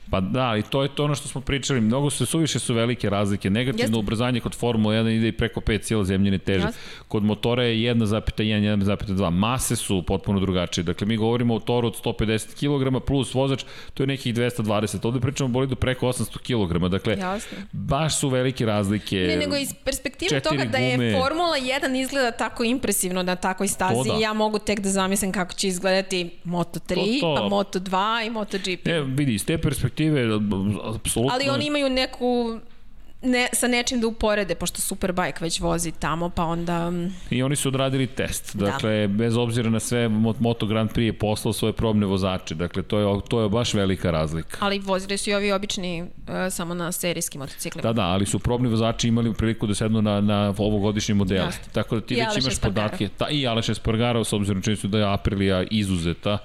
Pa 0.09 0.19
da, 0.21 0.41
ali 0.41 0.63
to 0.63 0.83
je 0.83 0.89
to 0.95 1.03
ono 1.03 1.15
što 1.15 1.27
smo 1.27 1.41
pričali. 1.41 1.81
Mnogo 1.81 2.09
su, 2.09 2.25
suviše 2.25 2.59
su 2.59 2.73
velike 2.73 3.09
razlike. 3.09 3.49
Negativno 3.49 3.83
Jeste. 3.83 3.97
ubrzanje 3.99 4.39
kod 4.39 4.55
Formula 4.55 4.95
1 4.95 5.09
ide 5.17 5.27
i 5.27 5.31
preko 5.31 5.59
5 5.61 5.81
cijela 5.81 6.03
zemljine 6.03 6.37
teže. 6.37 6.65
Jeste. 6.65 6.79
Kod 7.07 7.23
motora 7.23 7.63
je 7.63 7.93
1,1, 7.93 8.77
1,2. 8.77 9.29
Mase 9.29 9.75
su 9.75 10.03
potpuno 10.07 10.39
drugačije. 10.39 10.83
Dakle, 10.83 11.07
mi 11.07 11.17
govorimo 11.17 11.55
o 11.55 11.59
toru 11.59 11.87
od 11.87 12.03
150 12.03 12.47
kg 12.99 13.05
plus 13.05 13.33
vozač, 13.33 13.63
to 13.93 14.03
je 14.03 14.07
nekih 14.07 14.35
220. 14.35 15.07
Ovde 15.07 15.19
pričamo 15.19 15.45
o 15.49 15.51
bolidu 15.51 15.75
preko 15.75 16.07
800 16.07 16.37
kg. 16.77 16.87
Dakle, 16.89 17.17
Jasno. 17.17 17.57
baš 17.71 18.19
su 18.19 18.29
velike 18.29 18.65
razlike. 18.65 19.15
Ne, 19.15 19.37
nego 19.37 19.55
iz 19.55 19.73
perspektive 19.83 20.39
toga 20.39 20.65
da 20.65 20.77
je 20.77 20.97
gume. 20.97 21.11
Formula 21.19 21.57
1 21.57 22.01
izgleda 22.01 22.31
tako 22.31 22.63
impresivno 22.63 23.23
na 23.23 23.35
takvoj 23.35 23.67
stazi, 23.67 24.09
da. 24.09 24.15
ja 24.15 24.33
mogu 24.33 24.59
tek 24.59 24.79
da 24.79 24.89
zamislim 24.89 25.31
kako 25.31 25.53
će 25.53 25.67
izgledati 25.67 26.29
Moto3, 26.45 27.19
To, 27.21 27.35
to. 27.35 27.35
pa 27.35 27.55
Moto2 27.55 28.27
i 28.27 28.29
MotoGP. 28.29 28.85
Ne, 28.85 29.01
vidi, 29.01 29.33
iz 29.33 29.45
te 29.45 29.57
perspektive, 29.71 30.39
apsolutno... 30.95 31.33
Ali 31.33 31.49
oni 31.49 31.65
imaju 31.65 31.89
neku 31.89 32.59
ne, 33.21 33.49
sa 33.53 33.67
nečim 33.67 34.01
da 34.01 34.07
uporede, 34.07 34.55
pošto 34.55 34.81
Superbike 34.81 35.37
već 35.41 35.59
vozi 35.59 35.91
tamo, 35.91 36.29
pa 36.29 36.43
onda... 36.43 36.91
mm, 36.91 37.15
I 37.29 37.43
oni 37.43 37.55
su 37.55 37.67
odradili 37.67 38.07
test. 38.07 38.55
Da. 38.55 38.65
Dakle, 38.65 39.07
bez 39.07 39.37
obzira 39.37 39.69
na 39.69 39.79
sve, 39.79 40.09
Mo- 40.09 40.35
Moto 40.39 40.65
Grand 40.65 40.91
Prix 40.91 41.05
je 41.05 41.13
poslao 41.13 41.53
svoje 41.53 41.73
probne 41.73 42.05
vozače. 42.05 42.55
Dakle, 42.55 42.83
to 42.83 42.99
je, 42.99 43.21
to 43.27 43.41
je 43.41 43.49
baš 43.49 43.73
velika 43.73 44.11
razlika. 44.11 44.57
Ali 44.59 44.79
vozili 44.79 45.17
su 45.17 45.29
i 45.29 45.33
ovi 45.33 45.51
obični 45.51 46.01
uh, 46.01 46.07
samo 46.49 46.73
na 46.73 46.91
serijskim 46.91 47.39
motociklima. 47.41 47.81
Da, 47.81 47.93
da, 47.93 48.07
ali 48.07 48.25
su 48.25 48.39
probni 48.39 48.69
vozači 48.69 49.07
imali 49.07 49.33
priliku 49.33 49.67
da 49.67 49.75
sednu 49.75 50.01
na, 50.01 50.21
na 50.21 50.53
ovogodišnji 50.57 51.15
model. 51.15 51.45
Jeste. 51.45 51.69
Tako 51.71 51.95
da 51.95 52.01
ti 52.01 52.13
I 52.13 52.17
već 52.17 52.27
Aleš 52.27 52.43
imaš 52.43 52.53
Espargaro. 52.53 52.87
podatke. 52.87 53.09
Ta, 53.17 53.29
I 53.29 53.47
Aleš 53.47 53.69
Espargaro, 53.69 54.23
s 54.23 54.33
obzirom 54.33 54.61
čini 54.61 54.75
su 54.75 54.87
da 54.87 54.97
je 54.97 55.13
Aprilia 55.13 55.63
izuzeta 55.71 56.37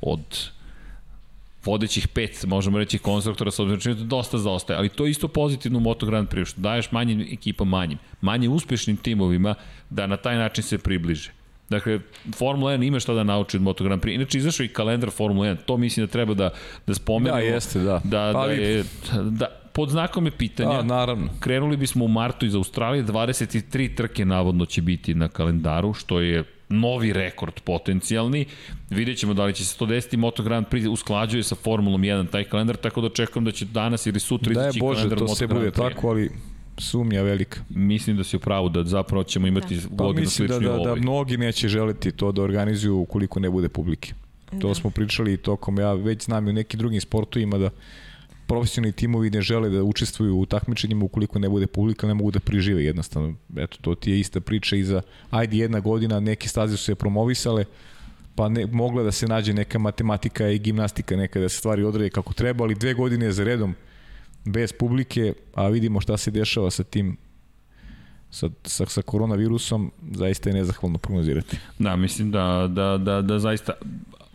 od 0.00 0.50
vodećih 1.66 2.08
pet, 2.08 2.44
možemo 2.46 2.78
reći, 2.78 2.98
konstruktora, 2.98 3.50
s 3.50 3.58
obzirom 3.58 3.80
čini 3.80 3.94
da 3.94 4.04
dosta 4.04 4.38
zaostaje. 4.38 4.78
Ali 4.78 4.88
to 4.88 5.04
je 5.04 5.10
isto 5.10 5.28
pozitivno 5.28 5.78
u 5.78 5.80
Moto 5.80 6.06
Grand 6.06 6.28
Prix, 6.28 6.44
što 6.44 6.60
daješ 6.60 6.92
manjim 6.92 7.20
ekipama 7.20 7.76
manjim, 7.76 7.98
manje 8.20 8.48
uspešnim 8.48 8.96
timovima 8.96 9.54
da 9.90 10.06
na 10.06 10.16
taj 10.16 10.36
način 10.36 10.64
se 10.64 10.78
približe. 10.78 11.30
Dakle, 11.70 12.00
Formula 12.36 12.72
1 12.72 12.86
ima 12.86 13.00
šta 13.00 13.14
da 13.14 13.24
nauči 13.24 13.56
od 13.56 13.62
Moto 13.62 13.84
Grand 13.84 14.02
Prix. 14.02 14.14
Inače, 14.14 14.38
izašao 14.38 14.64
i 14.64 14.68
kalendar 14.68 15.10
Formula 15.10 15.46
1. 15.46 15.56
To 15.66 15.76
mislim 15.76 16.06
da 16.06 16.12
treba 16.12 16.34
da, 16.34 16.50
da 16.86 16.94
spomenemo. 16.94 17.36
Da, 17.36 17.42
jeste, 17.42 17.78
da. 17.78 18.00
Da, 18.04 18.32
da, 18.32 18.38
Ali- 18.38 18.62
je, 18.62 18.84
da, 19.30 19.46
pod 19.72 19.88
znakom 19.90 20.24
je 20.26 20.30
pitanja. 20.30 20.76
Da, 20.76 20.82
naravno. 20.82 21.28
Krenuli 21.40 21.76
bismo 21.76 22.04
u 22.04 22.08
martu 22.08 22.46
iz 22.46 22.54
Australije, 22.54 23.04
23 23.04 23.96
trke 23.96 24.24
navodno 24.24 24.66
će 24.66 24.82
biti 24.82 25.14
na 25.14 25.28
kalendaru, 25.28 25.94
što 25.94 26.20
je 26.20 26.44
novi 26.68 27.12
rekord 27.12 27.60
potencijalni. 27.60 28.44
Vidjet 28.90 29.18
ćemo 29.18 29.34
da 29.34 29.44
li 29.44 29.54
će 29.54 29.64
se 29.64 29.78
to 29.78 29.86
desiti. 29.86 30.16
Moto 30.16 30.42
Grand 30.42 30.66
Prix 30.66 30.88
usklađuje 30.88 31.42
sa 31.42 31.54
Formulom 31.54 32.02
1 32.02 32.30
taj 32.30 32.44
kalendar, 32.44 32.76
tako 32.76 33.00
da 33.00 33.06
očekujem 33.06 33.44
da 33.44 33.52
će 33.52 33.64
danas 33.64 34.06
ili 34.06 34.20
sutra 34.20 34.54
Da 34.54 34.60
je 34.60 34.68
izaći 34.68 34.80
Bože, 34.80 34.96
kalendar 34.96 35.18
to 35.18 35.24
Moto 35.24 35.34
se 35.34 35.46
Grand 35.46 35.60
bude 35.60 35.70
Prix. 35.70 35.94
tako, 35.94 36.08
ali 36.08 36.30
sumnja 36.78 37.22
velika. 37.22 37.60
Mislim 37.68 38.16
da 38.16 38.24
si 38.24 38.36
u 38.36 38.40
pravu, 38.40 38.68
da 38.68 38.84
zapravo 38.84 39.24
ćemo 39.24 39.46
imati 39.46 39.76
da. 39.76 39.88
Pa 39.88 40.04
godinu 40.04 40.20
mislim 40.20 40.48
da, 40.48 40.54
sličnu 40.54 40.72
da, 40.72 40.84
da 40.84 40.90
ovoj. 40.90 41.00
mnogi 41.00 41.36
neće 41.36 41.68
želiti 41.68 42.12
to 42.12 42.32
da 42.32 42.42
organizuju 42.42 42.98
ukoliko 42.98 43.40
ne 43.40 43.50
bude 43.50 43.68
publike. 43.68 44.12
To 44.60 44.74
smo 44.74 44.90
pričali 44.90 45.32
i 45.32 45.36
tokom, 45.36 45.78
ja 45.78 45.92
već 45.92 46.24
znam 46.24 46.46
i 46.46 46.50
u 46.50 46.52
nekim 46.52 46.78
drugim 46.78 47.00
sportovima 47.00 47.58
da 47.58 47.70
profesionalni 48.46 48.92
timovi 48.92 49.30
ne 49.30 49.42
žele 49.42 49.70
da 49.70 49.82
učestvuju 49.82 50.38
u 50.38 50.46
takmičenjima 50.46 51.04
ukoliko 51.04 51.38
ne 51.38 51.48
bude 51.48 51.66
publika, 51.66 52.06
ne 52.06 52.14
mogu 52.14 52.30
da 52.30 52.40
prižive 52.40 52.84
jednostavno. 52.84 53.34
Eto, 53.56 53.78
to 53.80 53.94
ti 53.94 54.10
je 54.10 54.20
ista 54.20 54.40
priča 54.40 54.76
i 54.76 54.84
za, 54.84 55.02
ajde 55.30 55.56
jedna 55.56 55.80
godina, 55.80 56.20
neke 56.20 56.48
staze 56.48 56.76
su 56.76 56.84
se 56.84 56.94
promovisale, 56.94 57.64
pa 58.34 58.48
ne, 58.48 58.66
mogla 58.66 59.02
da 59.02 59.12
se 59.12 59.26
nađe 59.26 59.54
neka 59.54 59.78
matematika 59.78 60.48
i 60.48 60.58
gimnastika 60.58 61.16
neka 61.16 61.40
da 61.40 61.48
se 61.48 61.58
stvari 61.58 61.84
odrade 61.84 62.10
kako 62.10 62.34
treba, 62.34 62.64
ali 62.64 62.74
dve 62.74 62.94
godine 62.94 63.32
za 63.32 63.44
redom 63.44 63.74
bez 64.44 64.72
publike, 64.72 65.32
a 65.54 65.68
vidimo 65.68 66.00
šta 66.00 66.16
se 66.16 66.30
dešava 66.30 66.70
sa 66.70 66.84
tim 66.84 67.16
sa, 68.30 68.50
sa, 68.64 68.86
sa 68.86 69.02
koronavirusom, 69.02 69.92
zaista 70.12 70.50
je 70.50 70.54
nezahvalno 70.54 70.98
prognozirati. 70.98 71.56
Da, 71.78 71.96
mislim 71.96 72.30
da, 72.30 72.68
da, 72.70 72.98
da, 72.98 73.22
da 73.22 73.38
zaista 73.38 73.72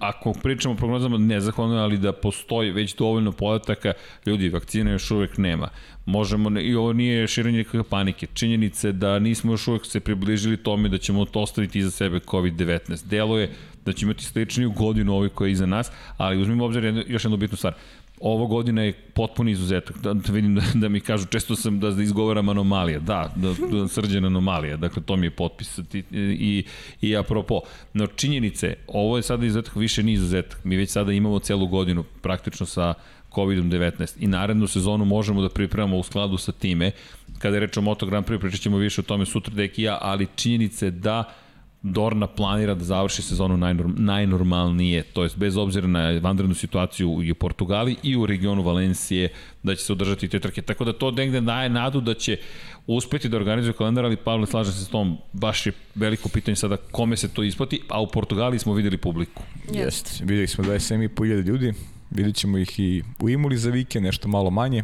ako 0.01 0.33
pričamo 0.33 0.73
o 0.73 0.77
prognozama 0.77 1.17
nezahvalno, 1.17 1.75
ali 1.75 1.97
da 1.97 2.11
postoji 2.11 2.71
već 2.71 2.95
dovoljno 2.95 3.31
podataka, 3.31 3.93
ljudi, 4.25 4.49
vakcine 4.49 4.91
još 4.91 5.11
uvek 5.11 5.37
nema. 5.37 5.69
Možemo, 6.05 6.59
i 6.59 6.75
ovo 6.75 6.93
nije 6.93 7.27
širenje 7.27 7.57
nekakve 7.57 7.83
panike. 7.83 8.27
Činjenice 8.33 8.91
da 8.91 9.19
nismo 9.19 9.53
još 9.53 9.67
uvek 9.67 9.85
se 9.85 9.99
približili 9.99 10.57
tome 10.57 10.89
da 10.89 10.97
ćemo 10.97 11.25
to 11.25 11.41
ostaviti 11.41 11.79
iza 11.79 11.91
sebe 11.91 12.19
COVID-19. 12.19 13.05
Delo 13.05 13.37
je 13.37 13.49
da 13.85 13.93
ćemo 13.93 14.11
imati 14.11 14.25
sličniju 14.25 14.71
godinu 14.71 15.13
ovoj 15.13 15.29
koja 15.29 15.47
je 15.47 15.51
iza 15.51 15.65
nas, 15.65 15.91
ali 16.17 16.41
uzmimo 16.41 16.65
obzir 16.65 16.83
jednu, 16.83 17.03
još 17.07 17.25
jednu 17.25 17.37
bitnu 17.37 17.57
stvar. 17.57 17.73
Ovo 18.21 18.47
godina 18.47 18.83
je 18.83 18.93
potpuni 18.93 19.51
izuzetak. 19.51 19.97
Da, 19.97 20.13
da 20.13 20.33
vidim 20.33 20.55
da, 20.55 20.61
da 20.73 20.89
mi 20.89 20.99
kažu, 20.99 21.25
često 21.25 21.55
sam 21.55 21.79
da, 21.79 21.91
da 21.91 22.03
izgovaram 22.03 22.49
anomalija. 22.49 22.99
Da, 22.99 23.33
da, 23.35 23.53
da 23.77 23.87
srđena 23.87 24.27
anomalija. 24.27 24.77
Dakle, 24.77 25.03
to 25.03 25.15
mi 25.15 25.25
je 25.25 25.31
potpis 25.31 25.77
i, 25.77 26.03
i, 26.11 26.65
i 27.01 27.17
apropo. 27.17 27.61
No, 27.93 28.07
činjenice, 28.07 28.75
ovo 28.87 29.17
je 29.17 29.23
sada 29.23 29.45
izuzetak, 29.45 29.75
više 29.75 30.03
nije 30.03 30.13
izuzetak. 30.13 30.63
Mi 30.63 30.75
već 30.75 30.89
sada 30.89 31.11
imamo 31.11 31.39
celu 31.39 31.67
godinu 31.67 32.03
praktično 32.21 32.65
sa 32.65 32.93
COVID-19 33.31 34.15
i 34.19 34.27
narednu 34.27 34.67
sezonu 34.67 35.05
možemo 35.05 35.41
da 35.41 35.49
pripremamo 35.49 35.97
u 35.97 36.03
skladu 36.03 36.37
sa 36.37 36.51
time. 36.51 36.91
Kada 37.39 37.55
je 37.55 37.59
reč 37.59 37.77
o 37.77 37.81
Moto 37.81 38.05
Grand 38.05 38.25
Prix, 38.25 38.39
pričat 38.39 38.61
ćemo 38.61 38.77
više 38.77 39.01
o 39.01 39.03
tome 39.03 39.25
sutra, 39.25 39.53
deki 39.53 39.83
ja, 39.83 39.97
ali 40.01 40.27
činjenice 40.35 40.91
da 40.91 41.23
Dorna 41.83 42.27
planira 42.27 42.75
da 42.75 42.83
završi 42.83 43.21
sezonu 43.21 43.57
najnorm, 43.57 43.93
najnormalnije, 43.97 45.03
to 45.03 45.23
jest 45.23 45.37
bez 45.37 45.57
obzira 45.57 45.87
na 45.87 46.19
vanrednu 46.21 46.55
situaciju 46.55 47.09
u 47.09 47.35
Portugali 47.39 47.95
i 48.03 48.15
u 48.15 48.25
regionu 48.25 48.63
Valencije, 48.63 49.29
da 49.63 49.75
će 49.75 49.83
se 49.83 49.93
održati 49.93 50.27
te 50.27 50.39
trke. 50.39 50.61
Tako 50.61 50.85
da 50.85 50.93
to 50.93 51.11
negde 51.11 51.41
daje 51.41 51.69
nadu 51.69 52.01
da 52.01 52.13
će 52.13 52.37
uspeti 52.87 53.29
da 53.29 53.37
organizuje 53.37 53.73
kalendar, 53.73 54.05
ali 54.05 54.15
Pavle 54.15 54.47
slaže 54.47 54.71
se 54.71 54.85
s 54.85 54.89
tom, 54.89 55.17
baš 55.33 55.65
je 55.65 55.71
veliko 55.95 56.29
pitanje 56.29 56.55
sada 56.55 56.77
kome 56.77 57.17
se 57.17 57.33
to 57.33 57.43
isplati, 57.43 57.81
a 57.89 58.01
u 58.01 58.07
Portugali 58.07 58.59
smo 58.59 58.73
videli 58.73 58.97
publiku. 58.97 59.43
Jeste. 59.73 60.25
Videli 60.25 60.47
smo 60.47 60.63
27.500 60.63 61.45
ljudi, 61.45 61.73
vidjet 62.11 62.35
ćemo 62.35 62.57
ih 62.57 62.79
i 62.79 63.03
u 63.19 63.29
Imuli 63.29 63.57
za 63.57 63.69
vikend, 63.69 64.05
nešto 64.05 64.27
malo 64.27 64.49
manje. 64.49 64.83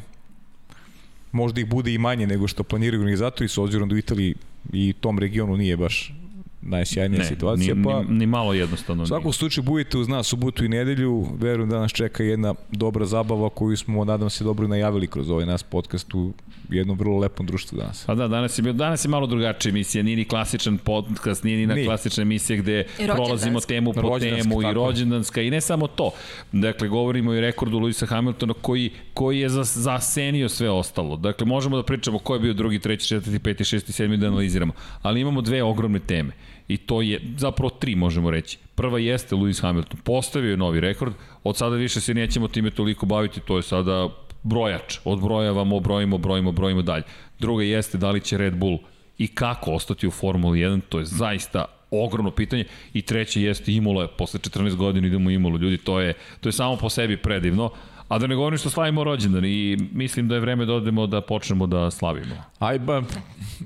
Možda 1.32 1.62
ih 1.62 1.70
bude 1.70 1.94
i 1.94 1.98
manje 1.98 2.28
nego 2.28 2.48
što 2.48 2.64
planiraju 2.64 3.02
organizatori, 3.02 3.50
s 3.50 3.58
obzirom 3.58 3.90
da 3.90 3.96
u 3.96 3.98
Italiji 3.98 4.36
i 4.74 4.94
tom 4.94 5.20
regionu 5.20 5.58
nije 5.58 5.78
baš 5.78 6.14
najsjajnija 6.62 7.20
ne, 7.20 7.26
situacija. 7.26 7.76
Ni, 7.76 7.84
pa, 7.84 8.04
ni, 8.04 8.10
ni 8.10 8.26
malo 8.26 8.54
jednostavno. 8.54 9.04
U 9.04 9.08
svakom 9.08 9.34
slučaju 9.34 9.64
budete 9.64 9.98
uz 9.98 10.08
nas 10.08 10.28
subotu 10.28 10.66
i 10.66 10.70
nedelju. 10.70 11.28
Verujem 11.40 11.70
da 11.70 11.80
nas 11.80 11.92
čeka 11.92 12.24
jedna 12.24 12.56
dobra 12.72 13.06
zabava 13.06 13.50
koju 13.50 13.78
smo, 13.78 14.06
nadam 14.06 14.30
se, 14.30 14.44
dobro 14.44 14.68
najavili 14.68 15.08
kroz 15.08 15.30
ovaj 15.30 15.46
nas 15.46 15.64
podcast 15.64 16.14
u 16.14 16.34
jednom 16.70 16.98
vrlo 16.98 17.18
lepom 17.18 17.46
društvu 17.46 17.78
danas. 17.78 18.06
Pa 18.06 18.16
da, 18.16 18.28
danas 18.28 18.60
je, 18.60 18.62
bio, 18.62 18.74
danas 18.74 19.06
je 19.06 19.10
malo 19.10 19.28
drugačija 19.28 19.70
emisija, 19.70 20.04
nije 20.04 20.18
ni 20.18 20.26
klasičan 20.26 20.78
podcast, 20.78 21.44
nije 21.44 21.58
ni 21.58 21.68
na 21.68 21.76
klasična 21.86 22.22
emisija 22.22 22.58
gde 22.58 22.86
prolazimo 23.14 23.60
temu 23.60 23.94
po 23.94 24.20
temu 24.20 24.62
i 24.62 24.74
rođendanska 24.74 25.42
i 25.42 25.50
ne 25.50 25.62
samo 25.62 25.88
to. 25.88 26.12
Dakle, 26.52 26.88
govorimo 26.88 27.34
i 27.34 27.42
rekordu 27.42 27.80
Luisa 27.80 28.06
Hamiltona 28.06 28.54
koji, 28.62 28.92
koji 29.14 29.40
je 29.40 29.50
zasenio 29.50 30.50
sve 30.50 30.70
ostalo. 30.70 31.18
Dakle, 31.18 31.48
možemo 31.48 31.78
da 31.78 31.84
pričamo 31.84 32.20
ko 32.20 32.34
je 32.34 32.40
bio 32.40 32.54
drugi, 32.54 32.80
treći, 32.80 33.08
četvrti, 33.08 33.40
peti, 33.40 33.64
šesti, 33.64 33.92
sedmi 33.92 34.18
da 34.18 34.28
analiziramo. 34.28 34.74
Ali 35.02 35.22
imamo 35.22 35.42
dve 35.42 35.64
ogromne 35.64 36.00
teme. 36.00 36.34
I 36.68 36.78
to 36.78 37.02
je, 37.02 37.22
zapravo 37.38 37.70
tri 37.70 37.96
možemo 37.96 38.32
reći. 38.32 38.58
Prva 38.76 39.00
jeste 39.00 39.36
Lewis 39.36 39.62
Hamilton, 39.62 40.00
postavio 40.04 40.52
je 40.52 40.58
novi 40.58 40.80
rekord, 40.80 41.14
od 41.44 41.58
sada 41.58 41.76
više 41.76 42.02
se 42.02 42.14
nećemo 42.14 42.48
time 42.48 42.72
toliko 42.72 43.06
baviti, 43.06 43.40
to 43.40 43.58
je 43.58 43.64
sada 43.64 44.10
brojač. 44.44 45.00
Odbrojavamo, 45.06 45.80
brojimo, 45.80 46.18
brojimo, 46.18 46.52
brojimo 46.52 46.82
dalje. 46.82 47.04
Druga 47.40 47.64
jeste 47.64 47.98
da 47.98 48.12
li 48.12 48.22
će 48.22 48.38
Red 48.38 48.56
Bull 48.56 48.80
i 49.18 49.28
kako 49.28 49.72
ostati 49.72 50.08
u 50.08 50.12
Formuli 50.12 50.60
1, 50.60 50.82
to 50.90 51.00
je 51.00 51.06
zaista 51.06 51.66
ogromno 51.92 52.32
pitanje. 52.32 52.66
I 52.94 53.02
treće 53.02 53.42
jeste 53.42 53.74
Imola, 53.74 54.08
posle 54.08 54.40
14 54.40 54.76
godina 54.76 55.08
idemo 55.08 55.28
u 55.28 55.32
Imolu, 55.32 55.58
ljudi, 55.58 55.78
to 55.78 56.00
je, 56.00 56.14
to 56.42 56.50
je 56.50 56.54
samo 56.54 56.76
po 56.76 56.90
sebi 56.90 57.18
predivno. 57.18 57.72
A 58.08 58.20
da 58.20 58.28
ne 58.28 58.36
govorim 58.36 58.58
što 58.58 58.70
slavimo 58.70 59.04
rođendan 59.04 59.46
i 59.46 59.78
mislim 59.92 60.28
da 60.28 60.36
je 60.36 60.42
vreme 60.42 60.66
da 60.66 60.74
odemo 60.74 61.08
da 61.08 61.22
počnemo 61.22 61.68
da 61.68 61.92
slavimo. 61.92 62.36
Aj 62.60 62.80
ba, 62.80 63.04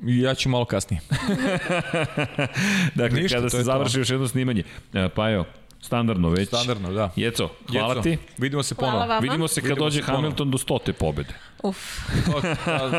ja 0.04 0.36
ću 0.36 0.50
malo 0.50 0.66
kasnije. 0.66 1.02
dakle, 2.96 3.22
Ništa, 3.22 3.38
kada 3.38 3.50
se 3.50 3.64
završi 3.64 4.00
još 4.00 4.10
jedno 4.10 4.28
snimanje. 4.28 4.64
E, 4.94 5.10
pa 5.10 5.32
evo, 5.32 5.46
Standardno 5.82 6.30
već. 6.30 6.48
Standardno, 6.48 6.92
da. 6.92 7.10
Jeco, 7.16 7.50
hvala 7.72 7.94
Jeco. 7.94 8.02
ti. 8.02 8.18
Vidimo 8.38 8.64
se 8.64 8.76
ponovo. 8.76 9.20
Vidimo 9.20 9.48
se 9.48 9.62
kad 9.62 9.70
Vidimo 9.70 9.86
dođe 9.86 10.02
Hamilton 10.02 10.52
do 10.52 10.58
stote 10.58 10.94
pobede. 10.94 11.34
Uf. 11.64 11.78
To, 12.26 12.42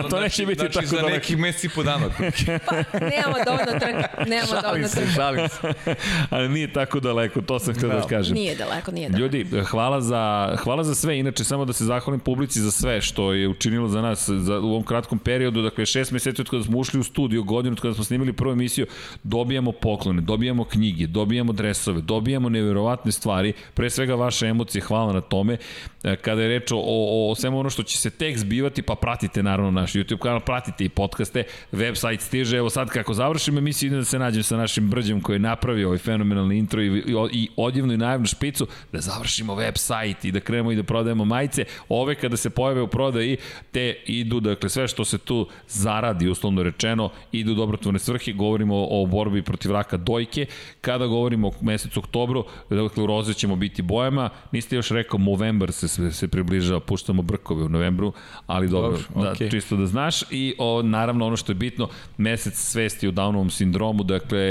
to 0.02 0.08
znači, 0.08 0.22
neće 0.22 0.46
biti 0.46 0.60
znači, 0.60 0.74
tako 0.74 0.86
za 0.86 0.96
daleko. 0.96 1.14
nekih 1.14 1.38
meseci 1.38 1.68
po 1.74 1.82
dana. 1.82 2.06
pa, 2.66 2.98
nemamo 2.98 3.36
dovoljno 3.46 3.72
trka. 3.80 4.24
Nemamo 4.26 4.62
dovoljno 4.62 4.88
trka. 4.88 5.10
Šalim 5.14 5.48
se, 5.48 5.94
Ali 6.30 6.48
nije 6.48 6.72
tako 6.72 7.00
daleko, 7.00 7.40
to 7.40 7.58
sam 7.58 7.74
htio 7.74 7.88
da, 7.88 7.94
da 7.94 8.02
kažem. 8.02 8.34
Nije 8.34 8.56
daleko, 8.56 8.90
nije 8.90 9.08
daleko. 9.08 9.36
Ljudi, 9.36 9.62
hvala 9.64 10.00
za, 10.00 10.54
hvala 10.62 10.84
za 10.84 10.94
sve. 10.94 11.18
Inače, 11.18 11.44
samo 11.44 11.64
da 11.64 11.72
se 11.72 11.84
zahvalim 11.84 12.20
publici 12.20 12.60
za 12.60 12.70
sve 12.70 13.00
što 13.00 13.32
je 13.32 13.48
učinilo 13.48 13.88
za 13.88 14.02
nas 14.02 14.28
za, 14.28 14.58
u 14.58 14.70
ovom 14.70 14.84
kratkom 14.84 15.18
periodu. 15.18 15.62
Dakle, 15.62 15.86
šest 15.86 16.12
meseci 16.12 16.40
od 16.40 16.50
kada 16.50 16.62
smo 16.62 16.78
ušli 16.78 17.00
u 17.00 17.02
studio, 17.02 17.42
godinu 17.42 17.72
od 17.72 17.80
kada 17.80 17.94
smo 17.94 18.04
snimili 18.04 18.32
prvu 18.32 18.52
emisiju, 18.52 18.86
dobijamo 19.22 19.72
poklone, 19.72 20.20
dobijamo 20.20 20.64
knjige, 20.64 21.06
dobijamo 21.06 21.52
dresove, 21.52 22.00
dobijamo 22.00 22.48
neverovatne 22.48 23.12
stvari. 23.12 23.52
Pre 23.74 23.90
svega 23.90 24.14
vaše 24.14 24.46
emocije, 24.46 24.82
hvala 24.82 25.12
na 25.12 25.20
tome. 25.20 25.56
E, 26.02 26.16
kada 26.16 26.42
je 26.42 26.48
reč 26.48 26.72
o, 26.72 26.76
o, 26.76 27.30
o 27.30 27.34
svemu 27.34 27.60
ono 27.60 27.70
što 27.70 27.82
će 27.82 27.98
se 27.98 28.10
tek 28.10 28.38
zbivati, 28.52 28.82
pa 28.82 28.94
pratite 28.94 29.42
naravno 29.42 29.70
naš 29.70 29.92
YouTube 29.92 30.18
kanal, 30.18 30.40
pratite 30.40 30.84
i 30.84 30.88
podcaste, 30.88 31.44
website 31.72 32.20
stiže, 32.20 32.56
evo 32.56 32.70
sad 32.70 32.90
kako 32.90 33.14
završim 33.14 33.58
emisiju, 33.58 33.86
idem 33.86 33.98
da 33.98 34.04
se 34.04 34.18
nađem 34.18 34.42
sa 34.42 34.56
našim 34.56 34.90
brđem 34.90 35.20
koji 35.20 35.36
je 35.36 35.40
napravio 35.40 35.88
ovaj 35.88 35.98
fenomenalni 35.98 36.58
intro 36.58 36.82
i, 36.82 36.86
i, 36.86 37.14
i 37.32 37.48
odjevnu 37.56 37.92
i 37.92 37.96
najavnu 37.96 38.26
špicu, 38.26 38.66
da 38.92 39.00
završimo 39.00 39.54
website 39.54 40.28
i 40.28 40.32
da 40.32 40.40
krenemo 40.40 40.72
i 40.72 40.76
da 40.76 40.82
prodajemo 40.82 41.24
majice. 41.24 41.64
Ove 41.88 42.14
kada 42.14 42.36
se 42.36 42.50
pojave 42.50 42.82
u 42.82 42.86
prodaji, 42.86 43.36
te 43.72 43.96
idu, 44.06 44.40
dakle 44.40 44.68
sve 44.68 44.88
što 44.88 45.04
se 45.04 45.18
tu 45.18 45.48
zaradi, 45.68 46.28
uslovno 46.28 46.62
rečeno, 46.62 47.10
idu 47.32 47.54
dobrotvorne 47.54 47.98
svrhe, 47.98 48.32
govorimo 48.32 48.76
o, 48.76 49.02
o 49.02 49.06
borbi 49.06 49.42
protiv 49.42 49.72
raka 49.72 49.96
dojke, 49.96 50.46
kada 50.80 51.06
govorimo 51.06 51.48
o 51.48 51.52
mesecu 51.60 52.00
oktobru, 52.00 52.44
dakle 52.70 53.02
u 53.02 53.06
roze 53.06 53.34
ćemo 53.34 53.56
biti 53.56 53.82
bojama, 53.82 54.30
niste 54.52 54.76
još 54.76 54.90
rekao, 54.90 55.18
Movember 55.18 55.72
se 55.72 55.88
se, 55.88 56.12
se 56.12 56.28
približava, 56.28 56.80
puštamo 56.80 57.22
brkove 57.22 57.64
u 57.64 57.68
novembru, 57.68 58.12
ali 58.46 58.68
dobro, 58.68 58.90
dobro 58.90 59.22
da, 59.24 59.34
okay. 59.34 59.50
čisto 59.50 59.76
da 59.76 59.86
znaš. 59.86 60.22
I 60.30 60.54
o, 60.58 60.82
naravno 60.82 61.26
ono 61.26 61.36
što 61.36 61.52
je 61.52 61.56
bitno, 61.56 61.88
mesec 62.18 62.54
svesti 62.54 63.08
o 63.08 63.12
Downovom 63.12 63.50
sindromu, 63.50 64.04
dakle 64.04 64.42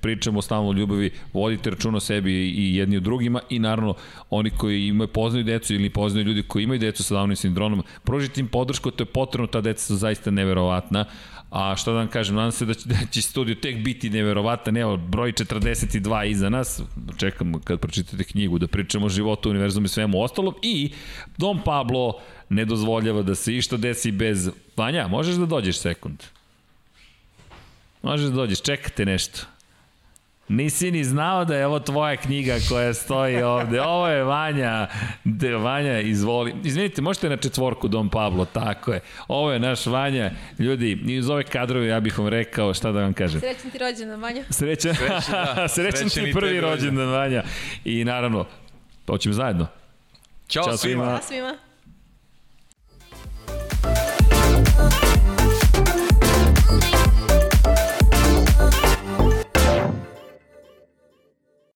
pričamo 0.00 0.42
stalno 0.42 0.68
o 0.68 0.72
ljubavi, 0.72 1.10
vodite 1.32 1.70
račun 1.70 1.94
o 1.94 2.00
sebi 2.00 2.32
i 2.32 2.76
jedni 2.76 2.96
o 2.96 3.00
drugima 3.00 3.40
i 3.48 3.58
naravno 3.58 3.94
oni 4.30 4.50
koji 4.50 4.86
imaju 4.86 5.08
poznaju 5.08 5.44
decu 5.44 5.74
ili 5.74 5.90
poznaju 5.90 6.26
ljudi 6.26 6.42
koji 6.42 6.62
imaju 6.62 6.80
decu 6.80 7.02
sa 7.02 7.14
Downovim 7.14 7.34
sindromom, 7.34 7.82
pružite 8.04 8.40
im 8.40 8.48
podršku, 8.48 8.90
to 8.90 9.02
je 9.02 9.06
potrebno, 9.06 9.46
ta 9.46 9.60
deca 9.60 9.84
su 9.86 9.96
zaista 9.96 10.30
neverovatna. 10.30 11.04
A 11.50 11.76
šta 11.76 11.90
da 11.90 11.96
vam 11.96 12.08
kažem, 12.08 12.34
nadam 12.34 12.52
se 12.52 12.66
da 12.66 12.74
će, 12.74 12.88
da 12.92 12.96
će 13.10 13.22
studio 13.22 13.54
tek 13.54 13.76
biti 13.84 14.10
neverovatan, 14.10 14.76
evo, 14.76 14.96
broj 14.96 15.32
42 15.32 16.26
iza 16.26 16.48
nas, 16.48 16.82
čekamo 17.16 17.60
kad 17.64 17.80
pročitate 17.80 18.24
knjigu 18.24 18.58
da 18.58 18.66
pričamo 18.66 19.06
o 19.06 19.08
životu, 19.08 19.50
univerzumu 19.50 19.84
i 19.84 19.88
svemu 19.88 20.22
ostalom 20.22 20.54
i 20.62 20.92
Dom 21.36 21.60
Pablo 21.64 22.20
ne 22.48 22.64
dozvoljava 22.64 23.22
da 23.22 23.34
se 23.34 23.56
išta 23.56 23.76
desi 23.76 24.12
bez... 24.12 24.50
Vanja, 24.76 25.08
možeš 25.08 25.34
da 25.34 25.46
dođeš 25.46 25.78
sekund? 25.78 26.22
Možeš 28.02 28.26
da 28.26 28.34
dođeš, 28.34 28.62
čekate 28.62 29.04
nešto. 29.04 29.46
Nisi 30.50 30.90
ni 30.90 31.04
znao 31.04 31.44
da 31.44 31.56
je 31.56 31.66
ovo 31.66 31.80
tvoja 31.80 32.16
knjiga 32.16 32.56
koja 32.68 32.94
stoji 32.94 33.42
ovde. 33.42 33.80
Ovo 33.80 34.08
je 34.08 34.24
Vanja. 34.24 34.88
De, 35.24 35.56
Vanja, 35.56 36.00
izvoli. 36.00 36.54
Izvinite, 36.64 37.02
možete 37.02 37.28
na 37.28 37.36
četvorku 37.36 37.88
Dom 37.88 38.08
Pablo, 38.08 38.44
tako 38.44 38.92
je. 38.92 39.00
Ovo 39.28 39.52
je 39.52 39.58
naš 39.58 39.86
Vanja. 39.86 40.30
Ljudi, 40.58 40.98
iz 41.06 41.28
ove 41.30 41.42
kadrove 41.42 41.86
ja 41.86 42.00
bih 42.00 42.18
vam 42.18 42.28
rekao, 42.28 42.74
šta 42.74 42.92
da 42.92 43.00
vam 43.00 43.12
kažem. 43.12 43.40
Srećan 43.40 43.70
ti 43.70 43.78
rođendan, 43.78 44.20
Vanja. 44.20 44.44
Srećan, 44.50 44.94
Srećan, 44.94 45.54
da. 45.56 45.68
Srećan 45.74 46.08
ti 46.08 46.32
prvi 46.34 46.60
rođendan, 46.60 47.08
Vanja. 47.08 47.42
I 47.84 48.04
naravno, 48.04 48.46
hoćemo 49.06 49.32
zajedno. 49.32 49.66
Ćao, 50.48 50.64
Ćao 50.64 50.76
svima. 50.76 51.04
Ćao 51.04 51.22
svima. 51.22 51.69